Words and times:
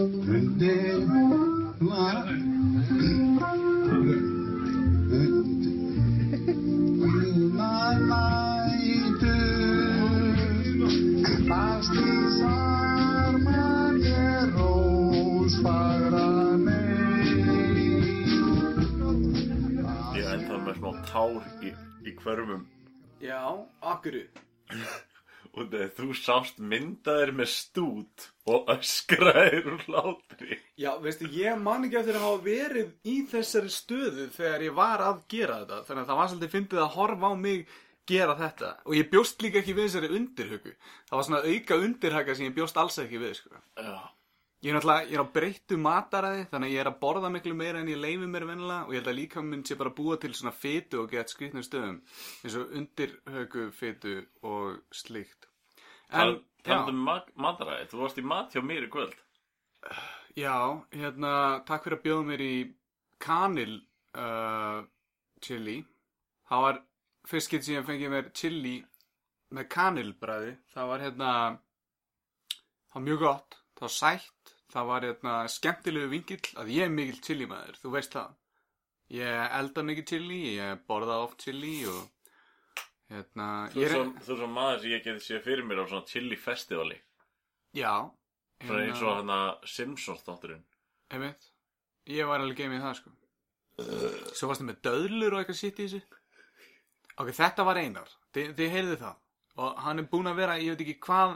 Ég 0.00 0.06
er 0.06 0.08
ennþá 20.32 20.56
með 20.64 20.78
smá 20.78 20.90
tár 21.10 21.44
í, 21.60 21.74
í 22.08 22.10
hverfum 22.22 22.62
Já, 23.20 23.42
akkurru. 23.84 24.24
og 25.56 25.70
þegar 25.72 25.92
þú 25.96 26.08
sást 26.14 26.60
myndaðir 26.62 27.32
með 27.36 27.50
stút 27.52 28.26
og 28.50 28.70
öskraðir 28.74 29.68
úr 29.72 29.84
hlátri. 29.88 30.58
Já, 30.78 30.92
veistu, 31.02 31.28
ég 31.34 31.58
man 31.60 31.86
ekki 31.86 32.00
eftir 32.00 32.18
að 32.18 32.26
hafa 32.26 32.42
verið 32.46 32.92
í 33.04 33.16
þessari 33.30 33.72
stöðu 33.74 34.28
þegar 34.36 34.66
ég 34.66 34.76
var 34.78 35.04
að 35.06 35.22
gera 35.32 35.60
þetta. 35.62 35.82
Þannig 35.88 36.02
að 36.02 36.12
það 36.12 36.20
var 36.20 36.32
svolítið 36.32 36.54
fyndið 36.54 36.84
að 36.84 36.94
horfa 36.96 37.32
á 37.32 37.34
mig 37.40 37.66
gera 38.10 38.38
þetta. 38.38 38.70
Og 38.86 38.96
ég 38.98 39.10
bjóst 39.10 39.44
líka 39.44 39.60
ekki 39.60 39.76
við 39.76 39.88
þessari 39.88 40.14
undirhuggu. 40.18 40.72
Það 41.10 41.18
var 41.18 41.28
svona 41.28 41.42
auka 41.46 41.82
undirhagga 41.84 42.38
sem 42.38 42.48
ég 42.48 42.56
bjóst 42.56 42.80
alls 42.80 42.98
ekki 43.02 43.20
við, 43.22 43.36
sko. 43.42 43.62
Já. 43.78 43.94
Ég 44.60 44.68
er 44.70 44.76
náttúrulega, 44.76 45.06
ég 45.08 45.16
er 45.16 45.22
á 45.24 45.32
breyttu 45.32 45.76
mataræði, 45.80 46.42
þannig 46.50 46.68
að 46.68 46.74
ég 46.74 46.80
er 46.82 46.88
að 46.90 46.98
borða 47.00 47.28
miklu 47.32 47.54
meira 47.56 47.80
en 47.80 47.88
ég 47.88 47.96
leifi 47.96 48.26
mér 48.28 48.44
vennilega 48.44 48.82
og 48.84 48.90
ég 48.92 49.00
held 49.00 49.08
að 49.08 49.16
líka 49.16 49.44
minn 49.44 49.62
sé 49.64 49.76
bara 49.80 49.92
búa 49.96 50.18
til 50.20 50.34
svona 50.36 50.52
fytu 50.52 50.98
og 51.00 51.14
gett 51.14 51.32
skrýtnum 51.32 51.64
stöðum, 51.64 51.96
eins 52.44 52.56
og 52.60 52.74
undirhögu 52.76 53.70
fytu 53.72 54.18
og 54.44 54.82
slíkt. 54.92 55.48
Tal, 56.10 56.34
já. 56.34 56.42
talandi 56.66 56.92
um 56.92 57.00
ma- 57.08 57.32
mataræði, 57.40 57.86
þú 57.88 58.02
varst 58.02 58.20
í 58.20 58.26
mat 58.34 58.52
hjá 58.52 58.60
mér 58.66 58.84
í 58.84 58.90
kvöld. 58.92 59.16
Já, 60.36 60.56
hérna, 60.92 61.32
takk 61.64 61.86
fyrir 61.86 61.96
að 61.98 62.04
bjóða 62.04 62.26
mér 62.28 62.44
í 62.44 62.54
kanil 63.22 63.78
uh, 64.12 64.82
chili. 65.40 65.78
Það 66.50 66.66
var 66.66 66.82
fyrst 67.30 67.56
sem 67.56 67.78
ég 67.78 67.88
fengið 67.88 68.12
mér 68.12 68.28
chili 68.36 68.76
með 69.56 69.68
kanilbræði. 69.72 70.52
Það 70.74 70.92
var 70.92 71.04
hérna, 71.06 71.32
það 72.90 72.98
var 73.00 73.06
mjög 73.08 73.24
gott, 73.24 73.58
það 73.78 73.86
var 73.88 73.94
sætt, 73.96 74.39
það 74.72 74.86
var 74.90 75.06
hérna 75.08 75.34
skemmtilegu 75.50 76.10
vingill 76.12 76.40
að 76.62 76.70
ég 76.74 76.86
er 76.86 76.94
mikill 76.94 77.20
chili 77.26 77.46
maður, 77.50 77.78
þú 77.82 77.92
veist 77.96 78.14
það. 78.16 78.32
Ég 79.10 79.54
elda 79.58 79.82
mikið 79.88 80.06
chili, 80.12 80.40
ég 80.56 80.82
borða 80.86 81.16
oft 81.24 81.42
chili 81.42 81.74
og 81.90 82.02
hérna, 83.10 83.46
Þú 83.74 83.82
er 83.82 83.86
er, 83.88 83.94
svo, 83.96 84.04
þú 84.26 84.34
er 84.36 84.40
svo 84.42 84.50
maður 84.54 84.82
sem 84.84 84.92
ég 84.94 85.04
geti 85.06 85.24
séð 85.26 85.40
fyrir 85.48 85.66
mér 85.66 85.82
á 85.82 85.84
svona 85.90 86.06
chili 86.06 86.36
festivali. 86.38 87.00
já. 87.74 87.94
Svona 88.60 88.82
eins 88.84 89.00
og 89.00 89.14
hann 89.16 89.30
að 89.32 89.64
Simpsons 89.72 90.20
þátturinn. 90.26 90.64
Einmitt. 91.10 91.46
Ég 92.12 92.26
var 92.28 92.42
alveg 92.42 92.58
geimið 92.60 92.82
það 92.84 92.96
sko 92.98 93.10
Svo 94.36 94.48
varstu 94.50 94.64
með 94.68 94.80
döðlur 94.84 95.34
og 95.36 95.40
eitthvað 95.40 95.56
sitt 95.58 95.78
í 95.80 95.86
þessu 95.86 96.00
Ok, 97.20 97.30
þetta 97.36 97.64
var 97.64 97.80
einar 97.80 98.08
Þi, 98.34 98.44
Þið 98.58 98.72
heyrðu 98.74 98.96
það 99.00 99.16
Og 99.64 99.80
hann 99.84 100.02
er 100.02 100.08
búinn 100.12 100.28
að 100.30 100.38
vera, 100.40 100.56
ég 100.60 100.74
veit 100.74 100.82
ekki 100.84 100.96
hvað 101.06 101.34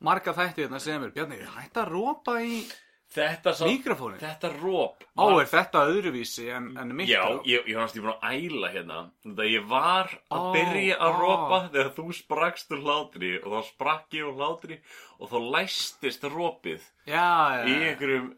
Marga 0.00 0.32
þætti 0.36 0.64
þetta 0.64 0.80
sem 0.80 1.02
er 1.04 1.10
Bjarni, 1.16 1.42
hætti 1.56 1.82
að 1.82 1.92
rópa 1.92 2.38
í 2.44 2.62
Þetta 3.10 3.52
sá... 3.58 3.64
mikrofónin 3.66 4.20
Þetta 4.22 4.52
róp. 4.60 5.02
Ó, 5.18 5.24
er 5.40 5.48
þetta 5.50 5.82
öðruvísi 5.90 6.46
en, 6.54 6.68
en 6.78 6.92
mitt 6.94 7.10
Já, 7.10 7.24
ég, 7.48 7.64
ég 7.66 7.74
var 7.74 7.88
næstu 7.88 8.04
búin 8.04 8.12
að 8.14 8.36
æla 8.36 8.70
hérna. 8.70 9.00
Þetta 9.24 9.48
ég 9.50 9.66
var 9.72 10.12
að 10.30 10.44
Ó, 10.46 10.50
byrja 10.54 10.98
að 11.02 11.10
ó. 11.10 11.18
rópa 11.24 11.58
þegar 11.72 11.90
þú 11.98 12.06
sprakst 12.20 12.76
úr 12.76 12.84
hlátri 12.86 13.32
og 13.40 13.56
þá 13.56 13.72
sprakk 13.72 14.18
ég 14.20 14.30
úr 14.30 14.38
hlátri 14.38 14.78
og 15.18 15.32
þá 15.32 15.38
læstist 15.56 16.28
rópið 16.30 16.86
Já, 17.10 17.26
já, 17.58 17.64
í 17.66 17.74
já. 17.74 17.82
einhverjum 17.90 18.30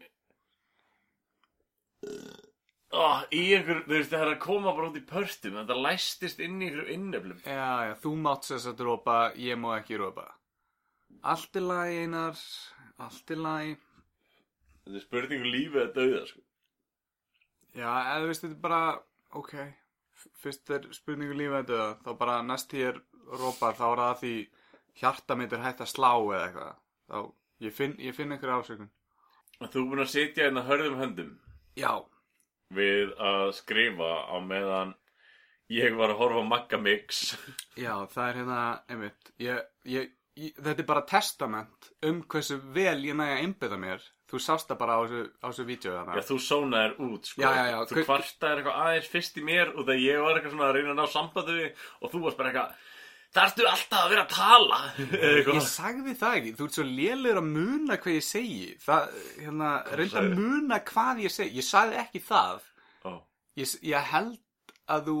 oh, 2.97 3.23
í 3.29 3.43
einhverjum, 3.53 3.85
þú 3.85 3.99
veist 3.99 4.13
það 4.15 4.25
er 4.25 4.31
að 4.33 4.39
koma 4.49 4.73
bara 4.73 4.89
út 4.89 4.97
í 4.97 5.05
pörstum 5.13 5.59
þetta 5.61 5.81
læstist 5.85 6.41
inn 6.41 6.57
í 6.57 6.71
einhverjum 6.71 6.95
inneflum 6.97 7.45
Já, 7.45 7.67
já, 7.91 7.97
þú 8.01 8.15
mátt 8.25 8.49
sér 8.49 8.71
að 8.73 8.87
rópa 8.89 9.19
Ég 9.37 9.61
má 9.61 9.75
ekki 9.77 10.01
rópa 10.01 10.31
Allt 11.21 11.55
er 11.55 11.65
lagi, 11.67 11.99
einar. 12.03 12.39
Allt 13.03 13.31
er 13.31 13.41
lagi. 13.41 13.75
Þetta 14.83 14.99
er 14.99 15.05
spurningu 15.05 15.47
lífið 15.47 15.81
að 15.83 15.93
dauða 15.97 16.23
sko. 16.29 16.41
Já, 17.73 17.89
eða 17.89 18.27
veist 18.29 18.43
þetta 18.43 18.55
er 18.57 18.63
bara, 18.63 18.81
ok, 19.39 19.53
fyrst 20.43 20.73
er 20.75 20.89
spurningu 20.93 21.37
lífið 21.37 21.59
að 21.61 21.69
döða, 21.71 21.91
þá 22.03 22.11
bara 22.19 22.41
næst 22.45 22.73
því 22.73 22.83
er 22.89 22.99
rópað, 23.33 23.77
þá 23.79 23.85
er 23.87 24.01
það 24.03 24.17
því 24.23 24.33
hjarta 25.01 25.37
mitt 25.39 25.55
er 25.55 25.63
hægt 25.63 25.85
að 25.85 25.93
slá 25.93 26.11
eða 26.13 26.41
eitthvað. 26.47 26.81
Þá, 27.09 27.17
ég 27.65 27.77
finn, 27.77 27.95
ég 28.03 28.17
finn 28.17 28.35
einhverja 28.35 28.59
ásökun. 28.61 28.91
þú 29.63 29.79
er 29.79 29.87
búin 29.93 30.03
að 30.03 30.11
sitja 30.13 30.47
hérna 30.47 30.65
hörðum 30.67 30.99
höndum? 30.99 31.31
Já, 31.79 32.03
við 32.73 33.13
að 33.21 33.47
skrifa 33.57 34.11
á 34.29 34.35
meðan 34.43 34.93
ég 35.73 35.95
var 35.97 36.13
að 36.13 36.19
horfa 36.21 36.43
á 36.43 36.51
Magga 36.51 36.79
Mix. 36.81 37.23
Já, 37.79 38.05
það 38.11 38.27
er 38.27 38.39
hérna, 38.41 38.59
einmitt, 38.91 39.33
ég, 39.41 39.63
ég, 39.89 40.11
ég, 40.39 40.53
þetta 40.57 40.81
er 40.83 40.87
bara 40.89 41.03
testament 41.09 41.89
um 42.09 42.21
hversu 42.29 42.57
vel 42.75 42.99
ég 43.05 43.15
næja 43.19 43.37
að 43.37 43.43
einbytta 43.45 43.77
mér. 43.81 44.05
Þú 44.33 44.39
sást 44.41 44.69
það 44.71 44.79
bara 44.79 44.95
á 44.97 45.01
þessu, 45.05 45.25
á 45.43 45.47
þessu 45.51 45.65
vídeo 45.67 45.91
Já, 45.93 45.99
þannig. 46.07 46.25
þú 46.29 46.37
sónaðir 46.41 46.93
út, 47.05 47.27
sko. 47.29 47.41
Já, 47.43 47.49
já, 47.53 47.65
já. 47.69 47.77
Þú 47.89 47.95
Hver- 47.99 48.07
kvartaðir 48.07 48.61
eitthvað 48.63 48.79
aðeins 48.87 49.11
fyrst 49.13 49.37
í 49.37 49.43
mér 49.45 49.69
og 49.75 49.83
þegar 49.85 50.01
ég 50.01 50.23
var 50.23 50.39
eitthvað 50.39 50.55
svona 50.55 50.65
að 50.69 50.75
reyna 50.79 50.93
að 50.95 50.99
ná 51.03 51.05
sambandi 51.13 51.57
við 51.59 51.85
og 52.01 52.11
þú 52.13 52.21
varst 52.23 52.39
bara 52.41 52.49
eitthvað, 52.49 52.73
það 53.33 53.45
ertu 53.51 53.67
alltaf 53.73 53.99
að 53.99 54.09
vera 54.13 54.23
að 54.23 54.33
tala. 54.33 54.79
Ég 55.53 55.67
sagði 55.69 56.15
það 56.23 56.39
ekki, 56.39 56.55
þú 56.57 56.65
ert 56.69 56.77
svo 56.79 56.87
lélegur 56.89 57.41
að 57.43 57.51
muna 57.53 57.97
hvað 58.01 58.17
ég 58.17 58.25
segi. 58.31 58.65
Það, 58.87 59.15
hérna, 59.43 59.69
reynda 60.01 60.23
að 60.23 60.33
muna 60.41 60.79
hvað 60.89 61.23
ég 61.27 61.33
segi. 61.37 61.55
Ég 61.61 61.67
sagði 61.69 62.01
ekki 62.01 62.23
það. 62.25 62.67
Ó, 63.05 63.11
Ég, 63.61 63.75
ég 63.93 64.09
held 64.15 64.73
að 64.89 65.07
þú 65.11 65.17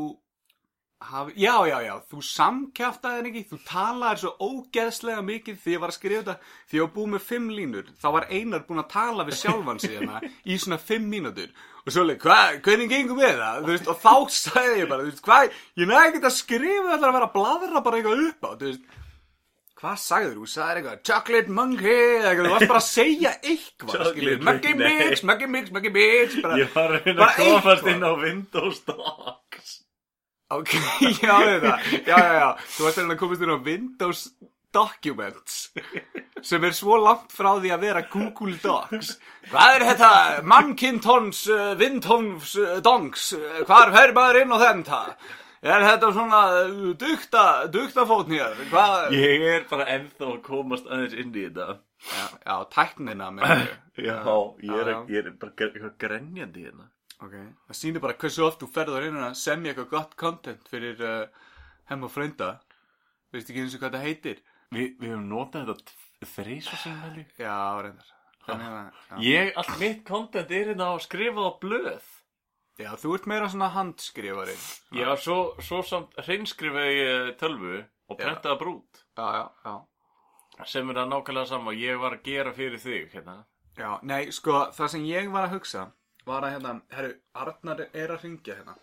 hafi, 1.09 1.33
já, 1.43 1.53
já, 1.69 1.75
já, 1.85 1.93
þú 2.11 2.21
samkjaftaðir 2.29 3.27
ekki, 3.29 3.43
þú 3.51 3.59
talaðir 3.67 4.21
svo 4.23 4.31
ógeðslega 4.47 5.25
mikið 5.27 5.59
því 5.63 5.75
ég 5.75 5.83
var 5.83 5.93
að 5.93 5.97
skrifa 5.97 6.23
þetta, 6.23 6.55
því 6.69 6.79
ég 6.79 6.85
var 6.85 6.91
búið 6.95 7.11
með 7.13 7.27
fimm 7.27 7.51
línur, 7.57 7.91
þá 8.01 8.07
var 8.15 8.27
Einar 8.31 8.65
búinn 8.67 8.83
að 8.83 8.89
tala 8.95 9.27
við 9.27 9.39
sjálfan 9.41 9.83
sig 9.83 9.95
hérna 9.97 10.23
í 10.51 10.57
svona 10.63 10.79
fimm 10.81 11.07
mínútur 11.11 11.53
og 11.83 11.91
svo 11.91 12.07
leik, 12.07 12.21
hvað, 12.23 12.59
hvernig 12.63 12.91
gengum 12.93 13.19
við 13.19 13.37
það, 13.41 13.61
þú 13.65 13.71
veist, 13.73 13.87
og 13.91 14.01
þá 14.03 14.13
sagði 14.39 14.81
ég 14.83 14.91
bara, 14.91 15.03
þú 15.05 15.11
veist, 15.11 15.23
hvað, 15.27 15.61
ég 15.83 15.89
næði 15.93 16.09
ekki 16.13 16.27
að 16.29 16.35
skrifa 16.39 16.91
þetta 16.93 17.07
að 17.09 17.17
vera 17.19 17.29
að 17.29 17.33
bladra 17.39 17.83
bara 17.87 17.99
eitthvað 17.99 18.25
upp 18.29 18.47
á, 18.47 18.51
þú 18.53 18.69
veist, 18.69 18.99
hvað 19.83 19.97
sagður 19.99 20.37
þú, 20.39 20.45
sagður 20.47 20.79
eitthvað, 20.79 21.01
chocolate 21.09 21.55
monkey, 21.59 21.99
eitthvað, 22.23 22.45
þú 22.47 22.53
varst 22.55 22.71
bara 22.71 22.79
að 22.79 22.87
segja 22.87 23.33
eitthvað, 23.41 24.05
skiljið, 24.13 24.45
monkey, 24.47 24.77
nei. 24.79 24.85
mix, 24.87 25.25
Maggi 25.27 25.49
mix, 25.51 25.73
Maggi 25.75 25.91
mix, 25.97 26.37
bara, 26.39 26.59
ég 26.61 26.71
var 26.71 26.93
að 26.95 27.01
reyna 27.01 27.17
bara 27.19 27.33
að 27.33 27.41
komast 27.43 27.67
eitthvað. 27.73 27.91
inn 27.97 28.07
á 28.07 28.11
Windows 28.23 28.79
Docs. 28.87 29.73
Ok, 30.53 30.73
já, 31.25 31.35
þetta, 31.41 31.75
já, 32.05 32.17
já, 32.17 32.33
já, 32.39 32.49
þú 32.75 32.87
varst 32.87 33.03
að 33.03 33.15
komast 33.21 33.45
inn 33.45 33.53
á 33.53 33.59
Windows 33.67 34.23
Documents 34.73 35.59
sem 36.43 36.65
er 36.65 36.73
svo 36.75 36.97
langt 36.97 37.31
frá 37.33 37.51
því 37.61 37.71
að 37.75 37.85
vera 37.85 38.01
Google 38.11 38.57
Docs. 38.61 39.13
Hvað 39.51 39.75
er 39.77 39.85
þetta? 39.91 40.09
Mannkintons, 40.49 41.43
Wintons, 41.79 42.55
uh, 42.59 42.75
Donks, 42.83 43.29
uh, 43.37 43.61
hvar 43.69 43.93
fer 43.93 44.13
maður 44.17 44.41
inn 44.41 44.55
á 44.55 44.57
þetta? 44.63 45.01
Er 45.63 45.85
þetta 45.85 46.09
svona 46.11 46.41
uh, 46.65 46.89
dukta, 46.99 47.43
duktafótn 47.71 48.35
hér? 48.35 48.57
Hvað? 48.71 49.13
Ég 49.15 49.45
er 49.53 49.67
bara 49.69 49.87
ennþá 49.93 50.31
að 50.33 50.41
komast 50.49 50.89
aðeins 50.89 51.15
inn 51.21 51.31
í 51.37 51.45
þetta. 51.45 51.77
Já, 52.03 52.25
já, 52.43 52.55
tæknina 52.73 53.29
með. 53.31 53.61
Já, 53.93 54.17
ég 54.65 54.81
er, 54.81 54.89
já. 54.89 54.97
ég 55.13 55.21
er 55.21 55.31
bara 55.39 55.93
grenjandi 56.01 56.65
hérna. 56.65 56.89
Ok, 57.21 57.35
það 57.67 57.77
sýnir 57.77 58.01
bara 58.03 58.17
hversu 58.19 58.43
oft 58.47 58.61
þú 58.63 58.67
ferður 58.73 59.05
inn 59.07 59.19
að 59.21 59.35
semja 59.39 59.71
eitthvað 59.73 59.91
gott 59.93 60.15
content 60.19 60.65
fyrir 60.71 61.03
uh, 61.03 61.27
heim 61.91 62.03
og 62.07 62.11
frönda. 62.11 62.49
Veist 63.33 63.49
ekki 63.49 63.63
eins 63.63 63.77
og 63.77 63.83
hvað 63.83 63.95
það 63.97 64.07
heitir? 64.07 64.41
Vi, 64.73 64.87
við 64.99 65.13
höfum 65.13 65.29
notað 65.29 65.69
þetta 65.71 66.31
þrísa 66.33 66.79
sem 66.81 66.97
velji. 67.03 67.23
Já, 67.39 67.55
reyndar. 67.85 68.09
Þannig 68.43 68.67
að, 68.73 68.99
já. 69.07 69.15
Ég, 69.27 69.53
allt 69.61 69.79
mitt 69.79 70.03
content 70.07 70.51
er 70.51 70.67
hérna 70.73 70.89
á 70.91 70.95
skrifað 71.03 71.47
á 71.47 71.53
blöð. 71.61 72.11
Já, 72.81 72.89
þú 72.97 73.13
ert 73.15 73.27
meira 73.29 73.47
svona 73.53 73.69
handskrifari. 73.75 74.55
Já, 74.97 75.07
svo, 75.21 75.37
svo 75.61 75.81
samt 75.85 76.15
hreinskrifaði 76.25 76.95
ég 76.97 77.33
tölvu 77.39 77.75
og 77.79 78.17
Já. 78.17 78.25
prentaði 78.25 78.59
brút. 78.63 79.03
Já, 79.15 79.27
já, 79.37 79.43
já. 79.63 80.65
Sem 80.69 80.89
er 80.89 80.99
það 80.99 81.11
nákvæmlega 81.13 81.49
sama 81.49 81.71
og 81.71 81.79
ég 81.81 82.01
var 82.01 82.17
að 82.17 82.25
gera 82.27 82.53
fyrir 82.53 82.81
þig, 82.81 83.05
hérna. 83.13 83.37
Já, 83.77 83.91
nei, 84.05 84.25
sko, 84.33 84.57
það 84.73 84.91
sem 84.95 85.05
ég 85.07 85.29
var 85.33 85.47
að 85.47 85.55
hugsa 85.59 85.85
var 86.27 86.45
að 86.47 86.55
hérna, 86.55 86.73
herru, 86.95 87.13
Arnar 87.43 87.83
er 87.91 88.13
að 88.15 88.23
ringja 88.25 88.57
hérna. 88.59 88.75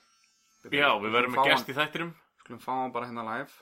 Já, 0.70 0.88
við 1.00 1.14
verðum 1.16 1.36
með 1.36 1.50
gest 1.50 1.70
í 1.72 1.76
þættinum. 1.76 2.14
Skulum 2.42 2.62
fá 2.62 2.72
hann 2.74 2.94
bara 2.94 3.08
hérna 3.08 3.24
live. 3.28 3.52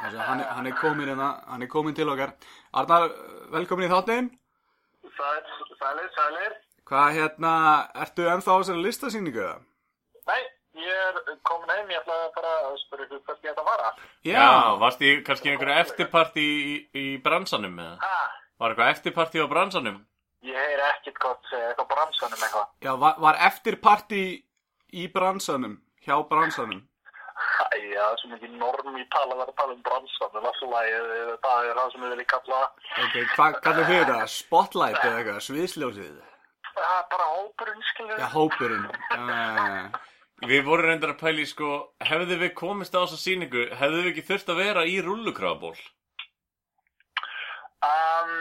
Þessi, 0.00 0.20
hann, 0.24 0.40
hann 0.56 0.68
er 0.70 0.76
komin 0.78 1.10
hérna, 1.10 1.30
hann 1.50 1.64
er 1.66 1.70
komin 1.72 1.96
til 1.96 2.08
okkar. 2.08 2.32
Arnar, 2.80 3.10
velkomin 3.52 3.88
í 3.88 3.92
þáttinn. 3.92 4.30
Sæl, 5.16 5.42
sælir, 5.80 6.08
sælir. 6.16 6.56
Hvað, 6.88 7.10
hérna, 7.18 7.52
ertu 8.04 8.26
ennþá 8.30 8.56
á 8.56 8.58
þessari 8.62 8.84
listasýningu? 8.86 9.42
eða? 9.44 9.58
Nei, 10.30 10.40
ég 10.80 11.04
er 11.10 11.20
komin 11.46 11.70
heim, 11.74 11.90
ég 11.92 12.00
ætlaði 12.00 12.30
bara 12.36 12.54
að 12.70 12.78
spyrja 12.84 13.06
ykkur 13.08 13.22
hvert 13.28 13.44
ég 13.46 13.52
ætla 13.52 13.64
að 13.64 13.70
fara. 13.72 13.90
Já, 14.26 14.46
varst 14.80 15.04
í 15.04 15.12
kannski 15.26 15.52
einhverju 15.52 15.76
eftirparti 15.84 16.46
í, 16.46 16.60
í, 16.72 16.76
í 17.02 17.06
bransanum 17.24 17.76
eða? 17.78 17.96
Ha, 18.04 18.20
Var 18.60 18.74
eitthvað 18.74 18.90
eftirparti 18.94 19.40
á 19.40 19.46
bransanum? 19.48 20.00
Ég 20.48 20.56
heyri 20.56 20.84
ekkert 20.88 21.18
gott 21.20 21.50
eitthvað 21.52 21.88
bransanum 21.90 22.44
eitthvað. 22.46 22.68
Já, 22.86 22.92
var, 23.02 23.18
var 23.20 23.38
eftirparti 23.48 24.22
í 24.96 25.08
bransanum, 25.12 25.74
hjá 26.06 26.16
bransanum. 26.30 26.80
Æja, 27.70 28.00
það 28.00 28.12
er 28.14 28.18
svo 28.20 28.30
mikið 28.34 28.54
norm 28.60 28.96
í 29.00 29.04
tala 29.12 29.34
að 29.34 29.38
vera 29.42 29.52
að 29.52 29.58
tala 29.60 29.74
um 29.76 29.82
bransanum, 29.84 30.46
alltaf 30.48 30.72
lagið, 30.72 31.12
það 31.44 31.68
er 31.70 31.78
það 31.80 31.92
sem 31.92 32.02
við 32.06 32.14
viljum 32.14 32.30
kalla, 32.32 32.60
Ok, 33.04 33.14
hvað 33.36 33.58
kallar 33.66 33.88
þið 33.90 34.00
þetta? 34.00 34.18
Spotlight 34.34 34.98
eða 35.04 35.20
eitthvað, 35.20 35.40
sviðsljósið? 35.48 36.18
það 36.80 36.96
er 36.96 37.06
bara 37.12 37.28
hópurinn, 37.36 37.84
skilur. 37.90 38.18
Já, 38.20 38.28
hópurinn. 38.34 38.86
Uh, 39.16 40.00
Við 40.48 40.62
vorum 40.64 40.86
reyndar 40.88 41.10
að 41.12 41.18
pæli, 41.20 41.42
sko, 41.44 41.70
hefðu 42.08 42.38
við 42.40 42.54
komist 42.56 42.94
á 42.96 43.04
þessa 43.04 43.18
sýningu, 43.20 43.66
hefðu 43.76 43.98
við 44.00 44.10
ekki 44.14 44.22
þurft 44.30 44.52
að 44.54 44.60
vera 44.64 44.84
í 44.88 44.94
rullukrafaból? 45.04 45.74
Um, 47.84 48.32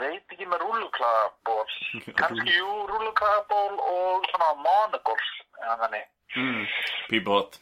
veit 0.00 0.34
ekki 0.34 0.46
með 0.50 0.62
rúluklaðaból. 0.64 1.66
Kanski 2.20 2.56
jú, 2.58 2.70
rúluklaðaból 2.90 3.76
og 3.94 4.26
svona 4.32 4.50
þannig. 5.84 6.08
mm. 6.36 6.64
Pípot. 7.12 7.60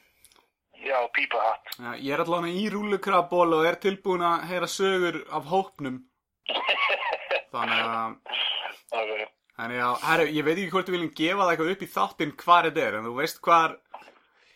Já, 0.83 0.97
pípahatt. 1.15 1.69
Já, 1.79 1.93
ég 2.03 2.11
er 2.17 2.21
allavega 2.25 2.59
í 2.59 2.65
rúlukraból 2.75 3.53
og 3.55 3.67
er 3.69 3.77
tilbúin 3.83 4.25
að 4.27 4.49
heyra 4.51 4.67
sögur 4.71 5.21
af 5.31 5.45
hópnum. 5.53 6.01
Þannig 7.53 7.83
að, 7.87 8.17
Ok. 8.93 9.13
þannig 9.57 9.83
að, 9.85 9.95
herru, 10.09 10.25
ég 10.37 10.45
veit 10.47 10.57
ekki 10.59 10.73
hvort 10.73 10.89
við 10.91 10.97
viljum 10.97 11.13
gefa 11.17 11.45
það 11.45 11.53
eitthvað 11.53 11.71
upp 11.75 11.83
í 11.87 11.89
þáttinn 11.95 12.33
hvar 12.43 12.67
þetta 12.69 12.83
er, 12.87 12.97
en 12.99 13.07
þú 13.07 13.13
veist 13.21 13.39
hvar, 13.47 13.77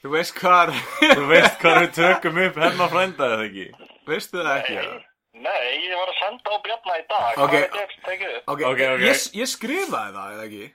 þú 0.03 0.13
veist 0.17 0.41
hvar, 0.41 0.73
Þú 1.03 1.27
veist 1.31 1.61
hvað 1.63 1.79
við 1.83 1.93
tökum 2.01 2.41
upp 2.47 2.59
hemma 2.65 2.89
frænda 2.93 3.29
eða 3.37 3.47
ekki? 3.47 3.67
veistu 4.11 4.43
það 4.43 4.51
ekki? 4.57 4.77
eða? 4.83 4.99
Nei, 5.37 5.85
ég 5.85 5.93
var 5.99 6.09
að 6.09 6.19
senda 6.23 6.51
á 6.51 6.57
Bjarna 6.65 6.95
í 6.97 7.05
dag. 7.11 7.39
Ok. 7.45 7.55
Er? 7.55 8.43
Ok, 8.49 8.63
Ok. 8.73 8.81
Ég, 9.05 9.23
ég 9.37 9.49
skrifaði 9.51 10.15
það, 10.17 10.35
eða 10.37 10.45
ekki? 10.47 10.67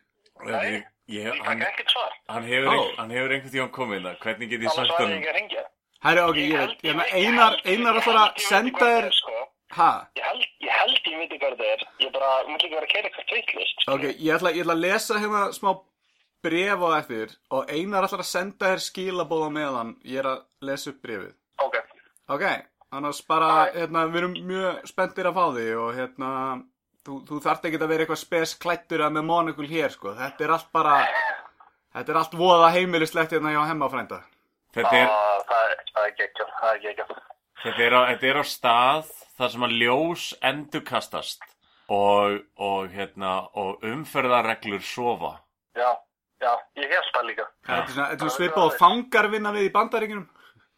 Nei, 0.41 0.71
Ég, 0.71 0.83
ég, 1.09 1.25
Ég 1.25 1.41
hann, 1.45 1.59
fæk 1.59 1.67
ekkert 1.71 1.89
svar. 1.95 2.13
hann 2.29 2.43
hefur, 2.49 2.67
Ó. 2.67 2.73
ein, 2.73 2.95
hann 2.97 3.09
hefur 3.15 3.33
einhvern 3.35 3.51
tíðan 3.55 3.71
komið 3.75 4.01
það, 4.05 4.17
hvernig 4.25 4.49
get 4.49 4.61
ég 4.61 4.71
sagt 4.75 4.89
var 4.91 5.01
ég 5.01 5.07
hann? 5.07 5.15
ekki 5.17 5.29
að 5.31 5.37
ringja. 5.39 5.63
Herru, 6.05 6.21
ok, 6.29 6.37
ég 6.41 6.57
veit, 6.61 6.83
ég 6.87 6.95
með 6.97 7.13
einar, 7.21 7.57
einar 7.65 7.95
að 7.99 8.05
fara 8.07 8.21
að 8.29 8.39
senda 8.47 8.79
þér, 8.85 9.09
Sko. 9.17 9.41
ha? 9.77 9.89
Ég 10.17 10.23
held, 10.29 10.45
ég 10.61 10.71
held 10.79 11.09
ég 11.11 11.17
veit 11.21 11.35
hvað 11.41 11.51
þetta 11.57 11.67
er. 11.73 11.83
Ég 12.05 12.11
bara, 12.15 12.29
mútti 12.47 12.65
ekki 12.65 12.75
vera 12.75 12.85
að 12.87 12.93
keira 12.93 13.09
eitthvað 13.11 13.27
tveitlist. 13.33 13.85
Ok, 13.87 14.03
ég 14.17 14.35
ætla, 14.37 14.51
ég 14.55 14.61
ætla 14.65 14.73
að 14.77 14.83
lesa 14.85 15.19
hérna 15.21 15.43
smá 15.57 15.71
bref 16.41 16.79
á 16.81 16.89
eftir 17.01 17.35
og 17.51 17.69
einar 17.69 18.03
ætlar 18.07 18.23
að 18.25 18.31
senda 18.31 18.71
þér 18.71 18.81
skilabóð 18.87 19.45
á 19.45 19.49
meðan 19.57 19.95
ég 20.05 20.19
er 20.23 20.25
að 20.31 20.41
lesa 20.61 20.89
upp 20.89 21.01
brefið. 21.05 21.33
Ok. 21.61 21.75
Ok, 22.29 22.43
annars 22.91 23.21
bara, 23.27 23.49
hérna, 23.75 24.05
við 24.11 24.21
erum 24.21 24.33
mjög 24.49 24.81
spenntir 24.89 25.29
að 25.29 25.37
fá 25.37 25.45
því 25.55 25.67
og 25.79 25.91
hérna, 25.95 26.31
þú, 27.07 27.19
þú 27.29 27.39
þarft 27.45 27.67
ekki 27.69 27.79
að 27.81 27.91
vera 27.93 28.05
eitthvað 28.05 28.21
spes 28.23 28.55
klættur 28.61 29.03
að 29.05 29.15
með 29.17 29.27
monokul 29.29 29.67
hér, 29.71 29.93
sko. 29.93 30.13
Þetta 30.19 30.45
er 30.47 30.53
allt 30.57 30.69
bara, 30.75 30.97
þetta 31.95 32.13
er 32.15 32.19
allt 32.21 32.35
voða 32.39 32.71
heimilislegt 32.75 33.35
hérna 33.37 33.53
hjá 33.55 33.61
hemmafrænda. 33.71 34.21
Þetta 34.75 34.95
er, 35.03 35.07
Ah, 35.11 35.37
Það 35.51 35.63
er, 35.71 35.79
það 35.95 36.05
er 36.07 36.11
geggjað, 36.19 36.51
það 36.61 36.69
er 36.75 36.81
geggjað. 36.85 37.15
þetta, 37.63 37.81
er 37.87 37.93
á, 37.97 38.01
þetta 38.11 38.27
er 38.29 38.37
á 38.39 38.43
stað 38.47 39.09
þar 39.37 39.49
sem 39.55 39.63
að 39.67 39.73
ljós 39.81 40.25
endurkastast 40.47 41.41
og, 41.91 42.37
og, 42.55 42.85
hérna, 42.93 43.31
og 43.59 43.81
umferðarreglur 43.83 44.83
sofa. 44.85 45.33
Já, 45.75 45.89
já, 46.43 46.53
ég 46.79 46.93
held 46.93 47.09
það 47.15 47.27
líka. 47.31 47.47
Þetta 47.67 47.81
er 47.81 47.91
svona, 47.95 48.07
þetta 48.13 48.23
svona 48.29 48.35
svipað 48.37 48.67
og 48.69 48.77
fangar 48.79 49.27
vinna 49.33 49.51
við 49.55 49.67
í 49.67 49.73
bandaríkinum. 49.75 50.27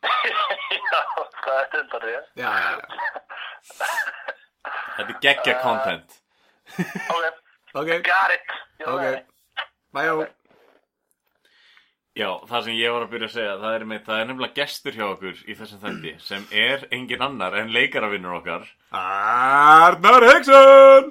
Já, 0.03 0.99
það 1.43 1.57
er 1.59 1.69
þetta 1.73 2.01
rétt. 2.03 2.29
Já, 2.39 2.49
já, 2.49 2.71
já. 2.73 3.91
Þetta 4.97 5.09
er 5.09 5.17
geggja 5.27 5.57
content. 5.63 6.19
Ok, 7.13 7.41
Ok, 7.73 7.89
got 8.05 8.33
it. 8.35 8.51
Ég 8.83 8.87
ok. 8.87 9.05
Bæjó. 9.93 10.25
Já, 12.13 12.27
það 12.45 12.65
sem 12.67 12.75
ég 12.77 12.91
var 12.93 13.03
að 13.07 13.09
byrja 13.15 13.27
að 13.27 13.33
segja, 13.33 13.53
það 13.63 13.75
er, 13.79 13.83
með, 13.89 14.01
það 14.05 14.19
er 14.21 14.27
nefnilega 14.29 14.57
gestur 14.59 14.93
hjá 14.99 15.03
okkur 15.07 15.39
í 15.49 15.55
þessum 15.57 15.79
þætti 15.81 16.11
sem 16.21 16.43
er 16.63 16.83
engin 16.93 17.23
annar 17.25 17.55
en 17.57 17.71
leikaravinnur 17.73 18.35
okkar. 18.37 18.67
Arnar 18.93 20.25
Heggsson! 20.29 21.09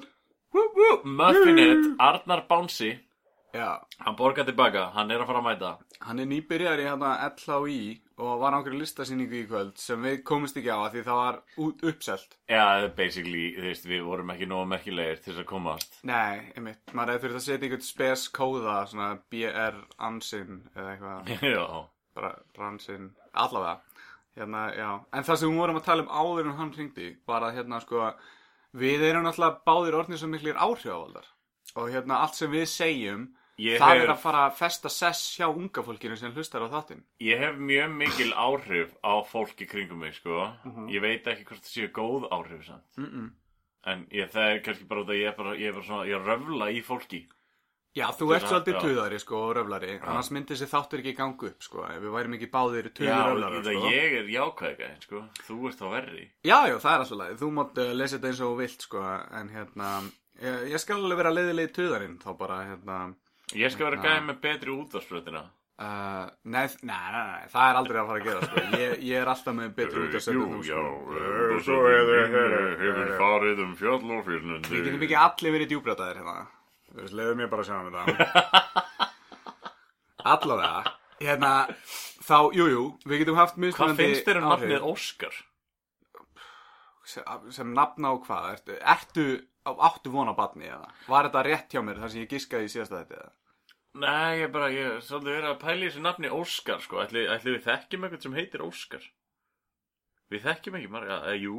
Muffinett, 1.03 1.89
Arnar 2.07 2.45
Bánsi, 2.47 2.93
Já, 3.53 3.77
hann 4.01 4.15
borgar 4.17 4.47
tilbaka, 4.47 4.87
hann 4.95 5.11
er 5.13 5.21
að 5.21 5.27
fara 5.29 5.41
að 5.43 5.45
mæta. 5.45 5.71
hann 6.01 6.19
er 6.19 6.25
nýbyrjar 6.25 6.79
í 6.81 6.85
hérna 6.87 7.11
LHI 7.27 7.81
og 8.17 8.39
var 8.41 8.53
á 8.53 8.57
einhverju 8.57 8.79
listasýningu 8.81 9.37
í 9.37 9.47
kvöld 9.49 9.77
sem 9.77 10.01
við 10.01 10.23
komumst 10.25 10.57
ekki 10.57 10.71
á 10.73 10.77
að 10.81 10.95
því 10.95 11.03
það 11.05 11.19
var 11.19 11.37
út 11.65 11.83
uppselt. 11.91 12.33
Já, 12.49 12.87
basically, 12.97 13.43
þú 13.57 13.67
veist, 13.69 13.85
við 13.85 14.01
vorum 14.07 14.31
ekki 14.33 14.47
nógu 14.49 14.65
merkilegir 14.71 15.21
til 15.21 15.31
þess 15.35 15.43
að 15.43 15.49
komast. 15.51 15.99
Nei, 16.09 16.49
einmitt, 16.57 16.81
maður 16.97 17.13
hefði 17.13 17.27
þurft 17.27 17.39
að 17.39 17.45
setja 17.45 17.67
einhvern 17.69 17.85
spes 17.87 18.23
kóða, 18.33 18.75
svona 18.89 19.09
BR 19.29 19.77
ansinn 20.09 20.63
eða 20.73 20.95
eitthvað, 20.95 21.31
Já, 21.53 21.63
bara 22.17 22.33
rannsinn, 22.57 23.11
allavega. 23.33 23.77
Hérna, 24.33 24.63
já, 24.73 24.89
en 25.13 25.23
það 25.29 25.39
sem 25.43 25.53
við 25.53 25.61
vorum 25.61 25.77
að 25.77 25.85
tala 25.91 26.07
um 26.07 26.09
áður 26.09 26.47
en 26.49 26.57
hann 26.57 26.73
hringdi, 26.73 27.11
var 27.29 27.45
að 27.45 27.59
hérna 27.59 27.77
sko, 27.85 28.09
við 28.73 29.05
erum 29.11 29.27
náttúrulega 29.27 29.61
báðir 29.69 29.99
orðnir 30.01 30.17
svo 30.23 30.31
miklir 30.33 30.57
áhrifavaldar 30.57 31.29
og 31.77 31.89
hérna 31.93 32.17
allt 32.25 32.37
sem 32.37 32.49
við 32.53 32.65
segjum, 32.69 33.27
Ég 33.59 33.77
það 33.77 33.93
hef- 33.93 34.03
er 34.03 34.09
að 34.15 34.17
fara 34.23 34.39
að 34.49 34.55
festa 34.57 34.89
sess 34.89 35.37
hjá 35.37 35.45
unga 35.53 35.83
fólkinu 35.85 36.17
sem 36.17 36.31
hlustar 36.33 36.61
á 36.65 36.73
þáttinn. 36.73 37.03
ég 37.21 37.37
hef 37.39 37.55
mjög 37.55 37.91
mikil 37.97 38.31
áhrif 38.33 38.89
á 39.05 39.13
fólki 39.29 39.67
kringum 39.69 39.99
mig, 39.99 40.13
sko. 40.15 40.53
Mhm. 40.65 40.89
Ég 40.89 41.01
veit 41.01 41.23
ekki 41.27 41.45
hvort 41.45 41.61
það 41.61 41.73
séu 41.75 41.91
góð 41.91 42.29
áhrif, 42.31 42.65
samt. 42.65 42.83
Mm 42.97 43.05
-mm. 43.05 43.31
En 43.85 44.07
ég, 44.11 44.31
það 44.31 44.55
er 44.55 44.59
kannski 44.63 44.87
bara 44.87 45.01
út 45.01 45.09
að 45.09 45.19
ég 45.21 45.27
er 45.27 45.35
bara, 45.37 45.55
ég 45.55 45.67
er 45.67 45.73
bara 45.73 45.83
svona, 45.85 46.05
ég 46.07 46.25
röfla 46.25 46.71
í 46.71 46.81
fólki. 46.83 47.27
Já, 47.95 48.07
þú 48.09 48.33
ert 48.35 48.47
svolítið 48.49 48.73
já. 48.73 48.81
tuðari 48.81 49.19
sko 49.19 49.35
og 49.49 49.55
röflari, 49.55 49.99
annars 50.01 50.31
myndi 50.31 50.55
þessi 50.55 50.65
þáttur 50.65 50.99
ekki 50.99 51.13
ganga 51.15 51.45
upp 51.45 51.61
sko, 51.61 51.83
ef 51.85 52.01
við 52.01 52.11
værum 52.15 52.33
ekki 52.33 52.49
báðir 52.49 52.89
tuði 52.89 53.05
Já, 53.07 53.21
röflarar 53.27 53.61
það 53.61 53.73
sko. 53.77 53.89
ég 53.91 54.13
er 54.17 54.25
jákvæðgæðin, 54.33 55.01
sko. 55.01 55.21
Þú 55.45 55.67
ert 55.67 55.77
þá 55.77 55.89
verri. 55.91 56.31
Já, 56.43 56.57
já, 56.67 56.77
það 56.79 56.93
er 56.93 56.99
alltaf 57.03 57.17
lagið, 57.19 57.37
þú 57.37 57.51
mátt 57.53 57.77
uh, 57.77 57.93
lesa 57.93 58.17
þetta 58.17 58.27
eins 58.27 58.41
og 58.41 58.57
vilt 58.57 58.81
sko, 58.81 58.99
en 59.31 59.49
hérna, 59.49 60.11
ég, 60.41 60.71
ég 60.71 60.79
skal 60.79 60.95
alveg 60.97 61.17
vera 61.17 61.29
leiðilegi 61.31 61.71
tuðarinn, 61.73 62.17
þá 62.17 62.37
bara 62.37 62.57
hérna, 62.65 63.15
Ég 63.57 63.73
skal 63.73 63.89
vera 63.89 64.01
gæði 64.01 64.23
með 64.29 64.39
betri 64.43 64.73
útvarsfröðina. 64.73 65.43
uh, 65.83 66.25
nei, 66.43 66.65
nei, 66.81 66.97
nei, 67.13 67.25
nei, 67.29 67.45
það 67.51 67.69
er 67.69 67.79
aldrei 67.79 67.99
að 68.01 68.09
fara 68.09 68.19
að 68.19 68.27
gera 68.27 68.47
sko, 68.47 68.63
ég, 68.81 68.95
ég 69.09 69.21
er 69.21 69.31
alltaf 69.33 69.57
með 69.57 69.71
betri 69.77 70.03
út 70.03 70.17
að 70.17 70.25
setja 70.25 70.39
þú 70.39 70.59
sko. 70.63 71.61
svo 71.67 71.77
hefur 71.89 73.13
farið 73.21 73.63
um 73.65 73.77
fjöll 73.79 74.17
og 74.17 74.25
fyrnundi. 74.27 74.73
Við 74.73 74.89
getum 74.89 75.07
ekki 75.07 75.21
allir 75.27 75.55
verið 75.57 75.71
djúbrataðir 75.73 76.21
hérna, 76.21 76.35
leiðu 77.19 77.37
mér 77.41 77.53
bara 77.53 77.65
að 77.65 77.71
sjá 77.71 77.77
um 77.79 77.87
þetta. 77.93 78.65
Allavega, 80.33 80.93
hérna, 81.19 81.55
þá, 82.23 82.37
jú, 82.55 82.69
jú, 82.71 82.83
við 83.09 83.25
getum 83.25 83.41
haft 83.41 83.57
Hvað 83.59 83.97
finnst 83.99 84.29
þér 84.29 84.39
um 84.39 84.53
nafnið 84.53 84.85
Óskar? 84.93 85.41
sem, 87.03 87.23
sem 87.51 87.73
nafna 87.75 88.13
á 88.13 88.15
hvað 88.23 88.49
ertu, 88.53 88.77
ertu 88.79 89.25
áttu 89.63 90.11
von 90.11 90.31
á 90.31 90.35
badni 90.35 90.67
eða 90.67 90.89
var 91.07 91.27
þetta 91.27 91.43
rétt 91.47 91.73
hjá 91.75 91.83
mér 91.85 92.01
þar 92.01 92.11
sem 92.11 92.23
ég 92.23 92.31
giskaði 92.31 92.67
í 92.67 92.73
síðasta 92.73 93.01
þetta 93.01 93.19
eða 93.19 93.31
Nei, 93.93 94.39
ég 94.41 94.49
bara, 94.53 94.71
ég 94.73 94.87
er 94.89 95.03
svolítið 95.05 95.35
verið 95.35 95.49
að 95.51 95.59
pæla 95.61 95.83
í 95.83 95.89
þessu 95.89 96.01
nafni 96.01 96.29
Óskar, 96.33 96.79
sko. 96.81 97.01
Ætli, 97.03 97.27
ætli 97.29 97.53
við 97.53 97.65
þekkjum 97.67 98.07
eitthvað 98.07 98.23
sem 98.25 98.37
heitir 98.39 98.63
Óskar? 98.65 99.03
Við 100.33 100.47
þekkjum 100.47 100.77
ekki 100.79 100.93
marga, 100.95 101.19
eða 101.29 101.41
jú? 101.43 101.57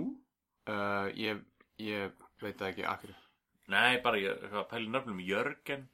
uh, 0.70 1.10
ég, 1.18 1.42
ég 1.82 2.14
veit 2.42 2.56
það 2.58 2.70
ekki 2.70 2.88
akkur 2.88 3.14
Nei, 3.72 4.00
bara 4.04 4.20
ég 4.20 4.34
er 4.44 4.56
að 4.60 4.66
pæla 4.68 4.84
í 4.84 4.90
nafnum 4.92 5.20
Jörgen. 5.24 5.86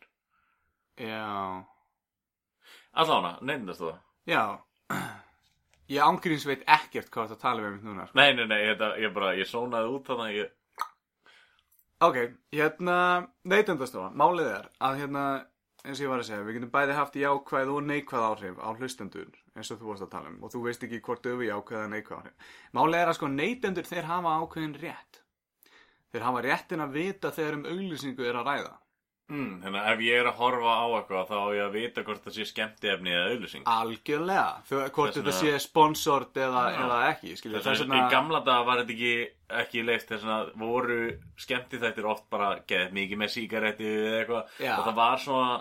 já, 0.99 1.27
Allána, 2.99 3.37
nefndast 3.47 3.83
þú 3.83 3.93
það? 3.93 4.01
já 4.27 4.43
ég 5.95 6.03
ángríns 6.07 6.47
veit 6.49 6.65
ekkert 6.67 7.13
hvað 7.15 7.31
þetta 7.31 7.43
tala 7.45 7.63
við 7.63 7.77
mitt 7.77 7.87
núna 7.87 8.09
sko. 8.09 8.19
Nei, 8.19 8.33
nei, 8.35 8.47
nei, 8.51 8.59
þetta, 8.73 8.91
ég 9.05 9.15
bara, 9.15 9.37
ég 9.39 9.51
sónaði 9.51 9.93
út 9.95 10.11
þannig 10.11 10.27
að 10.27 10.41
ég... 10.41 10.57
ok, 12.09 12.19
hérna 12.59 12.99
neytendastofa, 13.55 14.11
málið 14.19 14.53
er 14.57 14.69
að 14.83 15.01
hérna 15.05 15.25
eins 15.85 15.99
og 15.99 16.05
ég 16.05 16.11
var 16.13 16.21
að 16.21 16.29
segja, 16.29 16.45
við 16.45 16.59
getum 16.59 16.73
bæði 16.75 16.97
haft 16.99 17.17
jákvæð 17.17 17.73
og 17.73 17.87
neikvæð 17.89 18.27
áhrif 18.27 18.61
á 18.61 18.69
hlustendur 18.77 19.31
eins 19.57 19.71
og 19.73 19.81
þú 19.81 19.89
varst 19.91 20.07
að 20.07 20.13
tala 20.13 20.33
um 20.33 20.45
og 20.45 20.53
þú 20.53 20.63
veist 20.67 20.85
ekki 20.87 21.01
hvort 21.07 21.31
við 21.31 21.49
jákvæð 21.49 21.79
eða 21.81 21.93
neikvæð 21.95 22.19
áhrif. 22.19 22.53
Málið 22.77 23.01
er 23.01 23.13
að 23.13 23.19
sko 23.19 23.33
neytendur 23.33 23.89
þeir 23.89 24.11
hafa 24.11 24.37
ákveðin 24.43 24.77
rétt. 24.83 25.23
Þeir 26.11 26.27
hafa 26.27 26.45
réttin 26.47 26.85
að 26.85 26.95
vita 26.99 27.33
þegar 27.33 27.59
um 27.59 27.67
auglýsingu 27.71 28.27
er 28.27 28.41
að 28.41 28.51
ræða 28.51 28.77
Mm, 29.31 29.51
þannig 29.63 29.81
að 29.81 29.91
ef 29.95 30.01
ég 30.05 30.21
er 30.21 30.29
að 30.31 30.39
horfa 30.41 30.73
á 30.75 30.87
eitthvað 30.99 31.29
þá 31.31 31.35
á 31.39 31.49
ég 31.55 31.65
að 31.65 31.77
vita 31.79 32.05
hvort 32.07 32.25
það 32.27 32.37
sé 32.37 32.47
skemmtiefni 32.51 33.13
eða 33.15 33.29
auðlýsing. 33.31 33.65
algjörlega, 33.71 34.47
Þau, 34.69 34.79
hvort 34.99 35.15
þetta 35.19 35.35
sé 35.39 35.53
sponsort 35.63 36.41
eða, 36.45 36.65
eða 36.85 37.01
ekki 37.13 37.37
skilja, 37.39 37.63
Þess 37.65 37.85
vegna, 37.85 38.01
í 38.01 38.11
gamla 38.11 38.41
daga 38.47 38.65
var 38.67 38.83
þetta 38.83 38.97
ekki, 38.97 39.13
ekki 39.65 39.85
leift 39.87 40.09
þess 40.11 40.25
að 40.37 40.55
voru 40.61 41.01
skemmti 41.39 41.79
þættir 41.83 42.09
oft 42.11 42.27
bara 42.31 42.51
geðið 42.67 42.97
mikið 42.99 43.23
með 43.25 43.35
sígaretti 43.37 43.93
eða 43.97 44.17
eitthvað 44.25 44.65
Já. 44.67 44.75
og 44.79 44.89
það 44.91 44.99
var 45.01 45.23
svona 45.27 45.61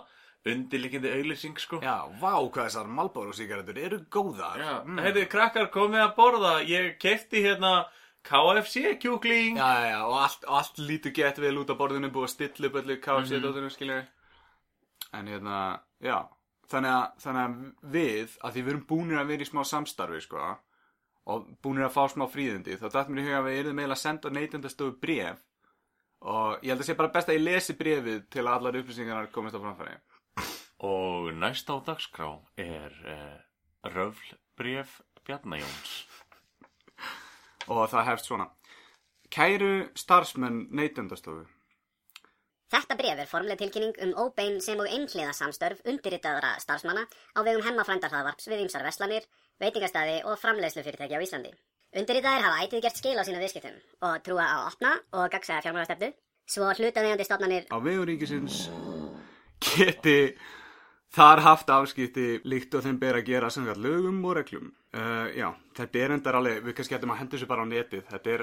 undirlikindi 0.49 1.09
auðlýsing 1.11 1.57
sko. 1.59 1.79
já, 1.83 1.97
vá 2.21 2.33
hvað 2.39 2.69
þessar 2.69 2.87
Malboro 2.87 3.33
sígarettur 3.35 3.77
eru 3.77 3.99
góðar. 4.09 4.61
Mm. 4.87 5.01
Heyrðu, 5.03 5.25
krakkar, 5.29 5.67
komið 5.73 6.03
að 6.05 6.13
borða. 6.15 6.53
Ég 6.65 6.93
kefti 7.01 7.43
hérna 7.43 7.73
KFC 8.23 8.97
kjúkling. 8.99 9.57
Já, 9.57 9.89
já, 9.89 9.99
og 10.05 10.15
allt, 10.19 10.45
og 10.47 10.57
allt 10.59 10.79
lítur 10.83 11.13
gett 11.15 11.39
vel 11.41 11.57
út 11.61 11.71
á 11.71 11.75
borðinu, 11.79 12.11
búið 12.13 12.27
að 12.27 12.33
stilla 12.33 12.69
upp 12.69 12.79
öllu 12.81 12.97
KFC-dóttunum, 13.03 13.73
skilja 13.73 14.01
En 15.15 15.29
hérna, 15.29 15.59
já, 16.05 16.17
þannig 16.69 16.93
að, 16.93 17.05
þannig 17.23 17.43
að 17.43 17.93
við, 17.95 18.33
að 18.45 18.51
því 18.53 18.63
við 18.63 18.73
erum 18.73 18.83
búinir 18.91 19.21
að 19.21 19.31
vera 19.31 19.45
í 19.45 19.49
smá 19.49 19.61
samstarfi, 19.65 20.19
sko, 20.21 20.49
og 21.33 21.47
búinir 21.65 21.87
að 21.87 21.95
fá 21.95 22.03
smá 22.13 22.25
fríðindi, 22.29 22.77
þá 22.77 22.85
dætt 22.93 23.09
mér 23.09 23.23
í 23.23 23.25
huga 23.25 23.39
að 23.39 23.47
við 23.47 23.61
erum 23.63 23.81
eiginlega 23.81 23.97
að 23.97 24.03
senda 24.03 24.33
neytendastofu 24.35 24.95
bref, 25.01 25.41
og 26.19 26.61
ég 26.61 26.73
held 26.73 26.83
að 26.83 26.91
sé 26.91 26.97
bara 26.99 27.13
best 27.15 27.31
að 27.31 27.39
ég 27.39 27.45
lesi 27.47 27.77
brefið 27.79 28.21
til 28.35 28.45
að 28.45 28.53
allar 28.53 28.79
upplýsingarnar 28.83 29.31
komist 29.33 29.57
á 29.57 29.63
framfæri. 29.63 29.97
Og 30.85 31.31
næst 31.35 31.71
á 31.73 31.75
dagskrá 31.89 32.29
er 32.59 32.93
uh, 33.01 33.89
röflbref 33.89 34.99
Bjarnajóns 35.25 36.08
Og 37.69 37.85
það 37.91 38.07
hefst 38.09 38.29
svona. 38.29 38.49
Kæru 39.29 39.73
starfsmenn 39.97 40.67
neytendastofu. 40.73 41.45
Þetta 42.69 42.95
bref 42.97 43.19
er 43.23 43.29
formleg 43.29 43.57
tilkynning 43.57 43.95
um 44.05 44.11
óbein 44.25 44.59
sem 44.61 44.77
og 44.77 44.89
einhliða 44.89 45.31
samstörf 45.33 45.81
undirritaðra 45.89 46.51
starfsmanna 46.61 47.07
á 47.33 47.39
vegum 47.45 47.65
hemmafrændarhlaðvarps 47.65 48.49
við 48.49 48.65
ýmsar 48.65 48.85
veslanir, 48.85 49.25
veitingastæði 49.61 50.19
og 50.29 50.37
framleiðslufyrirtæki 50.37 51.17
á 51.17 51.23
Íslandi. 51.25 51.53
Undirritaðir 51.97 52.45
hafa 52.45 52.65
ætið 52.65 52.83
gert 52.85 53.01
skil 53.01 53.17
á 53.17 53.25
sína 53.25 53.41
viðskiptum 53.41 53.79
og 54.05 54.21
trúa 54.25 54.45
á 54.45 54.57
opna 54.67 54.91
og 55.17 55.31
gagsæða 55.33 55.63
fjármálastefnu, 55.65 56.11
svo 56.45 56.69
hlutaðegandi 56.69 57.25
stofnanir 57.25 57.65
á 57.73 57.77
vegum 57.81 58.05
ríkisins 58.05 58.67
geti 59.65 60.37
þar 61.15 61.41
haft 61.45 61.71
afskipti 61.73 62.27
líkt 62.45 62.75
og 62.77 62.85
þeim 62.85 62.99
ber 63.01 63.17
að 63.19 63.29
gera 63.31 63.49
samkvæmt 63.53 63.81
lögum 63.81 64.19
og 64.29 64.37
reglum. 64.37 64.69
Uh, 64.89 65.27
já, 65.37 65.47
þetta 65.77 65.99
er 66.01 66.13
endar 66.15 66.37
alveg, 66.39 66.63
við 66.65 66.75
kannski 66.77 66.95
getum 66.95 67.11
að 67.13 67.19
henda 67.21 67.35
þessu 67.37 67.49
bara 67.49 67.65
á 67.65 67.67
netið, 67.69 68.05
þetta 68.09 68.31
er, 68.33 68.41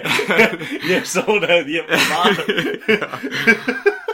Ég, 0.90 1.06
sá 1.08 1.22
það 1.24 1.70
Ég 1.72 1.84
var 2.10 2.34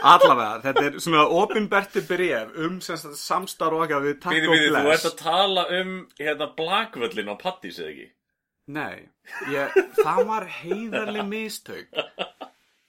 allavega, 0.07 0.61
þetta 0.63 0.83
er 0.87 0.99
svona 1.03 1.25
opinberti 1.41 2.03
bref 2.07 2.55
um 2.63 2.77
sem 2.83 2.99
sagt 3.01 3.19
samstarf 3.19 3.81
okkar 3.83 4.05
við 4.05 4.19
Takk 4.23 4.37
og 4.37 4.53
býði, 4.53 4.69
þú 4.69 4.77
ert 4.77 4.87
Bless. 4.87 5.07
að 5.09 5.17
tala 5.19 5.65
um 5.79 5.91
hérna 6.19 6.47
blakvöllin 6.57 7.33
á 7.33 7.35
Pattís 7.41 7.81
eða 7.81 7.91
ekki? 7.91 8.07
Nei, 8.77 9.07
ég, 9.51 9.75
það 10.01 10.23
var 10.27 10.47
heiðarlega 10.61 11.27
mistök. 11.27 11.87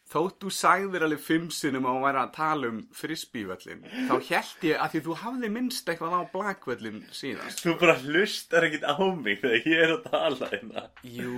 Þótt 0.08 0.38
þú 0.40 0.50
sagðir 0.56 1.02
alveg 1.04 1.20
fimm 1.20 1.48
sinnum 1.52 1.84
að 1.84 1.96
hún 1.98 2.04
væri 2.06 2.20
að 2.22 2.30
tala 2.32 2.68
um 2.72 2.76
frisbívöllin, 2.96 3.82
þá 4.08 4.14
held 4.30 4.62
ég 4.64 4.78
að 4.80 4.94
því 4.94 5.00
þú 5.04 5.16
hafði 5.22 5.50
minnst 5.52 5.90
eitthvað 5.92 6.14
á 6.16 6.20
blakvöllin 6.32 7.02
síðast. 7.12 7.60
Þú 7.60 7.74
bara 7.82 7.96
hlustar 8.00 8.64
ekkit 8.70 8.86
á 8.88 8.96
mig 9.20 9.42
þegar 9.42 9.68
ég 9.68 9.82
er 9.84 9.92
að 9.98 10.06
tala 10.08 10.48
hérna 10.54 10.84
Jú, 11.04 11.34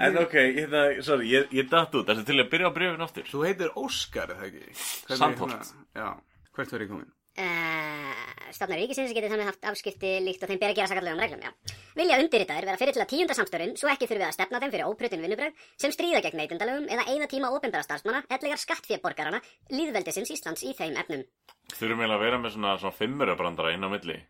En 0.00 0.16
ég, 0.16 0.20
ok, 0.22 0.36
hérna, 0.56 0.84
sorry, 1.04 1.28
ég, 1.34 1.52
ég 1.52 1.68
datt 1.68 1.92
út 2.00 2.08
Þessi 2.08 2.24
til 2.30 2.38
að 2.40 2.48
byrja 2.54 2.70
á 2.72 2.76
brefin 2.78 3.04
aftur 3.04 3.28
þú 3.28 3.44
heitir 3.44 3.76
Óskar, 3.76 4.32
eða 4.32 4.48
ekki? 4.48 4.64
Hvernig- 4.72 5.20
Sandholt. 5.20 5.52
hérna, 5.52 5.84
Já, 6.00 6.08
hvert 6.56 6.72
verður 6.72 6.86
ég 6.88 6.94
komin? 6.94 7.12
Uh, 7.40 8.50
stofnar 8.54 8.80
ríkisins 8.82 9.14
geti 9.16 9.30
þannig 9.30 9.48
haft 9.50 9.68
afskipti 9.70 10.12
líkt 10.24 10.44
og 10.44 10.52
þeim 10.52 10.60
ber 10.60 10.72
að 10.72 10.78
gera 10.80 10.90
sakallegum 10.92 11.22
reglum, 11.24 11.42
já. 11.44 11.76
Vilja 11.98 12.20
undirritaðir 12.22 12.68
vera 12.68 12.80
fyrir 12.80 12.96
til 12.96 13.04
að 13.04 13.10
tíunda 13.14 13.38
samstörun 13.38 13.74
svo 13.80 13.90
ekki 13.92 14.10
þurfi 14.10 14.28
að 14.28 14.36
stefna 14.36 14.60
þeim 14.62 14.74
fyrir 14.74 14.90
óprutin 14.90 15.24
vinnubröð 15.24 15.64
sem 15.80 15.94
stríða 15.94 16.22
gegn 16.26 16.40
neytendalögum 16.42 16.86
eða 16.90 17.08
eina 17.10 17.30
tíma 17.30 17.50
ópenbara 17.54 17.86
starfsmanna 17.86 18.24
ellegar 18.28 18.62
skattfjörborgarana 18.62 19.42
líðveldisins 19.72 20.34
Íslands 20.36 20.66
í 20.66 20.74
þeim 20.78 20.98
efnum. 21.00 21.26
Þurfum 21.74 22.04
eiginlega 22.04 22.20
að 22.20 22.24
vera 22.28 22.40
með 22.42 22.56
svona, 22.56 22.78
svona 22.78 22.98
fimmurabrandara 22.98 23.74
inn 23.74 23.86
á 23.86 23.90
milli 23.90 24.20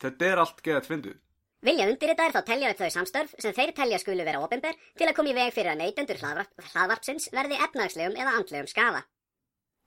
Þetta 0.00 0.30
er 0.30 0.40
allt 0.40 0.62
geðað 0.64 0.86
fyndið. 0.88 1.16
Vilja 1.60 1.86
undirritaðir 1.92 2.32
þá 2.32 2.44
telja 2.48 2.68
upp 2.72 2.78
þau 2.80 2.92
samstörf 2.94 3.32
sem 3.44 3.52
þeir 3.56 3.72
telja 3.76 3.98
skulu 4.00 4.24
vera 4.24 4.40
ópenber 4.40 4.78
til 4.96 5.08
að 5.08 5.16
koma 5.18 5.28
í 5.28 5.34
veg 5.36 5.50
fyrir 5.52 5.74
að 5.74 5.82
neytendur 5.82 6.20
hlaðvarp, 6.22 6.62
hlaðvarpsins 6.70 7.28
verði 7.36 7.58
efnagslegum 7.66 8.16
eða 8.16 8.36
andlegum 8.38 8.70
skaða. 8.70 9.02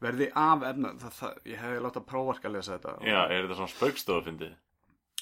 Verði 0.03 0.27
af 0.35 0.65
efna, 0.71 0.91
það, 1.01 1.13
það, 1.19 1.37
ég 1.53 1.61
hefði 1.63 1.83
látt 1.85 1.99
að 2.01 2.07
prófarka 2.09 2.49
að 2.49 2.57
lesa 2.57 2.75
þetta. 2.75 2.95
Já, 3.07 3.19
er 3.29 3.45
þetta 3.45 3.59
svona 3.61 3.73
spaukstofu 3.75 4.25
fyndið? 4.27 4.57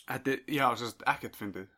Þetta, 0.01 0.33
er- 0.33 0.43
já, 0.57 0.65
sérst, 0.81 1.05
ekkert 1.13 1.37
fyndið. 1.39 1.69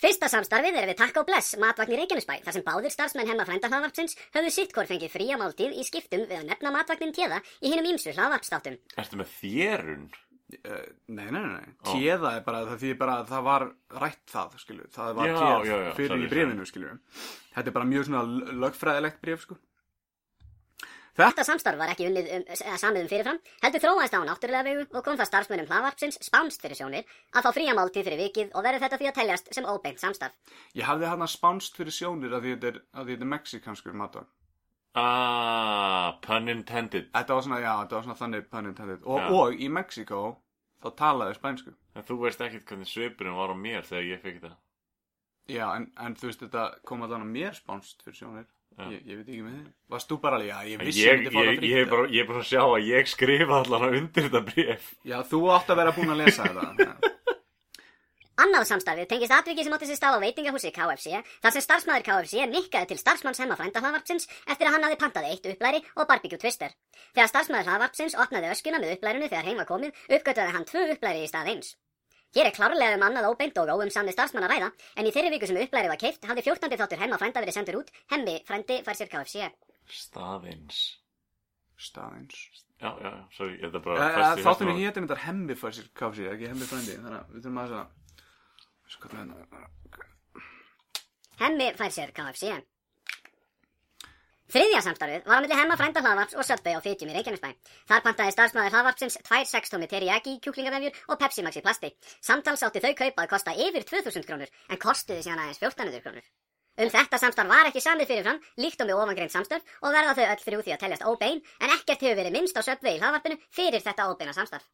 Fyrsta 0.00 0.30
samstarfið 0.32 0.78
er 0.80 0.86
við 0.88 0.96
Takk 0.96 1.18
og 1.20 1.26
Bless 1.28 1.58
matvagn 1.60 1.92
í 1.92 1.98
Reykjanesbæ 2.00 2.38
þar 2.46 2.54
sem 2.56 2.62
báðir 2.64 2.92
starfsmenn 2.94 3.28
hemma 3.28 3.44
frænda 3.44 3.68
hlaðvarpsins 3.68 4.14
höfðu 4.32 4.52
sitt 4.54 4.72
hvort 4.72 4.88
fengið 4.88 5.12
fría 5.12 5.36
máltíð 5.36 5.74
í 5.76 5.84
skiptum 5.84 6.22
við 6.24 6.38
að 6.38 6.46
nefna 6.48 6.72
matvagnin 6.72 7.12
téða 7.12 7.42
í 7.60 7.68
hinum 7.74 7.90
ímsu 7.90 8.14
hlaðvarpstáttum. 8.16 8.78
Ertu 8.96 9.20
með 9.20 9.34
þérun? 9.42 10.06
Uh, 10.64 10.86
nei, 11.12 11.26
nei, 11.30 11.42
nei, 11.44 11.52
nei. 11.60 11.74
Téða 11.86 12.32
er 12.38 12.46
bara, 12.46 12.62
það 12.70 12.80
því 12.80 12.94
bara 13.02 13.18
að 13.20 13.28
það 13.34 13.44
var 13.50 13.66
rætt 14.02 14.32
það, 14.32 14.56
skilju. 14.64 14.86
Það 14.96 15.12
var 15.20 15.28
já, 15.28 15.92
fyrir 16.00 16.24
í 16.24 16.30
brefinu, 16.32 16.66
skilju. 16.66 16.94
Þetta 17.54 17.70
er 17.70 17.76
bara 17.76 17.90
mjög 17.92 18.08
svona 18.08 18.24
lögfræðilegt 18.64 19.20
bref, 19.22 19.44
sko. 19.44 19.58
Þetta, 21.18 21.44
samstarf 21.44 21.78
var 21.80 21.90
ekki 21.92 22.06
unnið 22.06 22.28
um, 22.36 22.44
eða 22.54 22.76
samið 22.80 23.02
um 23.02 23.08
fyrirfram, 23.10 23.38
heldur 23.64 23.82
þróaðist 23.82 24.14
á 24.14 24.20
náttúrulega 24.28 24.66
vegu 24.66 24.84
og 24.94 25.04
kom 25.04 25.16
það 25.18 25.30
starfsmönnum 25.30 25.70
hlaðvarpsins 25.70 26.18
spánst 26.22 26.62
fyrir 26.62 26.78
sjónir 26.78 27.04
að 27.34 27.46
fá 27.46 27.50
fría 27.56 27.74
máltíð 27.74 28.06
fyrir 28.06 28.22
vikið 28.24 28.52
og 28.54 28.64
verður 28.66 28.84
þetta 28.84 28.98
því 29.00 29.08
að 29.10 29.16
teljast 29.18 29.50
sem 29.54 29.66
óbeint 29.66 30.00
samstarf. 30.00 30.34
ég 30.74 30.86
hafði 30.86 31.06
hann 31.10 31.22
að 31.26 31.32
spánst 31.34 31.76
fyrir 31.76 31.92
sjónir 31.92 32.32
að 32.32 32.46
því 32.46 32.54
þetta 32.54 32.70
er, 32.70 32.80
að 32.94 33.04
því 33.04 33.16
þetta 33.16 33.26
er 33.26 33.32
mexikanskur 33.34 33.92
matvagn. 33.92 34.30
Ah, 34.94 36.18
pun 36.20 36.48
intended 36.48 37.12
Þetta 37.14 37.34
var 37.34 37.42
svona, 37.42 37.60
já, 37.62 37.72
þetta 37.84 37.94
var 37.94 38.02
svona 38.02 38.18
þannig 38.18 38.48
pun 38.50 38.66
intended. 38.66 39.04
Og, 39.04 39.20
Já. 39.20 39.28
og 39.38 39.54
í 39.54 39.68
Mexiko, 39.70 40.22
þá 40.82 40.88
talaði 40.98 41.34
spænsku. 41.38 41.74
En 41.94 42.02
þú 42.02 42.16
veist 42.24 42.40
ekkert 42.42 42.66
hvernig 42.66 42.90
svipurinn 42.90 43.38
var 43.38 43.54
á 43.54 43.56
mér 43.58 43.86
þegar 43.86 44.08
ég 44.08 44.22
fekk 44.24 44.40
þetta 44.42 44.56
Já, 45.50 45.76
en, 45.76 45.92
en 45.98 46.14
þú 46.14 46.26
veist, 46.26 46.42
þetta 46.42 46.64
kom 46.86 47.02
að 47.02 47.14
Ég, 48.80 49.00
ég 49.04 49.18
veit 49.18 49.28
ekki 49.28 49.42
með 49.44 49.54
þið. 49.56 49.70
Varst 49.92 50.08
þú 50.08 50.16
bara 50.22 50.38
alveg, 50.38 50.50
já, 50.50 50.58
ég 50.70 50.84
vissi 50.86 51.02
ég, 51.04 51.18
myndi 51.18 51.30
fá 51.34 51.38
það 51.40 51.48
ég, 51.50 51.58
frítt, 51.58 51.70
ég, 51.70 51.80
er 51.80 51.88
bara, 51.90 52.10
ég 52.14 52.22
er 52.22 52.28
bara 52.30 52.40
að 52.40 52.48
sjá 52.48 52.60
að 52.64 52.86
ég 52.88 53.10
skrifa 53.10 53.56
allan 53.60 53.86
að 53.88 53.96
undir 53.98 54.28
þetta 54.28 54.42
bref 54.46 54.86
Já, 55.10 55.16
þú 55.32 55.40
átt 55.56 55.72
að 55.74 55.80
vera 55.82 55.96
búin 55.98 56.14
að 56.14 56.22
lesa 56.22 56.46
þetta. 56.48 56.94
Annað 58.40 58.64
samstarfið 58.70 59.08
tengist 59.10 59.34
atviki 59.36 59.64
sem 59.66 59.74
átti 59.76 59.86
sér 59.90 59.98
stað 59.98 60.16
á 60.16 60.22
veitingahúsi 60.22 60.70
KFC 60.72 61.18
þar 61.44 61.52
sem 61.52 61.64
starfsmæður 61.66 62.06
KFC 62.06 62.46
nikkaði 62.48 62.88
til 62.94 62.98
starfsmanns 63.02 63.42
hemma 63.42 63.58
frænda 63.58 63.82
hlaðvarpsins 63.84 64.30
eftir 64.46 64.70
að 64.70 64.76
hann 64.78 64.86
hafði 64.86 64.98
pantað 65.02 65.28
eitt 65.28 65.50
upplæri 65.50 65.82
og 65.92 66.08
barbecue 66.08 66.40
twister. 66.40 66.72
Þegar 67.12 67.28
starfsmæður 67.34 67.68
hlaðvarpsins 67.68 68.16
opnaði 68.16 68.54
öskuna 68.54 68.80
með 68.80 68.94
upplærinu 68.96 69.28
þegar 69.28 69.50
heim 69.50 69.60
var 69.60 69.68
komið 69.68 70.00
uppgötaði 70.16 70.56
hann 70.56 70.68
tvö 70.72 70.86
upplæri 70.94 71.26
í 71.26 71.28
stað 71.28 71.52
eins. 71.52 71.74
Hér 72.30 72.46
er 72.46 72.54
klárlega 72.54 72.94
um 72.94 73.02
annað 73.08 73.26
óbeint 73.32 73.56
og 73.58 73.72
óumsamni 73.74 74.12
starfsmann 74.14 74.44
að 74.46 74.52
ræða 74.54 74.68
en 75.00 75.06
í 75.08 75.12
þeirri 75.14 75.32
viku 75.34 75.48
sem 75.50 75.56
upplæri 75.64 75.90
var 75.90 75.98
keift 75.98 76.26
hafði 76.30 76.44
14. 76.46 76.76
þáttur 76.78 77.00
hemma 77.02 77.18
frænda 77.18 77.42
verið 77.42 77.56
sendur 77.58 77.78
út 77.80 77.90
hemmi 78.12 78.36
frændi 78.46 78.76
fær 78.86 78.98
sér 79.00 79.10
KFC. 79.10 79.48
Staðins 79.90 80.78
Staðins. 81.80 82.38
Já, 82.80 82.90
já, 83.00 83.08
já, 83.10 83.24
sorry, 83.36 83.56
ég 83.58 83.66
þetta 83.72 83.80
Ja, 83.80 83.82
bara 83.84 84.10
ja, 84.14 84.28
í 84.36 84.44
Þáttunni 84.44 84.72
á- 84.76 84.80
hétir 84.84 85.04
þetta 85.06 85.16
hemmi 85.24 85.54
fyrir 85.56 85.76
sér 85.78 85.88
kási, 86.00 86.26
ekki 86.30 86.48
hemmi 86.52 86.68
frændi. 86.68 86.96
Þannig 87.00 87.18
að 87.18 87.34
við 87.34 87.42
þurfum 87.44 87.60
að 87.60 87.70
þess 87.70 87.80
að... 87.80 89.16
Hérna... 89.16 89.68
Hemmi 91.40 91.68
fær 91.80 91.92
sér 91.96 92.12
KFC. 92.16 92.52
Þriðja 94.50 94.80
samstarfið 94.82 95.28
var 95.30 95.38
á 95.38 95.42
milli 95.44 95.54
hemma 95.54 95.76
frænda 95.78 96.00
hlaðvarps 96.02 96.34
og 96.34 96.42
Subway 96.42 96.74
á 96.74 96.82
Fitjum 96.82 97.10
í 97.12 97.14
Reykjanesbæ. 97.14 97.52
Þar 97.86 98.00
pantaði 98.02 98.32
starfsmæður 98.34 98.72
hlaðvarpsins 98.74 99.16
tvær 99.22 99.44
sextómi 99.46 99.86
teriyaki 99.86 100.32
kjúklingavefjur 100.42 100.96
og 101.06 101.20
Pepsi 101.20 101.44
Max 101.46 101.60
í 101.60 101.62
plasti. 101.62 101.90
Samtals 102.18 102.64
átti 102.66 102.82
þau 102.82 102.96
kaupa 102.98 103.22
að 103.22 103.30
kosta 103.30 103.54
yfir 103.54 103.86
2000 103.86 104.26
krónur 104.26 104.50
en 104.50 104.80
kostuði 104.82 105.22
síðan 105.22 105.44
aðeins 105.44 105.62
1400 105.62 106.02
krónur. 106.02 106.26
Um 106.82 106.90
þetta 106.90 107.20
samstarf 107.22 107.52
var 107.52 107.70
ekki 107.70 107.82
samið 107.84 108.10
fyrirfram, 108.10 108.42
líkt 108.58 108.82
og 108.82 108.90
með 108.90 109.02
ofangreint 109.04 109.34
samstarf 109.36 109.78
og 109.84 109.94
verða 109.94 110.16
þau 110.18 110.24
öll 110.24 110.42
þrjú 110.42 110.64
því 110.64 110.74
að 110.74 110.82
teljast 110.82 111.06
óbein 111.06 111.42
en 111.60 111.74
ekkert 111.76 112.02
hefur 112.02 112.18
verið 112.18 112.34
minnst 112.34 112.58
á 112.58 112.62
Subway 112.66 112.96
í 112.96 113.02
hlaðvarpinu 113.04 113.38
fyrir 113.54 113.84
þetta 113.84 114.08
óbeina 114.10 114.34
samstarf. 114.34 114.66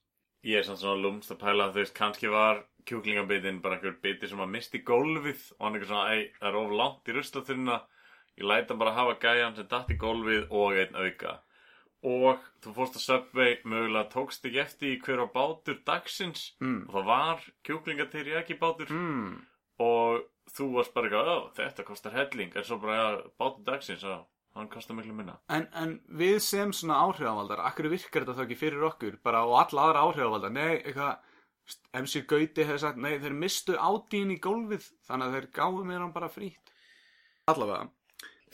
Ég 0.47 0.63
er 0.63 0.65
samt 0.65 0.81
svona 0.81 1.03
lúmst 1.03 1.35
að 1.35 1.43
pæla 1.43 1.69
þú 1.75 1.83
veist, 1.83 1.97
kannski 1.97 2.33
var 2.33 2.65
kjúklingabitin 2.89 3.61
bara 3.61 3.77
einhver 3.77 3.97
biti 4.01 4.31
sem 4.31 4.41
að 4.41 4.53
misti 4.55 4.81
gólfið 4.87 5.51
og 5.59 5.67
hann 5.67 5.77
eitthvað 5.77 5.91
svona, 5.91 6.15
ei, 6.15 6.29
það 6.39 6.49
er 6.53 6.59
of 6.61 6.75
langt 6.81 7.11
í 7.11 7.17
ruslatunna 7.17 7.79
ég 8.39 8.45
læt 8.47 8.69
hann 8.71 8.79
bara 8.79 8.93
hafa 8.93 9.15
gæjan 9.23 9.57
sem 9.57 9.67
datt 9.71 9.91
í 9.91 9.97
gólfið 9.99 10.47
og 10.51 10.73
einn 10.77 10.95
auka. 10.97 11.39
Og 12.07 12.39
þú 12.63 12.75
fórst 12.77 12.97
að 12.99 13.05
Subway 13.07 13.57
mögulega 13.65 14.11
tókst 14.13 14.45
ekki 14.47 14.61
eftir 14.63 14.93
í 14.95 15.01
hver 15.03 15.25
á 15.25 15.27
bátur 15.33 15.79
dagsins. 15.87 16.53
Mm. 16.61 16.85
og 16.89 16.95
það 16.95 17.05
var 17.07 17.41
kjúklingatýri 17.65 18.37
ekki 18.39 18.59
bátur 18.61 18.91
Mm. 18.93 19.41
og 19.81 20.23
þú 20.55 20.73
varst 20.77 20.95
bara 20.95 21.09
eitthvað, 21.09 21.27
"Ó, 21.27 21.53
þetta 21.57 21.85
kostar 21.85 22.13
helling. 22.13 22.53
En 22.57 22.63
svo 22.65 22.79
bara, 22.81 22.95
ja, 22.95 23.23
bátur 23.41 23.65
dagsins, 23.65 24.03
já, 24.03 24.25
hann 24.55 24.69
kostar 24.69 24.95
miklu 24.97 25.13
minna. 25.15 25.39
En, 25.49 25.69
en 25.75 26.01
við 26.09 26.39
sem 26.41 26.71
svona 26.73 27.01
áhrifavaldar, 27.03 27.59
akkur 27.59 27.89
virkar 27.91 28.23
þetta 28.25 28.35
þá 28.37 28.45
ekki 28.47 28.57
fyrir 28.57 28.83
okkur, 28.93 29.19
bara 29.23 29.45
og 29.45 29.57
alla 29.59 29.83
aðra 29.89 30.05
áhrifavaldar, 30.07 30.53
nei, 30.53 30.79
eitthvað, 30.83 31.19
MC 31.95 32.23
Gauti 32.27 32.63
hefði 32.65 32.79
sagt, 32.79 32.97
nei, 32.97 33.19
þeir 33.19 33.33
mistu 33.35 33.75
átíðin 33.77 34.31
í 34.37 34.39
gólfið, 34.39 34.87
þannig 35.09 35.27
að 35.27 35.35
þeir 35.35 35.49
gáðu 35.53 35.85
mér 35.85 35.99
hann 35.99 36.13
bara 36.13 36.29
frýtt. 36.29 36.71
Allavega, 37.49 37.89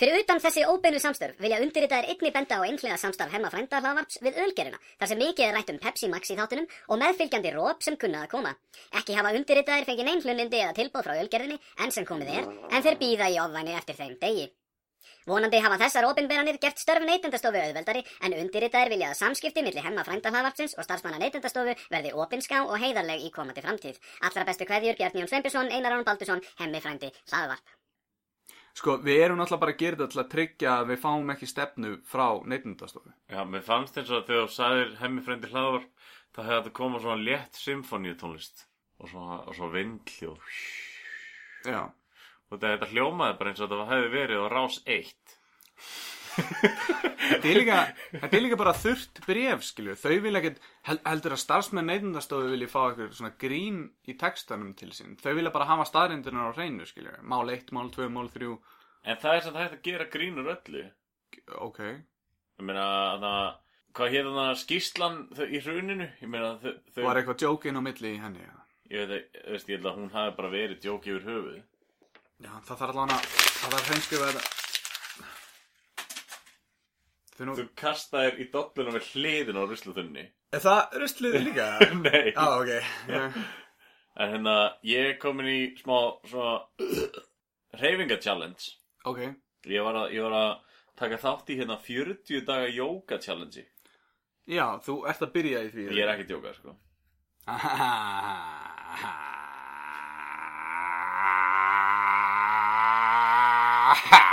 Fyrir 0.00 0.22
utan 0.22 0.40
þessi 0.40 0.62
óbeinu 0.64 1.00
samstörf 1.02 1.40
vilja 1.42 1.58
undirritaðir 1.60 2.14
einni 2.14 2.30
benda 2.32 2.56
á 2.56 2.64
einhliða 2.64 2.96
samstarf 3.00 3.34
hemma 3.34 3.50
frænda 3.52 3.80
hlaðvarps 3.82 4.22
við 4.24 4.38
ölgerina, 4.40 4.78
þar 4.98 5.10
sem 5.10 5.20
mikið 5.20 5.44
er 5.46 5.52
rætt 5.58 5.72
um 5.74 5.80
Pepsi 5.82 6.08
Max 6.08 6.32
í 6.32 6.36
þáttunum 6.38 6.70
og 6.88 7.00
meðfylgjandi 7.02 7.52
róp 7.52 7.84
sem 7.84 7.98
kunna 8.00 8.22
að 8.24 8.32
koma. 8.32 8.54
Ekki 9.02 9.18
hafa 9.18 9.34
undirritaðir 9.36 9.86
fengið 9.90 10.08
neinn 10.08 10.24
hlunindi 10.24 10.62
eða 10.62 10.72
tilbúð 10.80 11.04
frá 11.06 11.20
ölgerðinni 11.20 11.60
enn 11.84 11.92
sem 11.92 12.08
komið 12.08 12.32
er, 12.38 12.48
en 12.72 12.86
þeir 12.86 12.98
býða 13.04 13.28
í 13.34 13.38
ofvæni 13.44 13.76
eftir 13.82 13.98
þeim 14.00 14.16
degi. 14.22 14.48
Vonandi 15.28 15.60
hafa 15.62 15.78
þessar 15.84 16.08
opinberanir 16.08 16.58
gert 16.62 16.80
störf 16.82 17.04
neytendastofu 17.06 17.60
auðveldari 17.60 18.02
en 18.26 18.38
undirritaðir 18.40 18.94
vilja 18.96 19.12
að 19.12 19.20
samskipti 19.20 19.62
milli 19.66 19.84
hemma 19.84 20.06
frændahlaðvarpsins 20.08 20.74
og 20.78 20.88
starfsmanna 20.88 21.20
neytendastofu 21.22 21.76
verði 21.92 22.14
opinská 22.24 22.64
og 22.64 22.74
heiðarleg 22.80 23.28
í 23.28 23.30
komandi 23.36 23.62
framtíð. 23.62 24.00
Allra 24.24 24.48
bestu 24.48 24.66
kveðjur 24.66 24.98
Bjarni 24.98 25.22
Jón 25.22 25.30
Sveinbjörnsson, 25.30 25.70
Einar 25.70 26.00
Án 26.00 26.08
Baldursson, 26.08 26.42
hemmi 26.58 26.82
frændi 26.82 27.14
hlaðvarp. 27.30 27.81
Sko, 28.72 28.96
við 29.04 29.18
erum 29.26 29.36
náttúrulega 29.36 29.62
bara 29.66 29.74
að 29.74 29.82
gera 29.82 29.98
þetta 29.98 30.12
til 30.12 30.20
að 30.22 30.30
tryggja 30.32 30.74
að 30.78 30.90
við 30.90 31.00
fáum 31.02 31.32
ekki 31.34 31.48
stefnu 31.50 31.90
frá 32.08 32.26
neytendastofu. 32.48 33.10
Já, 33.28 33.40
mér 33.44 33.64
fannst 33.66 33.98
eins 34.00 34.12
og 34.12 34.22
að 34.22 34.30
þegar 34.30 34.46
þú 34.46 34.54
sagðir 34.54 34.94
hemmi 35.02 35.24
frendi 35.26 35.50
hlaðvarp, 35.52 36.06
það 36.32 36.48
hefði 36.48 36.60
þetta 36.62 36.76
koma 36.78 37.02
svona 37.02 37.26
létt 37.28 37.60
symfóníu 37.60 38.14
tónlist 38.22 38.64
og 39.02 39.12
svona, 39.12 39.36
og 39.44 39.58
svona 39.58 39.76
vindljóð. 39.76 40.56
Já. 41.68 41.82
Og 42.48 42.62
þetta, 42.62 42.88
hljómaði 42.94 43.38
bara 43.38 43.52
eins 43.52 43.60
og 43.60 43.70
þetta 43.72 43.90
hefði 43.92 44.10
verið 44.16 44.44
á 44.44 44.46
rás 44.52 44.80
1. 44.96 45.36
Þetta 46.32 47.48
er 47.48 47.56
líka, 47.58 47.76
þetta 48.12 48.36
er 48.38 48.42
líka 48.44 48.58
bara 48.60 48.72
þurrt 48.76 49.20
bref, 49.26 49.62
skilju. 49.66 49.94
Þau 49.98 50.12
vilja 50.24 50.40
ekkert, 50.42 50.60
hel, 50.88 50.98
heldur 51.06 51.34
að 51.36 51.40
starfsmenn 51.42 51.88
neytendastofu 51.90 52.50
vilja 52.52 52.68
fá 52.70 52.80
eitthvað 52.90 53.14
svona 53.18 53.32
grín 53.40 53.80
í 54.10 54.14
textanum 54.20 54.72
til 54.78 54.90
sín. 54.96 55.16
Þau 55.20 55.32
vilja 55.38 55.52
bara 55.54 55.68
hafa 55.70 55.86
staðrindunar 55.88 56.52
á 56.52 56.56
hreinu, 56.56 56.86
skilju. 56.88 57.14
Mál 57.28 57.50
1, 57.54 57.72
mál 57.76 57.90
2, 57.94 58.08
mál 58.12 58.30
3. 58.32 58.52
En 59.04 59.18
það 59.22 59.36
er 59.38 59.44
samt 59.46 59.60
hægt 59.62 59.76
að 59.78 59.84
gera 59.88 60.08
grínur 60.12 60.50
öllu. 60.54 60.84
Ok. 61.64 61.80
Ég 61.82 62.66
meina, 62.68 62.86
það, 63.22 63.52
hvað 63.98 64.12
hétt 64.16 64.32
það 64.38 64.52
skýslan 64.62 65.20
þau- 65.34 65.48
í 65.50 65.62
hruninu? 65.64 66.08
Meina, 66.28 66.52
þau, 66.62 66.72
þau 66.94 67.02
Var 67.08 67.22
eitthvað 67.22 67.46
jókin 67.48 67.80
á 67.80 67.82
milli 67.82 68.14
í 68.16 68.20
henni, 68.22 68.44
já. 68.46 68.56
ég 68.92 69.08
veit, 69.08 69.38
veist, 69.48 69.68
ég 69.72 69.78
held 69.80 69.88
að 69.90 69.96
hún 70.02 70.10
hafi 70.12 70.36
bara 70.36 70.52
verið 70.52 70.82
djók 70.84 71.06
yfir 71.08 71.24
höfuð. 71.26 71.62
Já, 72.42 72.52
það 72.66 72.76
þarf 72.76 72.90
allavega 72.92 73.16
að, 73.16 73.30
það 73.62 73.74
þarf 73.76 73.88
hreinskrifa 73.90 74.28
þetta. 74.32 74.61
Nú, 77.40 77.54
Þú 77.56 77.64
kastaðir 77.80 78.34
í 78.42 78.44
dolluna 78.52 78.92
við 78.94 79.06
hliðin 79.14 79.56
á 79.58 79.62
rusluþunni. 79.64 80.24
er 80.52 80.60
það 80.62 80.80
ruslið 81.00 81.36
líka? 81.46 81.66
Nei. 82.04 82.32
Já, 82.36 82.44
ok. 82.60 82.70
Já. 83.08 83.22
En 84.20 84.28
hérna, 84.34 84.56
ég 84.84 85.00
er 85.14 85.18
komin 85.22 85.48
í 85.48 85.60
smá 85.80 85.96
svona 86.28 86.58
reyfinga-challenge. 87.80 88.64
Ok. 89.08 89.20
Ég 89.72 89.80
var, 89.86 89.96
að, 90.04 90.12
ég 90.12 90.20
var 90.26 90.34
að 90.36 90.52
taka 91.00 91.16
þátt 91.22 91.48
í 91.54 91.56
hérna 91.62 91.76
40 91.80 92.44
daga 92.46 92.68
jóga-challenge. 92.68 93.64
Já, 94.52 94.66
þú 94.84 94.94
ert 95.08 95.22
að 95.24 95.32
byrja 95.38 95.58
í 95.64 95.68
því. 95.72 95.84
Ég 95.96 96.04
er 96.04 96.12
ekkert 96.12 96.34
jóga, 96.36 96.52
sko. 96.58 96.70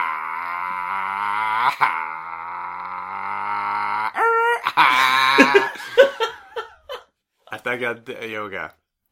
Þetta 7.69 8.11
ekki 8.13 8.17
að 8.25 8.33
jóga. 8.33 8.65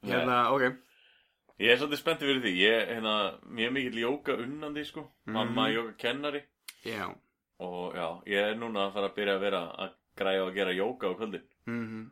Hérna, 0.08 0.38
ok. 0.56 0.84
Ég 1.58 1.72
er 1.74 1.80
svolítið 1.80 2.02
spenntið 2.02 2.30
fyrir 2.30 2.44
því. 2.44 2.54
Ég 2.62 2.76
er 2.82 2.92
hérna, 2.96 3.14
mjög 3.60 3.72
mikill 3.78 4.02
jóga 4.04 4.36
unnandi, 4.44 4.84
sko. 4.86 5.08
Mamma 5.26 5.70
er 5.70 5.78
jóga-kennari. 5.78 6.44
Já. 6.86 7.08
Og 7.60 7.96
já, 7.98 8.08
ég 8.30 8.52
er 8.52 8.60
núna 8.60 8.88
að 8.88 8.94
fara 8.98 9.10
að 9.10 9.16
byrja 9.18 9.38
að 9.38 9.46
vera 9.48 9.62
að 9.86 9.96
græja 10.18 10.44
og 10.46 10.54
gera 10.58 10.76
jóga 10.78 11.10
á 11.10 11.14
kvöldin. 11.18 11.48
Mhm. 11.66 12.04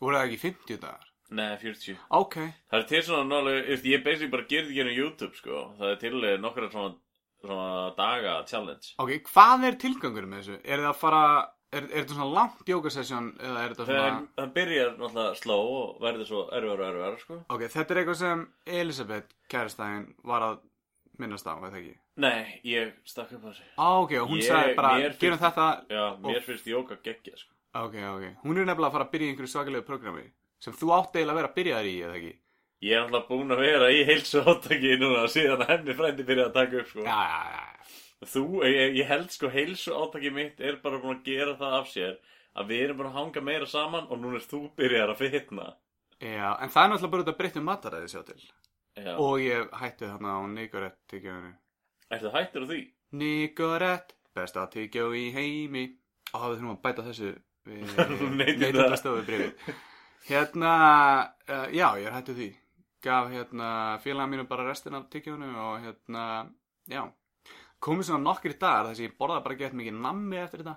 Voru 0.00 0.16
það 0.16 0.26
ekki 0.28 0.40
50 0.44 0.80
dagar? 0.80 1.06
Nei, 1.30 1.56
40. 1.62 1.96
Ok. 2.10 2.36
Það 2.70 2.78
er 2.80 2.86
til 2.90 3.02
svona 3.06 3.24
nálega, 3.28 3.62
ég, 3.70 3.84
ég 3.86 4.04
basically 4.04 4.30
bara 4.32 4.46
gerði 4.50 4.70
ekki 4.72 4.80
hérna 4.80 4.96
YouTube, 4.96 5.34
sko. 5.38 5.62
Það 5.78 5.90
er 5.92 5.98
til 6.02 6.24
eh, 6.24 6.36
nokkra 6.42 6.70
svona, 6.72 6.94
svona 7.40 7.94
daga 7.96 8.34
challenge. 8.50 8.94
Ok, 8.98 9.12
hvað 9.30 9.66
er 9.68 9.78
tilgangur 9.80 10.26
með 10.26 10.42
þessu? 10.42 10.58
Er 10.64 10.82
það 10.82 10.90
að 10.90 11.00
fara, 11.00 11.24
er, 11.72 11.84
er 11.86 12.00
þetta 12.02 12.16
svona 12.16 12.32
langt 12.34 12.70
jógasessjón 12.72 13.28
eða 13.38 13.62
er 13.64 13.74
þetta 13.74 13.86
Það, 13.86 14.00
svona... 14.00 14.26
það 14.40 14.50
byrjar 14.58 14.90
náttúrulega 14.96 15.34
sló 15.40 15.58
og 15.76 16.00
verður 16.04 16.28
svo 16.30 16.40
erfara 16.58 16.88
og 16.88 16.88
erfara, 16.90 17.18
sko. 17.22 17.38
Ok, 17.56 17.62
þetta 17.76 17.94
er 17.94 18.00
eitthvað 18.02 18.18
sem 18.22 18.42
Elisabeth 18.80 19.36
kærastæðin 19.54 20.04
var 20.32 20.46
að 20.48 20.58
minnast 21.20 21.46
á, 21.46 21.54
veit 21.60 21.74
ekki? 21.80 21.94
Nei, 22.20 22.60
ég 22.64 22.92
stakk 23.08 23.32
upp 23.36 23.44
á 23.44 23.50
þessu. 23.52 23.64
Á, 23.76 23.88
ok, 24.02 24.12
og 24.22 24.28
hún 24.32 24.40
Ég- 24.40 24.48
sagði 24.50 24.76
bara, 24.78 24.92
mér 25.00 25.16
gerum 25.20 25.40
þetta... 25.40 25.66
Já, 25.92 26.04
mér 26.26 26.42
finnst 26.46 26.66
jóga 26.70 26.96
geggja, 27.04 27.36
sko. 27.36 27.52
Ok, 27.80 27.94
ok. 28.02 28.24
Hún 28.44 28.58
er 28.58 28.66
nefnilega 28.66 28.88
að 28.90 28.94
fara 28.96 29.04
að 29.06 29.12
byrja 29.14 29.26
í 29.26 29.30
einhverju 29.34 29.52
svakalegu 29.54 29.86
programmi 29.86 30.24
sem 30.60 30.74
þú 30.76 30.90
átt 30.96 31.14
eiginlega 31.16 31.32
að 31.36 31.40
vera 31.40 31.50
að 31.52 31.58
byrja 31.60 31.76
þær 31.80 31.88
í, 31.90 31.92
eða 32.04 32.16
ekki? 32.18 32.32
Ég 32.80 32.96
er 32.96 33.02
náttúrulega 33.04 33.28
búinn 33.28 33.52
að 33.54 33.60
vera 33.60 33.90
í 33.92 34.00
heilsu 34.08 34.40
Þú, 38.20 38.44
ég, 38.68 38.98
ég 39.00 39.08
held 39.08 39.30
sko 39.32 39.48
heilsu 39.48 39.94
átaki 39.96 40.30
mitt 40.34 40.58
er 40.60 40.76
bara 40.82 40.98
búin 41.00 41.16
að 41.16 41.28
gera 41.30 41.54
það 41.56 41.76
af 41.78 41.86
sér 41.88 42.18
að 42.60 42.72
við 42.72 42.82
erum 42.84 42.98
búin 42.98 43.08
að 43.08 43.16
hanga 43.16 43.42
meira 43.46 43.68
saman 43.70 44.10
og 44.10 44.20
núna 44.20 44.36
er 44.40 44.44
þú 44.50 44.60
byrjar 44.76 45.12
að 45.14 45.22
fitna. 45.22 45.68
Já, 46.20 46.48
en 46.60 46.68
það 46.68 46.82
er 46.82 46.90
náttúrulega 46.92 47.12
bara 47.14 47.24
út 47.24 47.30
að 47.32 47.38
breytta 47.38 47.60
um 47.62 47.68
mataræði 47.70 48.10
sjá 48.12 48.22
til. 48.28 48.40
Já. 49.00 49.12
Og 49.16 49.40
ég 49.40 49.70
hætti 49.80 50.04
þarna 50.04 50.34
á 50.36 50.40
Nicorette 50.52 51.00
tyggjóinu. 51.08 51.52
Ertu 52.12 52.32
hættur 52.34 52.66
á 52.66 52.70
því? 52.70 52.80
Nicorette, 53.16 54.16
besta 54.36 54.66
tyggjó 54.74 55.06
í 55.16 55.30
heimi. 55.32 55.86
Á, 56.34 56.36
það 56.36 56.52
þurfum 56.58 56.74
að 56.74 56.82
bæta 56.84 57.06
þessu 57.06 57.30
við 57.70 57.94
neytendastofu 58.40 59.24
brifið. 59.30 59.70
Hérna, 60.28 60.74
uh, 61.48 61.66
já, 61.72 61.86
ég 61.96 62.10
er 62.10 62.18
hættu 62.18 62.36
því. 62.36 62.50
Gaf 63.00 63.32
hérna 63.32 63.70
félaga 64.04 64.28
mínu 64.28 64.44
bara 64.50 64.68
restin 64.68 64.98
af 64.98 65.08
tyggjónu 65.08 65.48
og 65.56 65.80
hérna, 65.86 66.26
já. 66.84 67.06
Komið 67.80 68.08
svona 68.10 68.24
nokkri 68.26 68.54
dagar 68.60 68.90
þess 68.90 69.00
að 69.00 69.06
ég 69.06 69.18
borðaði 69.20 69.44
bara 69.46 69.58
gett 69.62 69.76
mikið 69.80 70.00
nammi 70.04 70.40
eftir 70.40 70.62
þetta. 70.62 70.76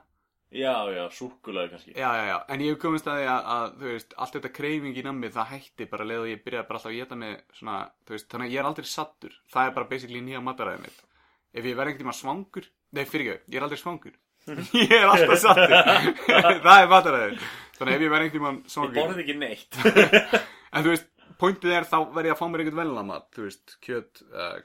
Já, 0.53 0.73
já, 0.93 1.01
súkkulaði 1.17 1.71
kannski. 1.71 1.91
Já, 1.97 2.09
já, 2.13 2.25
já, 2.29 2.35
en 2.53 2.61
ég 2.61 2.75
hef 2.75 2.81
komist 2.83 3.07
að 3.09 3.15
því 3.17 3.29
að, 3.33 3.47
að 3.53 3.63
þú 3.79 3.87
veist, 3.89 4.11
allt 4.21 4.35
þetta 4.37 4.51
kreifing 4.53 4.99
í 5.01 5.03
nammi 5.07 5.31
það 5.33 5.49
hætti 5.49 5.87
bara 5.89 6.05
leið 6.05 6.21
og 6.21 6.29
ég 6.29 6.43
byrjaði 6.45 6.67
bara 6.67 6.79
alltaf 6.79 6.91
að 6.91 6.97
geta 6.99 7.17
með 7.23 7.33
svona, 7.57 7.77
þú 8.05 8.13
veist, 8.13 8.27
þannig 8.29 8.51
að 8.51 8.53
ég 8.53 8.61
er 8.61 8.69
aldrei 8.69 8.89
sattur 8.91 9.39
það 9.49 9.69
er 9.69 9.73
bara 9.79 9.89
basically 9.89 10.21
nýja 10.21 10.43
mataræðið 10.45 10.85
mitt 10.85 10.99
ef 11.57 11.65
ég 11.65 11.79
verð 11.79 11.89
einhvern 11.89 12.03
tíma 12.03 12.15
svangur 12.19 12.69
nei, 12.93 13.03
fyrir 13.09 13.31
ég 13.33 13.57
er 13.57 13.65
aldrei 13.65 13.81
svangur 13.81 14.13
ég 14.83 14.93
er 14.99 15.09
alltaf 15.09 15.41
sattur 15.41 15.75
það 16.67 16.77
er 16.77 16.93
mataræðið 16.93 17.47
þannig 17.79 17.97
ef 17.97 18.05
ég 18.05 18.13
verð 18.13 18.27
einhvern 18.27 18.37
tíma 18.37 18.53
Ég 18.53 18.73
svangur 18.75 18.99
borði 18.99 19.25
ekki 19.25 19.39
neitt. 19.41 19.81
en 20.73 20.85
þú 20.85 20.93
veist, 20.93 21.09
pointið 21.39 21.75
er 21.77 21.87
þá 21.89 21.97
verð 22.15 22.29
ég 22.29 22.35
að 22.35 22.39
fá 22.39 22.47
mér 22.51 22.63
einhvern 22.63 22.81
velna 22.83 23.03
mat 23.07 23.27
þú 23.35 23.45
veist, 23.47 23.75
kjöt, 23.83 24.23
uh, 24.31 24.57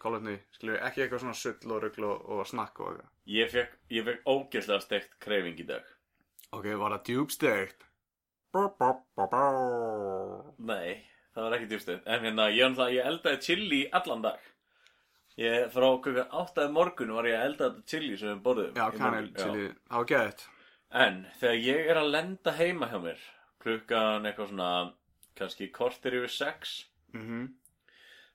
skilur, 0.57 0.81
ekki 0.89 1.05
eitthvað 1.05 1.23
svona 1.25 1.39
sull 1.39 1.73
og 1.75 1.83
rugl 1.85 2.05
og, 2.09 2.25
og 2.39 2.47
snakk 2.49 2.81
og 2.81 2.91
eitthvað 2.93 3.15
Ég 3.29 3.51
fekk, 3.53 3.75
ég 3.93 4.07
fekk 4.07 4.29
ógeðslega 4.33 4.81
steikt 4.81 5.19
kreifing 5.21 5.59
í 5.61 5.67
dag. 5.69 5.85
ok, 6.53 6.67
var 6.81 6.97
það 6.97 7.05
djúbstegt 7.11 7.89
Nei, 10.59 10.95
það 11.35 11.45
var 11.45 11.57
ekki 11.59 11.67
djúfstuð. 11.71 11.99
En 12.09 12.23
hérna, 12.25 12.47
ég, 12.51 12.65
um 12.67 12.77
það, 12.79 12.95
ég 12.97 13.09
eldaði 13.11 13.41
chili 13.45 13.81
allan 13.95 14.23
dag. 14.25 14.47
Ég, 15.39 15.67
frá 15.71 15.87
klukkan 16.03 16.33
áttaði 16.41 16.73
morgun 16.75 17.13
var 17.15 17.29
ég 17.29 17.37
að 17.39 17.45
elda 17.51 17.69
þetta 17.69 17.85
chili 17.93 18.17
sem 18.19 18.33
við 18.33 18.41
borðum. 18.47 18.73
já, 18.75 18.87
kanel, 18.97 19.29
chili, 19.39 19.67
það 19.87 20.01
var 20.01 20.09
gett 20.15 20.47
En 21.05 21.19
þegar 21.39 21.59
ég 21.67 21.91
er 21.93 22.01
að 22.01 22.11
lenda 22.15 22.55
heima 22.57 22.89
hjá 22.89 22.99
mér, 23.05 23.21
klukkan 23.63 24.27
eitthvað 24.27 24.49
svona, 24.55 24.71
kannski 25.39 25.71
kortir 25.75 26.19
yfir 26.21 26.35
sex, 26.35 26.77
mhm 27.15 27.49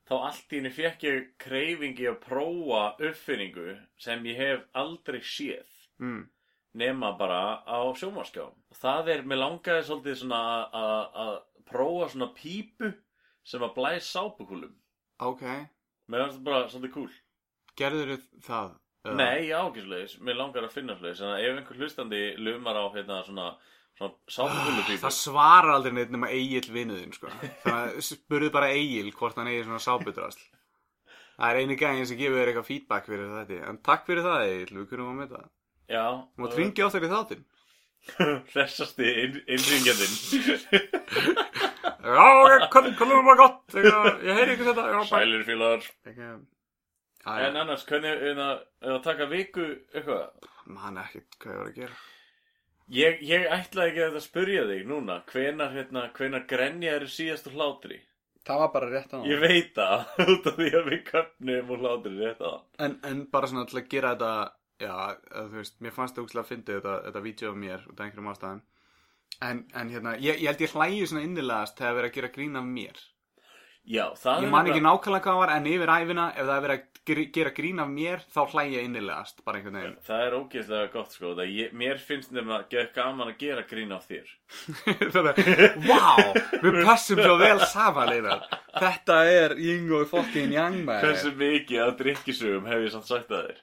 þá 0.10 0.16
allt 0.20 0.52
í 0.54 0.60
henni 0.60 0.72
fekk 0.74 1.06
ég 1.08 1.28
kreifingi 1.42 2.08
að 2.12 2.20
prófa 2.26 2.84
uppfinningu 3.10 3.76
sem 4.06 4.26
ég 4.28 4.39
hef 4.39 4.66
aldrei 4.82 5.22
séð 5.24 5.70
mm. 6.04 6.22
nema 6.80 7.13
bara 7.20 7.63
á 7.63 7.80
sjómaskjá. 7.96 8.50
Og 8.50 8.80
það 8.80 9.12
er, 9.16 9.24
mér 9.30 9.42
langaði 9.44 9.86
svolítið 9.88 10.20
svona 10.24 10.42
að- 11.24 11.42
prófa 11.72 12.10
svona 12.12 12.30
pípu 12.36 12.92
sem 13.48 13.63
að 13.63 13.76
blæs 13.78 14.12
sápukúlum. 14.12 14.74
ok, 15.24 15.44
Mér 16.12 16.26
finnst 16.26 16.39
það 16.42 16.48
bara 16.50 16.68
svolítið 16.68 16.94
cool. 16.94 17.12
gerður 17.80 18.18
það 18.44 18.74
eða? 19.06 19.16
Nei, 19.16 19.48
ég 19.48 19.56
á 19.56 19.63
ekki 19.63 19.84
sliðis, 19.86 20.18
mér 20.20 20.36
langar 20.36 20.63
að 20.68 20.76
finna 20.76 20.94
en 20.94 21.32
ef 21.39 21.58
einhver 21.58 21.80
hlustandi 21.80 22.22
lumar 22.38 22.76
á 22.76 22.86
hérna 22.92 23.24
svona, 23.24 23.48
sápukúlupípu. 24.00 25.00
Það 25.04 25.16
svarar 25.18 25.76
aldrei 25.76 25.94
neitt 25.96 26.12
nema 26.14 26.30
Egil 26.34 26.66
vinuðinn, 26.74 27.14
sko. 27.16 27.32
Þannig 27.64 27.98
að 27.98 28.04
spurðu 28.08 28.52
bara 28.54 28.72
Egil 28.74 29.12
hvort 29.16 29.38
hann 29.40 29.50
eigi 29.52 29.66
svona 29.68 29.82
sápudrasl. 29.84 30.44
Það 31.34 31.50
er 31.50 31.60
eini 31.62 31.78
gæðin 31.80 32.08
sem 32.10 32.20
gefur 32.20 32.40
þér 32.40 32.52
eitthvað 32.52 32.70
feedback 32.70 33.10
fyrir 33.10 33.34
þetta. 33.34 33.60
En 33.70 33.82
takk 33.86 34.06
fyrir 34.10 34.26
það, 34.26 34.46
Egil, 34.52 34.78
við 34.80 34.88
kunum 34.92 35.12
að 35.14 35.20
með 35.22 35.36
það. 35.36 35.50
Já. 35.94 36.06
Þú 36.34 36.46
mátt 36.46 36.58
ringja 36.60 36.88
á 36.88 36.94
þeirri 36.94 37.12
þáttinn. 37.14 37.44
Hressasti 38.54 39.12
inn, 39.24 39.38
innringjandinn. 39.56 40.16
Já, 42.04 42.26
hvernig, 42.74 42.98
var 43.30 43.40
gott? 43.40 43.62
Eitthvað, 43.72 44.10
Ég 44.28 44.40
heyri 44.42 44.58
ykkur 44.58 44.74
þetta. 44.74 45.04
Sælir 45.08 45.46
Já, 47.24 47.38
En 47.40 47.56
annars, 47.56 47.86
hvernig 47.88 48.12
er 48.12 48.34
það 48.36 48.58
er 48.84 48.96
að 48.98 49.04
taka 49.06 49.30
viku 49.32 49.70
eitthvað? 49.96 50.50
Man 50.68 51.00
ekkert 51.00 51.38
hvað 51.40 51.62
var 51.62 51.70
að 51.70 51.78
gera 51.78 52.02
Ég, 52.94 53.22
ég 53.26 53.46
ætlaði 53.50 53.90
ekki 53.92 54.02
að 54.04 54.10
þetta 54.10 54.26
spyrja 54.28 54.66
þig 54.70 54.90
núna. 54.90 55.20
Hvenar, 55.32 55.72
hérna, 55.74 56.08
hvenar 56.18 56.44
grenja 56.50 56.98
eru 57.00 57.08
síðast 57.10 57.48
úr 57.50 57.56
hlátri? 57.58 58.02
Það 58.44 58.60
var 58.60 58.74
bara 58.74 58.90
rétt 58.92 59.14
á 59.16 59.20
Ég 59.24 59.40
veit 59.40 59.72
það, 59.78 60.02
út 60.34 60.50
af 60.52 60.58
því 60.60 60.68
að 60.76 60.90
við 60.92 61.00
köpnum 61.08 61.72
úr 61.74 61.86
hlátri 61.86 62.18
rétt 62.18 62.44
á 62.44 62.54
en, 62.84 62.98
en 63.08 63.24
bara 63.32 63.48
svona 63.48 63.64
til 63.70 63.80
að 63.80 63.88
gera 63.94 64.12
þetta 64.14 64.34
Já, 64.84 65.16
þú 65.32 65.60
veist, 65.60 65.76
mér 65.84 65.94
fannst 65.96 66.18
það 66.18 66.26
úkslega 66.26 66.44
að 66.44 66.50
fyndi 66.50 66.78
þetta, 66.78 66.94
þetta 67.08 67.50
af 67.50 67.58
mér 67.64 67.84
út 67.88 68.00
af 68.00 68.06
einhverjum 68.06 68.30
ástæðum. 68.32 68.62
En, 69.48 69.60
en 69.80 69.92
hérna, 69.94 70.14
ég, 70.22 70.40
ég 70.42 70.50
held 70.50 70.64
ég 70.64 70.74
hlægi 70.74 71.06
svona 71.10 71.26
innilegast 71.28 71.78
þegar 71.80 71.98
verið 72.00 72.10
að 72.10 72.18
gera 72.18 72.32
grín 72.38 72.60
af 72.60 72.68
mér 72.70 73.00
Já, 73.84 74.06
það 74.15 74.38
Ég 74.39 74.48
er 74.48 74.52
man 74.54 74.67
ekki 74.72 74.82
nákvæmlega 74.84 75.24
hvað 75.26 75.34
það 75.34 75.39
var 75.41 75.52
en 75.58 75.65
yfir 75.67 75.89
æfina 75.91 76.26
ef 76.32 76.46
það 76.48 76.54
er 76.56 76.62
verið 76.63 76.78
að 76.78 77.32
gera 77.36 77.52
grín 77.58 77.82
af 77.84 77.89
mér 77.91 78.22
þá 78.32 78.39
hlægi 78.54 78.78
ég 78.78 78.86
innilegast, 78.88 79.41
bara 79.43 79.60
einhvern 79.60 79.76
veginn. 79.76 79.98
Það 80.08 80.22
er 80.24 80.36
ógeðslega 80.38 80.91
gott 80.93 81.12
sko 81.17 81.32
það 81.36 81.52
ég, 81.52 81.74
Mér 81.82 82.00
finnst 82.00 82.32
nefnilega 82.32 82.62
að 82.62 82.69
geða 82.72 82.93
gaman 82.96 83.34
að 83.34 83.41
gera 83.43 83.65
grín 83.67 83.91
á 83.91 84.00
þér. 84.06 84.32
Þannig, 85.17 85.41
wow, 85.89 86.32
við 86.63 86.80
passum 86.88 87.19
svo 87.26 87.36
vel 87.43 87.60
saman 87.74 88.13
einar. 88.15 88.48
Þetta 88.78 89.19
er 89.34 89.58
Ying 89.60 89.91
og 90.00 90.08
fucking 90.13 90.56
Yang 90.56 90.80
man. 90.88 91.04
Hversu 91.04 91.34
mikið 91.43 91.84
af 91.84 91.93
drikkisögum 92.00 92.72
hef 92.72 92.88
ég 92.88 92.96
samt 92.96 93.12
sagt 93.12 93.36
að 93.36 93.50
þér? 93.50 93.62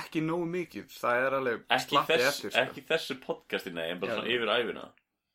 Ekki 0.00 0.24
nógu 0.24 0.48
mikið, 0.48 0.88
það 0.94 1.20
er 1.26 1.36
alveg 1.36 1.62
Ekki, 1.76 2.00
þess, 2.08 2.26
eftir 2.30 2.52
sko. 2.54 2.64
ekki 2.64 2.82
þessu 2.88 3.20
podcasti 3.20 3.72
nei, 3.74 3.88
en 3.90 4.00
bara 4.00 4.14
Já. 4.14 4.20
svona 4.20 4.34
yfir 4.38 4.52
æfina 4.56 4.88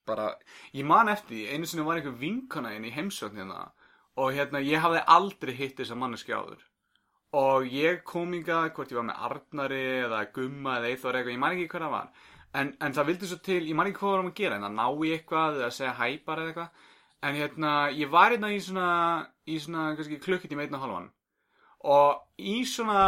bara, 0.08 0.28
Ég 0.74 0.86
man 0.88 1.10
eftir, 1.12 1.50
einu 1.52 1.68
sinni 1.68 1.84
var 1.86 2.00
einhver 2.00 2.16
vinkona 2.20 2.72
inn 2.78 2.86
í 2.88 2.94
heimsögn 2.96 3.42
hérna 3.42 3.66
og 4.16 4.32
hérna, 4.36 4.62
ég 4.64 4.82
hafði 4.84 5.04
aldrei 5.18 5.54
hitt 5.58 5.80
þessa 5.80 5.98
manneski 6.00 6.34
áður. 6.36 6.64
Og 7.36 7.68
ég 7.68 8.00
kom 8.08 8.32
hingað, 8.32 8.72
hvort 8.76 8.94
ég 8.94 9.00
var 9.00 9.10
með 9.10 9.28
Arnari 9.28 9.84
eða 10.06 10.22
Gumma 10.36 10.78
eða 10.80 10.92
eitthvað 10.92 11.20
eitthvað, 11.20 11.34
ég 11.36 11.42
man 11.44 11.56
ekki 11.58 11.70
hvað 11.74 11.86
það 11.86 11.96
var. 11.98 12.12
En, 12.56 12.72
en 12.80 12.96
það 12.96 13.10
vildi 13.10 13.30
svo 13.30 13.40
til, 13.44 13.62
ég 13.68 13.76
man 13.76 13.90
ekki 13.90 14.00
hvað 14.00 14.14
varum 14.14 14.32
að 14.32 14.38
gera 14.40 14.60
en 14.60 14.68
að 14.70 14.78
ná 14.78 14.86
í 14.88 15.12
eitthvað 15.18 15.60
eða 15.60 15.74
segja 15.76 15.98
hæpar 16.00 16.42
eða 16.42 16.54
eitthvað. 16.54 16.88
En 17.26 17.40
hérna, 17.40 17.74
ég 17.92 18.12
var 18.14 18.32
hérna 18.32 18.54
í 18.56 18.62
svona 18.64 18.90
í 19.46 19.60
svona, 19.60 19.92
kannski 19.98 20.22
klukkutíma 20.22 20.66
einn 20.66 20.78
og 20.78 20.86
halvan 20.86 21.12
og 21.86 22.22
í 22.42 22.64
svona 22.66 23.02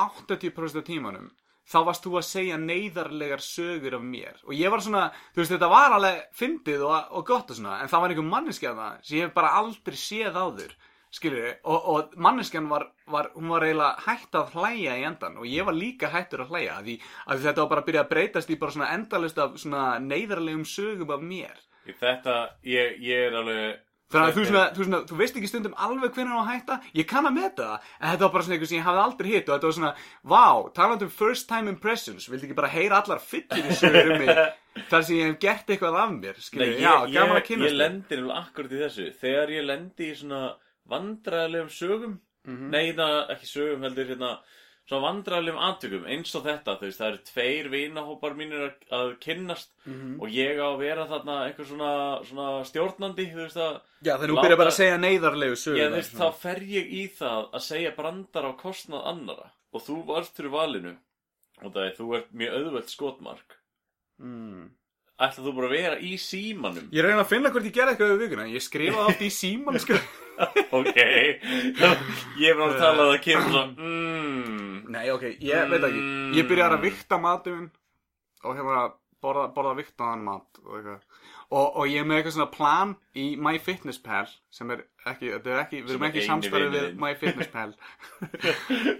80% 0.00 0.80
af 0.80 0.86
tímanum 0.86 1.28
þá 1.66 1.78
varst 1.88 2.04
þú 2.06 2.16
að 2.20 2.26
segja 2.28 2.58
neyðarlegar 2.62 3.42
sögur 3.42 3.98
af 3.98 4.04
mér. 4.06 4.42
Og 4.46 4.54
ég 4.54 4.72
var 4.72 4.82
svona, 4.84 5.06
þú 5.34 5.42
veist 5.42 5.54
þetta 5.54 5.70
var 5.72 5.96
alveg 5.96 6.20
fyndið 6.38 6.84
og, 6.86 7.14
og 7.18 7.26
gott 7.26 7.50
og 7.50 7.58
svona 7.58 7.80
en 7.82 7.90
það 7.92 8.04
var 8.04 8.14
einhver 8.14 8.28
manneskja 8.34 8.76
það 8.76 9.00
sem 9.02 9.18
ég 9.18 9.26
hef 9.26 9.34
bara 9.36 9.54
aldrei 9.60 9.98
séð 10.00 10.38
áður 10.38 10.76
skilur 11.16 11.46
og, 11.64 11.86
og 11.90 12.16
manneskjan 12.20 12.68
var, 12.70 12.88
var, 13.10 13.30
hún 13.36 13.50
var 13.52 13.64
eiginlega 13.64 14.04
hætt 14.06 14.36
að 14.36 14.56
hlæja 14.56 14.96
í 14.98 15.06
endan 15.08 15.38
og 15.40 15.48
ég 15.48 15.66
var 15.66 15.76
líka 15.76 16.10
hættur 16.12 16.44
að 16.44 16.52
hlæja 16.52 16.80
því 16.82 16.96
að 17.26 17.46
þetta 17.46 17.62
var 17.62 17.70
bara 17.72 17.84
að 17.84 17.88
byrja 17.90 18.04
að 18.04 18.12
breytast 18.12 18.52
í 18.52 18.58
bara 18.60 18.76
svona 18.76 18.90
endalist 18.96 19.40
af 19.42 19.56
svona 19.62 19.84
neyðarlegum 20.02 20.66
sögum 20.68 21.14
af 21.16 21.24
mér. 21.24 21.62
Þetta, 21.86 22.36
ég, 22.66 22.96
ég 23.06 23.28
er 23.28 23.36
alveg 23.38 23.85
Þannig 24.06 24.28
að 24.30 24.36
þú, 24.36 24.42
svona, 24.46 24.64
þú, 24.76 24.84
svona, 24.86 24.98
þú 25.10 25.16
veist 25.18 25.36
ekki 25.40 25.48
stundum 25.50 25.72
alveg 25.82 26.12
hvernig 26.14 26.30
hann 26.30 26.38
á 26.38 26.44
að 26.46 26.50
hætta 26.52 26.74
Ég 26.94 27.06
kann 27.10 27.26
að 27.26 27.34
meta 27.40 27.64
það 27.66 27.86
En 27.98 28.10
þetta 28.12 28.22
var 28.26 28.32
bara 28.36 28.44
svona 28.46 28.54
eitthvað 28.56 28.70
sem 28.70 28.78
ég 28.78 28.84
hafði 28.86 29.00
aldrei 29.02 29.30
hitt 29.32 29.48
Og 29.48 29.54
þetta 29.56 29.66
var 29.66 29.74
svona, 29.78 29.90
vá, 30.30 30.44
talandi 30.76 31.08
um 31.08 31.10
first 31.16 31.48
time 31.50 31.72
impressions 31.72 32.28
Vildi 32.30 32.46
ekki 32.46 32.58
bara 32.60 32.70
heyra 32.70 33.00
allar 33.02 33.18
í 33.66 33.78
sögur 33.80 34.12
um 34.14 34.22
mig 34.22 34.30
Þar 34.92 35.02
sem 35.08 35.16
ég 35.18 35.26
hef 35.32 35.40
gert 35.42 35.72
eitthvað 35.74 35.98
af 36.04 36.14
mér 36.14 36.38
ég, 36.38 36.78
já, 36.84 36.92
gaman 37.16 37.40
að 37.40 37.44
kynast 37.48 37.66
ég 37.66 37.74
þér. 37.74 37.80
lendi 37.82 38.04
nefnilega 38.14 38.38
akkurat 38.44 38.76
í 38.76 38.80
þessu 38.84 39.08
Þegar 39.24 39.52
ég 39.56 39.66
lendi 39.72 40.06
í 40.12 40.14
svona 40.22 40.42
vandræðilegum 40.94 41.74
sögum 41.80 42.16
Mhm. 42.46 42.68
Nei, 42.70 42.92
það 42.94 43.30
ekki 43.34 43.46
sögum 43.50 43.82
heldur 43.82 44.06
hérna 44.12 44.28
Svona 44.86 45.02
vandræðilegum 45.08 45.62
atvökum 45.66 46.04
eins 46.14 46.30
og 46.38 46.44
þetta, 46.46 46.76
þú 46.78 46.84
veist, 46.86 47.00
það 47.00 47.08
eru 47.10 47.22
tveir 47.26 47.68
vinahópar 47.72 48.36
mínir 48.38 48.68
að, 48.94 49.08
kynnast 49.24 49.72
Mhm. 49.86 50.12
og 50.22 50.28
ég 50.30 50.60
á 50.62 50.66
að 50.70 50.78
vera 50.78 51.06
þarna 51.10 51.38
einhver 51.48 51.66
svona, 51.66 51.90
svona 52.28 52.46
stjórnandi, 52.68 53.26
þú 53.32 53.40
veist 53.42 53.56
að 53.58 53.80
Já, 54.06 54.14
þegar 54.14 54.30
þú 54.30 54.36
byrjar 54.42 54.60
bara 54.62 54.70
að 54.70 54.78
segja 54.78 55.00
neyðarlegu 55.02 55.56
sögur 55.58 55.80
Ég 55.82 55.90
veist, 55.96 56.14
þá 56.14 56.28
fer 56.38 56.60
ég 56.62 56.86
í 56.92 57.02
það 57.18 57.50
að 57.52 57.66
segja 57.66 57.96
brandar 57.96 58.46
á 58.46 58.52
kostnað 58.62 59.06
annara 59.10 59.50
og 59.74 59.82
þú 59.82 59.98
varst 60.06 60.36
fyrir 60.38 60.50
valinu 60.54 60.94
og 61.64 61.72
það 61.74 61.82
er, 61.88 61.94
þú 61.98 62.16
ert 62.20 62.30
mjög 62.32 62.54
auðvelt 62.60 62.88
skotmark 62.94 63.56
mm. 64.22 64.70
Ætla 65.18 65.42
þú 65.46 65.52
bara 65.56 65.66
að 65.70 65.76
vera 65.80 65.98
í 65.98 66.14
símanum 66.20 66.90
Ég 66.92 67.02
reyna 67.02 67.22
að 67.24 67.30
finna 67.32 67.50
hvort 67.50 67.64
ég 67.64 67.72
gerði 67.72 67.94
eitthvað 67.96 68.10
við 68.14 68.22
vikuna 68.28 68.46
Ég 68.52 68.62
skrifaði 68.62 69.06
oft 69.10 69.22
í 69.24 69.30
síman 69.32 69.78
sko. 69.80 69.96
Ok 70.76 70.98
Ég 72.36 72.50
er 72.50 72.58
bara 72.58 72.72
að 72.74 72.80
tala 72.82 73.06
að 73.06 73.12
það 73.14 73.22
kemur 73.24 73.46
svona 73.48 73.64
mm, 73.86 74.75
Nei, 74.92 75.08
ok, 75.10 75.24
ég 75.42 75.70
veit 75.72 75.84
ekki. 75.88 76.04
Ég 76.38 76.46
byrjar 76.50 76.76
að 76.76 76.84
vikta 76.86 77.18
matum 77.22 77.66
Og 78.46 78.54
hérna 78.58 78.82
borða, 79.24 79.46
borða 79.56 79.72
viktaðan 79.78 80.22
mat 80.26 80.60
og, 80.62 80.74
eitthvað. 80.76 81.00
og, 81.50 81.64
og 81.80 81.88
ég 81.90 82.02
er 82.02 82.06
með 82.06 82.20
eitthvað 82.20 82.34
svona 82.36 82.50
plan 82.54 82.92
Í 83.16 83.24
MyFitnessPal 83.42 84.28
Sem 84.54 84.70
er 84.76 84.84
ekki, 85.08 85.32
þetta 85.32 85.52
er 85.54 85.62
ekki 85.64 85.80
Við 85.82 85.94
erum 85.96 86.06
er 86.06 86.12
ekki 86.12 86.26
samstarfið 86.28 86.76
við. 86.76 86.86
MyFitnessPal. 87.02 87.74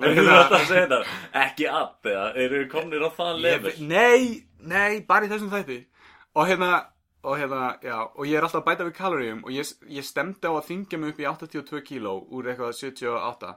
Við 0.00 0.10
erum 0.10 0.32
alltaf 0.32 0.58
að 0.60 0.66
segja 0.70 0.82
þetta 0.88 1.00
Ekki 1.44 1.68
að 1.70 2.10
eða 2.12 2.26
eru 2.46 2.60
við 2.62 2.68
komnir 2.72 3.06
á 3.06 3.10
það 3.20 3.46
ve- 3.46 3.76
Nei, 3.86 4.20
nei, 4.66 5.00
bara 5.06 5.26
í 5.26 5.32
þessum 5.32 5.52
þætti. 5.52 5.80
Og 6.36 6.50
hérna 6.50 6.72
Og 7.26 7.34
hérna, 7.40 7.72
já, 7.82 7.96
og 8.14 8.26
ég 8.28 8.36
er 8.38 8.44
alltaf 8.46 8.60
að 8.62 8.66
bæta 8.68 8.84
við 8.86 8.92
kaloríum 8.94 9.38
og 9.42 9.50
ég, 9.50 9.66
ég 9.90 10.04
stemdi 10.06 10.46
á 10.46 10.52
að 10.54 10.66
þingja 10.68 10.98
mig 11.02 11.10
upp 11.10 11.22
í 11.24 11.26
82 11.26 11.80
kíló 11.88 12.12
úr 12.30 12.46
eitthvað 12.52 12.76
78 12.78 13.48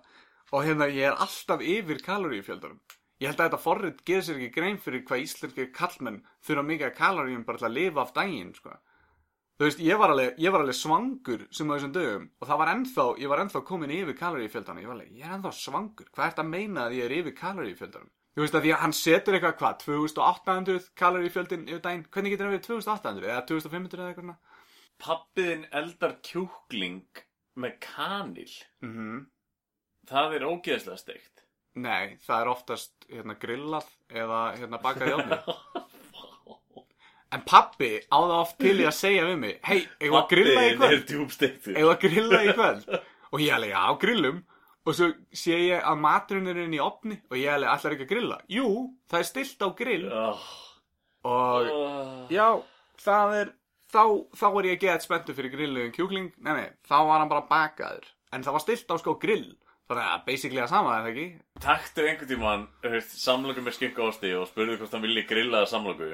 og 0.52 0.66
hérna 0.66 0.88
ég 0.90 1.10
er 1.12 1.18
alltaf 1.22 1.62
yfir 1.62 2.02
kaloríufjöldarum. 2.06 2.80
Ég 3.20 3.28
held 3.28 3.40
að 3.42 3.50
þetta 3.50 3.64
forrið 3.64 4.04
gerir 4.08 4.24
sér 4.24 4.38
ekki 4.40 4.54
grein 4.56 4.78
fyrir 4.80 5.04
hvað 5.08 5.24
íslenskir 5.26 5.72
kallmenn 5.76 6.22
þurfa 6.48 6.64
mikið 6.70 6.94
kaloríum 6.96 7.44
bara 7.46 7.60
til 7.60 7.68
að 7.68 7.76
lifa 7.76 8.02
af 8.06 8.14
daginn, 8.16 8.54
sko. 8.56 8.78
Þú 9.60 9.66
veist, 9.68 9.82
ég 9.84 9.98
var 10.00 10.14
alveg, 10.14 10.38
ég 10.40 10.54
var 10.56 10.62
alveg 10.64 10.78
svangur 10.80 11.42
sem 11.52 11.68
á 11.68 11.76
þessum 11.76 11.92
dögum 11.92 12.30
og 12.40 12.48
það 12.48 12.60
var 12.62 12.70
ennþá, 12.74 13.06
ég 13.20 13.28
var 13.28 13.42
ennþá 13.44 13.62
komin 13.68 13.92
yfir 13.92 14.16
kaloríufjöldanum. 14.22 14.80
Ég 14.86 14.88
var 14.88 14.96
alveg, 14.96 15.10
ég 15.20 15.26
er 15.28 15.34
ennþá 15.36 15.52
svangur. 15.58 16.08
Hvað 16.16 16.30
ert 16.30 16.40
að 16.40 16.48
meina 16.54 16.86
að 16.86 16.96
ég 16.96 17.10
er 17.10 17.16
yfir 17.18 17.36
kaloríufjöldanum? 17.42 18.14
Þú 18.38 18.46
veist 18.46 18.56
að 18.56 18.64
því 18.64 18.72
að 18.72 18.80
hann 18.86 18.96
setur 18.96 19.36
eitthvað 19.36 19.58
hvað, 19.60 19.76
2800 19.84 20.88
kaloríufjöldin 21.02 21.68
yfir 21.68 21.82
daginn. 21.84 22.06
Hvernig 22.08 22.32
getur 22.32 22.48
hann 22.48 22.56
verið 22.56 22.68
2800 22.70 23.28
eða 23.34 23.44
2500 23.52 24.00
eða 24.00 24.14
eitthvað? 24.14 24.38
Pappiðin 25.04 25.66
eldar 25.82 26.16
kjúkling 26.24 27.24
með 27.60 27.76
kanil 27.84 28.54
Mhm. 28.80 29.26
Það 30.10 30.36
er 30.38 30.48
ógeðslega 30.50 31.00
steikt 31.00 31.46
Nei, 31.80 32.18
það 32.26 32.42
er 32.42 32.50
oftast 32.52 33.08
hérna, 33.08 33.36
grillað 33.40 33.88
eða 34.10 34.40
hérna, 34.58 34.80
bakað 34.82 35.12
í 35.12 35.16
ofni. 35.20 35.38
En 37.30 37.44
pappi 37.46 37.92
á 38.10 38.18
það 38.18 38.32
oft 38.40 38.56
til 38.58 38.80
í 38.82 38.86
að 38.90 38.96
segja 38.98 39.26
við 39.28 39.36
mig, 39.38 39.58
hei, 39.62 39.84
eigum 40.02 40.16
við 40.16 40.18
að 40.18 40.32
grilla 40.32 40.62
í 40.66 40.72
kvöld? 40.80 40.94
er 40.96 41.04
Eigum 41.76 41.76
við 41.76 41.92
að 41.92 42.00
grilla 42.02 42.40
í 42.42 42.56
kvöld? 42.58 42.88
Og 43.30 43.44
ég 43.44 43.54
alveg, 43.54 43.74
já, 43.76 43.84
grillum. 44.02 44.40
Og 44.90 44.96
svo 44.98 45.10
sé 45.38 45.60
ég 45.68 45.86
að 45.86 46.02
maturinn 46.02 46.50
er 46.50 46.62
inn 46.64 46.74
í 46.74 46.82
opni 46.82 47.20
og 47.30 47.38
ég 47.38 47.54
alveg, 47.54 47.70
allar 47.70 47.96
ekki 47.96 48.08
að 48.08 48.12
grilla. 48.16 48.40
Jú, 48.50 48.72
það 49.12 49.22
er 49.22 49.30
stilt 49.30 49.62
á 49.62 49.70
grill. 49.78 50.08
oh, 50.10 50.50
Og 51.30 51.70
oh. 51.76 52.16
já, 52.34 52.48
það 53.06 53.38
er, 53.44 53.54
þá, 53.94 54.04
þá 54.42 54.48
er 54.50 54.70
ég 54.72 54.80
að 54.80 54.86
geða 54.88 55.06
spenntu 55.06 55.38
fyrir 55.38 55.54
grilluðum 55.54 55.96
kjúkling. 56.00 56.32
Nei, 56.42 56.54
nei, 56.64 56.68
þá 56.90 56.98
var 56.98 57.20
hann 57.20 57.30
bara 57.36 57.46
bakaður. 57.52 58.10
En 58.34 58.48
það 58.48 58.58
var 58.58 58.66
stilt 58.66 58.90
á 58.90 58.96
sko 59.04 59.20
grill. 59.22 59.52
Þannig 59.90 60.06
að 60.06 60.26
basically 60.28 60.62
að 60.62 60.70
sama, 60.70 60.96
er 60.96 61.06
það 61.06 61.16
ekki? 61.16 61.28
Taktu 61.66 62.04
einhvern 62.06 62.30
tímann 62.30 62.66
samloku 63.10 63.64
með 63.66 63.80
skinku 63.80 64.04
ásti 64.06 64.36
og 64.38 64.50
spurðu 64.52 64.78
hvort 64.78 64.94
hann 64.94 65.06
vilji 65.08 65.24
grillaða 65.30 65.72
samloku 65.72 66.12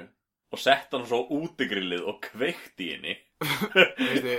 og 0.55 0.61
sett 0.61 0.93
hann 0.95 1.05
svo 1.07 1.21
út 1.35 1.59
í 1.59 1.67
grillið 1.69 2.05
og 2.07 2.21
kveikt 2.23 2.83
í 2.83 2.91
henni 2.93 3.15
Veistu, 3.99 4.38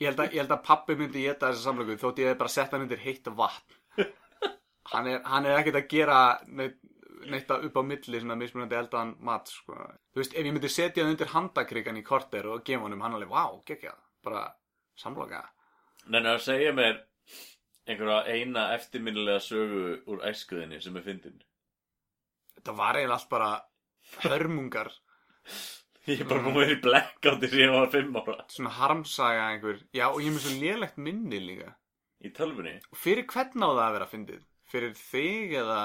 ég 0.00 0.06
held 0.06 0.22
að, 0.22 0.34
ég 0.34 0.42
held 0.44 0.54
að 0.54 0.62
pappi 0.68 0.96
myndi 0.98 1.24
geta 1.26 1.50
þessa 1.50 1.66
samlöku 1.66 1.98
þótt 2.00 2.22
ég 2.22 2.30
hef 2.30 2.38
bara 2.40 2.52
sett 2.54 2.74
hann 2.74 2.86
undir 2.86 3.02
heitt 3.02 3.26
vatn 3.40 4.06
hann 4.92 5.10
er, 5.10 5.20
hann 5.26 5.48
er 5.48 5.58
ekkert 5.58 5.80
að 5.80 5.90
gera 5.90 6.20
neitt, 6.46 6.78
neitt 7.30 7.50
að 7.50 7.66
upp 7.68 7.80
á 7.80 7.82
milli 7.90 8.22
svona 8.22 8.38
mismunandi 8.38 8.78
eldaðan 8.78 9.14
mat 9.26 9.50
sko. 9.50 9.76
þú 10.14 10.22
veist, 10.22 10.36
ef 10.36 10.46
ég 10.46 10.54
myndi 10.54 10.72
setja 10.72 11.04
hann 11.04 11.14
undir 11.16 11.34
handakrikan 11.34 11.98
í 11.98 12.06
korter 12.06 12.46
og 12.52 12.64
gefa 12.66 12.86
honum 12.86 13.02
hann 13.04 13.18
alveg, 13.18 13.32
vá, 13.32 13.50
gekkja 13.66 13.96
bara 14.24 14.46
samloka 14.98 15.42
Nei, 16.10 16.22
að 16.22 16.42
segja 16.46 16.72
mér 16.74 17.02
einhverja 17.90 18.22
eina 18.30 18.68
eftirminnilega 18.76 19.42
sögu 19.44 19.84
úr 20.10 20.24
æskuðinni 20.30 20.80
sem 20.82 20.96
er 20.96 21.06
fyndin. 21.06 21.38
Þetta 22.58 22.74
var 22.78 22.98
eiginlega 22.98 23.18
allt 23.18 23.30
bara 23.30 23.50
hörmungar. 24.26 24.92
Ég 26.08 26.22
er 26.24 26.28
bara 26.30 26.42
búin 26.42 26.56
að 26.56 26.62
vera 26.64 26.74
í 26.74 26.80
blackouti 26.82 27.48
sem 27.50 27.60
ég 27.60 27.72
var 27.74 27.90
fimm 27.92 28.14
ára. 28.16 28.36
Svona 28.50 28.70
harmsaga 28.72 29.42
einhver. 29.52 29.82
Já, 29.94 30.06
og 30.08 30.22
ég 30.24 30.30
er 30.30 30.34
með 30.34 30.44
svo 30.46 30.54
lélegt 30.56 30.96
minni 30.98 31.40
líka. 31.44 31.74
Í 32.24 32.30
tölvunni? 32.34 32.72
Og 32.90 32.98
fyrir 32.98 33.26
hvern 33.28 33.62
á 33.62 33.68
það 33.68 33.82
að 33.84 33.92
vera 33.96 34.08
fyndið? 34.08 34.46
Fyrir 34.72 34.94
þig 34.96 35.52
eða 35.60 35.76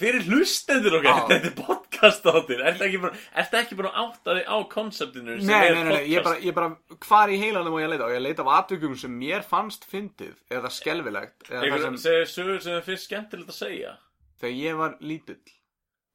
fyrir 0.00 0.24
hlustendur 0.28 0.96
okkar, 0.98 1.18
Já. 1.18 1.26
þetta 1.32 1.50
er 1.50 1.54
podcast 1.58 2.26
áttir 2.32 2.62
ekki 2.86 3.00
bara, 3.02 3.20
ertu 3.42 3.58
ekki 3.60 3.78
bara 3.80 3.90
að 3.92 4.00
átta 4.04 4.36
þig 4.38 4.48
á 4.48 4.56
konseptinu 4.72 5.36
sem 5.40 5.50
Nei, 5.50 5.60
er 5.66 5.74
nei, 5.74 5.82
nei, 5.82 5.92
nei, 5.92 6.02
ég 6.12 6.22
podcast? 6.22 6.26
bara, 6.28 6.42
ég 6.46 6.56
bara, 6.58 6.98
hvar 7.08 7.32
í 7.34 7.38
heilanum 7.42 7.74
má 7.76 7.82
ég 7.82 7.92
leita? 7.92 8.08
Og 8.08 8.14
ég 8.16 8.24
leita 8.24 8.44
af 8.46 8.50
atvikum 8.56 8.96
sem 8.98 9.14
mér 9.20 9.46
fannst 9.46 9.86
fyndið 9.90 10.34
eða 10.54 10.72
sem, 11.84 12.00
segir 12.04 12.32
sögur 12.32 12.60
sem 12.64 12.76
þið 12.78 12.90
finnst 12.90 13.08
skemmtilegt 13.08 13.54
að 13.54 13.58
segja. 13.58 13.94
Þegar 14.38 14.58
ég 14.62 14.82
var 14.82 14.98
lítill. 15.02 15.40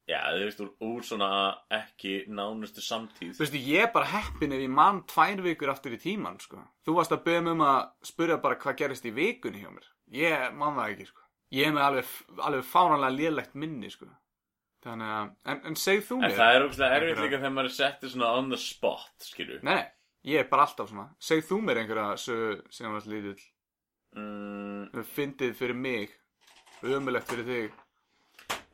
Já, 0.04 0.20
þið 0.36 0.42
veist 0.44 0.62
úr, 0.64 0.70
úr 0.84 1.04
svona 1.08 1.32
ekki 1.72 2.14
nánustu 2.28 2.84
samtíð. 2.84 3.38
Þú 3.38 3.44
veist, 3.46 3.56
ég 3.56 3.86
er 3.86 3.92
bara 3.96 4.10
heppin 4.12 4.52
ef 4.56 4.64
ég 4.66 4.72
man 4.72 5.04
tvær 5.08 5.44
vikur 5.46 5.72
aftur 5.72 5.96
í 5.96 6.00
tíman, 6.02 6.40
sko. 6.44 6.60
Þú 6.84 6.98
varst 6.98 7.16
að 7.16 7.24
beða 7.30 7.46
mig 7.46 7.56
um 7.56 7.64
að 7.68 7.82
spyrja 8.12 8.40
bara 8.44 8.60
hvað 8.60 8.80
gerist 8.84 9.08
í 9.08 9.14
vikunni 9.16 9.64
hjá 9.64 9.72
mér. 9.72 9.88
Ég 10.12 10.50
man 10.60 10.76
það 10.76 10.92
ekki, 10.96 11.08
sko 11.08 11.23
Ég 11.54 11.68
er 11.70 11.74
með 11.76 11.84
alveg, 11.86 12.12
alveg 12.50 12.64
fáránlega 12.66 13.14
lélegt 13.14 13.58
minni, 13.62 13.90
sko. 13.94 14.08
Þannig 14.84 15.12
að, 15.16 15.28
en, 15.54 15.60
en 15.70 15.76
segð 15.80 16.08
þú 16.10 16.16
En 16.18 16.24
mér. 16.26 16.34
það 16.40 16.56
er 16.56 16.64
ógæslega 16.66 16.96
erfitt 16.98 17.20
líka 17.24 17.38
þegar 17.40 17.54
maður 17.56 17.70
er 17.70 17.76
settið 17.78 18.14
svona 18.16 18.32
on 18.40 18.50
the 18.52 18.58
spot, 18.60 19.14
skilju 19.24 19.60
Nei, 19.64 19.76
nei, 19.78 19.86
ég 20.34 20.42
er 20.44 20.50
bara 20.50 20.66
alltaf 20.68 20.90
svona. 20.90 21.06
Segð 21.24 21.46
þú 21.52 21.60
mér 21.68 21.80
einhverja 21.84 22.18
sögu 22.24 22.58
sem 22.74 22.92
var 22.98 23.08
lítill. 23.14 23.46
Mm, 24.18 25.06
Fyndið 25.14 25.54
fyrir 25.62 25.78
mig. 25.86 26.18
Ömulegt 26.84 27.30
fyrir 27.32 27.48
þig. 27.48 27.78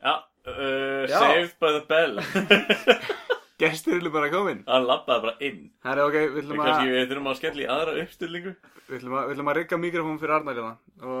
Já, 0.00 0.14
uh, 0.48 1.04
Já. 1.06 1.18
saved 1.20 1.54
by 1.60 1.70
the 1.76 1.84
bell 1.86 2.18
Gestur 3.60 3.98
eru 3.98 4.10
bara 4.14 4.30
komin 4.32 4.62
Hann 4.66 4.86
labbaði 4.88 5.20
bara 5.26 5.34
inn. 5.44 5.64
Herra, 5.84 6.06
ok, 6.08 6.16
við 6.16 6.38
ætlum 6.44 6.60
að 6.62 6.66
Kannski 6.70 6.94
við 6.94 7.08
þurfum 7.10 7.30
að 7.32 7.38
skella 7.40 7.60
í 7.60 7.68
aðra 7.74 7.96
uppstillingu. 8.04 8.52
Við 8.86 8.96
ætlum 9.00 9.14
að, 9.16 9.22
við 9.26 9.34
ætlum 9.34 9.50
að 9.52 9.58
rigga 9.58 9.76
mikrofón 9.82 10.20
fyrir 10.22 10.34
Arnar 10.38 10.56
hérna. 10.60 10.74
Og 11.04 11.18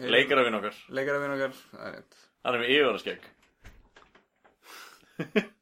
hey, 0.00 0.08
Leikarafinn 0.16 0.58
okkar. 0.58 0.76
Leikara 0.98 1.22
við 1.22 1.36
okkar. 1.36 1.54
Það 1.70 1.86
er 1.86 1.94
rétt. 1.94 2.12
Hann 2.40 2.54
er 2.56 2.60
með 2.64 2.72
yfirvaraskegg. 2.74 3.22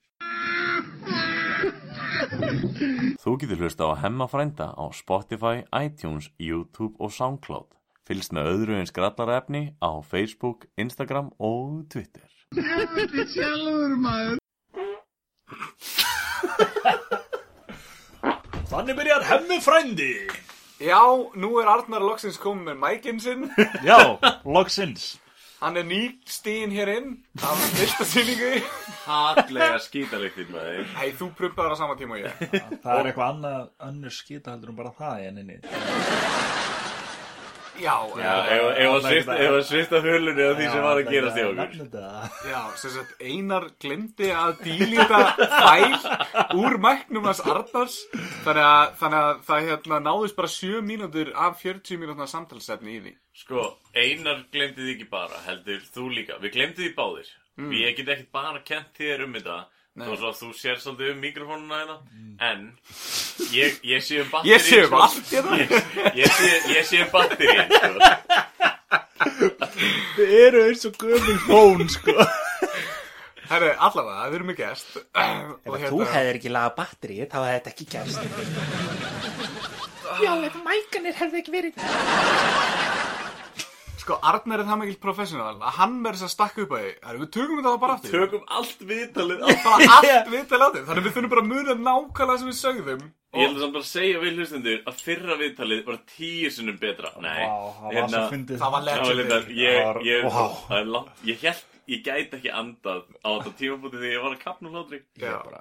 Þú 3.22 3.34
getur 3.42 3.60
hlusta 3.62 3.88
á 3.90 4.00
Hemma 4.02 4.26
frænda 4.30 4.72
á 4.72 4.84
Spotify, 4.94 5.64
iTunes, 5.74 6.30
YouTube 6.38 6.94
og 6.98 7.12
Soundcloud. 7.12 7.76
Fylgst 8.08 8.32
með 8.32 8.50
öðru 8.54 8.78
eins 8.78 8.94
grallarefni 8.96 9.62
á 9.84 10.00
Facebook, 10.00 10.64
Instagram 10.80 11.28
og 11.36 11.84
Twitter. 11.92 12.28
Sjálfur 12.54 13.98
maður 14.00 14.38
Þannig 18.68 18.98
byrjar 18.98 19.24
hemmi 19.30 19.58
frændi. 19.64 20.12
Já, 20.78 21.00
nú 21.34 21.56
er 21.58 21.70
Arnar 21.72 22.04
loksins 22.04 22.36
komið 22.38 22.68
með 22.70 22.76
mækinn 22.84 23.22
sinn. 23.22 23.48
Já, 23.86 23.98
loksins. 24.46 25.16
Hann 25.58 25.74
er 25.74 25.82
nýstíðin 25.88 26.70
hér 26.70 26.90
inn 26.92 27.08
Af 27.42 27.58
fyrsta 27.74 28.04
sýningu. 28.06 28.60
Hatlega 29.08 29.80
skítaliktinn 29.82 30.52
með 30.54 30.68
þeir. 30.68 30.86
Hei, 31.00 31.08
þú 31.18 31.32
prumpaður 31.40 31.74
á 31.74 31.76
sama 31.80 31.98
tíma 31.98 32.14
og 32.14 32.22
ég. 32.22 32.30
Það 32.84 32.94
er 32.94 33.10
eitthvað 33.10 33.32
annað, 33.32 33.66
önnur 33.88 34.14
skita 34.14 34.54
heldur 34.54 34.70
en 34.70 34.78
bara 34.78 34.94
það 35.00 35.26
en 35.32 35.42
inni 35.42 35.58
Já, 37.78 37.94
Já, 38.18 38.32
ef 38.74 38.94
að 39.48 39.60
svista 39.68 40.00
hulunni 40.02 40.48
á 40.48 40.52
því 40.58 40.66
sem 40.72 40.84
var 40.86 41.00
að 41.00 41.10
gerast 41.12 41.38
í 41.38 41.44
okkur. 41.46 41.92
já, 42.50 42.60
sem 42.82 42.94
sagt 42.96 43.22
Einar 43.22 43.68
glemdi 43.80 44.32
að 44.34 44.64
dílita 44.64 45.20
fæl 45.38 46.58
úr 46.58 46.78
mæknum 46.82 47.28
hans 47.30 47.44
Arnars 47.44 48.00
Þannig 48.44 48.64
að, 48.64 48.92
þannig 49.00 49.22
að 49.22 49.40
það 49.48 49.70
hérna 49.70 50.02
náðist 50.08 50.38
bara 50.38 50.52
7 50.58 50.84
mínútur 50.88 51.32
af 51.36 51.62
40 51.62 52.02
mínútna 52.02 52.28
samtalsefni 52.30 52.98
í 52.98 53.02
því 53.06 53.16
Sko, 53.38 53.64
Einar 53.94 54.40
glemdi 54.50 54.82
því 54.82 54.94
ekki 54.96 55.06
bara, 55.12 55.36
heldur 55.46 55.82
þú 55.94 56.08
líka. 56.10 56.38
Við 56.42 56.56
glemdi 56.56 56.82
því 56.82 56.94
báðir. 56.96 57.28
Mm. 57.58 57.74
Ég 57.78 57.98
get 57.98 58.08
ekkert 58.14 58.32
bara 58.34 58.62
kent 58.66 58.96
þér 58.98 59.22
um 59.28 59.36
þetta. 59.36 59.58
Þó 59.98 60.12
svo 60.18 60.28
að 60.30 60.36
þú 60.38 60.48
sér 60.58 60.76
svolítið 60.82 61.08
um 61.14 61.18
mikrofónuna 61.24 61.78
hérna. 61.80 61.96
En, 62.48 62.60
ég, 63.54 63.78
ég 63.88 64.04
sé 64.06 64.20
um 64.22 64.28
batteri. 64.30 64.52
Ég 64.52 64.60
sé 64.62 64.76
um 64.86 64.94
allt 64.98 65.32
hérna 65.32 65.58
Ég, 65.58 65.68
ég, 66.20 66.28
sé, 66.38 66.50
ég 66.74 66.84
sé 66.86 67.00
um 67.02 67.10
batteri, 67.14 67.58
sko. 67.72 67.90
Þið 70.18 70.30
eru 70.44 70.60
eins 70.68 70.84
og 70.88 70.94
gömul 71.02 71.38
fón 71.46 71.82
sko 71.92 72.14
Herru, 73.48 73.70
allavega, 73.88 74.28
við 74.28 74.36
erum 74.38 74.48
með 74.52 74.58
gest 74.60 74.96
Ef 74.98 75.68
Og 75.68 75.76
þú 75.88 75.98
hefðir 76.04 76.38
ekki 76.38 76.52
lagað 76.52 76.74
batteri 76.78 77.18
þá 77.24 77.38
hefði 77.38 77.54
þetta 77.56 77.70
ekki 77.74 77.86
gerst. 77.94 78.22
Já, 80.18 80.32
ef 80.48 80.56
mækanir 80.64 81.14
hefði 81.18 81.42
ekki 81.42 81.52
verið. 81.54 81.74
Sko, 84.08 84.16
Arnar 84.24 84.62
er 84.62 84.64
það 84.64 84.78
mikill 84.80 85.00
professional 85.02 85.58
að 85.60 85.74
hann 85.76 85.96
verður 86.00 86.24
að 86.24 86.30
stakka 86.32 86.62
upp 86.64 86.70
að 86.72 86.84
því 86.86 86.92
Herru, 87.04 87.18
við 87.20 87.30
tökum 87.34 87.58
þetta 87.58 87.72
bara 87.82 87.96
aftur 87.98 88.14
Tökum 88.14 88.44
allt 88.56 88.84
viðtalið 88.88 89.42
á 89.44 89.48
bara 89.66 89.88
allt 89.98 90.30
viðtal 90.32 90.60
á 90.64 90.68
því 90.72 90.80
Þannig 90.88 91.04
við 91.04 91.12
þurfum 91.18 91.32
bara 91.34 91.42
að 91.44 91.50
muna 91.50 91.74
nákvæmlega 91.82 92.40
sem 92.40 92.48
við 92.48 92.56
sögðum 92.62 93.02
Ég 93.36 93.42
held 93.44 93.58
að 93.58 93.60
samt 93.66 93.74
bara 93.76 93.84
að 93.84 93.90
segja 93.90 94.20
við 94.22 94.38
hlustendur 94.38 94.78
að 94.88 95.02
fyrra 95.04 95.36
viðtalið 95.42 95.82
var 95.84 95.98
tíu 96.08 96.48
sinnum 96.48 96.78
betra. 96.80 97.10
Nei. 97.20 97.42
Vá, 97.44 97.58
það 97.76 97.84
var 97.84 97.96
hérna- 97.98 98.14
svo 98.14 98.22
fyndið 98.32 98.62
Það 98.62 98.72
var 98.72 98.86
Það 98.88 99.12
lindar, 99.18 99.44
ég, 99.52 99.76
Það 99.84 100.00
ég, 100.08 100.24
Vá. 100.24 100.46
það 100.70 100.78
er 100.78 100.88
langt, 100.94 101.20
ég 101.28 101.44
held, 101.44 101.60
ég 101.92 102.00
gæti 102.08 102.38
ekki 102.40 102.54
andað 102.62 103.04
á 103.20 103.28
þetta 103.36 103.52
tímabúti 103.60 104.00
þegar 104.00 104.14
ég 104.16 104.24
var 104.24 104.32
að 104.32 104.42
kapna 104.46 104.72
úr 104.72 104.78
hlátri. 104.78 105.02
Já. 105.20 105.36
bara 105.44 105.60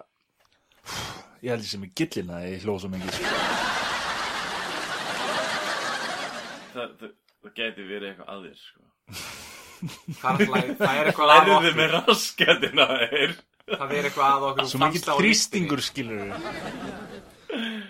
Ég 1.44 1.52
held 1.52 1.68
ég 1.68 1.72
sem 1.76 1.84
er 1.84 1.92
gillina 2.00 2.40
ég 2.48 2.64
hló 2.64 2.80
svo 2.80 2.88
mikið. 2.96 3.20
Það, 6.72 6.96
það, 7.04 7.12
það 7.48 7.54
gæti 7.62 7.88
verið 7.90 8.10
eitthvað 8.12 8.32
að 8.36 8.46
þér, 8.48 8.58
sko. 8.62 8.84
Það 10.22 10.42
er, 10.42 10.50
hlæ- 10.52 10.78
það 10.80 10.96
er 11.02 11.10
eitthvað 11.12 11.32
að 11.34 11.38
okkur 11.48 11.66
þið 11.68 11.76
með 11.82 11.92
raskatina 11.96 12.86
þeir. 12.94 13.36
Það 13.68 13.92
er 13.98 14.08
eitthvað 14.10 14.30
að 14.38 14.46
okkur 14.52 14.70
Svo 14.72 14.80
mikið 14.84 15.08
á 15.08 15.16
þrýstingur 15.20 15.82
skilur 15.84 16.22
listinni. 16.24 17.82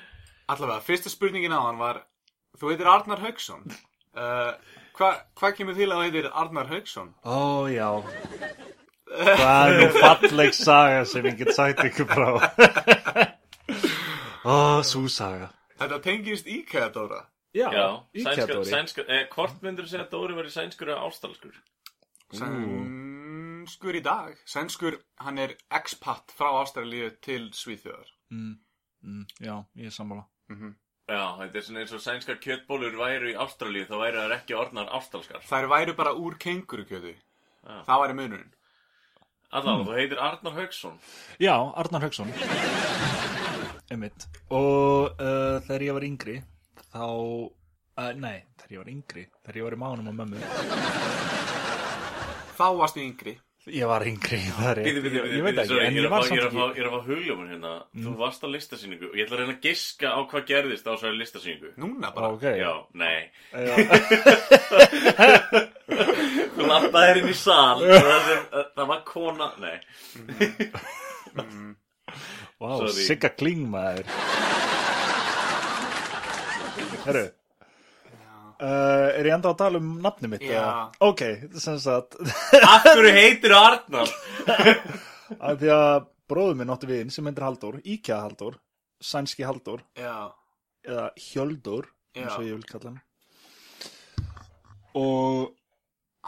Allavega, 0.48 0.80
fyrsta 0.88 1.12
spurningin 1.12 1.54
á 1.54 1.60
hann 1.68 1.78
var 1.82 2.00
Þú 2.58 2.72
heitir 2.72 2.88
Arnar 2.90 3.20
Haugsson 3.22 3.66
uh, 3.70 4.54
Hvað 4.98 5.18
hva 5.38 5.52
kemur 5.54 5.76
til 5.78 5.90
að 5.92 5.98
þú 6.00 6.06
heitir 6.08 6.30
Arnar 6.34 6.70
Haugsson? 6.72 7.10
Ó 7.28 7.68
já 7.70 7.90
Það 9.08 9.68
er 9.68 9.76
nú 9.78 9.90
falleg 10.00 10.56
saga 10.58 11.04
sem 11.08 11.28
ég 11.30 11.38
get 11.44 11.54
sagt 11.56 11.84
ykkur 11.86 12.08
frá 12.10 12.30
Ó, 14.48 14.82
svo 14.88 15.06
saga 15.12 15.52
Þetta 15.78 16.00
tengist 16.08 16.48
IKEA 16.50 16.90
Dóra 16.96 17.22
Já, 17.58 17.68
Já, 17.74 17.88
Íkja 18.14 18.34
sænska, 18.36 18.54
Dóri. 18.54 18.70
sænska, 18.70 19.06
eh, 19.10 19.28
hvort 19.34 19.62
myndur 19.66 19.86
þú 19.88 19.90
segja 19.96 20.06
að 20.06 20.12
Dóri 20.14 20.36
var 20.38 20.46
í 20.50 20.54
sænskur 20.54 20.92
eða 20.94 21.06
ástalskur? 21.10 21.56
Sænskur 22.38 23.96
í 23.98 24.04
dag. 24.04 24.36
Sænskur, 24.46 24.98
hann 25.24 25.38
er 25.42 25.56
expat 25.74 26.34
frá 26.38 26.52
Ástralíu 26.62 27.10
til 27.22 27.50
Svíþjóðar. 27.56 28.12
Mm, 28.32 28.58
mm, 29.04 29.24
Já, 29.42 29.64
ég 29.78 29.86
er 29.90 29.96
sammála. 29.96 30.26
Já, 31.08 31.24
þetta 31.40 31.56
er 31.56 31.64
svona 31.64 31.80
eins 31.82 31.94
og 31.96 32.02
sænskar 32.04 32.38
kjötbólur 32.44 32.96
væru 33.00 33.32
í 33.32 33.38
Ástralíu, 33.40 33.88
þá 33.88 33.96
væru 34.02 34.22
þær 34.26 34.36
ekki 34.42 34.58
orðnar 34.60 34.90
ástalskar. 34.92 35.42
Þær 35.48 35.68
væru 35.72 35.96
bara 35.96 36.14
úr 36.14 36.36
kengurukjötu 36.38 37.16
Já. 37.16 37.84
Það 37.88 38.02
væri 38.04 38.14
munurinn. 38.20 38.54
Allavega, 39.52 39.86
þú 39.88 39.96
heitir 39.96 40.20
Arnar 40.20 40.54
Haugsson. 40.58 41.00
Já, 41.40 41.56
Arnar 41.80 42.02
Haugsson. 42.04 42.32
Einmitt. 43.92 44.28
Og 44.52 45.14
uh, 45.16 45.60
þegar 45.64 45.86
ég 45.88 45.94
var 45.96 46.04
yngri 46.04 46.44
Þá 46.98 47.06
uh, 47.06 48.10
Nei, 48.18 48.40
þegar 48.58 48.74
ég 48.74 48.80
var 48.82 48.90
yngri 48.94 49.24
Þegar 49.46 49.58
ég 49.62 49.66
var 49.68 49.76
í 49.78 49.82
mánum 49.86 50.10
á 50.10 50.14
mömmu 50.18 50.38
Þá 52.58 52.66
varstu 52.82 53.00
yngri 53.06 53.36
Ég 53.68 53.84
var 53.90 54.00
yngri 54.08 54.38
það 54.56 54.70
er. 54.72 54.78
Bíðu, 54.86 55.02
bíðu, 55.04 55.18
Ég- 55.18 55.24
bíðu, 55.28 55.36
Ég 55.38 55.44
veit 55.44 55.52
bíðu, 55.52 55.60
ekki, 55.60 55.68
sorry, 55.74 55.84
en 55.84 55.92
ég 55.92 56.00
er 56.00 56.00
ég 56.00 56.08
að 56.08 56.14
var 56.14 56.24
fá- 56.24 56.32
ég 56.32 56.32
er 56.32 56.40
samt 56.40 56.48
að 56.48 56.56
fá- 56.56 56.64
ekki 56.64 56.72
ég 56.72 56.80
er 56.80 56.88
að 56.88 56.94
fá 56.94 57.00
hugljómun 57.10 57.50
hérna. 57.52 57.72
Þú 58.06 58.12
varst 58.22 58.40
á 58.40 58.48
listasýningu 58.54 59.04
og 59.10 59.16
ég 59.20 59.24
ætla 59.28 59.36
að 59.36 59.42
reyna 59.42 59.56
að 59.58 59.64
giska 59.68 60.08
á 60.08 60.20
hvað 60.32 60.44
gerðist 60.54 60.88
á 60.88 60.90
þessari 60.94 61.20
listasýningu. 61.20 61.70
Núna 61.84 62.08
bara 62.16 62.30
Ok 62.32 62.46
Já, 62.48 62.72
nei. 62.96 63.28
Já. 63.52 63.76
Þú 66.56 66.62
lappaðir 66.72 67.20
inn 67.22 67.28
í 67.28 67.36
sal 67.36 67.84
og 67.84 67.92
það, 67.92 68.24
sem, 68.30 68.40
það 68.80 68.88
var 68.94 69.02
kona, 69.12 69.52
nei. 69.60 69.76
Vá, 72.58 72.72
Sorry. 72.72 73.04
sigga 73.04 73.30
kling 73.36 73.68
maður 73.70 74.08
Herru 77.06 77.24
uh, 78.58 79.08
Er 79.18 79.28
ég 79.28 79.34
enda 79.36 79.52
að 79.54 79.60
tala 79.62 79.82
um 79.82 79.90
nafni 80.04 80.30
mitt? 80.32 80.46
Já. 80.46 80.58
eða? 80.62 80.86
Ok, 81.08 81.24
sem 81.62 81.80
sagt 81.84 82.18
Af 82.62 82.88
hverju 82.90 83.14
heitir 83.18 83.56
Arnar? 83.58 84.14
að 85.48 85.62
Því 85.64 85.74
að 85.76 86.08
bróður 86.28 86.58
minn 86.60 86.74
átti 86.74 86.90
vin 86.90 87.12
sem 87.14 87.28
heitir 87.30 87.46
Halldór 87.48 87.80
Íkja 87.84 88.22
Halldór, 88.26 88.58
sænski 89.04 89.46
Halldór 89.48 89.84
Já, 90.00 90.32
eða 90.88 91.10
Hjöldur 91.30 91.88
eins 92.18 92.34
og 92.34 92.44
Já. 92.44 92.50
ég 92.50 92.58
vil 92.58 92.68
kalla 92.68 92.94
hann 92.94 93.04
og 94.98 95.54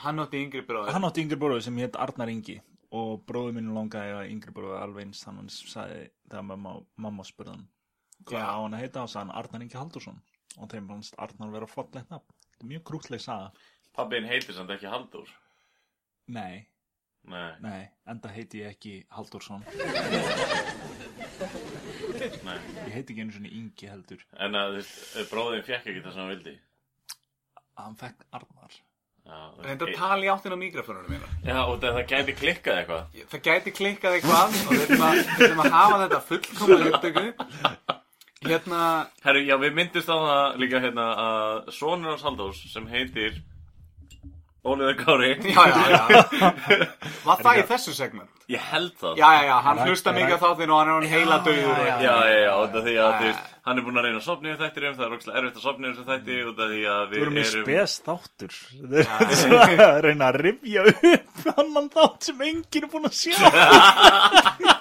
hann 0.03 0.21
átti 0.21 0.43
yngri 0.45 0.61
bróður 0.67 0.93
hann 0.93 1.07
átti 1.07 1.23
yngri 1.25 1.37
bróður 1.41 1.63
sem 1.65 1.77
heit 1.81 1.95
Arnar 1.99 2.29
Ingi 2.31 2.59
og 2.95 3.23
bróður 3.27 3.55
minn 3.57 3.71
langaði 3.75 4.13
að 4.19 4.29
yngri 4.35 4.53
bróður 4.55 4.83
alveg 4.83 5.07
eins 5.07 5.23
þannig 5.25 5.41
hann 5.47 5.49
sagði 5.73 6.03
þegar 6.29 6.45
mamma, 6.51 6.75
mamma 7.01 7.25
spurði 7.25 7.55
hann 7.55 7.65
hvað 8.29 8.43
Já. 8.43 8.45
á 8.53 8.57
hann 8.61 8.77
að 8.77 8.83
heita 8.85 9.03
og 9.03 9.09
sagði 9.11 9.23
hann 9.25 9.37
Arnar 9.41 9.65
Ingi 9.65 9.79
Halldórsson 9.79 10.21
og 10.57 10.69
þeim 10.71 10.87
fannst 10.89 11.15
Arnar 11.21 11.51
vera 11.53 11.67
fallegt 11.69 12.09
nafn 12.09 12.33
þetta 12.39 12.65
er 12.65 12.71
mjög 12.73 12.83
krútleg 12.89 13.21
saga 13.23 13.51
Pabbin 13.95 14.27
heitir 14.29 14.55
samt 14.55 14.71
ekki 14.75 14.87
Halldór. 14.89 15.29
nei, 16.27 16.65
Nei, 17.29 17.51
Nei, 17.61 17.81
enda 18.07 18.29
heiti 18.31 18.61
ég 18.63 18.71
ekki 18.73 18.93
Halldórsson 19.11 19.63
nei. 22.45 22.59
Ég 22.87 22.93
heiti 22.93 23.13
ekki 23.13 23.23
einu 23.23 23.33
svona 23.35 23.51
Ingi 23.51 23.89
heldur 23.91 24.23
En 24.39 24.55
að 24.57 24.79
bróðin 25.31 25.65
fekk 25.67 25.89
ekki 25.91 26.03
það 26.05 26.13
sem 26.15 26.23
hann 26.23 26.31
vildi. 26.33 26.53
Hann 27.79 27.97
fekk 27.99 28.23
Arnar 28.35 28.77
Já, 29.29 29.35
þú 29.53 29.59
veist, 29.59 29.65
Reynda 29.67 29.85
að 29.85 29.97
tala 29.99 30.25
í 30.25 30.29
áttina 30.33 30.55
á 30.57 30.63
mikrofónunum 30.63 31.11
mína. 31.13 31.27
Já, 31.45 31.57
og 31.69 31.75
það, 31.83 31.97
það 31.99 32.05
gæti 32.09 32.33
klikkað 32.39 32.79
eitthvað. 32.79 33.19
Það 33.33 33.41
gæti 33.45 33.73
klikkað 33.77 34.15
eitthvað 34.17 34.55
og 34.63 34.71
við 34.73 34.93
að, 34.95 35.19
ætlum 35.35 35.61
að 35.61 35.75
hafa 35.75 35.99
þetta 36.03 36.19
fullkomlega 36.29 36.89
upptöku. 36.95 37.25
Hérna, 38.47 38.81
Herru, 39.25 39.41
já, 39.43 39.55
við 39.59 39.73
myndist 39.75 40.07
á 40.07 40.15
það 40.15 40.59
líka 40.61 40.79
hérna 40.79 41.05
að 41.19 41.71
sonur 41.75 42.13
hans 42.13 42.23
Halldórs 42.23 42.61
sem 42.71 42.85
heitir 42.87 43.41
Óliður 44.63 44.95
Kári. 44.99 45.29
já, 45.55 45.63
já, 45.67 45.99
já. 46.39 46.51
Var 47.27 47.41
það 47.43 47.59
í 47.59 47.63
þessu 47.67 47.93
segment? 47.95 48.31
Ég 48.49 48.63
held 48.71 48.95
það. 48.99 49.19
Já, 49.19 49.27
já, 49.35 49.43
já, 49.49 49.55
hann 49.67 49.79
hlusta 49.85 50.13
mikið 50.15 50.35
á 50.35 50.39
þáttinn 50.41 50.71
og 50.73 50.79
hann 50.81 50.89
er 50.89 50.95
hann 50.97 51.11
heila 51.11 51.37
döður. 51.45 51.83
já, 51.85 51.95
Já, 52.01 52.15
já, 52.31 52.39
já, 52.45 52.51
út 52.63 52.75
af 52.79 52.83
því 52.87 52.95
að, 52.95 53.11
þú 53.19 53.27
Já. 53.27 53.27
veist, 53.27 53.43
hann 53.69 53.77
er 53.77 53.85
búinn 53.85 53.99
að 54.01 54.07
reyna 54.07 54.19
að 54.21 54.25
sopna 54.25 54.49
í 54.49 54.57
þættir 54.63 54.87
það 54.89 55.03
er 55.05 55.13
rokslega 55.13 55.37
erfitt 55.43 55.59
að 55.59 55.65
sopna 55.67 55.83
í 55.83 55.91
þessu 55.91 56.07
þætti 56.09 56.39
út 56.49 56.59
af 56.65 56.71
því 56.73 56.81
að 56.95 57.03
Þú 57.03 57.11
við 57.11 57.21
erum 57.25 57.35
með 57.37 57.45
erum... 57.51 57.67
spes 57.67 57.93
þáttur 58.07 58.53
Þeir 58.95 59.53
eru 59.59 59.85
að 59.89 60.01
reyna 60.07 60.31
að 60.31 60.39
rifja 60.47 60.81
upp 60.89 61.51
annan 61.59 61.91
þátt 61.99 62.29
sem 62.31 62.45
enginn 62.49 62.87
er 62.87 62.91
búin 62.95 63.09
að 63.11 63.19
sjá 63.19 63.35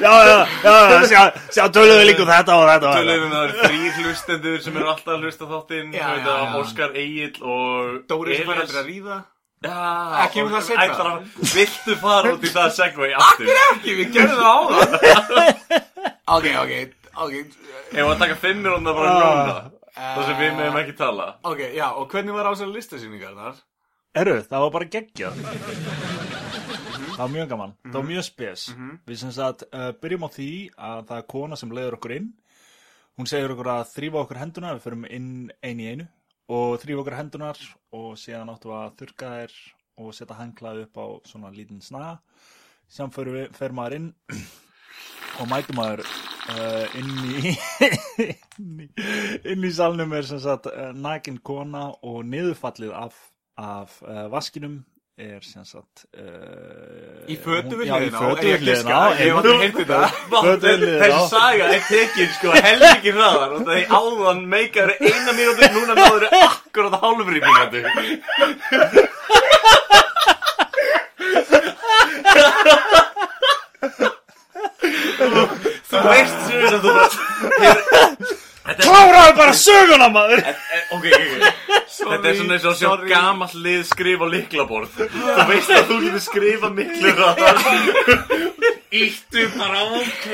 Já, 0.00 0.12
já, 0.24 0.36
já, 0.64 0.74
já, 0.90 1.00
sjá, 1.10 1.22
sjá 1.52 1.64
töluðu 1.74 2.04
líka 2.08 2.22
um 2.24 2.30
þetta 2.30 2.54
og 2.56 2.62
þetta 2.70 2.92
þetta 2.92 3.00
Töluðum 3.00 3.32
það 3.34 3.42
eru 3.44 3.58
þrýr 3.64 3.98
hlustendur 4.06 4.62
sem 4.64 4.76
eru 4.80 4.88
alltaf 4.92 5.12
að 5.14 5.24
hlusta 5.26 5.44
á 5.44 5.48
þáttinn 5.50 5.90
Já, 5.92 6.06
já, 6.16 6.30
já. 6.30 6.54
Óskar 6.60 6.94
Egil 7.02 7.34
og 7.42 7.98
Dóri 8.08 8.36
sem 8.38 8.46
fær 8.48 8.54
Elías- 8.54 8.62
aldrei 8.64 8.80
að 8.80 8.88
ríða. 8.90 9.18
Já, 9.60 9.76
Ekki 10.24 10.40
um 10.42 10.48
það 10.54 10.62
seinna. 10.70 10.86
ætlar 10.86 11.10
að- 11.10 11.52
Viltu 11.54 11.96
fara 12.00 12.32
út 12.32 12.46
í 12.48 12.52
það 12.54 12.70
segway 12.78 13.12
aftur? 13.12 13.50
Ekki, 13.74 13.96
við 13.98 14.14
gerðum 14.14 14.40
það 14.40 14.48
á 14.48 14.60
það. 14.70 14.90
ok, 16.36 16.46
ok, 16.62 16.72
ok, 17.26 17.34
Ef 17.92 18.06
að 18.06 18.18
taka 18.24 18.38
fimm 18.40 18.62
minúna 18.64 18.94
bara 18.96 19.10
Ah. 19.10 19.20
núna 19.20 19.58
Það 20.00 20.26
sem 20.30 20.36
við 20.40 20.52
meðum 20.56 20.76
ekki 20.80 20.96
tala 20.96 21.26
ok, 21.44 21.60
já, 21.76 21.86
og 21.92 22.08
hvernig 22.08 22.32
var 22.32 22.46
á 22.48 22.52
þessari 22.54 22.72
listasýningar 22.78 23.34
þar? 23.36 23.58
Eru, 24.16 24.36
það 24.48 24.60
var 24.64 24.70
bara 24.70 24.88
geggjað 24.96 26.29
Það 27.20 27.26
var 27.26 27.32
mjög 27.36 27.48
gaman. 27.50 27.72
Það 27.84 27.96
var 27.98 28.04
mjög 28.08 28.22
spes. 28.24 28.62
Við 29.04 29.18
sem 29.20 29.32
sagt 29.36 29.62
uh, 29.68 29.90
byrjum 30.00 30.22
á 30.24 30.28
því 30.32 30.52
að 30.72 31.00
það 31.10 31.18
er 31.18 31.24
kona 31.28 31.56
sem 31.60 31.72
leiður 31.76 31.96
okkur 31.98 32.14
inn. 32.14 32.28
Hún 33.20 33.28
segir 33.28 33.52
okkur 33.52 33.68
að 33.68 33.90
þrýfa 33.90 34.22
okkur 34.22 34.38
henduna 34.40 34.70
Við 34.78 34.86
förum 34.86 35.02
inn 35.04 35.32
ein 35.60 35.80
í 35.84 35.88
einu 35.90 36.06
Og 36.48 36.78
þrýfa 36.80 37.02
okkur 37.02 37.16
hendunar 37.18 37.58
Og 37.92 38.14
síðan 38.16 38.48
áttum 38.48 38.72
við 38.72 38.78
að 38.78 38.94
þurrka 39.02 39.32
þær 39.34 39.56
Og 40.00 40.14
setja 40.16 40.38
hanglaði 40.38 40.86
upp 40.86 40.96
á 40.96 41.06
svona 41.28 41.50
lítinn 41.52 41.82
Síðan 41.84 43.12
förum 43.12 43.36
við, 43.36 43.50
fer 43.58 43.76
maður 43.76 43.96
inn 43.98 44.08
Og 45.42 45.50
mætum 45.52 45.76
maður 45.82 46.04
uh, 46.06 46.96
inn 46.96 47.12
í 47.28 47.52
inn 48.56 48.80
í, 48.86 48.88
inn 49.52 49.68
í 49.68 49.74
salnum 49.76 50.16
er 50.16 50.24
sem 50.30 50.40
sagt 50.40 50.70
uh, 50.72 50.88
nakin 50.96 51.36
kona 51.44 51.90
og 52.00 52.24
niðurfallið 52.24 52.96
af, 52.96 53.20
af 53.60 54.00
vaskinum 54.32 54.80
er 55.20 55.40
sem 55.44 55.64
sagt 55.68 56.04
uh, 56.16 57.28
Í 57.30 57.36
fötu 57.40 57.76
við 57.78 57.86
já, 57.90 57.94
í 57.96 57.98
hliðina 58.08 58.20
á, 58.20 58.22
fötu 58.30 58.46
ég 58.48 58.54
einmitt. 58.56 58.68
aldrei 59.36 59.56
heyrt 59.60 59.76
þetta. 59.80 60.00
Þessi 61.02 61.24
saga 61.32 61.64
er 61.76 61.82
tekin 61.88 62.30
sko 62.38 62.48
helviki 62.56 63.10
hraðar 63.16 63.50
og 63.56 63.60
það 63.68 63.76
er 63.76 63.84
áðan 64.00 64.40
meikar 64.54 64.88
eina 64.98 65.32
mínúti 65.38 65.64
núna 65.76 65.92
náður 66.00 66.24
akkurat 66.40 66.94
hálfri 67.04 67.38
mínúti 67.44 67.80
Þú 75.90 75.98
veist 76.06 76.44
að 76.60 76.76
þú 76.84 76.90
hefur 76.96 77.12
Kláraðu 78.60 79.36
bara 79.38 79.52
söguna 79.56 80.08
maður 80.12 80.42
Ok, 80.44 81.06
ok, 81.06 81.06
ok 81.06 81.46
Þetta 82.00 82.28
er 82.30 82.36
svona 82.38 82.56
eins 82.56 82.64
og 82.64 82.70
að 82.70 82.78
sjá 82.80 82.90
gamall 83.10 83.62
lið 83.64 83.80
skrifa 83.88 84.26
á 84.26 84.32
liklaborð 84.34 84.98
Þú 85.00 85.46
veist 85.50 85.72
að 85.74 85.86
þú 85.88 85.96
getur 86.04 86.22
skrifa 86.24 86.70
miklu 86.76 87.12
Íttu 89.00 89.44
bara 89.54 89.84
ok 90.00 90.26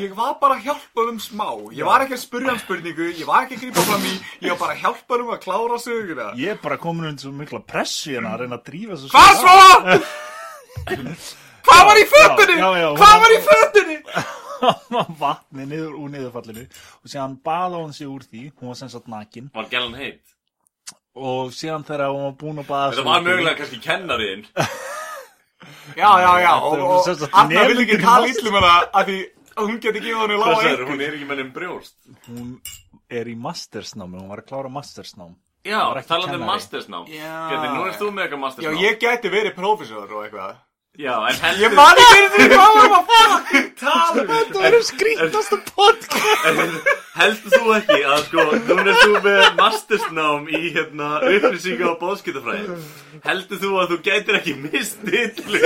Ég 0.00 0.14
var 0.16 0.34
bara 0.40 0.56
að 0.56 0.66
hjálpa 0.70 1.06
um 1.10 1.18
smá. 1.20 1.48
Ég 1.76 1.84
var 1.84 2.04
ekki 2.04 2.16
að 2.16 2.22
spurja 2.22 2.54
um 2.54 2.60
spurningu, 2.62 3.10
ég 3.12 3.28
var 3.28 3.44
ekki 3.44 3.58
að 3.58 3.64
grípa 3.66 3.84
fram 3.90 4.06
í, 4.08 4.14
ég 4.40 4.54
var 4.54 4.60
bara 4.62 4.76
að 4.76 4.84
hjálpa 4.86 5.18
um 5.20 5.32
að 5.34 5.42
klára 5.44 5.78
söguna. 5.82 6.30
Ég 6.40 6.54
er 6.54 6.60
bara 6.62 6.78
komin 6.80 7.10
undir 7.10 7.26
svo 7.26 7.34
mikla 7.36 7.60
pressu 7.60 8.14
hérna 8.14 8.32
að 8.32 8.46
reyna 8.46 8.56
að 8.56 8.66
drífa 8.70 8.96
þessu 8.96 9.12
Hvað 9.12 9.32
svo? 9.42 9.54
Hvað 11.68 11.82
var 11.90 12.00
í 12.00 12.06
fötunni? 12.08 12.60
Hvað 12.96 13.16
var 13.24 13.34
í 13.36 13.40
fötunni? 13.50 13.98
Vatni 15.20 15.66
niður 15.70 15.94
úr 16.00 16.10
niðurfallinu 16.14 16.64
og 16.68 17.08
síðan 17.12 17.36
baða 17.44 17.80
hún 17.82 17.92
sig 17.96 18.08
úr 18.10 18.24
því 18.26 18.42
hún 18.60 18.68
var 18.72 18.78
sem 18.80 18.92
sagt 18.92 19.08
nakin 19.08 19.50
Var 19.54 19.68
gælan 19.72 19.96
heit? 19.98 20.20
og 21.16 21.50
síðan 21.56 21.84
þegar 21.88 22.12
hún 22.14 22.24
var 22.28 22.36
búin 22.40 22.62
að 22.62 22.68
baða 22.70 22.90
Þetta 22.90 23.00
sig 23.00 23.08
var 23.10 23.16
úr 23.16 23.24
því- 23.24 23.30
mögulega 23.30 23.58
kannski 23.60 23.80
kennariðin 23.88 24.46
Já, 26.00 26.10
já, 26.22 26.32
já, 26.40 26.52
Þetta 26.54 26.68
og, 26.70 26.74
er 26.78 26.86
og 26.86 27.04
sem 27.04 27.16
sagt 27.20 27.34
Arna 27.36 27.48
vil 27.68 27.82
ekki 27.82 27.98
nemendurnir 27.98 28.04
tala 28.06 28.20
master- 28.26 28.40
ítlum 28.40 28.54
hana 28.60 28.74
að 29.00 29.10
því 29.10 29.18
að 29.60 29.66
hún 29.66 29.80
geti 29.84 30.00
gefið 30.00 30.20
henni 30.22 30.38
lága 30.40 30.60
einhver. 30.62 30.86
hún 30.88 31.02
er 31.04 31.16
ekki 31.18 31.26
með 31.28 31.40
þeim 31.42 31.50
brjóst 31.56 31.94
hún 32.30 32.50
er 33.20 33.26
í 33.28 33.34
mastersnámi, 33.44 34.20
hún 34.22 34.30
var 34.30 34.40
að 34.44 34.48
klára 34.52 34.70
mastersnám 34.72 35.34
Já, 35.66 35.80
var 35.90 35.98
ekki 36.00 36.08
talandi 36.08 36.30
um 36.30 36.38
kennari. 36.38 36.50
mastersnám 36.54 37.04
Já. 37.12 37.34
Geti, 37.50 37.66
nú 37.74 37.82
erst 37.90 38.00
þú 38.00 38.08
með 38.14 38.22
eitthvað 38.24 38.38
Já, 38.40 38.44
mastersnám 38.46 38.80
ég 38.86 39.00
geti 39.02 39.32
verið 39.34 39.56
prófessor 39.58 40.14
og 40.14 40.22
eitthvað. 40.24 40.54
Já, 40.98 41.14
en 41.28 41.34
Ég 41.34 41.40
heldur 41.40 41.74
man 41.76 41.98
ekki 42.02 42.16
einu 42.18 42.30
sinni 42.34 42.56
hvað 42.58 42.72
var 42.76 42.94
að 42.96 43.04
fucking 43.10 43.68
tala. 43.78 44.22
Um. 44.22 44.30
Þetta 44.30 44.64
er 44.68 44.74
skrítnasta 44.88 45.58
podcast. 45.68 46.88
Heldur 47.14 47.54
þú 47.54 47.74
ekki 47.76 47.98
að 48.10 48.20
sko, 48.26 48.44
nú 48.66 48.76
er 48.82 48.98
þú 48.98 49.12
með 49.24 49.40
mastersnám 49.60 50.48
í 50.50 50.60
hérna 50.74 51.08
upplýsinga 51.30 51.86
og 51.92 51.98
bóðskiptafræði 52.02 52.78
Heldur 53.28 53.62
þú 53.62 53.70
að 53.82 53.92
þú 53.94 53.98
gætir 54.08 54.40
ekki 54.40 54.54
mist 54.64 54.98
dillu 55.06 55.60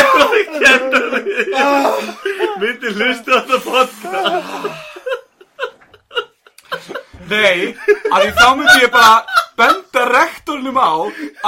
Ef 0.00 0.10
að 0.16 0.34
kennari 0.56 1.36
myndi 2.60 2.94
hlusta 2.96 3.30
á 3.36 3.40
þetta 3.44 3.58
podcast 3.66 4.88
Nei, 7.30 7.74
að 8.10 8.18
því 8.24 8.30
þá 8.38 8.46
myndi 8.58 8.78
ég 8.82 8.90
bara 8.94 9.24
benda 9.60 10.02
rektornum 10.08 10.78
á 10.80 10.90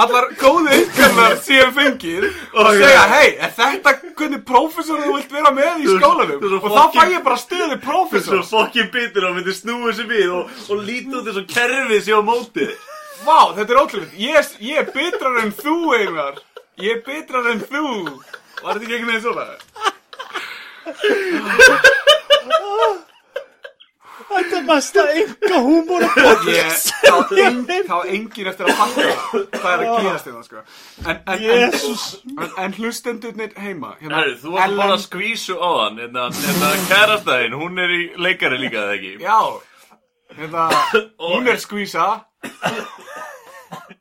allar 0.03 0.25
góðu 0.39 0.69
ykkarnar 0.83 1.33
sem 1.43 1.71
fengið 1.75 2.27
og 2.53 2.69
segja, 2.77 3.03
hei, 3.09 3.29
er 3.41 3.51
þetta 3.57 3.93
hvernig 4.19 4.43
prófessor 4.47 5.01
þú 5.03 5.15
vilt 5.17 5.31
vera 5.33 5.51
með 5.57 5.73
í 5.81 5.85
Þú- 5.89 5.97
skólanum? 5.99 6.37
þú 6.39 6.45
er 6.45 6.49
svo 6.53 6.59
Og 6.63 6.71
þá 6.77 6.83
fæ 6.93 7.03
ég 7.15 7.23
bara 7.25 7.37
Svo 7.43 7.77
prófessor. 7.87 8.43
fokkin 8.51 8.87
bitur 8.93 9.23
og 9.29 9.35
myndi 9.39 9.53
snúið 9.57 9.93
sér 9.99 10.07
við 10.13 10.29
og, 10.37 10.43
og 10.69 10.77
líta 10.87 11.13
út 11.19 11.27
eins 11.31 11.39
og 11.41 11.47
kerfið 11.55 12.01
sér 12.07 12.17
á 12.21 12.23
móti 12.23 12.67
Vá, 13.23 13.39
þetta 13.55 13.71
er 13.71 13.79
ótrúlega. 13.79 14.11
Ég, 14.19 14.35
er- 14.35 14.57
ég 14.59 14.75
er 14.81 14.87
bitrar 14.91 15.37
en 15.43 15.51
þú, 15.55 15.75
Einar. 15.95 16.35
Ég 16.81 16.91
er 16.97 17.01
bitrar 17.05 17.45
en 17.53 17.61
þú. 17.61 17.83
Var 18.63 18.73
þetta 18.73 18.83
ekki 18.83 18.95
einhvern 18.97 19.11
veginn 19.13 19.23
svona? 19.23 19.47
Þetta 24.33 24.57
er 24.57 24.63
mesta 24.67 25.03
enga 25.13 25.59
húmor 25.63 26.03
Ég, 26.47 26.71
þá, 27.03 27.17
þá 27.89 27.97
engin 28.09 28.49
eftir 28.51 28.69
að 28.69 28.79
fatta 28.79 29.03
hvað 29.53 29.67
er 29.73 29.83
að 29.83 30.05
gerast 30.05 30.29
í 30.29 30.33
það, 30.33 30.45
sko. 30.47 30.63
En, 31.03 31.19
en, 31.33 31.43
en, 31.57 31.75
en, 32.37 32.55
en 32.65 32.75
hlustendurnir 32.79 33.53
heima. 33.59 33.93
Hérna, 34.01 34.21
Herru, 34.21 34.37
þú 34.41 34.55
varst 34.55 34.65
að 34.65 34.81
fara 34.81 34.97
að 34.97 35.03
skvísu 35.05 35.57
á 35.59 35.69
hann 35.83 36.01
Hérna, 36.03 36.25
hérna 36.45 36.71
kærastæðin, 36.89 37.57
hún 37.61 37.83
er 37.85 37.93
í 37.93 38.01
leikari 38.27 38.61
líka 38.61 38.83
eða 38.87 38.97
ekki 38.97 39.13
Já, 39.21 39.39
hérna, 40.39 40.67
hún 41.29 41.51
er 41.53 41.61
skvísa. 41.61 42.07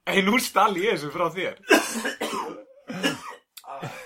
Ei, 0.08 0.22
nú 0.26 0.40
stall 0.42 0.74
ég 0.80 0.96
þessu 0.96 1.12
frá 1.14 1.28
þér. 1.32 1.60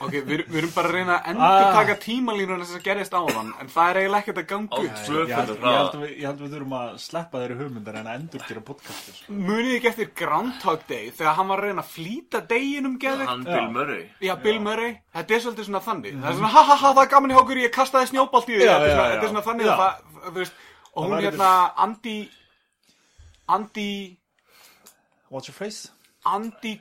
Ok, 0.01 0.13
við, 0.13 0.43
við 0.49 0.59
erum 0.61 0.73
bara 0.75 0.91
að 0.91 0.97
reyna 0.97 1.17
að 1.17 1.31
endur 1.33 1.67
taka 1.77 1.97
tímalínuna 2.03 2.67
sem 2.69 2.83
gerist 2.85 3.17
á 3.17 3.21
hann, 3.21 3.51
en 3.61 3.71
það 3.73 3.91
er 3.91 4.01
eiginlega 4.01 4.23
ekkert 4.25 4.41
að 4.43 4.47
ganga 4.53 4.77
upp. 4.77 4.83
Ég 4.83 4.93
held, 4.93 5.07
tvöfundur 5.07 5.57
ég, 5.57 5.81
að 5.81 5.99
við, 6.03 6.13
ég 6.17 6.27
held 6.27 6.37
að 6.37 6.45
við 6.47 6.55
þurfum 6.57 6.77
að 6.81 6.93
sleppa 7.07 7.43
þeirri 7.43 7.59
hugmyndar 7.61 7.99
en 8.01 8.11
að 8.11 8.21
endur 8.21 8.47
gera 8.51 8.65
podcastir 8.71 9.19
sko. 9.19 9.37
Munið 9.51 9.73
ekki 9.77 9.91
eftir 9.93 10.13
Groundhog 10.23 10.87
Day 10.91 11.11
þegar 11.17 11.39
hann 11.41 11.51
var 11.53 11.63
að 11.65 11.71
reyna 11.71 11.85
að 11.85 11.93
flýta 11.97 12.43
deginum 12.55 12.97
geðveikt? 13.03 13.33
Hann 13.33 13.45
Bill 13.49 13.69
Murray. 13.77 14.07
Já, 14.25 14.35
Bill 14.47 14.63
Murray, 14.65 14.97
þetta 15.17 15.37
er 15.37 15.45
svolítið 15.47 15.69
svona 15.71 15.85
þannig. 15.89 16.17
Það 16.23 16.31
er 16.33 16.41
svona, 16.41 16.55
ha 16.57 16.65
ha 16.71 16.79
ha, 16.85 16.95
það 16.97 17.03
er 17.05 17.13
gaman 17.17 17.35
í 17.35 17.39
hókur, 17.41 17.63
ég 17.67 17.75
kastaði 17.75 18.13
snjóbalt 18.13 18.51
í 18.53 18.57
því 18.61 18.71
Þetta 18.71 19.21
er 19.21 19.29
svona- 19.29 19.47
þannig 19.47 19.71
að 19.73 19.83
það, 19.83 20.03
þú 20.27 20.39
veist 20.41 20.65
Og 20.97 21.05
hún 21.11 21.21
hérna, 21.21 21.51
Andi 21.77 22.17
Andi 23.53 24.17
What's 25.29 25.49
your 25.49 25.57
face? 25.57 25.91
Andi 26.25 26.81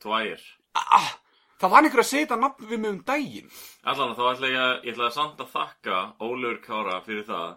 Tvær 0.00 0.38
ah, 0.78 1.10
Það 1.60 1.72
var 1.74 1.84
einhver 1.84 2.00
að 2.00 2.08
setja 2.08 2.36
nafn 2.40 2.68
við 2.70 2.80
mig 2.80 2.90
um 2.94 3.00
daginn. 3.04 3.50
Allan 3.90 4.14
þá 4.16 4.22
ætla 4.30 4.48
ég 4.48 4.60
að, 4.62 4.70
ég 4.86 4.94
ætla 4.94 5.08
að 5.10 5.16
samt 5.18 5.42
að 5.44 5.50
þakka 5.52 5.98
Ólefur 6.24 6.62
Kára 6.64 7.00
fyrir 7.04 7.26
það 7.28 7.50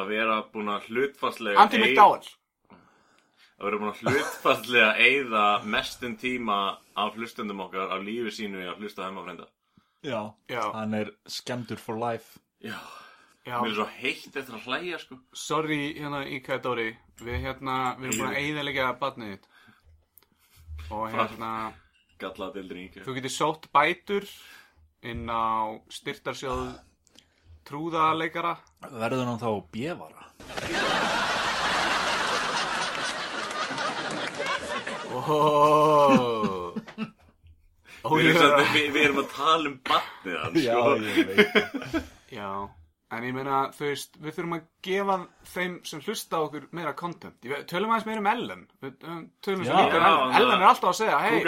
að 0.00 0.08
vera 0.14 0.38
búin 0.54 0.72
að 0.72 0.88
hlutfarslega 0.88 1.60
Andi 1.60 1.80
McDowell. 1.82 2.30
Að 3.58 3.68
vera 3.68 3.80
búin 3.82 3.92
að 3.92 4.00
hlutfallega 4.00 4.88
eyða 5.04 5.44
mestum 5.76 6.16
tíma 6.20 6.58
af 7.04 7.20
hlustundum 7.20 7.60
okkar 7.66 7.92
af 7.94 8.02
lífi 8.06 8.32
sínu 8.40 8.64
í 8.64 8.66
að 8.70 8.80
hlusta 8.80 9.04
heimafrænda. 9.10 9.46
Já, 10.04 10.20
Já. 10.48 10.64
hann 10.72 10.94
er 10.96 11.12
skemmtur 11.28 11.80
for 11.80 12.00
life. 12.00 12.40
Já, 12.64 12.80
Já, 13.44 13.60
mér 13.60 13.70
er 13.70 13.76
svo 13.76 13.88
heitt 14.00 14.36
eftir 14.36 14.56
að 14.56 14.66
hlæja, 14.70 14.98
sko. 15.04 15.20
sorry 15.36 15.94
hérna 16.00 16.24
Íka 16.32 16.58
Dóri. 16.64 16.94
Við 17.20 17.44
hérna, 17.44 17.78
við 18.00 18.08
erum 18.08 18.20
búin 18.20 18.32
að 18.32 18.40
eyðilegja 18.40 18.90
barnið 19.00 19.34
þitt. 19.34 19.48
Og 20.90 21.10
hérna 21.12 21.50
Gallaða 22.24 22.56
dildin 22.58 22.82
í 22.82 22.88
Þú 23.04 23.16
getur 23.18 23.34
sótt 23.36 23.68
bætur 23.74 24.26
inn 25.04 25.26
á 25.28 25.76
styrtarsjóð 25.92 26.64
trúðaleikara 27.68 28.56
Verður 28.90 29.28
hann 29.30 29.40
þá 29.42 29.50
bjefara? 29.72 30.28
Oh. 35.14 36.74
Ó, 38.04 38.10
Við 38.18 38.26
erum, 38.28 38.36
er 38.36 38.40
samt, 38.42 38.72
við, 38.74 38.88
við 38.92 39.02
erum 39.06 39.20
að 39.22 39.28
tala 39.32 39.70
um 39.70 39.76
barnið 39.88 40.34
hans, 40.42 40.58
Já, 40.60 40.74
sko. 40.76 40.90
veit 40.98 42.34
Já, 42.34 42.48
en 43.16 43.24
ég 43.24 43.36
meina, 43.38 43.60
þú 43.72 43.86
veist, 43.88 44.18
við 44.20 44.36
þurfum 44.36 44.56
að 44.58 44.66
gefa 44.84 45.16
þeim 45.54 45.78
sem 45.88 46.02
hlusta 46.04 46.36
á 46.36 46.44
okkur 46.44 46.66
meira 46.76 46.92
content. 46.98 47.38
Tölum 47.70 47.94
aðeins 47.94 48.08
meira 48.10 48.20
um 48.24 48.28
Ellen. 48.34 48.66
Við 48.84 49.08
um, 49.08 49.22
tölum 49.46 49.64
svo 49.64 49.72
Já. 49.72 49.80
líka 49.86 50.02
um 50.02 50.04
Já, 50.04 50.40
Ellen. 50.42 50.54
er 50.58 50.68
alltaf 50.68 50.90
að 50.90 50.98
segja, 51.00 51.22
hei, 51.24 51.38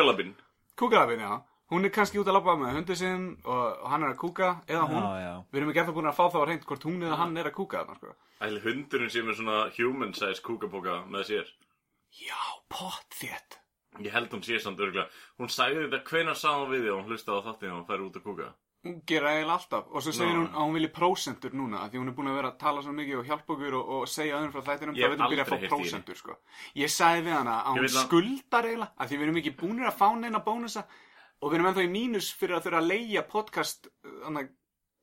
Kúkalafinn, 0.76 1.22
já. 1.24 1.34
Hún 1.72 1.84
er 1.84 1.90
kannski 1.90 2.20
út 2.20 2.28
að 2.30 2.36
labba 2.36 2.54
með 2.60 2.76
hundið 2.76 2.98
sinn 3.00 3.22
og, 3.42 3.78
hann 3.90 4.04
er 4.06 4.12
að 4.12 4.18
kúka, 4.20 4.50
eða 4.70 4.84
hún. 4.86 5.02
Já, 5.02 5.22
já. 5.24 5.32
Við 5.50 5.60
erum 5.60 5.70
ekki 5.72 5.80
eftir 5.82 5.96
búin 5.96 6.08
að 6.10 6.18
fá 6.18 6.24
það 6.28 6.44
á 6.44 6.48
reynd 6.50 6.66
hvort 6.68 6.84
hún 6.86 7.00
eða 7.02 7.16
hann 7.22 7.36
er 7.40 7.48
að 7.50 7.56
kúka 7.56 7.80
þarna, 7.80 7.96
sko. 7.98 8.12
Ætli 8.46 8.60
hundurinn 8.66 9.10
sé 9.10 9.22
með 9.26 9.38
svona 9.40 9.56
human 9.78 10.12
size 10.14 10.44
kúkabóka 10.46 10.98
með 11.10 11.24
sér. 11.30 11.50
Já, 12.20 12.38
pott 12.70 13.18
þétt. 13.18 13.58
Ég 14.04 14.12
held 14.12 14.30
hún 14.36 14.44
sé 14.44 14.60
samt 14.60 14.80
örgulega. 14.84 15.08
Hún 15.40 15.50
sagði 15.50 15.86
þetta 15.88 16.02
hvenær 16.12 16.38
sá 16.38 16.50
hún 16.52 16.70
við 16.70 16.84
því 16.84 16.92
og 16.92 17.00
hún 17.00 17.10
hlustaði 17.10 17.40
á 17.40 17.46
þáttinu 17.48 17.72
og 17.72 17.78
hún 17.80 17.88
fær 17.88 18.04
út 18.06 18.20
að 18.20 18.26
kúka. 18.28 18.48
Hún 18.86 19.00
gera 19.10 19.32
eiginlega 19.34 19.56
alltaf. 19.58 19.86
Og 19.90 20.02
svo 20.06 20.12
segir 20.14 20.36
hún 20.38 20.46
að 20.52 20.60
hún 20.62 20.76
vilji 20.76 20.90
prósentur 20.96 21.54
núna, 21.58 21.84
því 21.90 21.98
hún 22.02 22.10
er 22.12 22.16
búin 22.18 22.30
að 22.30 22.36
vera 22.38 22.50
að 22.52 22.58
tala 22.60 22.82
svo 22.86 22.92
mikið 22.96 23.18
og 23.22 23.26
hjálpa 23.30 23.56
okkur 23.56 23.76
og, 23.80 23.88
og 23.96 24.04
segja 24.12 24.36
öðrum 24.38 24.52
frá 24.54 24.62
þættinum, 24.70 24.94
þá 24.96 25.02
hef 25.02 25.10
veit 25.14 25.20
hún 25.24 25.32
byrja 25.34 25.46
að 25.46 25.50
fá 25.50 25.70
prósentur, 25.74 26.20
sko. 26.22 26.36
Ég 26.78 26.92
sagði 26.94 27.24
við 27.26 27.34
hana 27.36 27.56
að 27.64 27.80
hún 27.80 27.88
að- 27.90 27.96
skuldar 28.06 28.68
eiginlega, 28.70 28.92
af 28.96 29.10
því 29.10 29.18
við 29.20 29.26
erum 29.28 29.40
ekki 29.42 29.54
búinir 29.62 29.90
að 29.90 29.98
fá 29.98 30.06
neina 30.20 30.42
bónusa 30.46 30.84
og 31.42 31.50
við 31.50 31.58
erum 31.58 31.66
ennþá 31.72 31.84
í 31.84 31.90
mínus 31.92 32.30
fyrir 32.32 32.56
að 32.56 32.64
þurfa 32.68 32.80
að 32.80 32.88
leia 32.94 33.22
podcast, 33.28 33.88
þannig, 34.24 34.48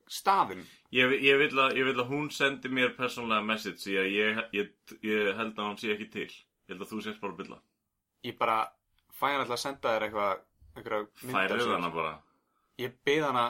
staðin. 0.08 0.64
Ég, 0.92 1.12
ég, 1.24 1.38
vil 1.40 1.58
að, 1.58 1.76
ég 1.78 1.86
vil 1.88 1.96
að 2.02 2.10
hún 2.10 2.26
sendi 2.34 2.68
mér 2.68 2.92
persónlega 2.96 3.44
message 3.46 3.80
því 3.82 3.94
að 4.02 4.08
ég, 4.12 4.40
ég, 4.52 4.72
ég 5.02 5.30
held 5.38 5.54
að 5.58 5.68
hún 5.70 5.78
sé 5.80 5.92
ekki 5.94 6.08
til. 6.12 6.28
Ég 6.68 6.74
held 6.74 6.84
að 6.84 6.90
þú 6.92 6.98
sést 7.06 7.20
bara 7.22 7.32
að 7.32 7.40
bylla. 7.42 7.58
Ég 8.24 8.36
bara 8.38 8.58
fæði 9.14 9.38
alltaf 9.40 9.56
að 9.56 9.62
senda 9.64 9.94
þér 9.94 10.06
eitthvað, 10.08 10.44
eitthvað 10.76 11.08
þessu 11.54 11.72
hana 11.72 11.90
bara. 11.94 12.12
Ég 12.82 12.94
beð 13.06 13.24
hana, 13.28 13.44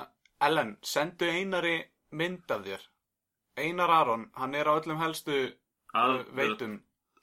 Ellen, 0.44 0.74
sendu 0.84 1.28
einari 1.30 1.76
mynd 2.12 2.50
af 2.50 2.64
þér. 2.66 2.82
Einar 3.58 3.90
Aron, 4.00 4.26
hann 4.38 4.54
er 4.58 4.66
á 4.66 4.74
öllum 4.78 4.98
helstu 5.00 5.36
Að, 5.94 6.16
uh, 6.20 6.24
veitum. 6.36 6.80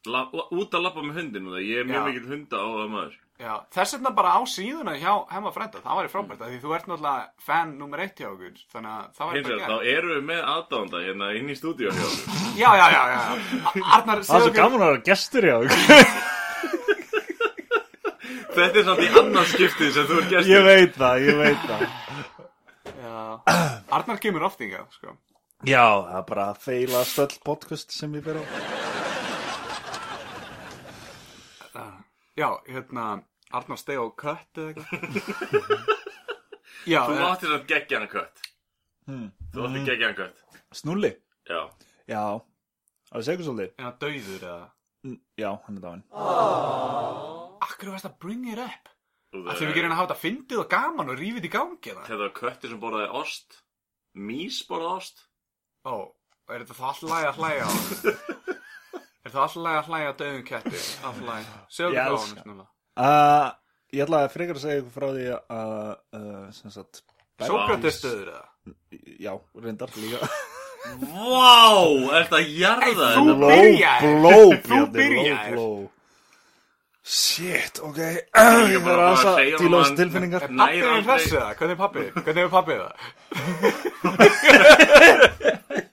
La, 0.07 0.23
la, 0.33 0.45
út 0.57 0.73
að 0.73 0.85
lappa 0.87 1.03
með 1.05 1.19
hundinu 1.19 1.51
það. 1.53 1.65
Ég 1.67 1.81
er 1.83 1.89
mjög 1.89 2.07
mikill 2.07 2.29
hunda 2.31 2.57
á 2.57 2.67
það 2.71 2.87
maður. 2.95 3.17
Já, 3.41 3.53
þess 3.73 3.95
vegna 3.95 4.11
bara 4.13 4.31
á 4.37 4.39
síðuna 4.45 4.93
hjá 5.01 5.13
Hemma 5.33 5.51
Frenda, 5.53 5.79
það 5.81 5.97
væri 5.97 6.09
frábært, 6.13 6.41
af 6.45 6.49
því 6.51 6.57
þú 6.61 6.73
ert 6.77 6.87
náttúrulega 6.91 7.23
fan 7.41 7.71
nummer 7.79 8.03
eitt 8.03 8.19
hjá 8.21 8.27
okkur, 8.29 8.59
þannig 8.73 8.91
að 8.91 9.07
það 9.17 9.29
væri 9.31 9.39
Hins 9.39 9.47
bara 9.47 9.55
vegar, 9.57 9.71
þá 9.71 9.77
erum 9.95 10.11
við 10.13 10.23
með 10.27 10.41
aðdánda 10.53 11.01
hérna 11.05 11.29
inn 11.39 11.49
í 11.49 11.55
stúdíu 11.57 11.89
hjá 11.89 12.03
okkur. 12.05 12.35
Já, 12.61 12.69
já, 12.77 12.85
já, 12.93 13.01
já, 13.15 13.21
Arnar, 13.97 14.21
Það 14.21 14.21
er 14.21 14.25
segðu 14.29 14.45
svo 14.45 14.53
gaman 14.59 14.85
að 14.85 14.91
vera 14.91 15.05
gestur 15.09 15.43
hjá 15.49 15.55
okkur 15.57 15.79
Þetta 18.51 18.77
er 18.81 18.85
samt 18.91 19.01
í 19.01 19.09
annað 19.21 19.45
skiptið 19.55 19.91
sem 19.95 20.07
þú 20.09 20.15
er 20.19 20.25
gestur. 20.35 20.51
Ég 20.51 20.65
veit 20.67 20.97
það, 21.01 21.15
ég 21.25 21.37
veit 21.39 21.61
það 21.65 21.83
Arnar 23.01 24.19
kemur 24.21 24.43
oft 24.47 24.61
yngja, 24.61 24.85
sko. 24.95 25.15
Já, 25.67 25.83
það 26.05 26.17
er 26.19 26.25
bara 26.29 26.45
að 26.51 26.61
feila 26.63 27.03
stöll 27.05 27.35
podcast 27.45 27.93
sem 27.93 28.13
ég 28.17 28.23
ber 28.25 28.39
á 28.41 28.43
Já, 32.39 32.47
hérna, 32.65 33.05
Arnar 33.51 33.77
steg 33.77 33.99
á 33.99 34.05
kött 34.17 34.57
eða 34.57 34.71
eitthvað. 34.71 35.81
Já, 36.91 37.01
Þú 37.05 37.13
eh, 37.17 37.25
átti 37.27 37.49
samt 37.51 37.67
geggja 37.69 37.99
hana 37.99 38.09
kött. 38.09 38.45
hmm. 39.09 39.27
Þú 39.53 39.65
átti 39.67 39.83
geggja 39.89 40.07
hana 40.07 40.17
kött. 40.17 40.61
Snúli? 40.73 41.11
Já. 41.49 41.59
Já, 42.09 42.23
það 43.11 43.19
er 43.19 43.25
segur 43.27 43.45
svolítið 43.47 43.83
hann 43.83 43.97
dauður 44.01 44.45
eða? 44.47 44.65
Mm, 45.05 45.17
Já, 45.39 45.49
hann 45.65 45.77
er 45.77 45.83
dáinn 45.85 46.03
Akkur 47.65 47.91
varst 47.93 48.07
að 48.09 48.17
bring 48.23 48.47
it 48.51 48.61
up? 48.61 48.90
Þú 49.31 49.41
Ætlum 49.47 49.69
við 49.69 49.71
ekki 49.71 49.83
að 49.87 49.93
hafa 49.95 50.07
þetta 50.09 50.19
fyndið 50.21 50.59
og 50.61 50.69
gaman 50.73 51.11
og 51.13 51.19
rífið 51.21 51.45
í 51.47 51.51
gangi 51.53 51.91
eða? 51.93 52.01
Þetta 52.07 52.17
var 52.21 52.31
kötti 52.35 52.71
sem 52.71 52.79
borðaði 52.81 53.09
ost. 53.21 53.59
Mís 54.27 54.57
borðaði 54.67 54.97
ost. 54.97 55.21
Ó, 55.87 55.95
er 56.51 56.65
þetta 56.65 56.75
þá 56.75 56.83
alltaf 56.89 57.07
lægi 57.13 57.29
að 57.29 57.39
hlæja 57.39 57.63
á 57.63 57.69
hann? 57.71 57.79
er 59.23 59.31
það 59.31 59.41
alltaf 59.45 59.63
lægi 59.63 59.79
að 59.79 59.87
hlæja 59.91 60.11
á 60.11 60.19
döðum 60.21 60.43
ketti? 60.51 60.81
Alltaf 61.07 61.23
lægi. 61.29 61.55
Segðu 61.77 61.95
Ég 61.95 62.01
okkur 62.01 62.11
frá 62.11 62.19
elska. 62.19 62.35
hann, 62.35 62.43
snúlega. 62.43 62.67
uh, 63.07 63.49
Ég 63.91 64.03
ætla 64.05 64.19
að 64.25 64.29
frekar 64.35 64.55
að 64.59 64.63
segja 64.65 64.81
ykkur 64.81 64.95
frá 64.97 65.07
því 65.15 65.25
að 65.31 65.95
uh, 66.19 66.45
sem 66.59 66.71
sagt 66.75 67.01
Sókrates 67.41 67.97
döður 68.03 68.29
eða? 68.35 68.45
Já, 69.19 69.31
reyndar 69.63 69.95
líka 69.97 70.19
Vá, 71.01 71.81
er 72.11 72.23
þetta 72.27 72.37
að 72.37 72.51
jarða 72.57 72.83
Hey, 72.83 72.93
þetta? 72.93 73.09
þú- 73.15 74.13
blow, 74.21 74.45
Þú 74.67 74.85
blow. 75.55 75.89
Shit, 77.01 77.79
ok 77.81 77.97
Ég 77.97 78.29
er 78.37 78.83
þarf 78.85 79.01
að 79.01 79.17
þessu 79.17 79.33
að- 79.73 79.97
tilfinningar 79.97 80.43
Er 80.45 80.51
pappið 80.53 80.85
aldrei- 80.85 81.09
þessu 81.09 81.33
eða? 81.39 81.55
Hvernig 81.57 81.73
er 81.73 81.81
pappið? 81.81 82.13
Hvernig 82.13 82.43
er 82.43 82.51
pappið 82.53 82.77
það? 82.81 82.93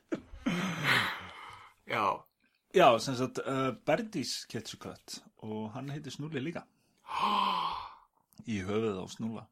Já, 1.89 2.05
Já, 2.77 2.89
sem 3.01 3.17
sagt 3.17 3.39
uh, 3.41 3.73
Berdís 3.89 4.35
Ketsukat 4.53 5.23
og 5.49 5.71
hann 5.73 5.89
heitir 5.95 6.13
Snúli 6.13 6.43
líka 6.45 6.61
Í 8.53 8.61
höfuð 8.69 8.99
á 9.01 9.05
Snúla 9.13 9.45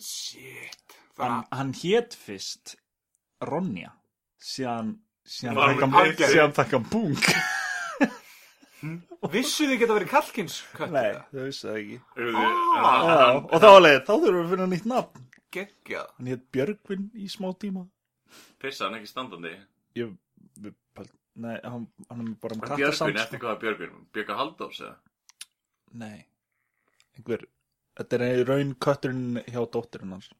shit. 0.00 0.94
Hann, 1.20 1.42
hann 1.52 1.74
hét 1.76 2.14
fyrst 2.16 2.78
Ronja 3.44 3.90
síðan 4.40 4.94
síðan 5.28 5.58
hann 5.60 6.54
taka 6.56 6.78
bung 6.80 7.12
að 8.80 9.32
vissu 9.34 9.66
þið 9.68 9.78
geta 9.82 9.96
verið 9.98 10.10
kalkins 10.10 10.54
kött 10.76 10.92
Nei, 10.94 11.04
eða? 11.10 11.22
þau 11.32 11.44
vissu 11.46 11.68
það 11.68 11.78
ekki 11.80 11.98
Ah. 12.20 13.00
Já, 13.10 13.18
og 13.40 13.58
þá 13.60 13.68
leið, 13.84 13.98
þá 14.06 14.12
þurfum 14.14 14.38
við 14.40 14.44
að 14.44 14.50
finna 14.54 14.68
nýtt 14.74 14.86
nafn 14.92 15.26
Geggjað. 15.50 16.10
Hann 16.16 16.28
hétt 16.30 16.44
Björgvin 16.54 17.06
í 17.18 17.26
smá 17.28 17.48
tíma 17.58 17.86
Pissa 18.62 18.86
hann 18.86 18.94
ekki 19.00 19.08
standandi. 19.10 19.50
Ég, 19.98 20.12
nei, 21.34 21.56
hann, 21.64 21.86
hann 22.08 22.20
er 22.22 22.34
bara 22.40 22.54
um 22.54 22.60
Björgvin, 22.60 22.84
kattasamt 22.86 23.18
eftir 23.18 23.40
hvaða 23.42 23.58
Björgvin? 23.64 23.96
Björga 24.14 24.36
Halldórs 24.38 24.80
eða? 24.84 24.96
Nei, 26.04 26.20
einhver 27.18 27.46
Þetta 28.00 28.20
er 28.22 28.44
raun 28.48 28.70
kötturinn 28.80 29.40
hjá 29.50 29.60
dótturinn 29.74 30.14
hans 30.14 30.30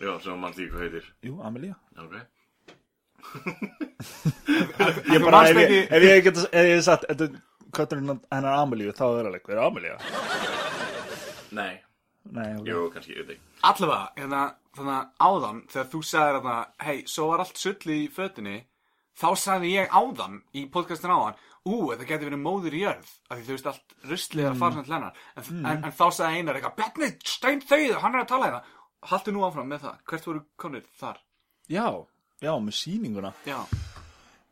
Já, 0.00 0.14
sem 0.22 0.38
mann 0.40 0.54
því 0.56 0.70
hvað 0.70 0.84
heitir. 0.86 1.08
Jú, 1.26 1.40
Amelia 1.44 1.74
Ok. 1.98 2.14
Ég 5.10 5.22
bara, 5.24 5.42
ef 5.50 5.56
ég, 5.56 5.66
ekki- 5.66 5.88
ef 5.96 6.02
ég 6.06 6.22
get 6.24 6.38
ef 6.38 6.52
ég 6.54 6.74
hef 6.76 6.84
sagt, 6.86 7.04
þetta 7.10 7.26
er 7.26 7.34
kötturinn 7.76 8.18
hennar 8.30 8.58
Amelíu 8.62 8.94
þá 8.96 9.06
er 9.10 9.30
hver 9.38 9.56
er 9.56 9.62
Amelía? 9.66 9.96
Nei. 11.56 11.80
Nei, 12.30 12.50
ok 12.58 12.66
Jú, 12.68 12.88
kannski, 12.94 13.14
ég 13.16 13.24
veit 13.24 13.36
ekki. 13.36 13.46
Allavega, 13.66 14.08
hérna, 14.18 14.40
þannig 14.76 14.96
að 14.96 15.28
áðan, 15.28 15.62
þegar 15.72 15.86
þú 15.92 16.00
sagðir 16.06 16.40
að 16.40 16.84
hei, 16.86 16.98
svo 17.10 17.28
var 17.30 17.42
allt 17.44 17.60
sull 17.60 17.94
í 17.94 18.00
fötunni, 18.12 18.56
þá 19.20 19.28
sagði 19.40 19.72
ég 19.74 19.96
áðan 19.96 20.36
í 20.56 20.66
podcastin 20.72 21.14
áðan, 21.14 21.40
ú, 21.64 21.74
þetta 21.90 22.08
getur 22.08 22.30
verið 22.30 22.42
móður 22.44 22.76
í 22.76 22.82
jörð, 22.84 23.14
af 23.28 23.38
því 23.40 23.46
þú 23.48 23.56
veist 23.56 23.70
allt 23.72 23.96
ruslið 24.12 24.50
að 24.50 24.60
fara 24.62 24.78
samt 24.78 24.92
lennar, 24.92 25.24
en, 25.34 25.50
en, 25.60 25.82
en 25.88 25.96
þá 25.96 26.06
sagði 26.06 26.40
Einar 26.40 26.60
eitthvað, 26.60 26.76
Bjarni, 26.78 27.10
stein 27.34 27.64
þauð, 27.64 27.96
hann 28.04 28.16
er 28.16 28.22
að 28.22 28.30
tala 28.34 28.50
hérna. 28.50 28.78
Haltu 29.10 29.32
nú 29.32 29.44
áfram 29.48 29.70
með 29.72 29.86
það, 29.86 30.00
hvert 30.12 30.26
voru 30.28 30.44
konir 30.60 30.88
þar? 31.00 31.20
Já, 31.72 31.86
já, 32.44 32.52
með 32.60 32.76
sýninguna 32.76 33.32
Já, 33.48 33.58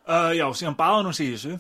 uh, 0.09 0.33
Já, 0.37 0.47
síðan 0.57 0.77
baða 0.79 1.03
hún 1.05 1.15
sig 1.17 1.29
í 1.31 1.35
þessu. 1.37 1.55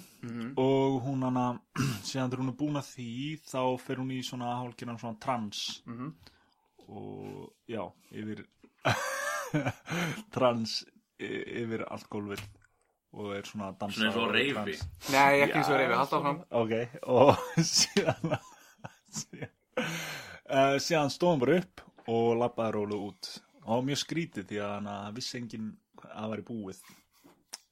Og 0.59 0.99
hún 1.05 1.23
hana 1.27 1.47
síðan 2.09 2.31
þegar 2.33 2.43
hún 2.43 2.53
er 2.53 2.59
búin 2.59 2.81
að 2.81 2.91
því 2.95 3.09
þá 3.49 3.61
fer 3.85 4.01
hún 4.03 4.13
í 4.15 4.21
svona 4.27 4.55
hálfgerðan 4.61 5.01
svona 5.03 5.21
trans. 5.23 5.65
Mhm. 5.87 6.13
og 6.89 7.51
já, 7.69 7.83
yfir 8.17 8.47
trans 10.35 10.79
yfir 11.21 11.85
allt 11.89 12.09
gólfið. 12.13 12.45
Og 13.19 13.33
er 13.37 13.47
svona 13.49 13.71
að 13.71 13.79
dansa 13.81 13.99
Svona 13.99 14.11
eins 14.13 14.21
og 14.21 14.33
reyfi. 14.37 14.75
nei, 15.13 15.41
ekki 15.45 15.57
eins 15.59 15.69
og 15.73 15.79
reyfi, 15.81 15.97
haltu 15.97 16.19
áfram. 16.19 16.41
Ok, 16.61 16.75
og 17.09 17.31
síðan 17.73 18.35
síðan, 19.19 19.53
uh, 19.81 20.77
síðan 20.85 21.13
stóðum 21.13 21.43
bara 21.45 21.57
upp 21.63 21.85
og 22.09 22.29
labbaði 22.43 22.75
rólu 22.77 23.01
út. 23.09 23.31
Og 23.69 23.85
mjög 23.85 24.01
skrítið 24.05 24.47
því 24.49 24.61
að 24.65 24.75
hann 24.77 25.17
vissi 25.17 25.41
enginn 25.41 25.71
að 26.05 26.13
það 26.15 26.31
væri 26.35 26.47
búið 26.53 26.83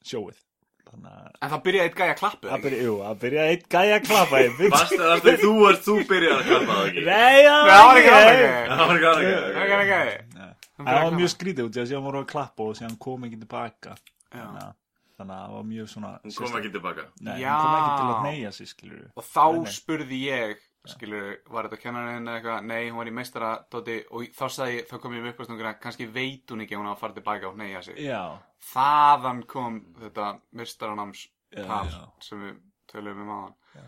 sjóið 0.06 0.40
það 1.04 1.18
að 1.26 1.32
En 1.46 1.50
það 1.52 1.62
byrjaði 1.66 1.86
eitt 1.90 1.96
gæja 2.00 2.12
að 2.14 2.18
klappu 2.20 2.48
að 2.56 2.62
byrja, 2.66 2.80
jú, 2.86 2.94
að 3.10 3.18
byrja 3.24 3.42
eitt 3.52 3.66
gæja 3.74 3.96
að 3.98 4.06
klappa 4.06 4.40
í 4.40 4.48
bygg. 4.58 4.70
Varstu 4.76 4.98
það 5.02 5.20
þegar 5.26 5.40
þú 5.42 5.52
varst, 5.60 5.82
þú 5.86 5.96
byrjar 6.10 6.32
að 6.36 6.46
klappa 6.48 6.72
það 6.78 6.86
ekki? 6.90 7.04
Nei, 7.06 7.36
já, 7.44 7.56
Það 7.66 7.84
var 7.86 8.00
ekki 8.00 8.14
alveg 8.16 8.48
Það 8.70 8.82
var 8.86 8.96
ekki 8.96 9.06
Það 9.36 9.66
var 9.66 9.84
ekki 9.84 9.96
alveg 10.00 10.56
Það 10.76 10.98
var 11.02 11.14
mjög 11.20 11.30
skrítið 11.34 11.66
út 11.68 11.76
í 11.76 11.80
að 11.82 11.88
síðan 11.92 12.06
voru 12.08 12.20
að 12.22 12.26
klappa 12.32 12.66
og 12.66 12.74
síðan 12.76 12.96
kom 13.00 13.24
ekki 13.28 13.38
tilbaka. 13.44 13.94
Já. 13.96 14.40
Þannig 14.40 14.64
að- 14.66 14.74
Þannig 15.16 15.32
að 15.32 15.44
það 15.46 15.52
var 15.56 15.62
mjög 15.64 15.86
svona... 15.88 16.08
Hún 16.20 16.32
kom 16.36 16.56
ekki 16.58 16.70
tilbaka 16.74 17.04
Nei, 17.24 17.36
Já. 17.40 17.52
hún 17.56 17.62
kom 17.64 17.76
ekki 17.76 17.94
til 17.96 18.08
að 18.12 18.26
neyja 18.26 18.50
sig, 18.52 18.68
skilur. 18.68 19.04
Og 19.16 19.24
þá 19.24 19.44
Nei, 19.46 19.60
nei. 19.62 19.70
spurði 19.72 20.18
ég 20.26 20.58
Skilur, 20.92 21.26
var 21.50 21.66
þetta 21.68 21.80
kennarinn 21.82 22.28
eða 22.28 22.36
eitthvað? 22.40 22.66
Nei, 22.70 22.90
hún 22.90 23.00
var 23.00 23.10
í 23.10 23.14
meistara 23.16 23.50
dóti 23.72 23.96
Og 24.10 24.28
þá 24.36 24.44
sagði 24.54 24.76
ég, 24.78 24.86
þá 24.90 24.96
kom 25.02 25.16
ég 25.16 25.28
uppastungur 25.32 25.68
að 25.70 25.78
Kannski 25.82 26.06
veit 26.14 26.52
hún 26.54 26.62
ekki 26.64 26.78
hún 26.78 26.86
á 26.88 26.92
að 26.94 27.00
fara 27.02 27.16
tilbaka 27.16 27.48
og 27.50 27.58
neyja 27.60 27.82
sig. 27.82 27.98
Já, 28.04 28.22
Þaðan 28.72 29.42
kom 29.50 29.80
þetta 30.00 30.28
meistaranams 30.58 31.26
Já, 31.54 31.64
tal 31.66 31.84
já. 31.90 32.00
Sem 32.24 32.42
við 32.46 32.56
töluðum 32.92 33.22
um 33.26 33.34
aðan 33.36 33.54
Já, 33.76 33.84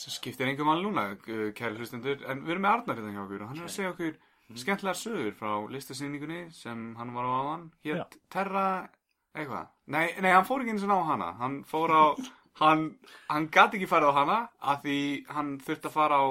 sem 0.00 0.14
skiptir 0.14 0.48
engum 0.48 0.70
alveg 0.72 0.86
núna 0.88 1.06
uh, 1.14 1.50
Kæri 1.56 1.76
hlustendur, 1.76 2.22
en 2.24 2.44
við 2.46 2.54
erum 2.56 2.64
með 2.64 2.76
Arnar 2.78 3.00
hérna 3.00 3.12
hjá 3.16 3.24
okkur 3.26 3.42
Og 3.44 3.50
hann 3.50 3.60
er 3.60 3.68
að 3.68 3.74
segja 3.76 3.90
okkur 3.94 4.16
skemmtilega 4.58 4.98
sögur 4.98 5.34
Frá 5.38 5.52
listasýningunni 5.70 6.40
sem 6.56 6.86
hann 6.98 7.12
var 7.14 7.28
á 7.28 7.32
aðan 7.42 7.66
Já. 7.86 7.98
Hétt 8.00 8.16
Terra 8.32 8.64
eitthvað? 9.36 9.68
Nei, 9.90 10.06
nei, 10.22 10.30
hann 10.34 10.46
fór 10.48 10.62
ekki 10.64 10.72
eins 10.74 10.82
og 10.86 10.90
á 10.90 10.98
hana. 11.12 11.28
Hann 11.38 11.60
fór 11.68 11.92
á 11.94 12.04
Hann, 12.60 12.98
hann 13.30 13.46
gat 13.50 13.72
ekki 13.74 13.86
farið 13.88 14.10
á 14.12 14.14
hana 14.20 14.38
af 14.60 14.82
því 14.84 14.96
hann 15.32 15.58
þurfti 15.64 15.88
að 15.90 15.94
fara 15.96 16.18
á 16.20 16.26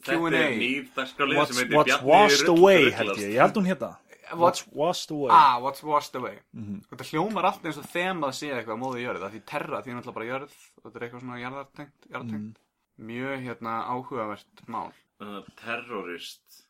Þetta 0.00 0.14
er 0.16 0.20
Q&A 0.32 0.44
nýr 0.56 0.86
dagskrálið 0.96 1.36
What's, 1.36 1.50
sem 1.52 1.58
heitir 1.66 1.76
what's 1.76 2.02
washed 2.08 2.48
away, 2.48 2.90
held 2.96 3.18
ég. 3.20 3.34
Ég 3.34 3.40
held 3.44 3.58
hún 3.60 3.66
hérna. 3.68 3.90
What's, 4.30 4.62
What's 4.64 4.64
washed 4.72 5.10
away. 5.10 5.28
ah, 5.34 5.58
what's 5.60 5.82
washed 5.82 6.14
away 6.16 6.38
Mhm. 6.56 6.80
Þetta 6.88 7.04
hljómar 7.10 7.44
allt 7.50 7.64
eins 7.66 7.76
og 7.82 7.84
þemað 7.92 8.32
sé 8.38 8.48
eitthvað 8.54 8.78
á 8.78 8.82
móði 8.84 9.02
jörð 9.04 9.24
af 9.26 9.32
því 9.34 9.40
terra 9.44 9.82
því 9.82 9.92
náttúrulega 9.96 10.14
bara 10.14 10.28
jörð 10.30 10.54
og 10.76 10.82
þetta 10.86 10.96
er 10.96 11.04
eitthvað 11.08 11.20
svona 11.24 11.40
jarðartengt. 11.42 12.08
Mhm. 12.14 12.54
Mjög 13.00 13.44
hérna 13.48 13.74
áhugavert 13.92 14.66
mál 14.68 14.92
Uh, 15.20 15.42
Terrorist 15.60 16.62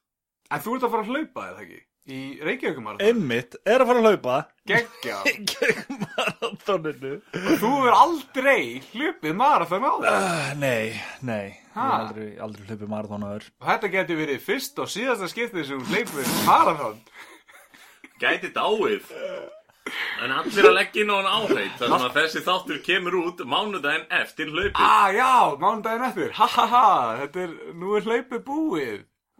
En 0.50 0.58
þú 0.58 0.74
ert 0.74 0.82
að 0.82 0.90
fara 0.90 1.02
að 1.04 1.10
hlaupa 1.12 1.42
eða 1.52 1.60
ekki? 1.62 1.80
Í 2.10 2.20
Reykjavíkumar 2.42 2.96
Einmitt, 3.04 3.54
er 3.68 3.82
að 3.84 3.90
fara 3.90 4.00
að 4.00 4.06
hlaupa. 4.08 4.36
Geggja 4.66 5.18
Gegn 5.50 6.00
marathoninu. 6.02 7.12
Þú 7.34 7.70
hefur 7.76 7.96
aldrei 7.96 8.64
hlupið 8.92 9.36
marathon 9.38 9.86
á 9.86 9.92
þér 10.02 10.16
Uh, 10.16 10.50
nei, 10.58 11.00
nei. 11.22 11.44
Ég 11.70 11.76
Ha? 11.76 11.84
hef 11.86 12.00
aldrei, 12.08 12.28
aldrei 12.42 12.66
hlaupið 12.66 12.90
marathonaður. 12.90 13.44
Og 13.62 13.68
þetta 13.70 13.90
getur 13.94 14.18
verið 14.24 14.40
fyrst 14.42 14.80
og 14.82 14.90
síðasta 14.90 15.28
skiptið 15.30 15.68
sem 15.68 15.84
þú 15.84 15.94
hleypur 15.94 16.32
marathon 16.48 16.98
Gæti 18.20 18.50
dáið 18.52 19.06
En 20.20 20.30
allir 20.34 20.66
að 20.68 20.74
leggja 20.76 21.02
inn 21.02 21.10
á 21.10 21.16
hann 21.16 21.30
áheit 21.30 21.78
Þar 21.80 21.88
sem 21.94 22.04
að 22.10 22.16
þessi 22.18 22.42
þáttur 22.44 22.80
kemur 22.84 23.14
út 23.22 23.40
Mánudaginn 23.48 24.04
eftir 24.18 24.50
hlaupið 24.52 24.82
Ah, 24.84 25.08
já, 25.14 25.30
mánudaginn 25.62 26.04
eftir 26.10 26.34
Ha 26.36 26.46
ha 26.56 26.66
ha, 26.74 26.82
þetta 27.22 27.46
er, 27.46 27.54
nú 27.80 27.94
er 27.96 28.04
hlaupið 28.10 28.42
búið 28.50 28.98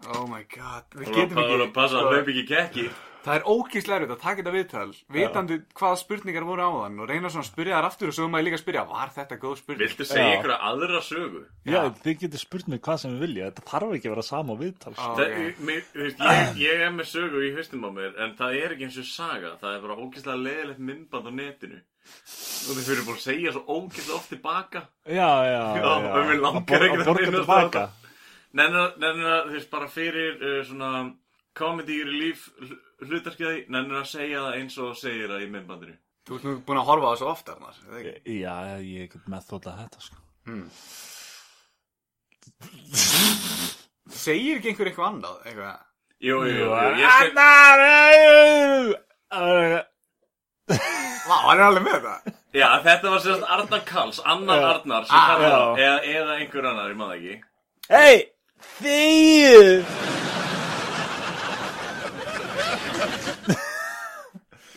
Oh 0.08 0.24
my 0.30 0.42
god, 0.48 0.88
við 0.96 1.10
Það 1.10 1.16
getum 1.20 1.36
var 1.36 1.46
ekki 1.50 1.62
að 1.68 1.72
passa 1.76 2.00
að 2.00 2.04
sko, 2.06 2.12
hlaupi 2.16 2.32
ekki 2.34 2.48
kekki 2.48 2.90
Það 3.20 3.34
er 3.36 3.42
ókýrslega 3.52 3.96
erfitt 4.00 4.12
að 4.14 4.20
taka 4.22 4.40
þetta 4.40 4.52
viðtal 4.54 4.92
Vitandi 5.12 5.56
hvaða 5.76 5.96
spurningar 6.00 6.44
voru 6.48 6.64
á 6.64 6.70
þann 6.72 7.02
Og 7.04 7.10
reyna 7.10 7.28
svona 7.28 7.44
að 7.44 7.48
spyrja 7.50 7.74
þar 7.76 7.88
aftur 7.90 8.08
Og 8.08 8.14
svo 8.16 8.28
maður 8.32 8.46
líka 8.46 8.56
að 8.56 8.62
spyrja 8.62 8.84
Var 8.88 9.12
þetta 9.16 9.38
góð 9.42 9.56
spurning? 9.60 9.82
Viltu 9.84 10.06
segja 10.08 10.24
Já. 10.24 10.30
einhverja 10.38 10.56
aðra 10.70 11.02
sögu? 11.04 11.42
Já, 11.68 11.80
þið 12.00 12.16
getur 12.24 12.42
spurt 12.46 12.70
mig 12.72 12.80
hvað 12.86 13.02
sem 13.02 13.12
við 13.12 13.24
vilja. 13.26 13.50
Þetta 13.50 13.66
þarf 13.74 13.92
ekki 13.98 14.08
að 14.08 14.14
vera 14.14 14.24
sama 14.30 14.56
viðtal. 14.62 14.94
Á, 14.96 14.96
sko. 14.96 15.10
Það, 15.20 15.36
ok. 15.36 15.62
mér, 15.68 15.84
þú 15.92 16.02
veist, 16.06 16.24
ég, 16.30 16.56
ég 16.64 16.84
er 16.86 16.96
með 16.96 17.10
sögu 17.12 17.44
í 17.44 17.52
haustum 17.58 17.84
á 17.84 17.90
mér 18.00 18.18
En 18.24 18.34
það 18.40 18.58
er 18.64 18.76
ekki 18.78 18.88
eins 18.88 19.00
og 19.04 19.08
saga 19.12 19.54
Það 19.60 19.76
er 19.76 19.84
bara 19.84 20.00
ógeðslega 20.00 20.42
leðilegt 20.48 20.84
myndband 20.88 21.28
á 21.28 21.32
netinu 21.44 21.80
Og 22.00 22.72
þau 22.72 22.84
fyrir 22.88 23.04
búin 23.04 23.20
að 23.20 23.24
segja 23.28 23.52
svo 23.52 23.66
ógeðslega 23.68 24.16
oft 24.16 24.32
tilbaka 24.32 24.86
Já, 25.04 25.28
já, 25.44 25.60
já. 25.60 25.64
Já, 25.76 25.90
og 25.92 26.22
mér 26.24 26.40
langar 26.40 26.64
Að 26.80 26.88
ekki 26.88 26.96
að 26.96 27.02
að 27.04 27.10
borga 27.10 27.26
minnast 27.28 27.44
á 27.44 27.52
tilbaka. 27.52 27.88
Nennir 28.58 28.80
að, 29.30 29.44
þú 29.50 29.54
veist, 29.54 29.70
bara 29.70 29.88
fyrir 29.90 30.40
uh, 30.42 30.60
svona 30.66 30.90
Comedy 31.56 32.00
relief 32.06 32.48
hlutarskiði 33.04 33.66
Nennir 33.70 34.00
að 34.02 34.08
segja 34.10 34.40
það 34.46 34.56
eins 34.60 34.78
og 34.82 34.96
segir 34.98 35.28
það 35.30 35.44
í 35.46 35.50
myndbandinu 35.54 35.96
Þú 36.28 36.36
ert 36.36 36.44
nú 36.46 36.52
búin 36.66 36.78
að 36.82 36.88
horfa 36.90 37.06
á 37.08 37.12
þessu 37.14 37.28
ofta 37.30 37.54
Arnar, 37.56 37.78
eða 37.88 38.00
ekki? 38.00 38.34
Já, 38.40 38.56
ég 38.84 39.12
get 39.14 39.28
með 39.32 39.46
þótt 39.50 39.70
að 39.70 39.78
þetta, 39.84 39.98
sko. 40.04 40.18
Segir 44.10 44.58
ekki 44.58 44.72
einhver 44.72 44.90
eitthvað 44.90 45.08
annað? 45.12 45.36
Eitthvað 45.46 45.78
Jú, 46.20 46.36
jú, 46.44 46.56
jú, 46.60 46.66
ég 47.00 47.14
skal 47.14 47.30
Annar! 49.30 49.86
Vá, 51.30 51.36
hann 51.46 51.60
er 51.60 51.64
alveg 51.68 51.84
með 51.86 51.94
þetta 51.96 52.34
Já, 52.58 52.66
þetta 52.84 53.12
var 53.14 53.20
sérst 53.24 53.44
Arnar 53.54 53.82
Karls, 53.88 54.18
annar. 54.26 54.64
Arnar 54.74 55.06
sem 55.06 55.14
Ah, 55.16 55.26
kallar 55.30 55.46
já. 55.46 55.54
það, 55.54 55.80
eða, 55.86 55.98
eða 56.18 56.32
einhver 56.42 56.68
annar, 56.72 56.90
ég 56.92 56.98
maður 57.00 57.16
ekki 57.16 57.34
Hei, 57.90 58.16
þið! 58.80 59.84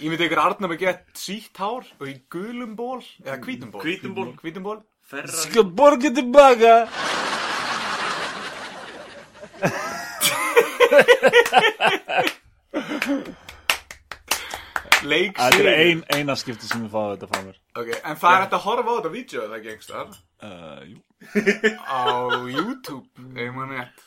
Ég 0.03 0.11
myndi 0.11 0.25
ykkur 0.27 0.41
Arnar 0.43 0.71
með 0.73 0.81
gett 0.81 1.05
sítt 1.15 1.59
hár 1.63 1.85
Og 2.01 2.09
í 2.11 2.17
gulum 2.33 2.73
ból 2.75 2.99
Eða 3.23 3.37
hvítum 3.45 3.69
ból 3.71 3.85
Hvítum 3.85 4.15
ból. 4.17 4.31
Hvítum 4.41 4.65
ból 4.67 4.81
Ferrari 5.07 5.45
Skal 5.45 5.63
borga 5.77 6.11
tilbaka. 6.15 6.73
Leik 15.03 15.35
Þetta 15.35 15.47
er 15.47 15.57
sigur. 15.57 15.69
ein, 15.83 16.01
eina 16.15 16.35
skipti 16.39 16.67
sem 16.69 16.83
ég 16.85 16.91
fáið 16.93 17.15
þetta 17.17 17.27
frá 17.31 17.39
mér. 17.43 17.57
Ok, 17.79 17.89
en 18.07 18.19
það 18.21 18.35
er 18.37 18.43
hægt 18.45 18.53
að 18.57 18.61
horfa 18.67 18.87
á 18.87 18.95
þetta 18.99 19.11
vídeo 19.17 19.47
eða 19.47 19.57
ekki 19.59 19.73
einhverstaðar 19.73 20.21
Uh, 20.43 20.79
jú. 20.83 20.97
Á 21.87 22.03
YouTube, 22.49 23.07
ef 23.35 23.53
maður 23.55 23.77
rétt. 23.77 24.03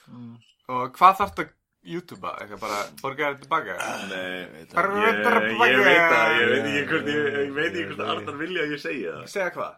Og 0.67 0.91
hvað 0.99 1.21
þarf 1.21 1.35
þetta 1.37 1.53
YouTubea? 1.87 2.35
Eitthvað 2.43 2.63
bara 2.65 2.79
borga 3.01 3.31
þér 3.31 3.41
tilbaka? 3.45 3.75
Nei, 4.11 4.67
Bara 4.75 5.03
ég, 5.07 5.19
ég 5.71 5.83
veit 5.87 6.05
það, 6.11 6.37
ég 6.37 6.53
veit 6.53 6.71
ekki 6.71 6.87
hvort 6.91 7.11
ég, 7.13 7.27
ég 7.39 7.53
veit 7.57 7.69
ekki 7.73 7.91
hvort 7.93 8.07
Arnar 8.15 8.39
vilja 8.41 8.65
að 8.65 8.73
ég 8.75 8.83
segja 8.83 9.13
það 9.21 9.29
Segja 9.31 9.51
hvað? 9.55 9.77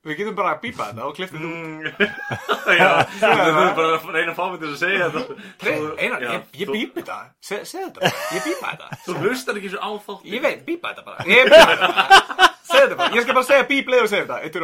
Við 0.00 0.16
getum 0.16 0.36
bara 0.38 0.52
að 0.54 0.62
bípa 0.62 0.84
þetta 0.88 1.06
og 1.10 1.18
þetta 1.18 1.36
út. 1.36 1.42
Mm, 1.44 1.82
Já, 2.80 2.86
þú 3.20 3.32
þurfum 3.34 3.74
bara 3.76 3.90
að 3.98 4.06
reyna 4.14 4.30
að 4.32 4.38
fá 4.38 4.44
mig 4.46 4.62
til 4.62 4.70
að 4.70 4.78
segja 4.80 5.08
þetta 5.12 5.74
Einar, 6.00 6.24
ég, 6.24 6.70
bípi 6.70 7.02
þetta. 7.02 7.18
Se, 7.44 7.58
segðu 7.68 7.90
þetta. 7.98 8.12
Ég 8.38 8.46
bípa 8.46 8.70
þetta. 8.70 9.00
Þú 9.04 9.18
hlustar 9.26 9.60
ekki 9.60 9.74
svo 9.74 9.82
á 9.84 9.90
þátt 10.06 10.30
Ég 10.30 10.46
veit, 10.46 10.62
bípa 10.64 10.94
þetta 10.94 11.04
bara. 11.10 11.28
Ég 11.28 11.50
bípa 11.50 11.68
þetta 11.74 11.90
bara. 11.98 12.49
Segðu 12.70 12.84
þetta 12.86 12.98
bara. 13.00 13.10
Ég 13.16 13.22
skal 13.26 13.34
bara 13.38 13.48
segja 13.50 13.64
bíp 13.70 13.86
leið 13.92 14.02
og 14.04 14.10
segja 14.12 14.24
þetta. 14.26 14.38
Eitt 14.44 14.56
er 14.56 14.62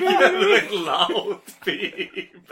Ég 0.00 0.20
er 0.26 0.64
lát 0.86 1.46
bíp 1.66 2.50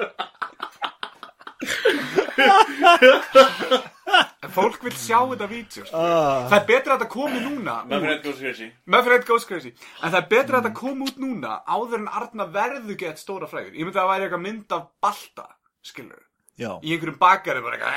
að 3.19 4.53
fólk 4.55 4.83
vil 4.87 4.95
sjá 4.97 5.19
þetta 5.33 5.49
vídeo. 5.51 5.85
sko. 5.85 5.97
Ah, 5.99 6.47
Það 6.51 6.59
er 6.61 6.67
betra 6.71 6.95
að 6.95 7.01
þetta 7.03 7.11
komi 7.13 7.41
núna. 7.45 7.75
Fyrir 7.91 8.13
eitthvað 8.15 8.37
skresi 8.39 8.69
Meðfrið 8.95 9.27
goes 9.29 9.45
crazy 9.49 9.73
En 10.03 10.13
það 10.13 10.21
er 10.23 10.29
betra 10.33 10.59
að 10.61 10.63
þetta 10.69 10.79
kom 10.79 11.03
út 11.09 11.19
núna 11.23 11.59
áður 11.69 11.99
en 12.03 12.09
Arna 12.21 12.47
verður 12.55 12.99
gett 13.03 13.21
stóra 13.21 13.49
frægur 13.51 13.75
Ég 13.75 13.85
myndi 13.85 13.99
að 13.99 14.03
það 14.05 14.13
væri 14.13 14.29
eitthvað 14.29 14.45
mynd 14.47 14.77
af 14.79 14.87
Balta 15.05 15.47
Skilur 15.85 16.23
já. 16.59 16.71
Í 16.83 16.95
einhverjum 16.95 17.19
bakari 17.21 17.63
bara 17.65 17.79
eitthvað 17.79 17.95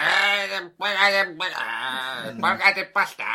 Bakari 2.45 2.85
Balta. 2.95 3.31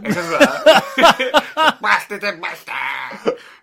Eitthvað 0.00 0.24
svona. 0.30 1.72
Balta 1.84 2.20
til 2.22 2.38
Balta. 2.42 2.80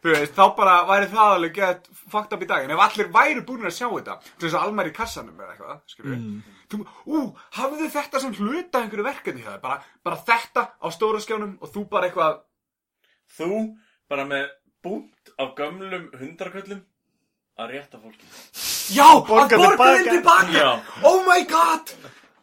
Þú 0.02 0.16
veist, 0.16 0.34
þá 0.34 0.46
bara 0.58 0.78
væri 0.90 1.10
það 1.12 1.36
alveg 1.36 1.58
gett 1.60 1.90
fucked 2.10 2.34
up 2.34 2.42
í 2.42 2.48
dag 2.50 2.66
En 2.66 2.74
ef 2.74 2.82
allir 2.88 3.12
væri 3.14 3.44
búin 3.46 3.68
að 3.70 3.76
sjá 3.76 3.86
þetta 3.86 4.16
Til 4.26 4.48
þess 4.48 4.58
að 4.58 4.66
almar 4.66 4.90
í 4.90 4.94
kassanum 4.98 5.44
eða 5.44 5.54
eitthvað 5.54 5.84
Skilur 5.94 6.16
mm. 6.16 6.40
Þú, 6.72 6.80
ú, 7.06 7.22
hafðu 7.60 7.82
þið 7.84 7.94
þetta 7.98 8.24
sem 8.24 8.36
hluta 8.40 8.80
af 8.80 8.88
einhverju 8.88 9.06
verkefni 9.06 9.44
hjá 9.44 9.52
þér 9.52 9.62
bara, 9.68 9.78
bara 10.08 10.22
þetta 10.32 10.66
á 10.82 10.88
stóra 10.96 11.22
skjánum 11.22 11.54
og 11.60 11.74
þú 11.76 11.86
bara 11.92 12.10
eitthvað 12.10 12.42
Þú 13.38 13.62
bara 14.12 14.28
með 14.34 14.50
búnt 14.82 15.34
af 15.38 15.54
gömlum 15.60 16.10
hundarköllum 16.18 16.86
að 17.62 17.76
rétta 17.76 18.02
fólki 18.02 18.71
Já, 18.92 19.08
að 19.08 19.28
borga 19.32 19.58
þeim 19.58 20.10
tilbaka. 20.10 20.70
Oh 21.08 21.22
my 21.28 21.46
god 21.50 21.94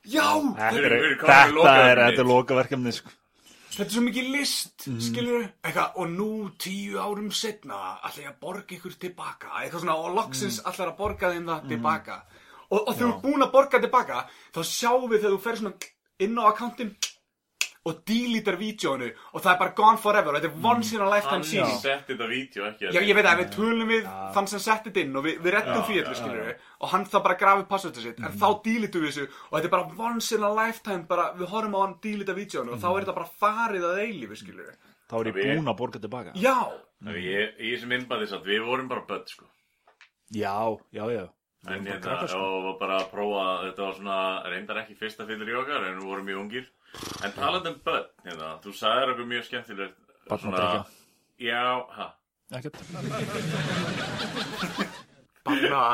Já, 0.08 0.24
Þetta 0.56 0.80
er, 0.80 2.00
er, 2.00 2.14
er 2.14 2.24
lokaverkefni, 2.24 2.92
sko. 2.96 3.12
þetta 3.74 3.84
er 3.84 3.92
svo 3.92 4.04
mikið 4.06 4.30
list 4.32 4.86
mm. 4.88 5.00
Skilur 5.04 5.42
eitthvað, 5.44 5.98
og 6.00 6.14
nú 6.14 6.30
tíu 6.60 6.96
árum 7.02 7.28
setna 7.34 7.98
ætla 8.08 8.24
ég 8.24 8.30
að 8.32 8.38
borga 8.46 8.76
ykkur 8.78 8.96
tilbaka 9.02 9.52
Eitthvað 9.60 9.84
svona, 9.84 9.98
og 10.00 10.16
loksins 10.16 10.62
mm. 10.62 10.70
ætlar 10.72 10.92
að 10.94 10.98
borga 11.02 11.32
þeim 11.34 11.52
það 11.52 11.68
tilbaka 11.74 12.18
Og, 12.68 12.80
og 12.80 12.88
þegar 12.94 13.04
þú 13.04 13.12
ert 13.12 13.22
búin 13.26 13.44
að 13.44 13.54
borga 13.58 13.82
tilbaka 13.84 14.24
Þá 14.56 14.60
sjáum 14.70 15.06
við 15.12 15.20
þegar 15.20 15.36
þú 15.36 15.42
fer 15.44 15.60
svona 15.60 15.92
inn 16.24 16.40
á 16.40 16.42
akkántin 16.48 16.94
Og 17.88 18.00
dílítar 18.08 18.58
vídjónu 18.60 19.08
Og 19.32 19.40
það 19.40 19.50
er 19.52 19.58
bara 19.62 19.74
gone 19.78 20.00
forever 20.02 20.34
og 20.34 20.38
Þetta 20.38 20.50
er 20.50 20.66
once 20.70 20.94
in 20.96 21.04
a 21.04 21.08
lifetime 21.08 21.38
Hann 21.38 21.46
sýning 21.48 21.78
setti 21.82 22.12
þetta 22.14 22.28
vídeo 22.32 22.66
ekki 22.68 22.90
Já, 22.92 23.00
ég 23.00 23.18
veit 23.18 23.28
að 23.30 23.42
við 23.42 23.52
tölum 23.54 23.92
við 23.94 24.10
þann 24.36 24.50
sem 24.52 24.62
setti 24.66 24.90
þetta 24.90 25.04
inn 25.06 25.16
og 25.20 25.26
við, 25.28 25.38
við 25.46 25.56
rettum 25.56 25.86
því 25.88 26.00
allir, 26.02 26.18
skilur 26.20 26.42
við 26.50 26.66
og 26.78 26.92
hann 26.92 27.06
þá 27.08 27.16
bara 27.24 27.38
grafið 27.40 27.64
passvöldu 27.72 28.04
sitt 28.04 28.20
en 28.22 28.36
þá 28.38 28.48
dílitum 28.66 29.02
við 29.06 29.10
þessu 29.14 29.24
og 29.48 29.56
þetta 29.56 29.66
er 29.70 29.74
bara 29.74 30.10
once 30.10 30.36
in 30.36 30.44
a 30.46 30.52
lifetime 30.54 31.06
bara 31.10 31.30
við 31.38 31.50
horfum 31.54 31.74
á 31.74 31.80
hann 31.86 31.96
dílita 32.04 32.36
vídjónu 32.36 32.76
og 32.76 32.82
þá 32.82 32.88
er 32.92 33.00
þetta 33.02 33.16
bara 33.16 33.32
farið 33.42 33.88
að 33.88 34.02
eilífi, 34.04 34.38
skilur 34.42 34.68
við 34.68 34.76
þá 35.08 35.16
er 35.18 35.30
ég 35.30 35.38
búinn 35.40 35.72
að 35.72 35.78
borga 35.80 36.00
tilbaka. 36.02 36.32
Já, 36.36 36.54
Þannig 36.98 37.24
ég, 37.24 37.52
í 37.62 37.68
þessum 37.72 37.92
innbæði 37.94 38.26
satt, 38.28 38.46
við 38.46 38.64
vorum 38.66 38.88
bara 38.90 39.04
börn, 39.08 39.26
sko. 39.30 39.46
Já, 40.34 40.54
já, 40.92 41.04
já. 41.14 41.24
Við 41.64 41.72
En 41.74 41.84
vorum 41.86 42.02
bara 42.02 42.16
hérna, 42.18 42.28
sko. 42.28 42.40
og 42.42 42.64
var 42.66 42.76
bara 42.82 42.98
að 42.98 43.06
prófa, 43.12 43.44
þetta 43.64 43.84
var 43.86 43.94
svona, 43.98 44.18
reyndar 44.52 44.80
ekki 44.82 44.96
fyrsta 44.98 45.26
fyllir 45.28 45.52
í 45.52 45.56
okkar, 45.62 45.86
en 45.88 46.00
við 46.00 46.10
vorum 46.10 46.28
mjög 46.28 46.42
ungir. 46.42 46.66
En 47.24 47.32
talandi 47.34 47.68
um 47.72 47.78
börn, 47.84 48.06
hérna, 48.24 48.48
þú 48.64 48.70
sagðir 48.78 49.08
okkur 49.14 49.26
mjög 49.32 49.44
skemmtilegt. 49.48 49.98
Barnadrykkja. 50.28 50.82
Já, 51.38 51.64
ha, 51.98 52.06
Ekkert. 52.58 52.76
banna 55.48 55.84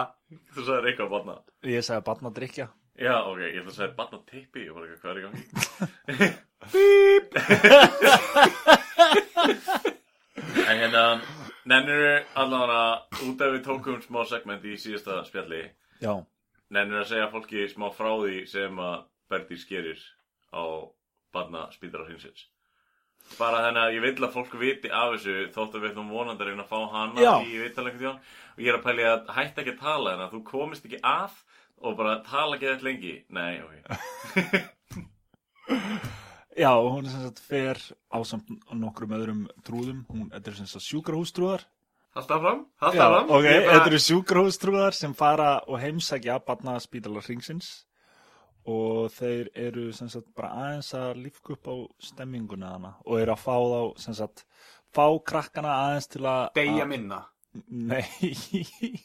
þú 0.54 0.60
sagðir 0.64 0.86
eitthvað 0.90 1.10
barna. 1.12 1.34
Ég 1.66 1.82
sagði 1.86 2.06
barn 2.08 2.28
að 2.30 2.36
drikja. 2.38 2.66
Já, 2.94 3.16
ok, 3.26 3.38
ég 3.42 3.56
ætla 3.58 3.72
að 3.72 3.78
segja 3.78 3.96
barna 3.98 4.18
tippi, 4.28 4.60
ég 4.68 4.72
var 4.74 4.82
ekki, 4.86 4.98
hvað 5.02 5.10
er 5.10 5.18
í 5.18 5.24
gangi? 5.24 5.44
en 10.68 10.76
hérna, 10.78 11.04
nennir 11.66 12.02
allavega, 12.38 13.02
út 13.26 13.40
af 13.42 13.50
við 13.56 13.62
tókum 13.66 13.98
smá 14.04 14.20
segment 14.30 14.62
í 14.64 14.76
síðasta 14.78 15.24
spjalli, 15.26 15.62
Já. 16.04 16.14
nennir 16.70 17.02
að 17.02 17.10
segja 17.10 17.32
fólki 17.34 17.66
smá 17.72 17.86
frá 17.96 18.10
því 18.22 18.36
sem 18.50 18.78
að 18.78 19.02
Berdís 19.32 19.64
gerir 19.66 19.98
á 20.54 20.64
barna 21.34 21.64
spýndara 21.74 22.06
hrinsins. 22.06 22.46
Bara 23.38 23.62
þannig 23.64 23.82
að 23.82 23.94
ég 23.96 24.02
vil 24.04 24.26
að 24.26 24.34
fólk 24.36 24.54
viti 24.60 24.90
af 24.92 25.14
þessu 25.14 25.34
þótt 25.54 25.74
að 25.78 25.82
við 25.86 25.90
ætlum 25.94 26.10
vonandi 26.12 26.44
að 26.44 26.48
reyna 26.50 26.64
að 26.66 26.72
fá 26.74 26.80
hana 26.92 27.22
Já. 27.24 27.32
í 27.48 27.54
vittalengu 27.62 27.98
þjón 28.02 28.18
og 28.20 28.60
ég 28.62 28.68
er 28.70 28.76
að 28.78 28.84
pæli 28.84 29.06
að 29.08 29.30
hætta 29.38 29.62
ekki 29.64 29.72
að 29.74 29.80
tala 29.80 30.12
en 30.14 30.24
að 30.26 30.34
þú 30.36 30.40
komist 30.50 30.84
ekki 30.88 31.00
að 31.08 31.38
og 31.84 31.96
bara 31.98 32.18
tala 32.28 32.56
ekki 32.58 32.68
þetta 32.70 32.86
lengi. 32.88 33.14
Nei, 33.34 33.54
ok. 33.64 33.74
Já, 36.54 36.70
hún 36.78 37.02
er 37.08 37.10
sem 37.10 37.22
sagt 37.24 37.40
fer 37.42 37.80
á 38.14 38.18
samt 38.22 38.50
nokkrum 38.70 39.14
öðrum 39.16 39.40
trúðum. 39.66 40.04
Hún, 40.12 40.28
þetta 40.30 40.52
er 40.52 40.58
sem 40.60 40.68
sagt 40.70 40.86
sjúkrahústrúðar. 40.86 41.64
Halda 42.14 42.36
fram, 42.44 42.60
Já, 42.78 42.90
fram 42.94 43.32
ok, 43.34 43.42
Ég 43.48 43.64
bara- 43.64 43.72
þetta 43.80 43.90
eru 43.90 43.98
sjúkrahústrúðar 44.04 44.94
sem 44.94 45.16
fara 45.18 45.48
og 45.66 45.80
heimsækja 45.82 46.36
barna 46.46 46.76
spítalar 46.78 47.24
hringsins 47.26 47.72
og 48.70 49.10
þeir 49.12 49.50
eru 49.66 49.90
sem 49.92 50.08
sagt 50.12 50.30
bara 50.36 50.52
aðeins 50.62 50.92
að 50.96 51.18
lífka 51.26 51.52
upp 51.56 51.68
á 51.68 51.74
stemminguna 52.10 52.70
hana 52.76 52.94
og 53.04 53.20
eru 53.20 53.34
að 53.34 53.42
fá 53.44 53.56
þá 53.60 53.80
sem 54.06 54.16
sagt 54.16 54.44
fá 54.94 55.06
krakkana 55.26 55.74
aðeins 55.84 56.08
til 56.14 56.24
að 56.30 56.46
Deyja 56.56 56.86
minna. 56.88 57.24
Nei. 57.70 58.04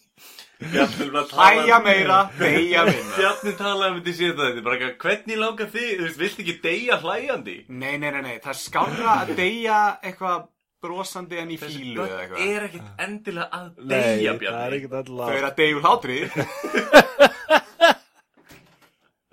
Hlæja 0.59 1.79
meira, 1.83 2.19
deyja 2.39 2.83
minna. 2.87 3.15
Bjarni 3.19 3.53
talaði 3.59 3.91
um 3.93 3.99
þetta 3.99 4.11
í 4.11 4.15
síðan 4.17 4.39
þetta, 4.39 4.63
bara 4.65 4.77
eitthvað, 4.77 4.95
hvernig 5.03 5.39
langar 5.39 5.69
þig, 5.73 5.89
þú 5.95 6.05
veist, 6.07 6.21
vilt 6.23 6.39
ekki 6.43 6.55
deyja 6.63 6.97
hlæjandi? 7.03 7.57
Nei, 7.69 7.93
nei, 8.01 8.09
nei, 8.15 8.21
nei, 8.25 8.37
það 8.43 8.53
er 8.55 8.59
skárra 8.63 9.13
að 9.21 9.33
deyja 9.37 9.77
eitthvað 10.01 10.47
brosandi 10.79 11.39
en 11.41 11.49
í 11.51 11.57
fílu 11.59 12.05
eða 12.05 12.19
eitthvað. 12.23 12.43
er 12.47 12.65
ekkert 12.69 13.01
endilega 13.05 13.47
að 13.59 13.65
Nei, 13.83 13.95
deyja, 13.99 14.31
það 14.31 14.33
er 14.33 14.39
Bjarni. 14.43 14.77
ekkert 14.77 15.09
Þau 15.09 15.33
eru 15.35 15.49
að 15.49 15.57
deyja 15.59 15.75
úr 15.75 15.83
hlátri 15.87 16.19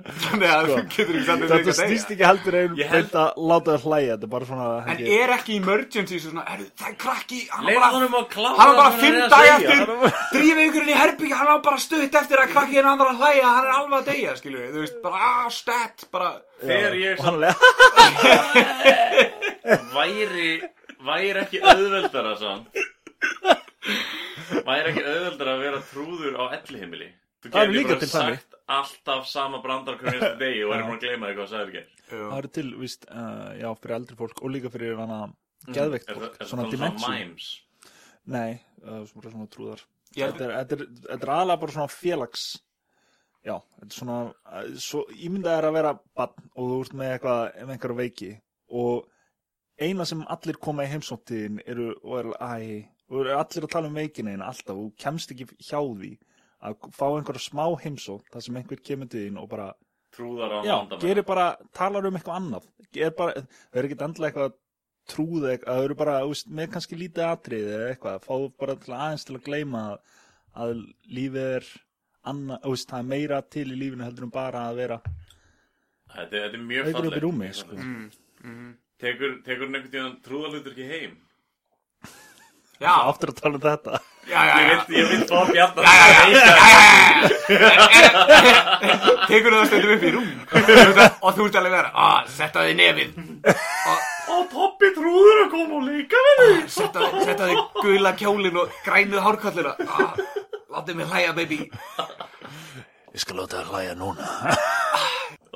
Þannig 0.06 0.50
að 0.54 0.68
þú 0.70 0.74
getur 0.94 1.14
ekki 1.16 1.26
samt 1.26 1.42
að 1.46 1.50
Þetta 1.56 1.72
snýst 1.76 2.10
ekki 2.14 2.24
heldur 2.26 2.54
held- 2.60 2.76
beint 2.92 3.14
að 3.22 3.28
láta 3.50 3.68
það 3.76 3.82
hlæja 3.86 4.12
Þetta 4.16 4.26
er 4.26 4.30
bara 4.34 4.46
svona 4.50 4.66
En 4.92 4.96
er 5.16 5.28
ekki 5.36 5.52
emergency 5.60 6.16
svo 6.22 6.28
svona, 6.30 6.44
er, 6.54 6.60
það 6.78 6.88
er 6.92 6.96
krakki, 7.04 7.40
hann 7.50 7.64
var 7.66 7.74
bara, 7.80 7.90
honum 7.96 8.14
að 8.20 8.26
klára 8.34 8.56
hann 8.60 8.68
var 8.70 8.76
bara 8.76 8.86
það 8.86 8.92
sem 8.96 9.02
fimm 9.06 9.16
er 9.16 9.20
að 9.22 9.28
daga 9.34 9.54
segja. 9.56 9.66
eftir, 9.66 9.86
drífið 10.36 10.62
ykkur 10.66 10.82
inn 10.86 10.94
í 10.94 11.00
herbyggja, 11.00 11.36
hann 11.40 11.50
var 11.52 11.60
bara 11.66 11.78
stutt 11.86 12.14
eftir 12.22 12.38
að 12.44 12.52
krakki 12.54 12.74
henni 12.78 12.90
andra 12.92 13.08
að 13.12 13.18
hlæja, 13.24 13.46
hann 13.56 13.66
er 13.66 13.72
alveg 13.76 13.96
að 13.98 14.06
deyja, 14.12 14.32
skilju 14.40 14.60
þú 14.76 14.80
veist, 14.84 14.96
bara, 15.02 15.16
ah, 15.32 15.46
stat, 15.50 15.96
bara, 16.14 16.30
Þegar 16.62 16.94
ég 17.02 17.14
hann 17.20 17.36
alveg 17.36 17.54
væri, 19.96 20.50
væri 21.06 21.40
ekki 21.42 21.60
auðveldara 21.62 22.34
samt? 22.40 22.66
Væri 24.66 24.90
ekki 24.92 25.04
auðveldara 25.04 25.50
að 25.56 25.62
vera 25.66 25.80
trúður 25.90 26.34
á 26.40 26.44
ellihimili 26.58 27.08
þú 27.44 27.50
Það 27.52 27.60
er 27.62 27.66
getur 27.66 27.76
líka 27.78 27.92
bara 27.94 28.00
til 28.04 28.10
þannig. 28.12 28.38
sagt 28.40 28.54
alltaf 28.76 29.26
sama 29.30 29.60
brandar 29.62 29.98
hvernig 30.00 30.20
næstu 30.22 30.38
degi 30.44 30.62
og 30.66 30.72
væri 30.72 30.86
búin 30.88 30.96
að 30.98 31.04
gleyma 31.06 31.26
því 31.30 31.34
hvað 31.36 31.46
það 31.46 31.52
sagðir 31.54 31.80
ekki 31.82 31.92
Það 32.06 32.36
eru 32.38 32.50
til, 32.56 32.66
víst, 32.80 33.06
uh, 33.10 33.50
já, 33.58 33.68
fyrir 33.82 33.96
eldri 33.98 34.16
fólk 34.20 34.42
og 34.46 34.52
líka 34.54 34.70
fyrir 34.74 34.96
hana 35.00 35.20
geðveikt 35.74 36.10
er 36.12 36.20
fólk, 36.20 36.36
það 36.38 36.50
svona 36.52 36.66
svona 36.66 36.74
dimension. 36.76 37.16
mimes? 37.16 37.48
Nei, 38.26 38.52
uh, 38.84 39.02
svona, 39.10 39.30
svona 39.32 39.48
trúðar. 39.54 39.82
Þetta, 40.16 40.44
er, 40.46 40.52
þetta, 40.60 40.76
er, 40.78 40.84
þetta 41.10 41.26
er 41.26 41.32
aðalega 41.36 41.60
bara 41.64 41.74
svona 41.76 41.92
félags 41.92 42.44
Já, 43.46 43.56
þetta 43.78 43.86
er 43.92 43.96
svona 44.00 44.18
uh, 44.32 44.70
svo 44.82 45.02
ímyndað 45.14 45.58
er 45.60 45.66
að 45.68 45.76
vera 45.76 45.92
barn 46.18 46.48
og 46.56 46.70
þú 46.72 46.78
ert 46.86 46.96
með 46.98 47.12
eitthvað, 47.16 47.42
ef 47.62 47.72
einhverja 47.74 47.98
veiki 48.00 48.30
og 48.82 49.04
eina 49.86 50.06
sem 50.08 50.22
allir 50.32 50.56
koma 50.62 50.86
í 50.86 50.90
heimsóttiðin 50.90 51.60
eru 51.68 51.90
og 52.00 52.16
er 52.22 52.30
æ, 52.40 52.86
og 53.10 53.20
eru 53.22 53.34
allir 53.38 53.66
að 53.68 53.74
tala 53.76 53.90
um 53.90 53.98
veikina 54.00 54.32
einn 54.34 54.42
alltaf 54.46 54.74
og 54.74 54.88
þú 54.88 54.94
kemst 55.04 55.34
ekki 55.34 55.46
hjá 55.62 55.78
því 55.82 56.14
að 56.66 56.90
fá 56.96 57.06
einhverja 57.08 57.44
smá 57.46 57.64
heimsótt 57.82 58.30
þar 58.32 58.46
sem 58.46 58.60
einhver 58.60 58.82
kemur 58.82 59.10
til 59.12 59.24
þín 59.26 59.40
og 59.40 59.48
bara 59.52 59.70
trúðar 60.16 60.54
á 60.56 60.58
Já, 60.66 60.76
gerir 61.02 61.26
bara, 61.26 61.48
talar 61.76 62.06
um 62.08 62.16
eitthvað 62.18 62.38
annað. 62.40 62.70
Bara, 63.18 63.42
það 63.42 63.80
er 63.80 63.88
ekkert 63.88 64.06
endilega 64.06 64.30
eitthvað 64.32 64.54
trúð 65.06 65.48
eitthvað, 65.50 65.72
það 65.72 65.88
eru 65.88 65.96
bara, 66.00 66.14
veist, 66.26 66.48
með 66.50 66.70
kannski 66.74 66.98
lítið 66.98 67.26
atrið 67.28 67.68
eða 67.72 67.90
eitthvað, 67.92 68.24
fá 68.26 68.34
bara 68.62 68.76
til 68.82 68.94
aðeins 68.96 69.26
til 69.26 69.36
að 69.36 69.44
gleyma 69.46 69.82
að, 70.56 70.80
lífið 71.18 71.50
er 71.58 71.68
annað, 72.26 72.66
veist, 72.72 72.88
það 72.90 73.02
er 73.04 73.10
meira 73.12 73.42
til 73.54 73.66
í 73.68 73.78
lífinu 73.78 74.06
heldur 74.06 74.26
en 74.26 74.34
bara 74.34 74.64
að 74.70 74.80
vera 74.82 74.98
þetta, 75.04 76.32
þetta 76.32 76.58
er 76.58 76.64
mjög 76.72 76.90
fallegt. 76.96 77.60
sko. 77.60 77.78
tekur, 79.02 79.38
tekur 79.46 79.68
einhvern 79.68 79.92
tíðan 79.94 80.18
trúðalutur 80.26 80.74
ekki 80.74 80.90
heim 80.90 81.16
já, 82.82 82.92
Áttur 83.06 83.32
að 83.32 83.40
tala 83.40 83.54
um 83.58 83.64
þetta. 83.64 84.00
Já, 84.26 84.40
já, 84.42 84.54
ég 84.58 84.66
já, 84.66 84.78
ég 84.90 85.04
vil 85.12 85.22
fá 85.30 85.38
Bjarnar 85.52 85.84
já, 85.86 85.92
já, 85.96 86.04
já, 86.34 86.44
já, 87.54 87.66
tekur 89.30 89.54
það 89.54 89.66
stundum 89.70 89.92
upp 89.94 90.02
í 90.02 90.10
rúm? 90.16 90.30
Og 91.22 91.30
þú 91.36 91.46
ert 91.46 91.58
alveg 91.60 91.74
vera, 91.76 91.90
ah, 91.94 92.20
setta 92.26 92.64
þig 92.66 92.76
nefið, 92.80 93.10
Ó, 94.26 94.42
Toppi 94.50 94.88
trúður 94.96 95.44
að 95.44 95.50
koma 95.52 95.76
og 95.78 95.84
leika 95.86 96.18
við 96.26 96.40
þig. 96.40 96.64
Setta 96.74 96.98
þig, 97.04 97.20
setta 97.28 97.46
þig 97.46 97.60
gula 97.78 98.10
kjólin 98.18 98.58
og 98.58 98.72
grænuð 98.82 99.22
hárkallina, 99.22 99.72
ah, 99.86 100.18
látið 100.74 100.98
mig 100.98 101.06
hlæja, 101.12 101.36
baby, 101.36 101.60
Ég 103.16 103.22
skal 103.22 103.38
láta 103.38 103.62
það 103.62 103.70
hlæja 103.72 103.94
núna. 103.96 104.26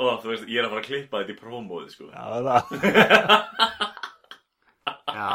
Ó, 0.01 0.17
þú 0.23 0.31
veist, 0.31 0.47
ég 0.49 0.63
er 0.63 0.65
að 0.65 0.71
fara 0.73 0.81
að 0.81 0.87
klippa 0.87 1.19
þetta 1.21 1.35
í 1.35 1.41
prómóði, 1.43 1.89
sko. 1.93 2.07
Já, 2.09 2.25
það. 2.47 2.63
Já, 5.11 5.31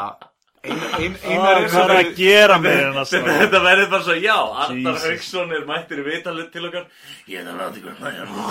ein, 0.66 1.14
Ó, 1.16 1.30
einar 1.30 1.56
er 1.60 1.68
Hvað 1.72 1.86
er 1.86 1.96
að 1.96 2.10
gera 2.18 2.56
með 2.62 2.76
hennar 2.82 3.06
Þetta, 3.42 3.58
verður 3.68 3.88
bara 3.94 4.04
svo, 4.08 4.16
já, 4.20 4.38
Arnar 4.64 4.96
Jesus. 4.96 5.06
Hauksson 5.06 5.48
er 5.56 5.62
mættir 5.68 5.98
í 6.02 6.04
vitalið 6.06 6.46
til 6.54 6.64
okkar. 6.70 6.84
Ég 7.30 7.38
er 7.40 7.46
að 7.54 7.74
hlæja 8.00 8.22
núna 8.30 8.50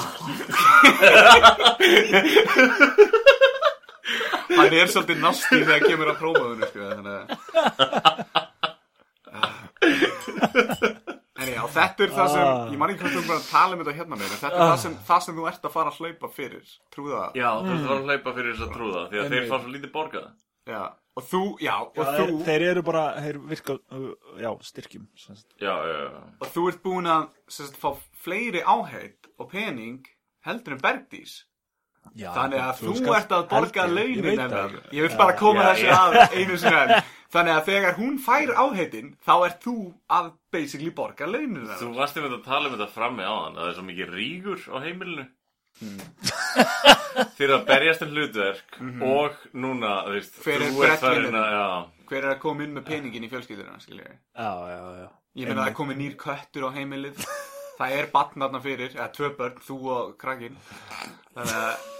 hann 4.55 4.73
er 4.73 4.87
svolítið 4.91 5.21
nasti 5.23 5.57
þegar 5.63 5.85
kemur 5.85 6.11
að 6.11 6.19
prófaðinu 6.21 6.65
sko, 6.69 6.79
þannig 6.91 7.13
að 7.15 7.25
en 11.45 11.49
já, 11.51 11.61
þetta 11.75 12.05
er 12.05 12.11
það 12.15 12.27
sem 12.33 12.45
ég 12.73 12.79
man 12.81 12.91
ekki 12.93 13.03
hvað 13.03 13.15
þú 13.15 13.23
bara 13.27 13.39
að 13.41 13.49
tala 13.49 13.71
um 13.75 13.81
þetta 13.83 13.97
hérna 13.99 14.15
með 14.19 14.27
en 14.27 14.41
þetta 14.41 14.51
er 14.55 14.61
það 14.61 14.79
sem, 14.83 14.93
það 15.09 15.19
sem 15.25 15.37
þú 15.39 15.43
ert 15.51 15.67
að 15.67 15.75
fara 15.75 15.89
að 15.91 15.99
hlaupa 16.01 16.27
fyrir 16.35 16.65
trúða 16.95 17.17
það? 17.17 17.31
Já, 17.41 17.49
þú 17.55 17.71
ert 17.71 17.81
að 17.81 17.89
fara 17.89 17.99
að 17.99 18.05
hlaupa 18.09 18.35
fyrir 18.37 18.51
þess 18.53 18.65
að 18.67 18.75
trúða 18.77 19.01
Því 19.11 19.17
að 19.21 19.29
þeir 19.33 19.45
fá 19.49 19.55
svo 19.57 19.69
lítið 19.75 19.91
borgað. 19.95 20.27
Já. 20.65 20.83
Og 21.15 21.23
þú, 21.31 21.41
já, 21.63 21.75
og 21.79 21.95
Þeir, 21.95 22.29
þú 22.33 22.37
þeir 22.49 22.63
eru 22.71 22.81
bara, 22.83 23.03
þeir 23.23 23.37
virka, 23.47 23.77
uh, 23.95 24.09
já, 24.41 24.49
styrkjum 24.67 25.07
sem. 25.15 25.35
Já, 25.63 25.73
já, 25.87 25.97
já 26.03 26.21
og 26.43 26.47
þú 26.53 26.67
ert 26.71 26.81
búin 26.83 27.07
að 27.07 27.27
sem 27.47 27.65
sagt, 27.69 27.79
fá 27.79 27.93
fleiri 28.25 28.61
áheit 28.67 29.29
og 29.39 29.49
pening 29.51 30.01
heldur 30.45 30.75
en 30.75 30.81
Bergdís 30.83 31.43
já, 32.15 32.29
Þannig 32.35 32.59
að 32.61 32.81
þú 32.83 32.95
skalt- 32.99 33.17
ert 33.21 33.31
að 33.37 33.45
borga 33.49 33.85
held 33.87 33.97
ég, 33.97 34.09
ég 34.09 34.23
launin 34.25 34.39
hennar. 34.39 34.69
það. 34.75 34.91
Ég 34.93 35.07
vil 35.07 35.17
bara 35.17 35.33
koma 35.39 35.61
Já, 35.63 35.69
þessu 35.73 35.87
já. 35.87 36.01
að 36.05 36.35
einu 36.41 36.57
sinni 36.57 36.81
enn. 36.83 37.11
Þannig 37.35 37.53
að 37.57 37.65
þegar 37.67 37.95
hún 37.97 38.19
fær 38.23 38.51
áheitin, 38.61 39.07
þá 39.25 39.33
ert 39.47 39.63
þú 39.65 39.73
að 40.13 40.27
basically 40.53 40.91
borga 40.95 41.25
launin 41.27 41.65
Þú 41.65 41.73
hennar. 41.79 41.95
varst 41.97 42.15
einmitt 42.19 42.35
að 42.37 42.43
tala 42.45 42.69
um 42.69 42.75
þetta 42.77 42.91
frammi 42.93 43.23
á 43.25 43.33
hann 43.43 43.55
Það 43.57 43.67
er 43.71 43.73
svo 43.79 43.85
mikið 43.89 44.13
rígur 44.19 44.61
á 44.71 44.77
heimilinu 44.85 45.25
Fyrir 47.37 47.53
að 47.57 47.65
berjast 47.67 48.03
um 48.05 48.13
hlutverk 48.15 48.77
Og 49.05 49.35
núna, 49.59 49.91
þú 50.07 50.13
veist 50.15 50.37
Hver 50.43 50.61
er 50.61 50.71
þú 50.71 50.85
ert 50.87 50.99
farin 51.01 51.25
breadwinnerinn? 51.25 51.41
að- 51.41 51.55
Já, 51.55 52.05
Hver 52.09 52.21
er 52.23 52.31
að 52.35 52.39
koma 52.43 52.63
inn 52.65 52.75
með 52.77 52.85
peningin 52.89 53.25
í 53.25 53.29
fjölskylduna, 53.31 53.79
skiljið? 53.83 54.13
Já, 54.37 54.51
já, 54.71 54.79
já 55.01 55.07
Ég 55.35 55.49
meina 55.49 55.65
að 55.65 55.67
það 55.69 55.77
komi 55.81 55.95
nýr 55.99 56.13
köttur 56.15 56.63
á 56.63 56.69
heimilið. 56.77 57.17
Það 57.75 57.95
er 57.97 58.05
batn 58.13 58.39
þarna 58.45 58.59
fyrir, 58.63 58.93
eða 58.95 59.07
tvö 59.17 59.29
börn, 59.35 59.57
þú 59.67 59.75
og 59.91 60.13
krakkin. 60.21 60.55
Þannig 61.35 61.57
að... 61.59 61.75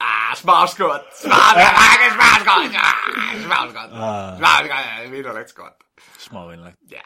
Ah, 0.00 0.32
smá 0.34 0.54
skot! 0.72 1.04
Smá 1.20 1.36
skot! 1.52 2.04
Smá 2.16 2.28
skot! 2.40 2.76
ah, 2.80 3.34
Smá 3.44 3.58
skot! 3.68 3.92
Ah. 3.92 4.32
Smá 4.40 4.52
skot! 4.64 5.10
Vínulegt 5.12 5.52
skot. 5.52 5.84
Smávinnlegt 6.24 6.78
Já. 6.90 7.04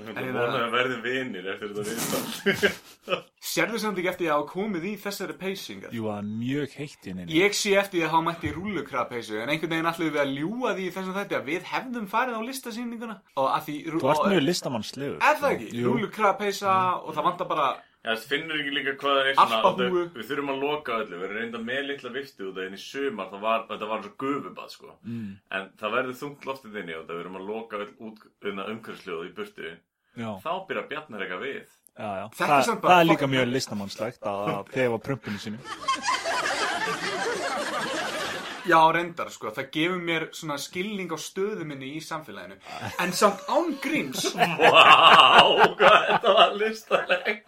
Ég 0.00 0.16
að 0.18 0.54
við 0.54 0.72
verðum 0.72 1.02
vinir 1.04 1.48
eftir 1.52 1.72
þetta 1.74 1.84
viðtal. 1.88 3.20
Sérðu 3.50 3.80
samt 3.82 3.98
ekki 4.00 4.10
eftir 4.10 4.28
að 4.28 4.32
hafa 4.34 4.48
komið 4.50 4.86
í 4.90 4.94
þessari 5.02 5.36
peysingar? 5.40 5.92
Jú, 5.94 6.08
er 6.10 6.26
mjög 6.26 6.74
heitt 6.78 7.06
í 7.06 7.12
henni. 7.12 7.26
Ég 7.36 7.54
sé 7.56 7.74
eftir 7.78 8.06
að 8.06 8.14
hafa 8.14 8.26
mætti 8.28 8.52
rúlukrapeysu 8.54 9.38
en 9.42 9.52
einhvern 9.54 9.74
veginn 9.74 9.90
ætlum 9.90 10.10
við 10.10 10.22
að 10.24 10.34
ljúga 10.38 10.74
því 10.78 10.88
í 10.88 10.94
þessum 10.96 11.18
þætti 11.20 11.38
að 11.38 11.52
við 11.52 11.68
hefðum 11.70 12.08
farið 12.10 12.40
á 12.40 12.42
listasýninguna 12.48 13.16
og 13.36 13.48
að 13.50 13.68
því 13.68 13.76
Þú 13.90 14.10
ert 14.14 14.26
mjög 14.34 14.44
listamannslegur. 14.48 15.20
Er 15.20 15.40
það 15.44 15.54
ekki? 15.54 15.70
Rúlukrapeysa 15.86 16.76
og 17.00 17.14
það 17.14 17.30
vantar 17.30 17.50
bara 17.54 17.70
Já, 18.00 18.14
það 18.16 18.22
finnur 18.30 18.56
ekki 18.60 18.70
líka 18.72 18.92
hvað 18.96 19.16
það 19.20 19.26
er 19.30 19.34
svona 19.36 19.56
Alpahúfu. 19.60 20.02
það- 20.04 20.14
Við 20.16 20.28
þurfum 20.30 20.50
að 20.54 20.60
loka 20.64 20.92
öllu, 21.02 21.16
við 21.20 21.24
erum 21.26 21.36
reynda 21.36 21.58
með 21.64 21.82
litla 21.90 22.10
viftu 22.14 22.46
út 22.48 22.56
af 22.56 22.64
henni 22.64 22.78
í 22.80 22.84
sumar, 22.84 23.26
það 23.30 23.40
var, 23.40 23.66
þetta 23.68 23.88
var 23.90 24.02
svo 24.02 24.12
gufubað 24.22 24.70
sko 24.70 24.94
Mm. 25.04 25.36
En 25.50 25.68
það 25.80 25.92
verður 25.96 26.16
þungt 26.22 26.46
loftið 26.48 26.78
inni 26.80 26.94
og 26.96 27.04
það 27.06 27.14
við 27.16 27.20
erum 27.20 27.36
að 27.40 27.46
loka 27.50 27.76
öll 27.76 27.92
út 28.00 28.18
unna 28.44 28.64
umhverfsljóð 28.72 29.28
í 29.28 29.34
burtu 29.34 29.76
Já, 30.16 30.30
Þá 30.42 30.66
byrja 30.68 30.88
bjarnar 30.88 31.20
eitthvað 31.20 31.44
við 31.44 31.54
já, 31.60 32.08
já. 32.18 32.28
Þetta 32.30 32.44
er 32.44 32.50
Það, 32.50 32.64
samt 32.64 32.80
bara 32.82 32.94
það 32.94 33.00
er 33.00 33.04
líka 33.10 33.18
fucking- 33.20 33.34
mjög 33.36 33.52
listamannslegt 33.52 34.20
að 34.22 34.48
að 34.48 34.68
þefa 34.74 34.98
prumpinu 35.04 35.38
sínu. 35.38 35.58
Já, 38.68 38.80
reyndar, 38.92 39.30
sko, 39.32 39.52
það 39.56 39.70
gefur 39.74 40.02
mér 40.04 40.26
svona 40.36 40.56
skilning 40.60 41.12
á 41.12 41.18
stöðu 41.20 41.64
minni 41.68 41.94
í 41.96 42.02
samfélaginu. 42.04 42.58
En 43.00 43.14
samt 43.16 43.44
án 43.48 43.72
gríns, 43.82 44.26
Vá, 44.34 45.46
hvað 45.78 45.96
þetta 46.10 46.34
var 46.36 46.54
listaleg 46.60 47.40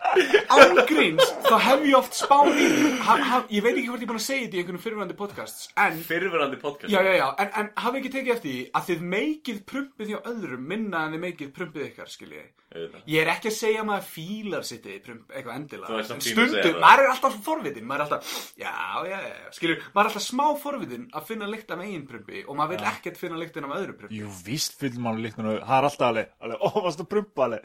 án 0.53 0.81
gríns, 0.89 1.33
þá 1.47 1.57
hef 1.67 1.85
ég 1.89 1.99
oft 1.99 2.17
spáð 2.17 2.59
í 2.61 2.69
ha, 3.05 3.17
ha, 3.17 3.43
Ég 3.53 3.65
veit 3.65 3.77
ekki 3.77 3.89
hvort 3.91 4.03
ég 4.03 4.07
er 4.07 4.13
búin 4.13 4.21
að 4.21 4.27
segja 4.27 4.47
þetta 4.47 4.59
í 4.59 4.63
einhvernum 4.63 4.85
fyrirvændi 4.85 5.17
podcasts 5.19 5.69
En, 5.81 6.01
Fyrrverandi 6.07 6.59
podcast? 6.63 6.93
Já, 6.93 7.01
já, 7.07 7.15
já, 7.19 7.27
en, 7.43 7.53
en 7.61 7.71
hafi 7.85 8.03
ekki 8.03 8.13
tekið 8.17 8.35
eftir 8.37 8.51
því 8.53 8.65
að 8.79 8.89
þið 8.91 9.07
meikið 9.15 9.63
prumpið 9.73 10.13
hjá 10.13 10.19
öðrum 10.33 10.67
minna 10.73 11.07
en 11.07 11.17
þið 11.17 11.25
meikið 11.27 11.55
prumpið 11.57 11.89
ykkar, 11.91 12.13
skiljið 12.13 12.51
Auðvitað. 12.73 13.01
Ég 13.13 13.21
er 13.21 13.29
ekki 13.29 13.51
að 13.51 13.57
segja 13.59 13.81
að 13.83 13.89
maður 13.91 14.05
fílar 14.09 14.63
sitt 14.65 14.87
eitthvað 14.89 15.51
endilega. 15.59 15.99
En 16.01 16.23
stundum, 16.25 16.79
maður 16.81 17.03
er 17.03 17.11
alltaf 17.13 17.35
forvitin 17.45 17.85
Maður 17.89 18.01
er 18.01 18.05
alltaf, 18.07 18.37
já, 18.57 18.71
já, 19.11 19.19
já, 19.27 19.51
skilur 19.59 19.83
Maður 19.93 20.01
er 20.01 20.09
alltaf 20.09 20.25
smá 20.25 20.45
forvitin 20.63 21.05
að 21.13 21.27
finna 21.29 21.47
lykt 21.51 21.71
af 21.75 21.81
eigin 21.85 22.07
prumpi 22.09 22.43
Og 22.49 22.57
maður 22.59 22.77
vil 22.77 22.89
ekkert 22.93 23.21
finna 23.21 23.39
lyktin 23.41 23.65
af 23.69 23.77
öðru 23.79 23.97
prumpi 24.01 24.19
Jú, 24.23 24.29
víst 24.47 24.77
fylgum 24.81 25.07
maður 25.07 25.25
líknum 25.27 25.49
Það 25.61 25.77
er 25.79 25.89
alltaf 25.89 26.09
alveg, 26.09 26.29
alveg, 26.41 26.59
ó, 26.63 26.69
varst 26.87 27.01
að 27.05 27.09
prumpa 27.13 27.47
alveg. 27.49 27.65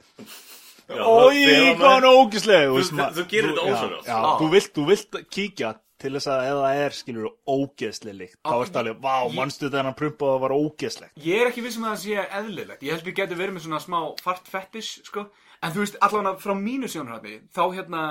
Ói, 0.87 1.41
hvað 1.75 1.97
er 1.97 2.07
ógislega 2.07 2.67
Þú- 2.71 3.25
gerir 3.31 3.49
þetta 3.51 3.65
ósjálfrátt. 3.67 4.07
Já, 4.07 4.19
þú 4.39 4.49
vilt, 4.53 4.69
þú 4.77 4.85
vilt 4.87 5.17
kíkja 5.35 5.71
til 5.99 6.13
þess 6.13 6.27
að 6.29 6.45
ef 6.51 6.59
það 6.61 6.81
er, 6.85 6.95
skilur, 6.99 7.31
ógeðslega 7.47 8.17
líkt 8.21 8.37
Þá 8.43 8.53
Ah, 8.53 8.61
ertu 8.65 8.79
alveg, 8.83 9.01
vá, 9.01 9.15
ég- 9.25 9.35
manstu 9.35 9.69
þegar 9.69 9.83
hann 9.89 9.97
prumpa 9.97 10.25
og 10.27 10.35
það 10.37 10.43
var 10.45 10.55
ógeðslegt? 10.57 11.17
Ég 11.25 11.41
er 11.41 11.47
ekki 11.51 11.63
vissum 11.65 11.83
að 11.87 11.95
það 11.95 12.03
sé 12.05 12.27
eðlilegt. 12.39 12.81
Ég 12.83 12.91
held 12.95 13.05
við 13.07 13.15
getum 13.21 13.37
verið 13.41 13.53
með 13.57 13.65
svona 13.67 13.79
smá 13.81 13.99
fart 14.21 14.47
fetish, 14.47 15.01
sko. 15.03 15.27
En 15.63 15.71
þú 15.73 15.79
veist, 15.81 15.95
allavega 16.05 16.37
frá 16.37 16.53
mínu 16.53 16.85
sjónarhóttni 16.85 17.39
Þá 17.49 17.61
hérna, 17.73 18.01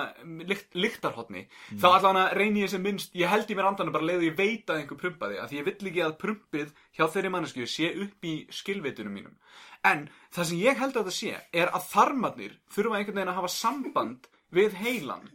lykt, 0.51 0.72
lyktarhóttni 0.74 1.45
Mm. 1.70 1.78
Þá 1.78 1.87
allavega 1.95 2.34
reyni 2.34 2.62
ég 2.64 2.68
sem 2.72 2.82
minnst 2.82 3.12
Ég 3.14 3.28
held 3.30 3.47
í 3.47 3.55
mér 3.55 3.68
andanum 3.70 3.93
bara 3.95 4.03
leiðu 4.05 4.26
ég 4.32 4.37
veit 4.37 4.66
að 4.66 4.80
einhver 4.82 4.99
prumpaði 4.99 5.39
Af 5.39 5.51
því 5.53 5.61
ég 5.61 5.64
vill 5.64 5.91
ekki 5.93 6.03
að 6.03 6.16
prumpið 6.18 6.72
hjá 6.99 7.07
þeirri 7.07 7.30
mannesku 7.30 7.66
Sé 7.70 7.93
upp 8.03 8.24
í 8.26 8.49
skilveitunum 8.51 9.14
mínum. 9.14 9.37
En 9.84 10.09
það 10.34 10.45
sem 10.51 10.59
ég 10.59 10.76
held 10.76 10.97
að 10.99 11.07
það 11.07 11.16
sé 11.20 11.37
Er 11.55 11.68
að 11.70 11.87
þarmarnir 11.95 12.59
þurfa 12.74 12.99
einhvern 12.99 13.14
veginn 13.14 13.30
að 13.30 13.39
hafa 13.39 13.49
samband 13.55 14.26
Við 14.53 14.74
heilan 14.82 15.30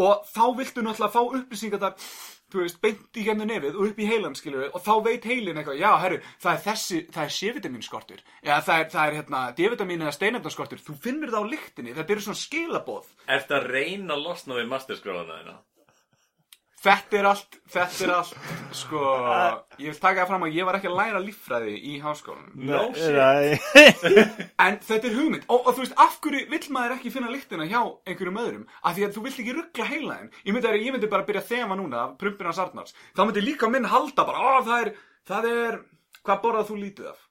Og 0.00 0.24
þá 0.30 0.44
viltu 0.58 0.82
náttúrulega 0.82 1.14
fá 1.14 1.20
upplýsingar 1.22 1.82
þar 1.82 2.08
Þú 2.54 2.60
veist, 2.60 2.76
beint 2.78 3.18
í 3.18 3.24
gennu 3.26 3.46
nefið 3.48 3.74
og 3.74 3.88
upp 3.88 3.98
í 3.98 4.06
heilan 4.06 4.36
skilur 4.38 4.62
við 4.62 4.74
Og 4.78 4.82
þá 4.84 4.92
veit 5.02 5.24
heilin 5.26 5.58
eitthvað, 5.58 5.80
já, 5.80 5.90
herru, 6.04 6.18
það 6.44 6.52
er 6.52 6.60
þessi, 6.68 7.00
það 7.14 7.24
er 7.24 7.32
C-vitamin 7.36 7.82
skortur 7.82 8.20
Eða 8.44 8.58
það 8.68 8.82
er, 8.82 8.88
það 8.92 9.06
er 9.08 9.16
hérna, 9.18 9.40
D-vitamin 9.58 10.04
eða 10.04 10.14
steinefna 10.14 10.52
skortur 10.54 10.82
Þú 10.84 10.94
finnur 11.02 11.32
það 11.34 11.48
á 11.48 11.52
lyktinni, 11.54 11.94
þetta 11.96 12.14
eru 12.14 12.26
svona 12.28 12.42
skilabóð 12.44 13.08
Ertu 13.38 13.58
að 13.58 13.70
reyna 13.72 14.14
að 14.14 14.26
losna 14.28 14.58
við 14.60 14.70
masterskráðana 14.70 15.40
þína? 15.40 15.56
Þetta 16.84 17.16
er 17.16 17.26
allt, 17.30 17.56
þetta 17.72 18.04
er 18.04 18.10
allt, 18.12 18.32
sko 18.76 19.00
Ég 19.80 19.86
vil 19.88 20.00
taka 20.02 20.20
það 20.24 20.28
fram 20.32 20.42
að 20.44 20.56
ég 20.58 20.66
var 20.68 20.76
ekki 20.78 20.88
að 20.90 20.96
læra 20.98 21.20
líffræði 21.24 21.74
í 21.80 21.94
háskólanum 22.02 22.66
No 22.68 22.80
shit. 22.92 23.14
Nei, 23.16 24.24
En 24.66 24.76
þetta 24.84 25.08
er 25.08 25.16
hugmynd 25.16 25.46
og, 25.48 25.62
og 25.64 25.70
þú 25.78 25.84
veist, 25.84 25.94
af 26.04 26.18
hverju 26.24 26.42
vill 26.52 26.68
maður 26.76 26.96
ekki 26.98 27.12
finna 27.14 27.32
lyktina 27.32 27.68
hjá 27.70 27.80
einhverjum 28.04 28.40
öðrum 28.42 28.66
af 28.82 28.98
því 28.98 29.06
að 29.08 29.14
þú 29.16 29.24
vilt 29.28 29.40
ekki 29.44 29.56
ruggla 29.56 29.86
heilaðin 29.88 30.28
Ég 30.44 30.52
myndi, 30.58 30.68
að- 30.74 30.84
ég 30.84 30.92
myndi 30.98 31.10
bara 31.14 31.26
byrja 31.30 31.42
að 31.44 31.50
þema 31.54 31.78
núna 31.80 32.02
af 32.04 32.14
prumpina 32.20 32.52
Sarnars 32.58 32.92
Þá 33.16 33.22
myndi 33.30 33.46
líka 33.48 33.70
minn 33.72 33.88
halda 33.94 34.26
bara, 34.28 34.44
ó 34.44 34.60
það 34.68 34.84
er, 34.84 34.92
það 35.30 35.48
er, 35.54 35.80
hvað 36.24 36.42
borðað 36.44 36.68
þú 36.72 36.78
lítið 36.82 37.08
af? 37.14 37.24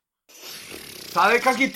Það 1.13 1.35
er 1.37 1.43
kannski 1.45 1.67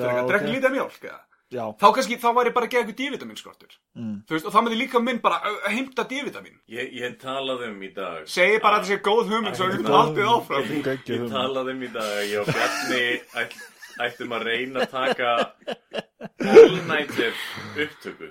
Já, 0.00 0.08
eitthvað, 0.08 0.32
drekka 0.32 0.48
ok. 0.48 0.54
lítið 0.56 0.68
af 0.70 0.76
mjólk 0.78 1.06
eða? 1.10 1.20
Já, 1.52 1.64
Þá 1.82 1.86
kannski, 1.98 2.16
þá 2.22 2.28
væri 2.38 2.52
bara 2.56 2.66
að 2.68 2.72
geða 2.74 2.82
eitthvað 2.86 2.98
D-vitamin 3.02 3.38
skortur. 3.40 3.76
Mm. 3.98 4.14
Þú 4.26 4.36
veist, 4.36 4.46
og 4.48 4.54
þá 4.56 4.60
myndi 4.66 4.78
líka 4.80 5.02
minn 5.04 5.20
bara 5.24 5.38
að 5.48 5.58
heimta 5.76 6.06
D-vitamin. 6.10 6.56
Ég, 6.72 6.92
ég 7.02 7.18
talaði 7.22 7.68
um 7.70 7.82
í 7.84 7.92
dag. 7.96 8.24
Segi 8.32 8.58
bara 8.64 8.80
að 8.80 8.88
þetta 8.88 8.96
sé 8.96 9.02
góð 9.10 9.32
hugmynd 9.34 9.58
svo 9.60 9.68
við 9.70 9.78
getum 9.82 9.98
haldið 10.00 10.30
áfram. 10.32 10.68
Geggjuð 10.88 11.14
Ég 11.14 11.22
hugmynd. 11.22 11.36
talaði 11.38 11.76
um 11.76 11.82
í 11.82 11.92
dag 11.98 12.12
að 12.18 12.28
ég 12.32 12.42
og 12.42 12.52
Bjarni 12.52 13.02
ætt, 13.44 13.58
ættum 14.08 14.36
að 14.38 14.46
reyna 14.50 14.86
að 14.86 14.94
taka 14.98 15.34
all-nighter 16.40 17.34
upptöku. 17.76 18.30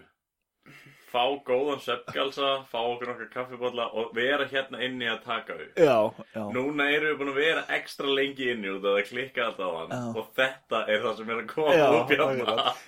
Fá 1.11 1.25
góðan 1.43 1.81
sveppgalsa 1.83 2.49
fá 2.71 2.77
okkur 2.87 3.09
nokkar 3.09 3.27
kaffibólla 3.33 3.89
og 3.99 4.13
vera 4.15 4.45
hérna 4.47 4.79
inni 4.85 5.09
að 5.11 5.17
taka 5.25 5.57
upp 5.59 5.81
Já, 5.83 5.97
já. 6.31 6.43
Núna 6.55 6.85
erum 6.87 7.09
við 7.09 7.17
búin 7.19 7.31
að 7.33 7.39
vera 7.41 7.63
ekstra 7.75 8.07
lengi 8.15 8.47
inni 8.53 8.71
út 8.71 8.85
að 8.87 8.95
það 8.95 9.09
klikka 9.09 9.43
alltaf 9.49 9.73
á 9.75 9.79
hann 9.81 9.91
Já. 9.91 10.05
og 10.21 10.29
þetta 10.39 10.79
er 10.87 11.03
það 11.03 11.17
sem 11.19 11.33
er 11.35 11.41
að 11.41 11.49
koma 11.51 11.73
Já, 11.75 11.89
upp 11.97 12.13
hérna 12.15 12.29
akkurat. 12.29 12.79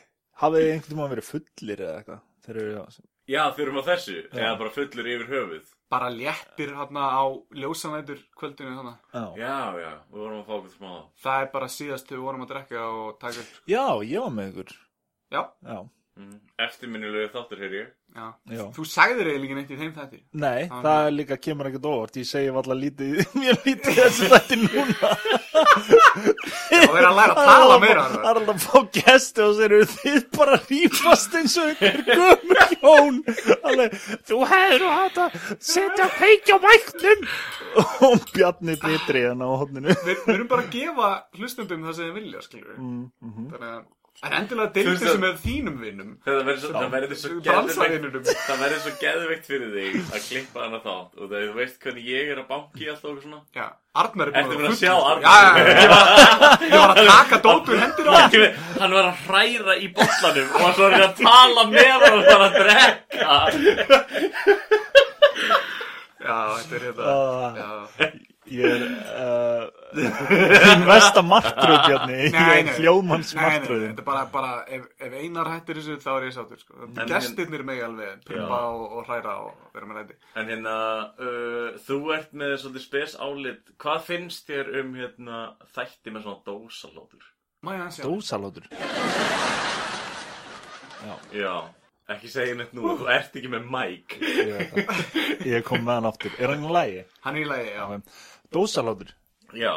Hafið 0.41 0.63
þið 0.63 0.71
einhvern 0.73 0.93
tímann 0.93 1.11
verið 1.13 1.29
fullir 1.29 1.83
eða 1.83 1.97
eitthvað? 1.99 2.21
Þeir 2.43 2.59
eru, 2.63 2.71
já, 2.73 3.03
Já, 3.23 3.43
þurfum 3.55 3.79
að 3.79 3.85
þessu, 3.87 4.17
eða 4.35 4.55
bara 4.59 4.71
fullur 4.75 5.07
yfir 5.13 5.29
höfuð. 5.29 5.67
Bara 5.93 6.09
léttir 6.11 6.73
hérna 6.75 7.05
á 7.07 7.23
ljósanætur 7.55 8.19
kvöldinu 8.35 8.73
þannig 8.75 8.97
já. 9.13 9.23
Já, 9.39 9.59
já, 9.79 9.91
við 10.11 10.23
vorum 10.25 10.41
að 10.41 10.47
fá 10.49 10.53
okkur 10.57 10.73
smá. 10.73 10.93
Það 11.23 11.43
er 11.45 11.51
bara 11.53 11.69
síðast 11.71 12.09
þegar 12.09 12.19
við 12.19 12.27
vorum 12.27 12.43
að 12.43 12.51
drekka 12.51 12.85
og 12.89 13.13
taka 13.21 13.45
upp. 13.45 13.53
Já, 13.71 13.85
ég 14.09 14.25
var 14.25 14.33
með 14.35 14.49
ykkur. 14.51 14.73
Já, 15.33 15.41
Já, 15.63 15.77
mm. 16.19 16.35
Eftirminnilegu 16.67 17.31
þáttur 17.37 17.63
hér 17.63 17.77
ég. 17.79 17.93
Já. 18.13 18.27
já. 18.57 18.63
Þú 18.75 18.87
sagðir 18.91 19.29
eiginlega 19.31 19.47
ekki 19.47 19.59
neitt 19.61 19.71
í 19.71 19.79
þeim 19.79 19.95
þætti. 20.01 20.19
Nei, 20.43 20.61
það 20.73 21.07
er 21.07 21.15
líka 21.15 21.39
kemur 21.47 21.71
ekkert 21.71 21.89
óvart. 21.93 22.19
Ég 22.19 22.27
segi 22.29 22.51
alltaf 22.51 22.81
lítið, 22.83 23.23
mjög 23.39 23.67
lítið 23.69 24.01
þessi 24.01 24.31
þetta 24.35 24.59
núna 24.65 25.15
Við 26.73 26.97
erum 26.99 27.09
að 27.09 27.19
læra 27.19 27.35
að 27.35 27.49
tala 27.49 27.77
meira 27.83 28.03
Það 28.09 28.27
er 28.29 28.39
alltaf 28.41 28.53
að 28.53 28.65
fá 28.65 28.97
gesti 28.97 29.43
og 29.45 29.55
þeir 29.59 29.75
eru 29.77 29.87
þið 29.93 30.19
bara 30.37 30.59
rífast 30.63 31.37
eins 31.39 31.57
og 31.61 31.71
ykkur 31.73 32.03
gömur 32.09 32.61
hjón. 32.73 33.19
Alveg, 33.69 33.97
þú 34.29 34.39
hefur 34.51 34.85
átt 34.89 35.19
að 35.25 35.39
setja 35.71 36.09
peikja 36.19 36.59
mæknum 36.63 37.27
Og 38.09 38.29
Bjarni 38.33 38.77
bitri 38.83 39.25
hérna 39.27 39.49
á 39.49 39.53
hodninu 39.63 39.97
Við, 40.03 40.23
erum 40.35 40.49
bara 40.51 40.65
að 40.65 40.71
gefa 40.77 41.11
hlustundum 41.39 41.85
það 41.87 41.99
sem 41.99 42.09
þið 42.09 42.17
vilja, 42.21 42.45
mm, 42.77 43.03
mm 43.23 43.51
Þannig 43.53 43.69
að 43.73 43.83
En 44.23 44.31
endilega 44.37 44.83
veist 44.87 45.03
sem 45.03 45.19
með 45.19 45.39
þínum 45.43 45.79
vinnum 45.83 46.11
Það 46.23 46.37
verður 46.47 46.59
svo, 47.19 47.31
svo 48.85 48.91
geðveikt 49.01 49.47
fyrir 49.49 49.71
þig 49.73 49.97
að 50.15 50.27
klippa 50.27 50.61
hana 50.63 50.79
þátt. 50.83 51.17
Og 51.17 51.25
það 51.31 51.41
þú 51.43 51.55
veist 51.57 51.79
hvernig 51.83 52.05
ég 52.07 52.29
er 52.31 52.39
að 52.39 52.47
banki 52.53 52.87
alltaf 52.93 53.09
og 53.09 53.17
svona. 53.25 53.39
Já, 53.57 53.65
Arnar 54.03 54.31
er 54.31 54.47
búin 54.47 54.69
að 54.69 54.77
sjá. 54.79 54.93
Arnar? 54.95 55.27
Já, 55.27 55.35
já, 55.43 55.65
já, 55.65 55.75
ég 55.81 55.89
var, 55.91 56.05
ég 56.63 56.77
var 56.77 56.89
að 56.93 57.09
taka 57.11 57.41
dótur 57.47 57.81
hendur 57.83 58.07
á 58.07 58.13
hann 58.15 58.31
Hann 58.83 58.95
var 58.99 59.09
að 59.09 59.23
hræra 59.27 59.73
í 59.75 59.91
bollanum 59.97 60.47
og 60.53 60.59
hann 60.63 60.75
svo 60.77 60.85
er 60.87 61.07
að 61.09 61.13
tala 61.19 61.63
með 61.73 61.91
hann 61.91 62.05
og 62.13 62.23
bara 62.29 62.45
að 62.47 62.53
drekka. 62.61 63.33
Já, 66.23 66.37
þetta 66.61 66.77
er 66.79 66.85
hérna 66.87 67.03
Ah. 67.13 67.51
Já, 67.59 68.13
Ég 68.51 68.65
er 68.67 68.81
uh, 68.83 69.69
Þín 70.63 70.81
versta 70.87 71.21
martröð 71.23 71.77
Bjarni 71.85 72.15
Ég 72.25 72.33
er 72.35 72.65
nei. 72.67 72.73
hljóðmanns 72.79 73.29
Nei, 73.31 73.39
nei, 73.39 73.45
nei, 73.45 73.59
martröð 73.59 73.83
þetta 73.85 74.03
er 74.03 74.07
bara, 74.09 74.23
bara 74.33 74.49
ef, 74.77 74.87
ef 75.07 75.13
einar 75.21 75.49
hættir 75.53 75.79
þessu 75.79 75.95
þá 76.03 76.09
er 76.17 76.25
ég 76.27 76.33
sáttur 76.35 76.59
sko. 76.63 76.79
En- 76.89 77.07
Gestirnir 77.13 77.63
mig 77.67 77.83
alveg 77.85 78.23
pumpa 78.27 78.57
Já. 78.59 78.71
og, 78.73 78.83
og 78.97 79.07
hræra 79.07 79.35
og 79.45 79.69
vera 79.77 79.89
með 79.91 80.01
ræti 80.01 80.17
En 80.41 80.51
hérna, 80.51 80.75
uh, 81.23 81.69
þú 81.87 81.99
ert 82.17 82.33
með 82.43 82.55
svolítið 82.65 82.85
spes 82.87 83.15
álit 83.23 83.71
Hvað 83.83 84.03
finnst 84.09 84.49
þér 84.51 84.73
um 84.81 84.91
hérna 84.99 85.43
þætti 85.77 86.15
með 86.17 86.27
svona 86.27 86.43
dósalótur? 86.49 87.29
Dósalótur 88.03 88.67
Já, 91.33 91.55
ekki 92.15 92.29
segja 92.31 92.55
neitt 92.59 92.73
nú, 92.77 92.85
þú 92.99 93.09
ert 93.13 93.35
ekki 93.39 93.49
með 93.53 93.67
mæk 93.73 94.15
Ég. 94.23 94.77
Ég 95.49 95.65
kom 95.67 95.83
með 95.85 95.99
hann 95.99 96.09
aftur. 96.11 96.31
Er 96.39 96.53
hann 96.53 96.63
í 96.65 96.71
lægi? 96.77 97.03
Hann 97.25 97.37
er 97.37 97.43
í 97.43 97.49
lagi, 97.49 97.69
já. 97.75 97.83
Dósalótur 98.53 99.11
Já, 99.53 99.73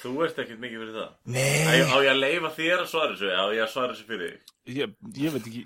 þú 0.00 0.12
ert 0.24 0.38
ekkert 0.40 0.60
mikið 0.62 0.80
fyrir 0.82 0.94
það. 0.96 1.10
Á 1.12 1.28
Nei 1.34 1.78
ég- 1.80 1.90
á 1.92 1.96
ég 2.04 2.10
að 2.14 2.20
leifa 2.22 2.50
þér 2.56 2.78
að 2.84 2.90
svara 2.94 3.12
þessu? 3.12 3.28
Já, 3.34 3.42
ég 3.58 3.62
að 3.66 3.72
svara 3.74 3.92
þessu 3.92 4.06
fyrir 4.08 4.30
þig? 4.30 4.50
Ég, 4.64 4.94
ég 5.20 5.34
veit 5.34 5.48
ekki. 5.50 5.64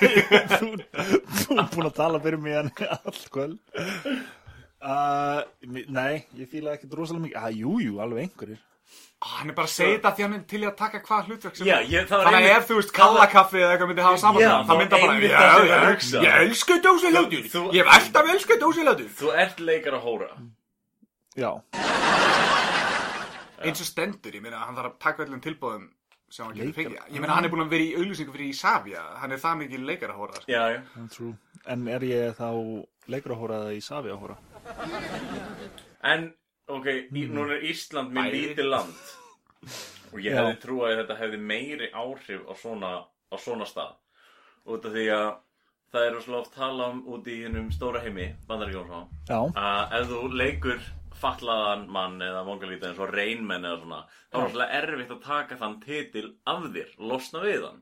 Þú, 0.58 0.70
þú 1.38 1.58
er 1.62 1.68
búin 1.76 1.86
að 1.86 1.94
tala 2.00 2.18
fyrir 2.24 2.40
mig 2.42 2.56
hann 2.58 2.72
allt 2.96 3.28
kvöld. 3.30 3.60
Uh, 4.80 5.42
Nei, 5.92 6.24
ég 6.40 6.48
fíla 6.50 6.72
ekki 6.74 6.88
rosalega 6.90 7.26
mikið. 7.28 7.38
Ah, 7.38 7.50
Jú, 7.54 7.76
jú, 7.84 7.98
alveg 8.02 8.24
einhverjir 8.26 8.60
Hann 9.20 9.50
er 9.50 9.54
bara 9.54 9.68
að 9.68 9.72
segja 9.74 9.96
þetta 9.98 10.10
því 10.16 10.22
hann 10.24 10.34
er 10.38 10.44
til 10.48 10.60
í 10.62 10.66
að 10.70 10.76
taka 10.78 10.98
hvað 11.04 11.26
hlutverk 11.28 11.56
sem 11.58 11.66
Já, 11.68 11.74
er. 11.76 11.88
ég- 11.92 12.06
Þannig 12.08 12.38
að 12.40 12.56
ef 12.56 12.68
þú 12.70 12.76
veist 12.78 12.92
kallakaffi 12.96 13.58
eða 13.60 13.72
eitthvað 13.74 13.90
myndi 13.90 14.02
hafa 14.06 14.20
saman 14.22 14.40
Já, 14.40 14.52
það 14.64 14.78
var 14.80 14.88
bara, 14.94 15.16
ég 15.20 15.84
hugsa. 15.90 16.22
ég 16.24 16.38
elsku 16.46 16.78
dósilhátur 16.86 17.44
Þú- 17.52 17.72
Ég 17.76 17.84
hef 17.84 17.92
alltaf 17.98 18.30
elskað 18.34 18.62
dósilhátur 18.64 19.10
Þú 19.20 19.34
ert 19.44 19.60
leikar 19.60 19.98
að 19.98 20.06
hóra 20.08 20.30
Já, 21.36 21.50
Eins 23.64 23.80
og 23.84 23.86
stendur, 23.90 24.32
ég 24.32 24.40
meina, 24.42 24.56
hann 24.64 24.74
þarf 24.78 24.94
að 24.94 24.98
taka 25.04 25.24
öllum 25.26 25.40
tilbúðum 25.44 25.84
sem 26.32 26.46
hann 26.46 26.56
getur 26.56 26.72
fengið 26.80 26.96
Ég 27.12 27.20
meina, 27.20 27.34
hann 27.36 27.44
er 27.44 27.52
búin 27.52 27.64
að 27.66 27.74
vera 27.76 27.84
í 27.84 27.94
auðlýsingu 28.00 28.32
fyrir 28.32 28.54
Ísafja 28.54 29.02
Hann 29.20 29.32
er 29.36 29.42
það 29.42 29.60
mikið 29.66 29.84
leikar 29.90 30.14
að 30.14 30.20
hóra 30.22 30.40
sko. 30.40 30.48
Já, 30.48 30.62
já 30.72 31.08
true. 31.12 31.34
En 31.68 31.84
er 31.92 32.00
ég 32.08 32.32
þá 32.40 32.48
leikur 33.12 33.34
að 33.36 33.40
hóra 33.44 33.60
eða 33.66 33.76
í 33.76 33.82
safi 33.84 34.08
að 34.14 34.20
hóra? 34.24 34.36
En, 36.08 36.30
ok, 36.76 36.86
í, 37.10 37.24
nú 37.30 37.44
er 37.50 37.64
Ísland 37.70 38.12
Bæði. 38.16 38.40
lítið 38.50 38.68
land. 38.70 39.00
Og 40.12 40.18
ég 40.24 40.32
Já. 40.34 40.40
hefði 40.40 40.56
trúið 40.64 40.90
að 40.92 40.98
þetta 41.02 41.16
hefði 41.20 41.38
meiri 41.52 41.88
áhrif 41.94 42.46
á 42.50 42.54
svona, 42.58 42.90
á 43.30 43.36
svona 43.38 43.66
stað. 43.68 43.92
Út 44.70 44.86
af 44.88 44.92
því 44.96 45.04
að 45.14 45.28
það 45.90 46.06
er 46.06 46.14
rosalega 46.16 46.40
oft 46.44 46.54
tala 46.54 46.88
um 46.94 47.00
út 47.14 47.28
í 47.30 47.36
hennum 47.44 47.68
stóra 47.74 48.00
heimi, 48.04 48.26
bandaríkjónsá 48.46 49.00
að 49.30 49.94
ef 50.00 50.10
þú 50.10 50.18
leikur 50.38 50.82
fatlaðan 51.20 51.86
mann 51.92 52.20
eða 52.22 52.44
mongalítið 52.46 52.88
eins 52.90 53.00
og 53.02 53.10
reynmenn 53.14 53.66
eða 53.66 53.80
svona 53.82 53.98
þá 54.30 54.36
er 54.38 54.44
rosalega 54.44 54.78
erfitt 54.80 55.10
að 55.16 55.24
taka 55.24 55.58
þann 55.60 55.74
titil 55.82 56.28
af 56.52 56.68
þér, 56.76 56.92
losna 57.10 57.42
við 57.44 57.66
hann. 57.66 57.80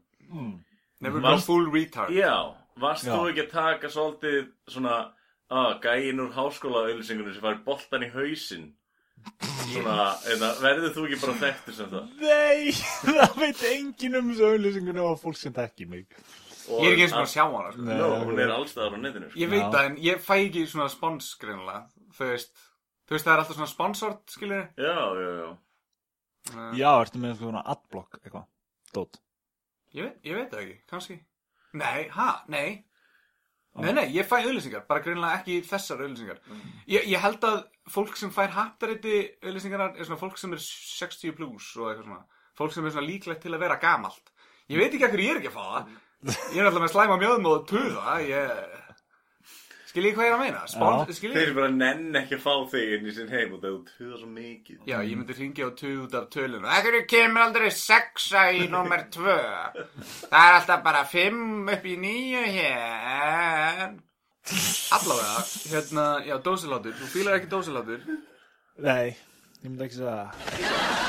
Never 1.00 1.20
Varst- 1.20 1.46
gone 1.46 1.46
full 1.48 1.68
retard. 1.74 2.10
Já, 2.16 2.32
varst 2.80 3.06
Já. 3.06 3.12
þú 3.14 3.28
ekki 3.30 3.44
að 3.44 3.52
taka 3.52 3.92
svolítið 3.92 4.48
svona 4.72 4.96
að 5.48 5.76
gæin 5.84 6.20
úr 6.24 6.32
háskóla 6.36 6.86
auðlýsingunum 6.88 7.36
sem 7.36 7.44
fær 7.44 7.60
boltan 7.64 8.04
í 8.08 8.10
hausinn 8.12 8.66
svona, 9.68 10.06
eða 10.34 10.48
verður 10.62 10.92
þú 10.96 11.04
ekki 11.08 11.18
bara 11.22 11.36
þekktur 11.42 11.76
sem 11.78 11.90
það 11.92 12.04
Nei, 12.22 12.72
það 13.18 13.38
veit 13.42 13.62
enginn 13.72 14.18
um 14.20 14.30
þessu 14.32 14.48
auðlýsingunni 14.52 15.04
og 15.04 15.18
fólk 15.22 15.36
sem 15.40 15.52
tekki 15.56 15.86
mig. 15.90 16.06
Og 16.68 16.82
Ég 16.84 16.90
er 16.90 16.96
ekki 16.96 17.04
eins 17.06 17.14
og 17.14 17.18
að- 17.18 17.26
að 17.26 17.32
sjá 17.32 17.44
hana 17.48 17.70
sko. 17.72 17.84
Nei. 17.88 17.94
Nó, 17.96 18.08
hún 18.28 18.40
er 18.44 18.50
allstaðar 18.52 18.96
á 18.96 18.98
netinu 19.00 19.28
sko. 19.30 19.38
Ég 19.40 19.48
veit 19.52 19.62
Já. 19.62 19.70
það, 19.72 19.86
en 19.90 19.96
ég 20.08 20.18
fæ 20.24 20.34
ekki 20.42 20.64
svona 20.68 20.88
spons 20.92 21.30
greinilega 21.40 21.86
Þú 22.18 22.28
veist, 22.32 22.52
þú 23.08 23.16
veist 23.16 23.24
það 23.28 23.32
er 23.34 23.42
alltaf 23.44 23.56
svona 23.56 23.70
sponsort, 23.72 24.20
skilur 24.34 24.66
Já, 24.76 24.98
já, 25.22 25.30
já 25.38 25.48
Já, 26.78 26.90
ertu 27.04 27.20
með 27.20 27.38
svona 27.42 27.62
adblock 27.68 28.18
eitthvað? 28.22 28.44
Dót. 28.96 29.18
Ég 29.96 30.04
veit, 30.06 30.18
ég 30.28 30.36
veit 30.38 30.52
það 30.52 30.62
ekki, 30.66 30.76
kannski 30.92 31.18
Nei, 31.76 32.08
ha, 32.16 32.28
nei 32.48 32.84
Nei, 33.78 33.92
nei, 33.94 34.06
ég 34.10 34.26
fæ 34.26 34.40
auðlýsingar, 34.40 34.86
bara 34.88 35.02
greinilega 35.04 35.38
ekki 35.38 35.60
þessar 35.68 36.00
auðlýsingar 36.02 36.40
ég, 36.90 37.04
ég 37.12 37.20
held 37.22 37.44
að 37.46 37.60
fólk 37.92 38.16
sem 38.18 38.32
fær 38.34 38.50
haptariti 38.56 39.20
auðlýsingarnar 39.44 39.94
er 39.94 40.08
svona 40.08 40.18
fólk 40.18 40.40
sem 40.40 40.56
er 40.56 40.62
60 40.64 41.36
plus 41.36 41.68
og 41.76 41.92
eitthvað 41.92 42.08
svona. 42.08 42.24
Fólk 42.58 42.74
sem 42.74 42.88
er 42.88 42.96
svona 42.96 43.06
líklegt 43.06 43.44
til 43.44 43.54
að 43.54 43.62
vera 43.62 43.78
gamalt. 43.78 44.32
Ég 44.68 44.82
veit 44.82 44.90
ekki 44.90 45.06
ekkur 45.06 45.22
ég 45.22 45.36
er 45.36 45.40
ekki 45.42 45.52
að 45.52 45.60
fá 45.60 45.64
það. 45.68 45.96
Ég 46.26 46.58
er 46.58 46.66
alltaf 46.66 46.82
með 46.82 46.94
slæma 46.96 47.16
mjöðum 47.20 47.46
og 47.52 47.66
tuða 47.70 48.16
Ég 48.26 48.78
Skil 49.88 50.04
ég 50.04 50.16
hvað 50.18 50.26
ég 50.26 50.30
er 50.30 50.36
að 50.36 50.42
meina? 50.42 51.06
Skil 51.16 51.30
ég 51.30 51.36
Þeir 51.38 51.50
bara 51.56 51.68
nenn 51.72 52.16
ekki 52.20 52.36
að 52.36 52.42
fá 52.44 52.52
þig 52.74 52.90
inn 52.98 53.06
í 53.08 53.12
sinn 53.16 53.30
heim 53.32 53.54
og 53.56 53.62
það 53.62 53.76
tuða 53.88 54.18
svo 54.20 54.28
mikið. 54.34 54.82
Já, 54.84 54.96
ég 55.00 55.16
myndi 55.16 55.36
ringja 55.38 55.64
og 55.64 55.78
tuða 55.78 56.02
út 56.04 56.16
af 56.18 56.26
tölunum. 56.34 56.66
Ekkur 56.76 56.98
kemur 57.08 57.44
aldrei 57.46 57.70
sexa 57.72 58.42
í 58.52 58.66
nummer 58.68 59.06
tvö? 59.14 59.38
Það 60.28 60.36
er 60.42 60.58
alltaf 60.58 60.84
bara 60.84 61.06
fimm 61.08 61.72
upp 61.72 61.88
í 61.88 61.96
nýju 62.04 62.44
hér 62.58 63.07
Allavega, 64.96 65.42
hérna, 65.68 66.04
já, 66.24 66.36
dósilátur 66.44 66.94
Þú 66.96 67.08
fílar 67.12 67.38
ekki 67.38 67.50
dósilátur 67.52 68.04
Nei, 68.78 69.16
ég 69.58 69.66
myndi 69.66 69.88
ekki 69.88 69.98
segja 69.98 70.14
það. 70.14 71.08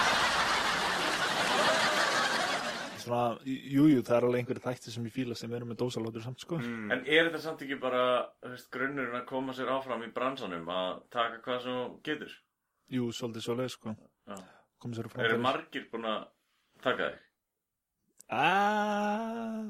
Svona, 3.00 3.22
jú, 3.46 3.86
jú, 3.90 4.02
það 4.06 4.16
er 4.18 4.26
alveg 4.28 4.42
einhverju 4.42 4.64
þætti 4.64 4.94
sem 4.94 5.06
ég 5.08 5.14
fíla 5.14 5.38
sem 5.38 5.54
eru 5.56 5.68
með 5.70 5.80
dósalótur 5.84 6.24
samt, 6.26 6.44
sko. 6.44 6.58
Mm. 6.62 6.90
En 6.94 7.04
er 7.06 7.30
þetta 7.30 7.42
samt 7.44 7.64
ekki 7.66 7.78
bara 7.82 8.02
þú 8.42 8.52
veist, 8.56 8.70
grunnurinn 8.74 9.20
að 9.22 9.28
koma 9.30 9.56
sér 9.58 9.72
áfram 9.74 10.04
í 10.06 10.10
bransanum 10.14 10.70
að 10.74 10.90
taka 11.14 11.40
hvað 11.46 11.62
sem 11.64 11.78
þú 11.78 11.86
getur? 12.10 12.36
Jú, 12.98 13.10
svolítið 13.16 13.46
svolítið, 13.46 13.74
sko. 13.76 13.96
Já. 14.30 14.38
Komið 14.84 15.00
sér 15.00 15.12
fram 15.14 15.26
Eru 15.26 15.40
margir 15.46 15.88
búin 15.94 16.10
að 16.10 16.20
taka 16.86 17.10
þig? 17.10 17.24
Ah, 18.30 19.64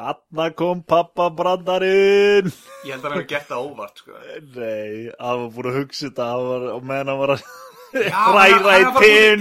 Anna 0.00 0.50
kom 0.56 0.82
pappa 0.88 1.28
brandarinn. 1.36 2.48
Ég 2.86 2.94
held 2.94 3.04
að 3.04 3.08
hann 3.08 3.16
hefur 3.18 3.26
gert 3.28 3.50
það 3.50 3.66
óvart, 3.66 4.00
sko 4.00 4.20
Nei, 4.56 5.10
hann 5.20 5.42
var 5.42 5.50
búin 5.56 5.70
að 5.70 5.80
hugsa 5.80 6.06
þetta, 6.08 6.28
og 6.76 6.86
meðan 6.88 7.12
hann 7.12 7.20
var 7.20 7.34
að 7.36 7.42
hræra 7.90 8.78
í 8.78 8.84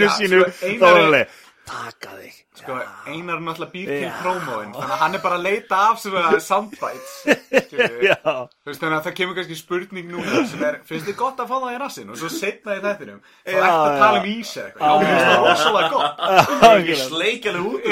já, 0.03 0.09
sínu, 0.17 0.41
sko, 0.49 0.73
þá 0.73 0.83
var 0.83 0.97
hann 0.97 1.05
alveg, 1.05 1.37
taka 1.69 2.09
þig. 2.17 2.33
Sko, 2.59 2.73
Einar 3.07 3.35
er 3.37 3.43
náttúrulega 3.45 3.73
býr 3.73 3.85
til 3.89 4.03
Já. 4.03 4.11
prómóin 4.23 4.71
Þannig 4.73 4.93
að 4.95 5.01
hann 5.03 5.15
er 5.15 5.21
bara 5.23 5.35
að 5.39 5.45
leita 5.45 5.75
af 5.85 5.95
soundbites. 6.43 7.13
Já, 8.09 8.17
Þú 8.25 8.67
veist, 8.71 8.81
þannig 8.81 8.97
að 8.97 9.05
það 9.07 9.17
kemur 9.19 9.35
kannski 9.37 9.57
spurning 9.59 10.07
núna 10.11 10.43
sem 10.49 10.61
er, 10.65 10.75
finnst 10.89 11.07
þið 11.09 11.17
gott 11.21 11.37
að 11.43 11.49
fá 11.51 11.55
það 11.55 11.75
í 11.75 11.77
rassin? 11.83 12.09
Og 12.09 12.15
svo 12.19 12.29
setna 12.33 12.71
í 12.75 12.77
þættinum, 12.83 13.19
þá 13.45 13.51
ertu 13.55 13.69
að 13.69 13.99
tala 14.03 14.19
um 14.19 14.27
ís 14.33 14.51
eða 14.57 14.67
eitthvað. 14.67 14.83
Já, 14.83 14.89
mér 14.99 15.09
finnst 15.09 15.27
það 15.29 15.39
rosalega 15.47 15.89
gott. 15.95 16.17
Sleikjaleg 17.09 17.63
út 17.69 17.81
er 17.85 17.89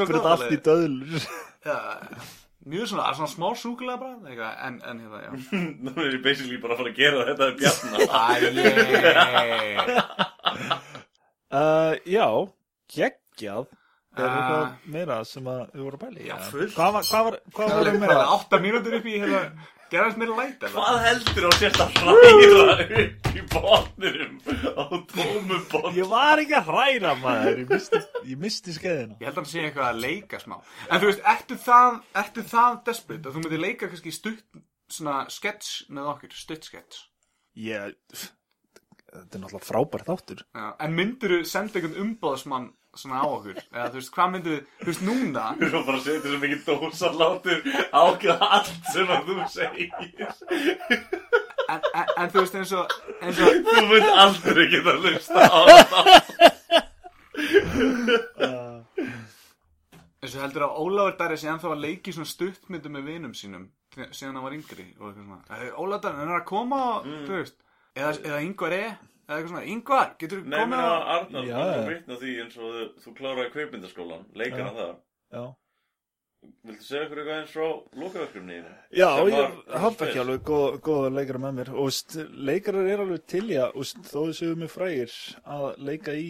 þetta 0.00 0.30
allt 0.36 0.52
í 0.52 0.54
döðlur. 0.70 1.22
Já, 1.66 1.76
mjög 2.66 2.88
svona, 2.90 3.12
svona 3.14 3.28
smá 3.30 3.54
súkulega 3.58 3.98
bara, 4.00 4.14
eitthvað, 4.26 4.52
en, 4.66 4.76
en 4.90 4.98
hérna, 5.02 5.18
já. 5.22 5.30
Nú 5.86 5.90
er 6.02 6.10
ég 6.16 6.22
basically 6.24 6.58
bara 6.62 6.72
að 6.74 6.78
fara 6.82 6.90
að 6.92 6.98
gera 7.00 7.26
þetta 7.30 7.44
við 7.50 7.56
bjarna 7.62 7.96
Æ, 8.06 8.08
Uh, 11.52 11.94
já, 12.08 12.26
geggjað. 12.92 13.66
Er 14.16 14.24
Ah. 14.24 14.36
eitthvað 14.36 14.92
meira 14.94 15.16
sem 15.28 15.44
að 15.44 15.58
við 15.76 15.82
vorum 15.84 15.98
að 16.00 16.04
pæla 16.06 16.20
í? 16.22 16.26
Já, 16.30 16.36
fullt. 16.48 16.72
Hvað 16.74 16.92
var, 16.94 17.02
hvað 17.04 17.24
var, 17.26 17.34
hvað 17.52 17.66
það 17.68 17.80
var 17.84 17.98
meira? 18.00 18.06
bara 18.14 18.28
átta 18.36 18.58
mínútur 18.64 18.94
upp 18.96 19.04
í, 19.06 19.16
hérna, 19.20 19.40
gerðast 19.92 20.16
mér 20.22 20.30
læt, 20.38 20.62
eða? 20.64 20.70
Hvað 20.72 21.00
heldur 21.04 21.44
á 21.46 21.50
sérst 21.60 21.82
að 21.84 21.90
hræra 22.00 22.86
upp 22.86 23.28
í 23.36 23.42
botnirum 23.52 24.38
á 24.72 24.84
tómu 25.12 25.58
botn? 25.74 25.98
Ég 26.00 26.08
var 26.08 26.40
ekki 26.40 26.56
að 26.56 26.70
hræra 26.72 27.12
maður, 27.20 27.60
ég 27.60 27.68
misti, 27.74 28.00
ég 28.32 28.40
misti 28.46 28.72
skeiðina. 28.78 29.18
Ég 29.20 29.28
held 29.28 29.36
að 29.36 29.42
hann 29.42 29.50
sé 29.52 29.66
eitthvað 29.66 29.90
að 29.92 30.00
leika 30.06 30.40
smá. 30.40 30.56
En 30.88 31.00
þú 31.04 31.10
veist, 31.12 31.22
ertu 31.36 31.60
það, 31.68 32.00
ertu 32.24 32.46
það 32.54 32.80
desperate 32.88 33.28
að 33.28 33.36
þú 33.36 33.44
myndir 33.44 33.64
leika 33.66 33.90
kannski 33.92 34.16
stutt, 34.16 34.42
svona 34.88 35.18
sketch 35.28 35.90
með 35.92 36.08
okkur, 36.14 36.32
stutt 36.40 36.64
sketch? 36.72 37.04
Ég, 37.56 37.92
þetta 39.12 39.36
er 39.38 39.40
náttúrulega 39.44 39.68
frábær 39.70 40.02
þáttur. 40.08 40.40
Já, 40.54 40.66
en 40.86 40.94
myndir 40.98 41.30
þú 41.36 41.38
senda 41.46 41.78
einhvern 41.78 42.00
umbóðsmann 42.04 42.66
svona 42.96 43.20
á 43.20 43.26
okkur? 43.28 43.58
Eða 43.72 43.88
þú 43.92 43.98
veist, 44.00 44.12
hvað 44.16 44.30
myndir 44.34 44.52
þú, 44.56 44.60
þú 44.80 44.86
veist, 44.90 45.02
núna, 45.06 45.44
Þú 45.60 45.66
erum 45.68 45.84
bara 45.86 45.98
að 45.98 46.06
setja 46.06 46.30
svo 46.32 46.38
mikið 46.44 46.60
dósalátur 46.66 47.58
ákveða 47.92 48.46
allt 48.56 48.90
sem 48.92 49.06
að 49.12 49.20
þú 49.26 49.34
segir. 49.52 49.88
en, 51.66 51.80
en, 51.82 52.06
en 52.16 52.30
þú 52.32 52.38
veist 52.40 52.56
eins 52.60 52.72
og, 52.72 52.84
eins 53.20 53.38
og, 53.42 53.48
Þú 53.68 53.84
mynd 53.92 54.10
aldrei 54.24 54.66
geta 54.72 54.90
að 54.94 54.98
hlusta 55.04 55.40
á 55.44 55.60
það. 55.92 56.06
eins 60.22 60.34
og 60.34 60.42
heldur 60.42 60.64
að 60.66 60.76
Ólafur 60.82 61.16
Darri 61.20 61.36
sé 61.40 61.50
ennþá 61.52 61.72
að 61.74 61.82
leiki 61.84 62.14
svona 62.16 62.30
stuttmyndu 62.30 62.90
með 62.92 63.10
vinum 63.12 63.34
sínum 63.36 63.68
síðan 63.96 64.34
hann 64.36 64.44
var 64.44 64.56
yngri 64.56 64.86
og 64.98 65.10
eitthvað 65.10 65.22
svona. 65.22 65.38
"Hey, 65.52 65.70
Ólafur 65.76 66.02
Darri, 66.06 66.18
hann 66.22 66.32
er 66.32 66.40
að 66.40 66.48
koma, 66.48 66.80
þú 67.04 67.32
veist, 67.36 67.56
eða, 67.96 68.14
eða 68.30 68.40
yngvar 68.46 68.74
e, 68.76 68.80
eða 69.26 69.36
eitthvað 69.36 69.52
svona, 69.52 69.66
yngvar, 69.74 70.10
getur 70.20 70.42
þú 70.42 70.50
Nei, 70.52 70.58
komið 70.62 70.82
að 70.86 71.12
Arnar, 71.16 71.46
Já, 71.50 71.54
hann 71.58 71.70
já. 71.72 71.76
er 71.82 71.92
vitna 71.94 72.18
því 72.22 72.34
eins 72.44 72.56
og 72.60 72.74
þú, 72.76 72.82
þú 73.04 73.14
kláraði 73.20 73.52
kveipindaskólan, 73.56 74.26
leikana 74.38 74.68
Já. 74.70 74.76
þar. 74.80 74.98
Já. 75.36 75.44
Viltu 76.66 76.84
segja 76.86 77.06
okkur 77.08 77.18
eitthvað 77.18 77.38
eins 77.40 77.54
frá 77.56 77.68
lokaverkefniðinu? 78.02 78.72
Já, 78.94 79.06
ég 79.26 79.54
hafði 79.82 80.06
ekki 80.06 80.20
alveg 80.22 80.42
góð, 80.46 80.76
góða 80.86 81.08
leikara 81.16 81.40
með 81.42 81.56
mér 81.56 81.70
og 81.74 81.88
veist, 81.88 82.14
leikarar 82.46 82.86
er 82.92 83.02
alveg 83.02 83.24
til 83.32 83.46
og 83.64 83.78
veist, 83.80 84.02
þó 84.06 84.18
þau 84.28 84.34
séu 84.38 84.58
mig 84.60 84.70
frægir 84.70 85.16
að 85.56 85.64
leika 85.88 86.14
í, 86.14 86.28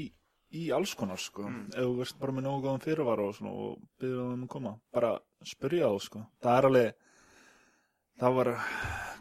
í 0.57 0.62
alls 0.73 0.95
konar 0.97 1.21
sko. 1.21 1.51
ef 1.75 1.83
þú 1.83 1.99
veist 1.99 2.17
bara 2.23 2.33
með 2.33 2.47
nógu 2.49 2.64
góðan 2.64 2.85
fyrirvara 2.87 3.27
og, 3.29 3.37
svona, 3.37 3.53
og 3.53 3.83
byrja 4.01 4.25
þeim 4.31 4.47
að 4.47 4.53
koma 4.57 4.73
bara 4.97 5.12
spyrja 5.53 5.91
þá 5.93 6.01
sko. 6.07 6.25
það 6.47 6.57
er 6.62 6.69
alveg 6.71 6.95
það 8.23 8.39
var 8.41 8.53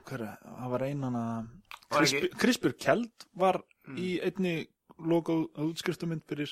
hver, 0.05 0.21
er- 0.29 0.39
það 0.61 0.73
var 0.77 0.87
einan 0.87 1.19
að 1.19 1.51
Krispur 1.89 2.73
Kjeld 2.79 3.27
var 3.37 3.61
í 3.97 4.15
einni 4.25 4.55
logo 4.99 5.45
útskriftumynd 5.61 6.23
fyrir 6.27 6.51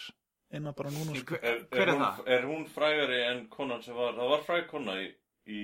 eina 0.54 0.74
bara 0.78 0.92
núna 0.94 1.16
sko. 1.18 1.36
Hver, 1.40 1.44
Er, 1.44 1.62
er, 1.72 1.88
er 1.88 1.94
hún, 1.94 2.02
það? 2.04 2.24
er 2.36 2.44
hún 2.50 2.66
frægari 2.70 3.22
en 3.32 3.46
konan 3.50 3.82
sem 3.82 3.96
var, 3.98 4.14
það 4.14 4.30
var 4.34 4.44
fræg 4.46 4.68
kona 4.70 4.98
í, 5.02 5.08
í 5.50 5.62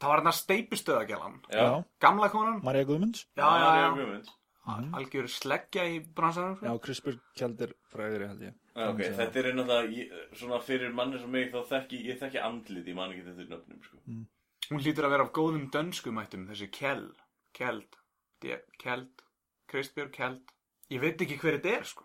Það 0.00 0.08
var 0.10 0.18
hann 0.22 0.30
að 0.32 0.38
steipustöðagjalan. 0.40 1.36
Já, 1.54 1.66
Gamla 2.02 2.28
konan? 2.32 2.58
Marja 2.66 2.84
Guðmunds 2.88 3.26
Já, 3.38 3.46
já, 3.46 3.68
já. 3.80 3.86
Guðmund. 3.94 4.32
Algjör 4.96 5.26
sleggja 5.28 5.82
í 5.92 5.98
bransanum. 6.16 6.58
Já, 6.64 6.72
Krispur 6.80 7.18
Kjeld 7.36 7.60
er 7.66 7.74
frægari 7.92 8.28
held 8.30 8.42
ég 8.48 8.54
Já, 8.74 8.86
ok, 8.90 9.00
þetta 9.20 9.38
er 9.42 9.48
einhverja 9.52 10.22
svona 10.40 10.58
fyrir 10.64 10.94
manni 10.96 11.18
sem 11.20 11.30
mig 11.30 11.52
þá 11.52 11.60
þekki, 11.68 12.00
ég 12.08 12.16
þekki 12.18 12.40
andlit, 12.42 12.88
ég 12.90 12.96
man 12.98 13.12
ekki 13.12 13.26
þetta 13.28 13.44
nöfnum, 13.52 13.82
sko. 13.84 14.00
Hún 14.72 14.80
hlýtur 14.82 15.06
að 15.06 15.12
vera 15.14 15.26
af 15.28 15.32
góðum 15.36 15.68
dönskumættum, 15.70 16.46
þessi 16.48 16.66
Kjell, 16.74 17.04
Kjeld, 17.54 17.94
D- 18.44 18.60
Kjeld, 18.82 19.24
Kristbjörg 19.72 20.12
Kjeld. 20.14 20.52
Ég 20.92 21.00
veit 21.02 21.22
ekki 21.24 21.38
hver 21.40 21.56
þetta 21.58 21.72
er, 21.78 21.84
sko. 21.88 22.04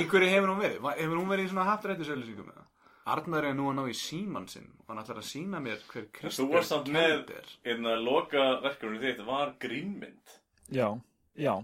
Í 0.00 0.04
hverju 0.10 0.28
hefur 0.32 0.50
hún 0.52 0.60
verið? 0.62 0.78
Hefur 0.98 1.18
hún 1.20 1.30
verið 1.30 1.46
í 1.46 1.50
svona 1.52 1.66
hattrættisauðlýsingum 1.70 2.48
með 2.50 2.56
það? 2.60 2.68
Arnar 3.12 3.44
er 3.48 3.54
nú 3.58 3.64
að 3.70 3.74
ná 3.80 3.82
í 3.90 3.94
síman 3.98 4.44
sinn 4.48 4.68
og 4.78 4.90
hann 4.92 5.00
ætlar 5.02 5.18
að 5.18 5.26
sína 5.26 5.58
mér 5.62 5.80
hver 5.90 6.04
Þú 6.06 6.12
Kristbjörn 6.18 6.52
varst 6.54 6.70
samt 6.70 6.90
með 6.94 7.08
Kjeld 7.10 7.32
er. 7.34 7.48
einn 7.72 7.88
að 7.90 8.04
loka 8.06 8.44
verkefni 8.62 9.00
þitt 9.02 9.24
var 9.26 9.50
grínmynd 9.64 10.36
Já, 10.72 10.86
já, 11.34 11.54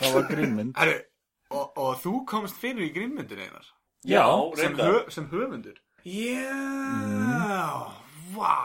það 0.00 0.14
var 0.16 0.24
grínmynd. 0.30 0.72
Herru, 0.80 0.96
og, 1.52 1.66
og 1.84 2.00
þú 2.00 2.14
komst 2.32 2.56
fyrir 2.62 2.88
í 2.88 2.92
grínmyndin 2.96 3.44
einar 3.44 3.68
Já, 4.08 4.24
sem, 4.56 4.72
reyndar. 4.72 4.88
hö, 4.88 5.04
sem 5.18 5.28
höfundur 5.34 5.78
Já, 6.06 7.92
vá 8.32 8.56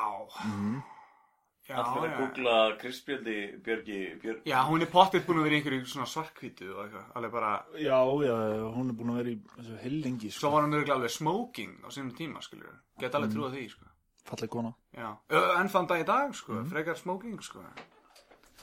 Já, 1.70 1.76
Allir 1.78 2.09
að 2.09 2.18
googla 2.18 2.53
Kristbjörni 2.82 3.36
Björgi 3.64 3.97
Björg 4.22 4.47
Já, 4.49 4.57
hún 4.66 4.82
er 4.82 4.89
pottið 4.89 5.28
búin 5.28 5.39
að 5.39 5.45
vera 5.45 5.55
í 5.55 5.59
einhverju 5.59 5.86
svona 5.91 6.07
svarkvítu 6.09 6.72
og 6.74 6.80
eitthvað, 6.88 7.05
alveg 7.20 7.36
bara, 7.36 7.51
já, 7.78 7.99
já, 8.26 8.38
hún 8.74 8.89
er 8.89 8.97
búin 8.97 9.12
að 9.14 9.20
vera 9.22 9.32
í 9.32 9.38
þessu 9.53 9.78
heilengi, 9.84 10.32
svo 10.34 10.41
sko. 10.41 10.51
var 10.55 10.66
hún 10.66 10.76
örgulega 10.80 10.97
alveg 10.97 11.14
smoking 11.14 11.76
á 11.86 11.88
sínum 11.93 12.12
tíma, 12.18 12.41
skiljur. 12.41 12.74
Get 12.99 13.16
alveg 13.20 13.36
trúið 13.36 13.55
því, 13.59 13.66
sko. 13.76 13.91
Falleg 14.32 14.53
kona. 14.57 14.74
Já, 14.97 15.07
Ö, 15.30 15.43
en 15.62 15.72
þann 15.76 15.89
dag 15.93 16.01
í 16.01 16.07
dag, 16.09 16.36
sko, 16.41 16.64
frekar 16.74 16.97
smoking, 16.97 17.38
sko. 17.45 17.64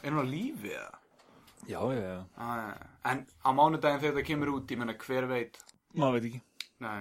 Er 0.02 0.10
hún 0.12 0.22
á 0.22 0.26
lífi, 0.26 0.74
eða? 0.74 0.98
Já, 1.70 1.80
já, 1.94 2.02
já. 2.02 2.20
Ah, 2.36 2.74
en 3.12 3.26
á 3.46 3.50
mánudaginn 3.54 4.02
þegar 4.02 4.18
það 4.18 4.28
kemur 4.32 4.54
út, 4.58 4.74
ég 4.74 4.82
menna, 4.82 4.98
hver 5.06 5.30
veit? 5.30 5.62
Maður 5.94 6.18
veit 6.18 6.30
ekki. 6.32 6.42
Nei. 6.82 7.00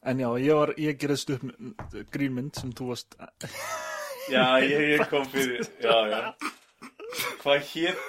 En 0.00 0.20
já, 0.20 0.30
ég 0.40 0.74
ég 0.80 1.00
gerðist 1.00 1.32
upp 1.34 1.48
grínmynd 2.12 2.56
sem 2.56 2.72
þú 2.72 2.92
varst, 2.92 3.16
Já, 4.30 4.46
ég, 4.62 4.86
ég 4.94 5.04
kom 5.10 5.26
fyrir 5.32 5.66
Já, 5.82 5.96
já 6.10 6.22
Hvað 7.42 7.62
hétt 7.74 8.08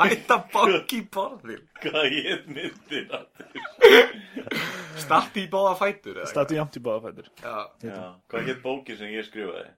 Hætta 0.00 0.36
bók 0.52 0.92
í 0.94 1.00
borðin. 1.12 1.64
Hvað 1.82 2.14
hétt 2.14 2.46
myndin 2.48 3.10
aftur? 3.16 4.14
Statti 5.00 5.44
í 5.44 5.50
báða 5.50 5.74
fætur, 5.80 6.20
eða? 6.20 6.30
statu 6.30 6.56
jæmt 6.56 6.78
í 6.78 6.82
báðafætur. 6.84 7.30
Já. 7.42 7.56
Já, 7.84 7.98
hvað 8.30 8.48
hétt 8.48 8.62
bókin 8.62 8.98
sem 9.00 9.12
ég 9.12 9.26
skrifaði? 9.26 9.72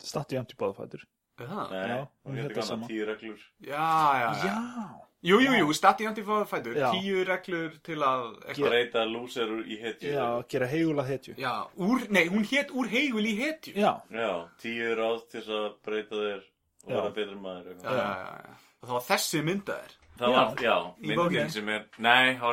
Statu 0.00 0.38
jæmt 0.38 0.54
í 0.54 0.58
báðafætur. 0.58 1.04
Það? 1.46 1.70
Nei, 1.70 1.88
Já, 1.88 1.98
hún 2.24 2.38
það 2.38 2.54
gana 2.56 2.88
tíu 2.88 3.04
reglur 3.06 3.44
Já, 3.62 3.90
já, 4.18 4.32
já. 4.32 4.48
Já. 4.48 4.88
Jú, 5.28 5.40
jú, 5.42 5.50
jú, 5.58 5.72
statti 5.74 6.06
í 6.06 6.22
báða 6.22 6.44
fætur. 6.46 6.76
Já. 6.78 6.90
Tíu 6.94 7.24
reglur 7.26 7.72
til 7.82 7.96
að... 8.06 8.26
Breyta 8.58 9.02
lúserur 9.04 9.64
í 9.66 9.78
hetju 9.82 10.12
Já, 10.14 10.26
gera 10.48 10.66
heigula 10.70 11.02
hetju. 11.08 11.34
Já, 11.38 11.54
úr, 11.74 12.04
nei, 12.14 12.28
hún 12.30 12.46
hétt 12.46 12.70
úr 12.70 12.86
heigul 12.92 13.26
í 13.26 13.34
hetju. 13.40 13.74
Já, 13.74 13.96
Já, 14.14 14.30
tíu 14.62 14.94
ráð 14.94 15.24
til 15.32 15.42
að 15.42 15.68
breyta 15.84 16.14
þér 16.22 16.44
og 16.86 16.92
vera 16.94 17.10
betri 17.16 17.34
maður 17.42 17.66
Já, 17.66 17.74
eitthvað. 17.74 17.98
já, 17.98 18.10
já, 18.14 18.36
já. 18.46 18.58
Og 18.78 18.86
það 18.88 18.94
var 18.94 19.06
þessi 19.08 19.42
myndaðir. 19.42 19.96
Það 20.18 20.32
Já. 20.32 20.38
var, 20.38 20.62
já, 20.62 20.76
myndin 21.02 21.50
sem 21.54 21.68
er 21.68 21.84
Nei, 21.98 22.38
það 22.38 22.46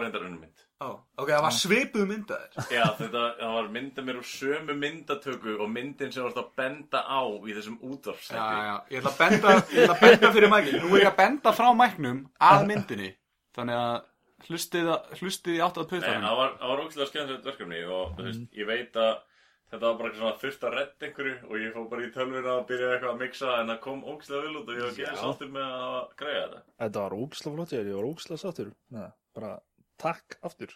Ó, 0.85 0.89
ok, 1.17 1.29
það 1.31 1.43
var 1.45 1.55
svipuð 1.55 2.03
myndaðir. 2.11 2.57
Já, 2.69 2.83
þetta 2.99 3.21
það 3.39 3.53
var 3.55 3.69
mynda 3.73 4.03
mér 4.05 4.19
úr 4.19 4.27
sömu 4.29 4.75
myndatöku 4.77 5.55
og 5.57 5.69
myndin 5.71 6.11
sem 6.13 6.25
varst 6.25 6.41
að 6.41 6.49
benda 6.59 7.01
á 7.01 7.21
í 7.25 7.55
þessum 7.55 7.77
Já, 7.79 7.85
útvarfstætti 7.89 8.57
já, 8.69 8.75
ég 8.91 8.99
ætla 8.99 9.13
að 9.13 9.21
benda, 9.23 9.53
ég 9.55 9.85
ætla 9.85 9.95
að 9.95 10.03
benda 10.03 10.31
fyrir 10.35 10.51
mækinn. 10.53 10.81
Nú 10.83 10.89
er 10.91 11.01
ég 11.01 11.09
að 11.09 11.19
benda 11.21 11.49
frá 11.57 11.69
mæknum 11.79 12.19
að 12.49 12.67
myndinni. 12.69 13.09
Þannig 13.55 13.77
að 13.81 13.95
hlustið, 14.49 14.91
hlustið 15.21 15.55
í 15.55 15.63
átt 15.65 15.79
að 15.81 15.95
Nei, 15.95 16.01
það 16.27 16.37
var, 16.41 16.51
það 16.59 16.69
var 16.71 16.83
ógæslega 16.83 17.09
skemmtilegt 17.11 17.49
verkefni 17.49 17.81
og 17.85 18.03
þú 18.17 18.21
veist, 18.27 18.43
ég 18.59 18.69
veit 18.69 18.93
að 18.99 19.13
þetta 19.71 19.85
var 19.85 19.95
bara 19.99 20.07
eitthvað 20.09 20.21
svona 20.21 20.41
þurft 20.43 20.65
að 20.67 20.75
redda 20.75 21.07
einhverju 21.07 21.35
og 21.49 21.55
ég 21.63 21.71
fór 21.75 21.87
bara 21.91 22.05
í 22.05 22.13
tölvuna 22.13 22.51
að 22.53 22.67
byrja 22.69 22.89
eitthvað 22.93 23.13
að 23.15 23.21
mixa 23.23 23.49
en 23.59 23.71
það 23.71 23.79
kom 23.85 23.99
ógæslega 24.05 24.43
vel 24.45 24.57
út 24.59 24.67
og 24.69 24.75
ég 24.75 24.83
var 29.39 29.55
Að 29.95 30.11
ég 30.11 30.27
takk 30.29 30.37
aftur. 30.43 30.73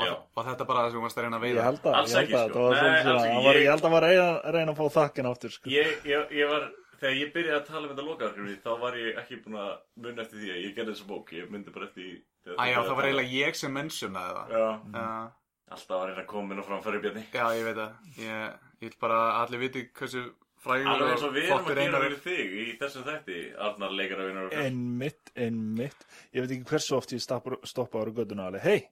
Já. 0.00 0.14
Var 0.34 0.44
þetta 0.46 0.64
bara 0.66 0.80
það 0.86 0.90
sem 0.90 0.98
þú 1.00 1.02
varst 1.04 1.18
að 1.18 1.24
reyna 1.26 1.36
að 1.36 1.42
Ég 1.44 1.54
veiða? 1.54 1.64
held 1.66 1.80
að, 1.84 1.94
Alls 2.00 2.10
ég 2.10 2.16
held 2.16 2.28
ekki, 2.30 2.36
að, 2.40 2.50
sko. 2.50 2.60
það 2.60 2.70
var 2.70 2.80
Nei, 2.80 2.90
alls 2.90 3.02
svona, 3.02 3.20
ekki. 3.20 3.34
hann 3.34 3.44
var, 3.44 3.54
Ég- 3.54 3.60
ég 3.60 3.70
held 3.70 3.82
að 3.84 3.90
var 3.90 4.02
reyna, 4.02 4.52
reyna 4.54 4.72
að 4.72 4.78
fá 4.80 4.86
þakkin 4.96 5.28
aftur, 5.30 5.50
sko. 5.50 5.70
Ég, 5.70 6.04
ég, 6.04 6.30
ég 6.30 6.48
var, 6.48 6.62
þegar 7.00 7.16
ég 7.20 7.32
byrjaði 7.34 7.58
að 7.60 7.66
tala 7.66 7.80
um 7.80 7.90
þetta 7.92 8.06
lokaverkefni 8.08 8.56
þá 8.64 8.70
var 8.80 8.92
ég 9.00 9.18
ekki 9.20 9.36
búin 9.44 9.58
að 9.60 9.72
munna 10.00 10.22
eftir 10.22 10.38
því 10.40 10.48
að 10.54 10.62
ég 10.64 10.74
gerði 10.76 10.94
þessa 10.94 11.06
bók, 11.10 11.32
ég 11.36 11.50
myndi 11.50 11.70
bara 11.74 11.86
eftir 11.90 12.02
því. 12.06 12.14
þegar 12.44 12.56
Æ, 12.56 12.60
þið 12.60 12.70
já, 12.70 12.76
byrjaði 12.80 12.88
það 12.88 12.96
var 12.96 13.04
að 13.04 13.10
eiginlega 13.10 13.36
ég 13.44 13.54
sem 13.60 13.72
mentionaði 13.72 14.32
það. 14.40 14.48
Já, 14.50 14.64
Já, 14.94 15.32
alltaf 15.70 16.00
var 16.00 16.08
einn 16.14 16.22
að 16.24 16.26
koma 16.26 16.54
inn 16.54 16.60
og 16.60 16.66
fram 16.66 16.82
fyrir 16.82 17.00
björni. 17.04 17.24
já, 17.32 17.44
ég 17.60 17.64
veit 17.68 17.76
það. 17.76 17.92
Ég, 18.16 18.58
ég 18.80 18.88
vil 18.88 18.96
bara 19.00 19.18
að 19.20 19.40
allir 19.44 19.60
viti 19.68 19.84
hversu 19.92 20.24
frægur 20.64 21.02
og 21.04 21.34
við 21.34 21.50
að 21.54 21.66
gera 21.70 21.84
Einar 21.86 22.04
er. 22.06 22.14
fyrir 22.14 22.20
þig 22.24 22.54
í 22.60 22.66
þessum 22.80 23.04
þætti, 23.08 23.38
Arnar 23.68 23.94
leikara 23.96 24.26
vinnur 24.28 24.48
okkar. 24.50 24.64
Einmitt, 24.68 25.32
einmitt. 25.36 26.06
Ég 26.34 26.44
veit 26.44 26.54
ekki 26.56 26.68
hversu 26.74 26.96
oft 26.98 27.14
ég 27.16 27.22
stappar- 27.24 27.60
stoppa 27.68 28.02
ára 28.02 28.12
göttuna 28.16 28.48
alveg, 28.50 28.62
hei, 28.66 28.82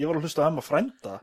ég 0.00 0.08
var 0.10 0.16
að 0.18 0.26
hlusta 0.26 0.42
á 0.42 0.48
hemma 0.48 0.64
frænda 0.64 1.18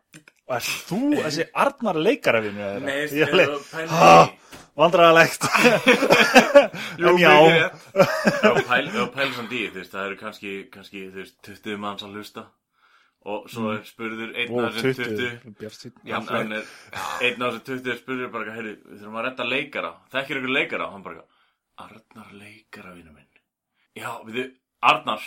og 0.52 0.56
er 0.58 0.68
þú 0.90 1.02
þessi 1.24 1.46
Arnar 1.66 2.00
leikara 2.00 2.42
við 2.44 2.56
mér? 2.60 2.80
Nei, 2.86 2.96
ég 3.10 3.34
þú 3.34 3.42
alveg, 3.42 4.38
vandræðalegt. 4.82 5.46
en 7.02 7.18
já. 7.20 7.34
Já, 7.92 8.52
pæli, 8.68 8.92
já, 8.96 9.06
pæli 9.16 9.34
samt 9.36 9.52
í, 9.56 9.66
þú 9.72 9.82
veist, 9.82 9.92
það 9.94 10.06
eru 10.10 10.18
kannski, 10.22 10.54
kannski, 10.74 11.06
þú 11.12 11.22
veist, 11.24 11.38
20 11.48 11.78
manns 11.82 12.04
að 12.08 12.16
hlusta 12.20 12.46
og 13.26 13.50
svo 13.54 13.72
er 13.76 13.84
spurður 13.86 14.32
einn 14.36 14.56
af 14.66 14.74
þessum 14.78 14.96
20, 14.98 15.18
20 15.44 15.56
bjartsýnn. 15.60 16.00
hann, 16.10 16.28
hann 16.32 16.56
er, 16.58 16.72
einn 17.28 17.44
af 17.46 17.54
þessum 17.54 17.66
20 17.84 17.92
er 17.94 18.00
spurður 18.02 18.32
bara, 18.34 18.56
heyrðu, 18.56 18.74
við 18.88 19.02
þurfum 19.04 19.20
að 19.22 19.26
redda 19.28 19.46
leikara. 19.52 19.92
Þekkir 20.16 20.40
ykkur 20.42 20.56
leikara, 20.56 20.88
og 20.88 20.96
hann 20.98 21.04
bara 21.06 21.24
Arnar 21.82 22.32
leikara, 22.38 22.96
vinnu 22.98 23.14
minn. 23.16 23.28
Já, 23.98 24.10
við 24.26 24.40
þið, 24.40 24.52
Arnar 24.92 25.24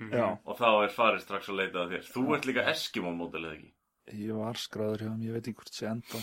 Já, 0.00 0.26
og 0.48 0.56
þá 0.56 0.68
er 0.86 0.92
farið 0.96 1.22
strax 1.26 1.48
að 1.52 1.58
leita 1.60 1.82
að 1.82 1.90
þér. 1.92 2.04
Þú 2.14 2.22
ert 2.34 2.46
líka 2.48 2.62
Eskimo 2.70 3.10
mótel 3.12 3.42
eða 3.44 3.56
ekki? 3.58 3.72
Ég 4.16 4.32
var 4.38 4.56
skráður 4.56 5.02
hjá 5.04 5.10
þeim, 5.10 5.24
ég 5.26 5.34
veit 5.36 5.48
ekki 5.50 5.58
hvort 5.60 5.74
sé 5.76 5.86
enda. 5.90 6.20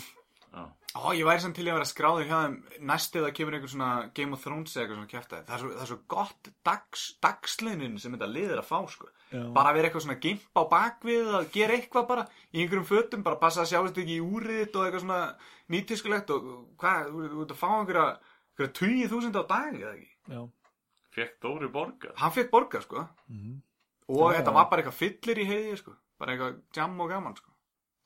já, 0.57 0.63
Ó, 0.97 1.13
ég 1.13 1.27
væri 1.27 1.43
samt 1.43 1.55
til 1.59 1.67
að 1.67 1.75
vera 1.77 1.85
skráður 1.85 2.25
hjá 2.25 2.37
þeim 2.41 2.55
næst 2.89 3.15
eða 3.19 3.29
kemur 3.37 3.53
einhver 3.53 3.69
svona 3.69 3.89
Game 4.17 4.33
of 4.33 4.41
Thrones 4.43 4.73
eða 4.73 4.81
eitthvað 4.87 4.97
svona 4.97 5.11
kjæftæði. 5.13 5.43
Það, 5.45 5.53
er 5.53 5.61
svo- 5.61 5.75
það 5.77 5.83
er 5.85 5.91
svo 5.91 5.99
gott 6.15 6.49
dags, 6.65 7.03
dagslinin 7.21 7.99
sem 8.01 8.17
þetta 8.17 8.31
liðir 8.33 8.57
að 8.63 8.69
fá, 8.71 8.79
sko. 8.89 9.11
Já. 9.27 9.41
Bara 9.51 9.71
að 9.71 9.75
vera 9.77 9.89
eitthvað 9.89 10.03
svona 10.05 10.19
gimp 10.23 10.43
á 10.55 10.61
bakvið 10.71 11.31
að 11.35 11.47
gera 11.51 11.75
eitthvað 11.75 12.05
bara 12.07 12.23
í 12.53 12.61
einhverjum 12.61 12.85
fötum, 12.87 13.23
bara 13.25 13.39
passa 13.41 13.63
að 13.65 13.71
sjáist 13.73 13.97
ekki 13.99 14.15
í 14.15 14.23
úrið 14.23 14.61
þitt 14.61 14.77
og 14.79 14.85
eitthvað 14.85 15.03
svona 15.03 15.21
nýtiskulegt 15.73 16.31
og 16.31 16.45
hvað, 16.79 17.09
þú 17.11 17.41
ert 17.43 17.51
að 17.51 17.59
fá 17.59 17.67
einhverja, 17.73 18.05
einhverja 18.55 18.71
20.000 18.79 19.35
á 19.35 19.43
dag 19.51 19.75
eða 19.81 19.91
ekki. 19.97 20.09
Já, 20.31 20.39
fekk 21.17 21.35
Dóri 21.43 21.71
borga 21.73 22.13
Hann 22.21 22.35
fekk 22.37 22.53
borgar, 22.53 22.87
sko. 22.87 23.03
Mhm. 23.27 23.59
Og 24.07 24.31
Já. 24.31 24.37
þetta 24.37 24.53
var 24.55 24.69
bara 24.71 24.81
eitthvað 24.81 25.01
fyllir 25.01 25.43
í 25.43 25.49
heiði, 25.51 25.77
sko. 25.83 25.97
Bara 26.17 26.31
eitthvað 26.33 26.61
jam 26.79 27.01
og 27.01 27.09
gaman, 27.11 27.35
sko. 27.35 27.51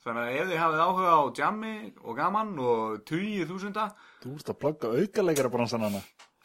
Þannig 0.02 0.24
að 0.26 0.40
ef 0.40 0.48
þið 0.50 0.58
hafið 0.58 0.82
áhuga 0.82 1.10
á 1.14 1.22
jammi 1.38 1.76
og 2.02 2.16
gaman 2.18 2.56
og 2.58 3.04
20.000 3.06 3.92
þú 4.24 4.32
ert 4.34 4.50
að 4.50 4.60
plugga 4.64 4.90
aukaleikara 4.98 5.52
bransan 5.54 5.86
hana. 5.86 6.02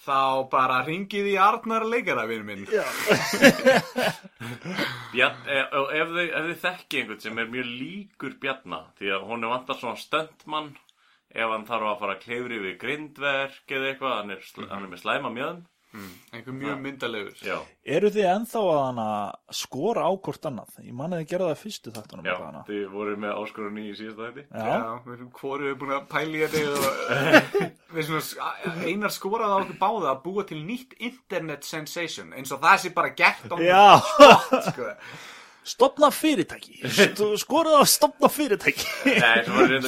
Þá 0.07 0.47
bara 0.53 0.81
ringið 0.87 1.29
í 1.33 1.37
Arnar 1.43 1.87
leikara, 1.89 2.27
vinn 2.31 2.47
minn. 2.47 2.65
Já. 2.71 2.85
Bjarn, 5.13 5.39
ef, 5.51 5.75
ef, 5.75 6.11
þið, 6.17 6.27
ef 6.27 6.49
þið 6.51 6.59
þekki 6.65 7.01
einhvern 7.01 7.23
sem 7.25 7.41
er 7.43 7.53
mjög 7.53 7.71
líkur 7.83 8.37
Bjarna 8.43 8.83
því 8.99 9.15
að 9.17 9.31
hún 9.31 9.47
er 9.47 9.55
vantar 9.55 9.81
svona 9.81 10.01
stöndmann 10.01 10.75
ef 11.37 11.53
hann 11.53 11.67
þarf 11.69 11.91
að 11.91 12.03
fara 12.03 12.17
að 12.17 12.23
klefri 12.25 12.61
við 12.63 12.77
grindverk 12.83 13.75
eða 13.77 13.89
eitthvað, 13.91 14.19
hann 14.21 14.35
er, 14.37 14.45
sl 14.47 14.69
hann 14.71 14.87
er 14.87 14.93
með 14.93 15.03
slæma 15.03 15.33
mjöðum 15.35 15.65
Einhver 16.35 16.55
mjög 16.57 16.81
myndalegur. 16.85 17.37
Já, 17.47 17.57
Eru 17.97 18.11
þið 18.13 18.27
ennþá 18.33 18.63
að 18.63 18.81
hana 18.83 19.07
skora 19.55 20.07
á 20.07 20.13
hvort 20.17 20.49
annað? 20.51 20.73
Ég 20.85 20.97
manið 20.99 21.23
þið 21.23 21.29
gera 21.33 21.49
það 21.51 21.61
fyrstu 21.63 21.93
þáttunum. 21.97 22.27
já, 22.27 22.37
þið 22.71 22.83
voru 22.97 23.15
með 23.23 23.37
áskorunni 23.43 23.85
í 23.91 23.95
síðasta 24.01 24.27
þætti 24.31 24.45
Já. 24.51 24.67
Já, 24.67 24.91
við 25.07 25.15
erum 25.17 25.31
hvoru 25.41 25.75
búin 25.81 25.95
að 25.97 26.09
pæli 26.11 26.43
þetta 26.45 26.59
og 26.73 26.83
við 27.97 28.11
svona, 28.11 28.51
einar 28.91 29.15
skoraði 29.15 29.55
á 29.55 29.59
okkur 29.63 29.81
báða 29.87 30.11
að 30.13 30.21
búa 30.27 30.45
til 30.51 30.61
nýtt 30.67 30.99
internet 30.99 31.65
sensation 31.65 32.35
eins 32.37 32.53
og 32.53 32.61
það 32.67 32.83
sé 32.85 32.93
bara 32.97 33.15
gert 33.17 33.49
á 33.49 33.57
Já. 33.63 33.87
sko. 34.71 34.91
Stopna 35.67 36.09
fyrirtæki. 36.15 36.77
St 36.87 37.23
skoraðu 37.43 37.81
að 37.83 37.89
stopna 37.91 38.29
fyrirtæki. 38.31 38.85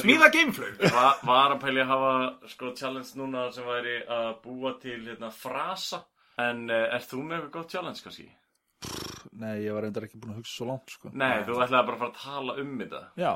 Smíða 0.01 0.27
gameflug 0.33 0.81
var, 0.91 1.21
var 1.23 1.53
að 1.55 1.61
pæli 1.63 1.83
að 1.85 1.91
hafa 1.93 2.11
sko 2.51 2.73
challenge 2.75 3.15
núna 3.19 3.45
sem 3.55 3.63
væri 3.67 3.93
að 4.11 4.29
búa 4.43 4.73
til 4.81 4.97
hérna, 5.07 5.29
frasa 5.31 6.01
en 6.39 6.65
uh, 6.67 6.81
er 6.97 7.03
þú 7.07 7.21
með 7.23 7.37
eitthvað 7.39 7.55
gott 7.55 7.71
challenge 7.77 8.03
kannski? 8.03 8.27
Nei, 9.39 9.53
ég 9.63 9.71
var 9.75 9.85
reyndar 9.87 10.05
ekki 10.07 10.19
búin 10.19 10.33
að 10.35 10.41
hugsa 10.41 10.57
svo 10.57 10.67
langt, 10.67 10.91
sko. 10.91 11.11
Nei, 11.15 11.37
þú 11.47 11.57
ætlaði 11.63 11.87
bara 11.87 11.95
að 11.95 12.03
fara 12.03 12.11
að 12.11 12.19
tala 12.23 12.55
um 12.63 12.73
þetta 12.81 13.01
Já, 13.19 13.31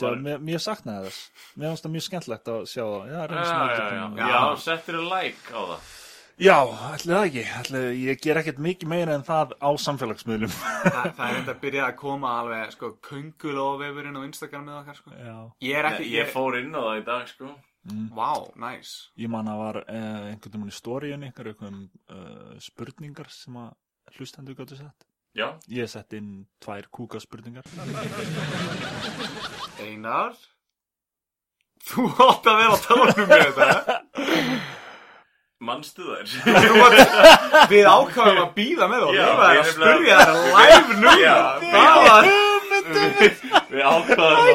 Var- 0.00 0.22
mér, 0.24 0.38
mér 0.40 0.62
saknaði 0.64 1.10
þess. 1.10 1.24
Mér 1.60 1.68
finnst 1.74 1.84
það 1.86 1.92
mjög 1.94 2.04
skemmtlegt 2.08 2.50
að 2.54 2.62
sjá 2.70 2.84
það. 2.84 3.02
Já, 3.10 3.20
Já, 3.20 3.34
já, 3.34 3.84
já, 3.84 4.06
já, 4.18 4.28
já 4.34 4.40
settir 4.64 4.96
þér 4.98 5.10
like 5.12 5.54
á 5.54 5.60
það 5.74 5.92
Já, 6.34 6.56
ætli 6.90 7.12
það 7.14 7.24
ekki. 7.28 7.42
Ætli, 7.60 7.80
ég 8.02 8.22
ger 8.24 8.38
ekkert 8.40 8.56
mikið 8.64 8.88
meira 8.90 9.14
en 9.14 9.22
það 9.26 9.52
á 9.62 9.70
samfélagsmiðlum. 9.78 10.50
Þa, 10.50 11.02
Það 11.14 11.22
er 11.28 11.36
enda 11.38 11.52
að 11.54 11.60
byrja 11.62 11.84
að 11.86 11.94
koma 12.00 12.32
alveg 12.40 12.72
sko, 12.74 12.90
köngulóvefurinn 13.06 14.18
á 14.18 14.22
Instagram 14.26 14.64
með 14.66 14.80
okkar 14.80 14.98
sko. 14.98 15.12
Já. 15.14 15.36
Ég 15.68 15.78
er 15.78 15.88
ekki, 15.92 16.08
Ég 16.10 16.32
fór 16.34 16.58
inn 16.58 16.74
á 16.74 16.82
það 16.82 16.98
í 16.98 17.04
dag 17.06 17.30
sko 17.30 17.52
Vá, 18.16 18.30
næs 18.56 18.92
Ég 19.20 19.28
man 19.28 19.48
að 19.52 19.58
var 19.60 19.76
uh, 19.82 20.20
einhvern 20.32 20.54
veginn 20.56 20.70
í 20.72 20.74
stóriðin 20.74 21.26
ykkur, 21.28 21.50
einhverjum 21.52 21.82
uh, 22.16 22.54
spurningar 22.64 23.28
sem 23.30 23.58
að 23.60 24.16
hlustendur 24.16 24.56
gáttu 24.58 24.78
sett. 24.80 25.06
Já, 25.36 25.50
Ég 25.70 25.90
sett 25.92 26.16
inn 26.18 26.46
tvær 26.64 26.88
kúkaspurningar. 26.94 27.68
Einar 29.84 30.34
Þú 31.84 32.06
átt 32.24 32.46
að 32.48 32.60
vera 32.62 32.72
að 32.72 32.84
tala 32.88 33.10
um 33.12 33.28
með 33.28 33.44
þetta 33.44 34.58
manstu 35.64 36.02
þær? 36.06 36.26
Við 37.72 37.84
ákvæðum 37.88 38.40
að 38.44 38.50
býða 38.56 38.88
með 38.90 39.00
og 39.06 39.12
við 39.14 39.22
varum 39.24 39.62
að 39.62 39.70
spurja 39.72 40.16
þær 40.20 40.36
live 40.58 40.92
núna 41.02 41.24
Við 43.70 43.82
ákvaðum 43.84 44.48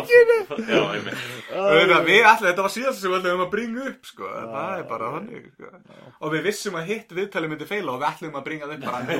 að 1.95 2.05
við 2.05 2.26
allir, 2.26 2.49
þetta 2.49 2.66
var 2.66 2.74
síðast 2.74 3.01
sem 3.01 3.10
við 3.12 3.18
ætlum 3.20 3.43
að 3.45 3.53
bringa 3.53 3.86
upp, 3.89 4.03
sko, 4.10 4.26
það 4.30 4.74
er 4.76 4.86
bara 4.89 5.12
þannig, 5.16 5.47
sko. 5.55 5.68
Og 6.20 6.28
við 6.36 6.41
vissum 6.49 6.78
að 6.80 6.91
hitt 6.91 7.10
viðtalið 7.18 7.53
myndi 7.53 7.68
feila 7.70 7.95
og 7.95 7.99
við 8.01 8.10
ætlum 8.12 8.38
að 8.39 8.45
bringa 8.49 8.70
það 8.70 8.76
upp 8.76 8.84
bara 8.86 8.99
nú. 9.07 9.14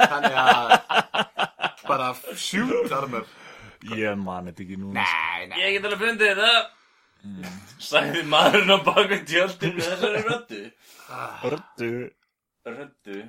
Þannig 0.00 0.34
að, 0.44 0.66
bara 1.86 2.10
sjút 2.48 2.96
armur. 2.96 3.30
Ég 3.96 4.12
man 4.20 4.50
þetta 4.50 4.62
ekki 4.66 4.76
núna. 4.80 5.00
Nei, 5.00 5.40
nei. 5.48 5.56
Ég 5.62 5.78
get 5.78 5.88
alveg 5.88 6.02
fundið 6.04 6.34
þetta 6.34 6.79
Sæði 7.80 8.24
maðurinn 8.28 8.72
á 8.72 8.78
baku 8.86 9.20
tjöldin 9.28 9.76
með 9.76 9.86
þessari 9.90 10.24
röddu? 10.26 10.60
Röddu. 11.44 11.92
Röddu? 12.70 13.20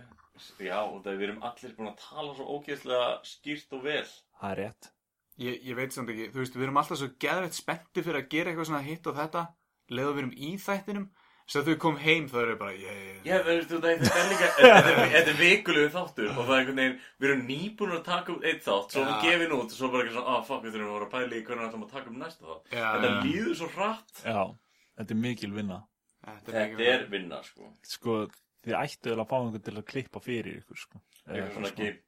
Já, 0.61 0.79
og 0.81 1.01
það 1.05 1.17
við 1.19 1.27
erum 1.27 1.43
allir 1.45 1.73
búin 1.77 1.91
að 1.91 2.01
tala 2.01 2.33
svo 2.37 2.45
ógeðslega 2.55 3.09
skýrt 3.27 3.75
og 3.77 3.83
vel. 3.85 4.05
Það 4.39 4.53
er 4.53 4.61
rétt. 4.61 4.91
Ég, 5.41 5.57
ég 5.65 5.77
veit 5.77 5.95
samt 5.95 6.11
ekki, 6.13 6.29
þú 6.33 6.41
veist, 6.41 6.55
við 6.57 6.67
erum 6.67 6.79
alltaf 6.81 6.99
svo 7.01 7.09
geðveitt 7.21 7.57
spennti 7.57 8.03
fyrir 8.05 8.21
að 8.21 8.31
gera 8.31 8.51
eitthvað 8.51 8.69
svona 8.69 8.85
hitt 8.85 9.09
og 9.09 9.17
þetta, 9.17 9.43
leða 9.91 10.15
við 10.15 10.23
erum 10.23 10.33
í 10.35 10.51
þættinum, 10.61 11.07
þegar 11.51 11.65
við 11.71 11.77
komum 11.83 11.99
heim 12.01 12.27
þá 12.31 12.35
við 12.41 12.51
bara, 12.61 12.73
ég, 12.79 12.99
ég, 13.05 13.21
Já, 13.27 13.35
þú 13.43 13.51
veist, 13.51 13.71
þetta 13.71 14.19
er 14.21 14.29
líka 14.31 14.49
Þetta 14.57 14.91
er- 14.91 15.11
þetta 15.15 15.31
er 15.33 15.39
vikulegu 15.41 15.89
þáttur 15.95 16.29
og 16.31 16.39
það 16.41 16.51
er 16.55 16.59
einhvern 16.61 16.79
veginn 16.81 16.97
Við 17.21 17.27
erum 17.29 17.41
nýbúin 17.51 17.95
að 17.97 18.03
taka 18.07 18.35
út 18.35 18.45
eitt 18.51 18.63
þátt 18.67 18.95
Svo 18.95 19.01
Já. 19.03 19.07
við 19.11 19.25
gefin 19.27 19.55
út 19.57 19.65
og 19.71 19.77
svo 19.77 19.89
bara 19.93 20.05
ekki 20.05 20.15
svona 20.15 20.35
Ah, 20.35 20.43
fuck, 20.47 20.61
við 20.65 20.75
þurfum 20.75 20.91
að 20.91 20.95
vera 20.97 21.07
að 21.09 21.13
pæla 21.15 21.39
í 21.39 21.43
hvernig 21.47 21.63
við 21.63 21.69
ætlum 21.71 21.85
að 21.87 21.95
taka 21.97 22.11
um 22.13 22.19
næsta 22.21 22.45
þátt 22.51 22.75
Já, 22.77 22.85
Þetta 22.91 23.09
já. 23.11 23.17
líður 23.27 23.57
svo 23.61 23.69
hratt 23.75 24.23
Já, 24.25 24.41
þetta 25.01 25.15
er 25.17 25.21
mikil 25.25 25.51
vinna. 25.57 25.79
þetta 26.29 26.53
er 26.55 26.71
Þetta 26.77 26.93
er 26.95 27.05
vinna, 27.15 27.41
sko 27.49 27.71
Sko, 27.95 28.15
þið 28.65 28.77
ættu 28.83 29.11
vel 29.11 29.19
að 29.25 29.29
fá 29.31 29.35
einhvern 29.41 29.65
til 29.67 29.75
að 29.81 29.87
klippa 29.91 30.21
fyrir 30.23 30.61
ykkur, 30.61 30.79
sko. 30.85 31.01
Eitthvað 31.27 31.53
svona 31.57 31.71
sko. 31.73 31.81
geip 31.81 32.07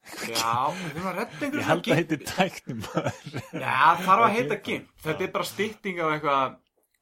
Já, 0.00 0.72
við 0.72 0.94
þurfum 0.94 1.08
að 1.10 1.16
redda 1.20 1.44
einhverjum 1.44 1.60
Ég 1.60 1.66
held 1.68 1.88
að 1.90 1.98
heiti 2.00 2.16
tæknum 2.24 2.78
maður. 2.86 3.16
Já, 3.52 3.74
það 3.76 3.98
þarf 4.06 4.22
að 4.24 4.32
heita 4.38 4.56
GIMP. 4.64 4.86
Þetta 5.04 5.24
er 5.26 5.32
bara 5.34 5.48
stytting 5.50 5.98
af 6.00 6.14
eitthvað 6.14 6.54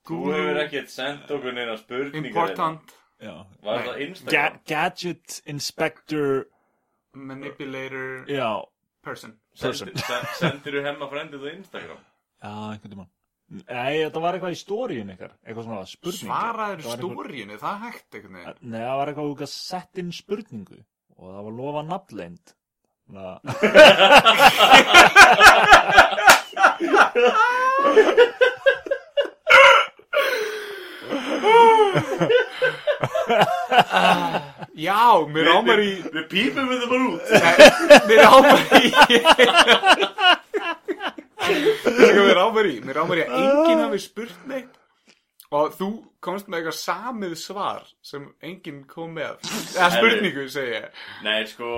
Þú 0.08 0.18
hefur 0.32 0.60
ekkert 0.64 0.90
sendt 0.92 1.30
okkur 1.36 1.52
neina 1.56 1.76
spurningar 1.76 2.26
important 2.30 2.94
Já. 3.20 3.34
Var 3.66 3.78
það 3.78 3.84
Ga 3.88 3.94
Instagram? 4.06 4.58
gadget 4.70 5.40
Inspector, 5.46 6.44
manipulator 7.14 8.24
já, 8.30 8.50
person. 9.02 9.32
person. 9.60 9.88
Sendi- 9.88 10.04
se- 10.06 10.34
Sendirðu 10.38 10.82
hemma 10.86 11.08
frendið 11.10 11.42
á 11.44 11.50
Instagram? 11.56 11.98
Já, 12.42 12.52
einhvern 12.72 12.92
tímann. 12.94 13.08
Nei, 13.48 13.94
þetta 14.04 14.20
var 14.22 14.36
eitthvað 14.36 14.54
í 14.54 14.60
stóriðin 14.60 15.10
ykkar. 15.16 15.32
Eitthvað 15.46 15.64
svona 15.66 15.86
spurning. 15.88 16.20
Svaraður 16.30 16.82
Það 16.84 16.88
var 16.88 16.98
einhver- 16.98 17.26
stóriinu, 17.32 17.58
það 17.58 17.80
hægt 17.86 18.14
veginn. 18.36 18.54
Nei, 18.60 18.80
það 18.84 18.96
var 19.00 19.06
eitthvað 19.08 19.30
að 19.32 19.52
sett 19.56 19.98
inn 19.98 20.12
spurningu 20.12 20.78
og 21.18 21.34
það 21.34 21.42
var 21.48 21.52
lofa 21.58 21.82
nafnleind. 21.88 22.54
Na, 23.08 23.40
Já, 34.78 35.26
mér 35.28 35.50
ámar 35.52 35.80
í... 35.82 35.92
Við 36.14 36.24
pípum 36.30 36.68
við 36.70 36.78
það 36.82 36.88
bara 36.92 37.04
út. 37.08 37.20
Mér 38.08 38.20
ámar 38.28 38.58
í... 38.78 38.84
Mér 41.88 42.42
ámar 42.42 42.66
í, 42.68 42.76
mér 42.84 43.00
ámar 43.02 43.20
í 43.20 43.24
að 43.24 43.30
enginn 43.38 43.84
hafi 43.86 44.00
spurt 44.02 44.44
neitt. 44.50 44.74
Og 45.48 45.72
þú 45.78 45.88
komst 46.24 46.46
með 46.50 46.58
eitthvað 46.60 46.78
samið 46.82 47.34
svar 47.40 47.82
sem 48.04 48.26
enginn 48.44 48.82
kom 48.90 49.16
með. 49.16 49.40
Eða 49.72 49.88
spurningu, 49.96 50.44
segi 50.52 50.76
ég. 50.76 50.92
Nei, 51.24 51.40
sko 51.48 51.70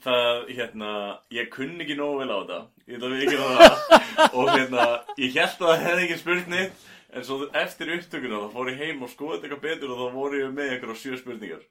Það, 0.00 0.46
hérna, 0.56 0.90
ég 1.28 1.50
kunni 1.52 1.84
ekki 1.84 1.92
nógu 1.98 2.22
vel 2.22 2.30
á 2.32 2.38
þetta. 2.40 2.60
Ég 2.88 2.94
ætla 2.96 3.08
að 3.10 3.16
við 3.18 3.26
það 3.36 4.36
Og 4.38 4.46
hérna, 4.54 4.86
ég 5.20 5.34
held 5.36 5.58
að 5.58 5.66
það 5.66 5.82
hefði 5.84 6.06
ekki 6.06 6.16
spurt 6.22 6.48
neitt 6.48 6.86
En 7.12 7.24
svo 7.26 7.40
eftir 7.58 7.90
upptökuna 7.96 8.38
þá 8.44 8.52
fór 8.54 8.68
ég 8.70 8.78
heim 8.84 9.02
og 9.02 9.10
skoði 9.10 9.40
þetta 9.40 9.48
eitthvað 9.48 9.64
betur 9.66 9.92
Og 9.94 9.98
þá 10.02 10.14
voru 10.14 10.40
ég 10.44 10.52
með 10.54 10.72
eitthvað 10.76 10.98
sjö 11.00 11.18
spurningar 11.18 11.62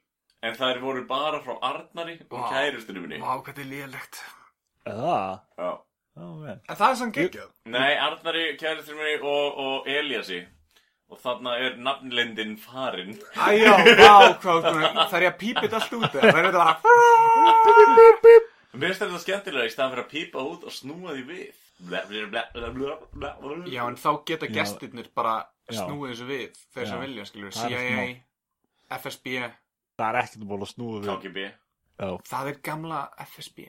En 0.44 0.54
þær 0.56 0.80
voru 0.82 1.02
bara 1.08 1.40
frá 1.44 1.54
Arnari 1.70 2.18
og 2.30 2.38
Vá. 2.40 2.48
kærustunum 2.52 3.06
minni 3.06 3.18
Vá, 3.20 3.32
hvað 3.40 3.50
þetta 3.50 3.64
er 3.64 3.70
lélegt. 3.74 4.20
það, 4.86 5.40
Já. 5.60 5.70
En 6.20 6.76
það 6.76 6.86
er 6.90 6.96
sann 7.00 7.12
geggjað. 7.16 7.50
Nei, 7.72 7.92
Arnari, 8.00 8.46
kærustunum 8.60 9.00
minni 9.00 9.20
og, 9.20 9.60
og 9.64 9.88
Eliassi 9.88 10.40
Og 11.10 11.18
þarna 11.18 11.56
er 11.58 11.76
nafnlendin 11.82 12.56
farin 12.62 13.16
Æjá, 13.34 13.72
vá, 13.98 14.14
hvað, 14.40 14.68
það 14.70 15.16
er 15.18 15.26
ég 15.26 15.32
að 15.32 15.38
pípa 15.40 15.64
þetta 15.66 15.80
allt 15.80 15.96
út 15.98 16.20
eða? 16.20 16.20
Það 16.20 16.40
er 16.40 16.48
þetta 16.48 16.60
bara... 16.60 17.80
Mér 18.70 18.86
finnst 18.92 19.02
þetta 19.02 19.18
skemmtilega 19.24 19.66
í 19.66 19.72
staðan 19.74 19.92
fyrir 19.96 20.04
að 20.04 20.12
pípa 20.14 20.44
út 20.46 20.66
og 20.68 20.74
snúa 20.74 21.16
því 21.16 21.24
við 21.26 21.59
Já, 23.70 23.82
en 23.86 23.98
þá 24.00 24.10
geta 24.28 24.48
gestirnir 24.52 25.08
bara 25.16 25.34
snúið 25.70 26.12
þessu 26.12 26.28
við, 26.28 26.60
þeir 26.74 26.90
sem 26.90 27.02
vilja, 27.04 27.26
er 27.30 27.56
CIA. 27.56 28.06
FSB, 29.00 29.36
Það 30.00 30.08
er 30.08 30.18
ekkert 30.22 30.46
ból 30.48 30.60
að 30.64 30.70
snúa 30.72 31.00
við. 31.00 31.10
KGB 31.10 31.42
Já, 32.00 32.08
það 32.30 32.50
er 32.50 32.60
gamla 32.64 33.00
FSB. 33.26 33.66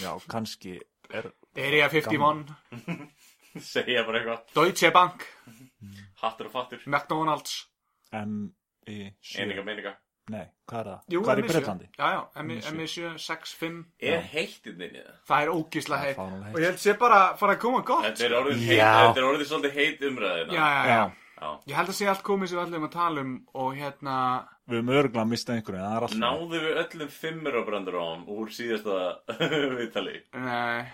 já, 0.00 0.10
kannski 0.30 0.78
er... 1.10 1.30
Area 1.54 1.86
51, 1.92 2.48
Segja 3.72 4.02
bara 4.06 4.18
eitthvað. 4.20 4.48
Deutsche 4.56 4.90
Bank, 4.94 5.22
Hattur 6.22 6.48
og 6.50 6.56
fattur. 6.56 6.82
McDonalds. 6.90 7.60
M-I-7... 8.18 9.38
Eininga 9.38 9.62
meininga 9.66 9.94
Nei, 10.32 10.44
hvað 10.70 10.78
er 10.80 10.86
það? 10.88 11.00
Jú, 11.12 11.20
hvað 11.20 11.32
er 11.34 11.40
í 11.40 11.42
MI7. 11.44 11.50
Breitlandi? 11.52 11.86
Já, 11.98 12.06
já, 12.14 12.20
MI- 12.42 12.54
MI7. 12.60 12.70
MI7, 12.78 13.18
6, 13.24 13.50
5, 13.60 13.74
Er 14.00 14.22
heittinn 14.32 14.78
þinn 14.80 14.94
í 14.96 15.02
það? 15.02 15.18
það 15.28 15.42
er 15.44 15.50
ógísla 15.52 15.98
heitt. 16.00 16.22
Og 16.22 16.56
ég 16.62 16.64
held 16.70 16.80
sé 16.80 16.94
bara 17.02 17.18
að 17.26 17.36
fara 17.42 17.56
að 17.56 17.60
koma 17.66 17.82
gott. 17.84 18.06
Þetta 18.06 18.24
er 18.30 18.36
orðið 18.38 18.62
heit, 18.64 18.78
Já. 18.78 18.92
þetta 19.04 19.20
er 19.20 19.28
orðið 19.28 19.50
svolítið 19.50 19.76
heit 19.80 20.06
umræðina 20.08 20.56
Já, 20.56 20.64
já, 20.64 20.82
já. 20.94 21.04
Já. 21.44 21.48
Ég 21.68 21.74
held 21.76 21.88
að 21.92 21.96
sé 21.98 22.06
allt 22.08 22.22
komið 22.24 22.48
sem 22.48 22.56
við 22.58 22.64
ætlum 22.64 22.84
að 22.88 22.92
tala 22.94 23.20
um 23.20 23.32
og 23.54 23.74
hérna, 23.76 24.16
Við 24.64 24.78
höfum 24.80 24.92
örgulega 24.96 25.20
að 25.26 25.28
mista 25.34 25.52
einhverju, 25.52 25.76
en 25.76 25.84
það 25.84 25.96
er 25.98 26.04
alltaf... 26.06 26.20
Náðu 26.24 26.60
við 26.64 26.78
öllum 26.84 27.08
fimmur 27.12 27.58
á 27.60 27.62
brandarán 27.68 28.22
úr 28.32 28.48
síðasta 28.54 28.94
viðtali 29.76 30.14
nei, 30.40 30.84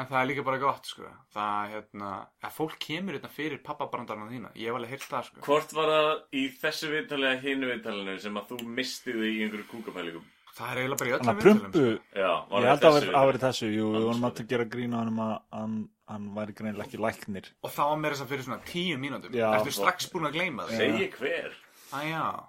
en 0.00 0.08
það 0.08 0.18
er 0.20 0.28
líka 0.30 0.44
bara 0.46 0.60
gott, 0.62 0.90
sko. 0.90 1.12
Það, 1.34 1.70
hérna, 1.74 2.10
að 2.46 2.56
fólk 2.56 2.76
kemur 2.82 3.16
hérna 3.16 3.30
fyrir 3.32 3.62
pappabrandarna 3.64 4.28
þína. 4.30 4.50
Ég 4.58 4.70
hef 4.70 4.80
alveg 4.80 4.94
heyrt 4.94 5.06
það, 5.06 5.30
sko. 5.30 5.44
Hvort 5.46 5.72
var 5.76 5.94
það 5.94 6.10
í 6.40 6.44
þessu 6.62 6.90
viðtali 6.94 7.30
eða 7.30 7.40
hinu 7.44 7.70
viðtalinu 7.70 8.18
sem 8.24 8.40
að 8.40 8.52
þú 8.52 8.60
mistið 8.80 9.22
þig 9.22 9.38
í 9.38 9.40
einhverju 9.46 9.70
kúkapælingum? 9.70 10.28
Það 10.50 10.70
er 10.70 10.80
eiginlega 10.80 11.00
bara 11.00 11.10
í 11.10 11.12
Þannig 11.14 11.20
öllum 11.20 11.30
að 11.30 11.44
prumpu, 11.44 11.82
Já, 12.10 12.30
var 12.50 12.64
ég 12.64 12.70
held 12.70 12.82
það 12.82 12.96
að 12.96 13.04
það 13.06 13.26
verið 13.30 13.44
þessu, 13.46 13.68
jú, 13.70 13.86
við 13.94 14.04
vorum 14.04 14.24
Andskoti. 14.26 14.42
að 14.42 14.50
gera 14.50 14.66
grína 14.74 14.98
hann 15.00 15.10
um 15.12 15.20
að 15.24 15.34
hann, 15.54 15.76
hann 16.10 16.26
væri 16.36 16.56
greinilega 16.58 16.86
ekki 16.88 17.00
læknir. 17.04 17.50
Og 17.62 17.74
það 17.76 17.90
var 17.92 18.00
meira 18.02 18.16
þess 18.16 18.24
að 18.24 18.32
fyrir 18.34 18.46
svona 18.48 18.60
tíu 18.66 18.98
mínútum. 19.00 19.36
Já. 19.38 19.46
Ertu 19.60 19.74
strax 19.78 20.10
búin 20.10 20.28
að 20.28 20.36
gleyma 20.40 20.66
þig? 20.68 20.80
Segji 20.82 21.10
hver 21.16 21.54
Æjá. 21.90 22.48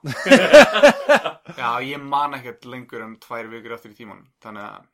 já, 1.62 1.70
ég 1.82 2.02
man 2.02 2.36
ekkert 2.38 2.66
lengur 2.70 3.06
en 3.06 3.16
tvær 3.22 3.48
vikur 3.50 3.74
eftir 3.78 3.94
í 3.94 3.98
tímanum. 3.98 4.28
Þannig 4.44 4.68
að... 4.68 4.90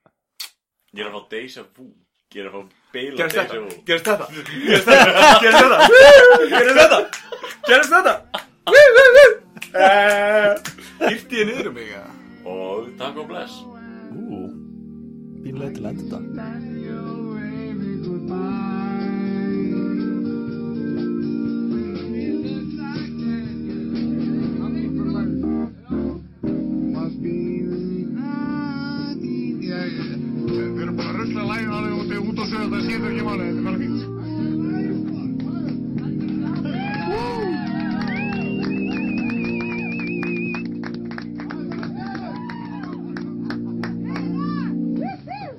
Ég 0.96 1.04
er 1.04 1.10
að 1.10 1.18
fá 1.18 1.32
deja 1.34 1.66
vu 1.76 1.88
Ég 2.36 2.42
er 2.44 2.48
að 2.50 2.56
fá 2.58 2.62
beila 2.92 3.18
Gerist 3.18 3.38
þetta? 3.38 3.56
Gerist 3.88 4.08
þetta? 4.10 4.26
Gerist 4.68 4.88
þetta? 4.88 5.78
Gerist 6.52 6.80
þetta? 6.82 7.00
Gerist 7.70 7.94
þetta? 7.94 8.18
Gerist 8.68 8.98
þetta? 8.98 9.24
Eh, 9.78 10.52
Hýrti 11.06 11.40
ég 11.40 11.48
niður 11.48 11.70
um 11.72 11.78
mig, 11.78 11.88
eða? 11.96 12.12
Og 12.52 12.90
takk 13.00 13.22
og 13.24 13.30
bless 13.32 13.56
Ú, 14.12 14.42
bínlega 15.46 15.72
til 15.78 15.88
enda 15.94 16.20
þetta. 16.20 16.77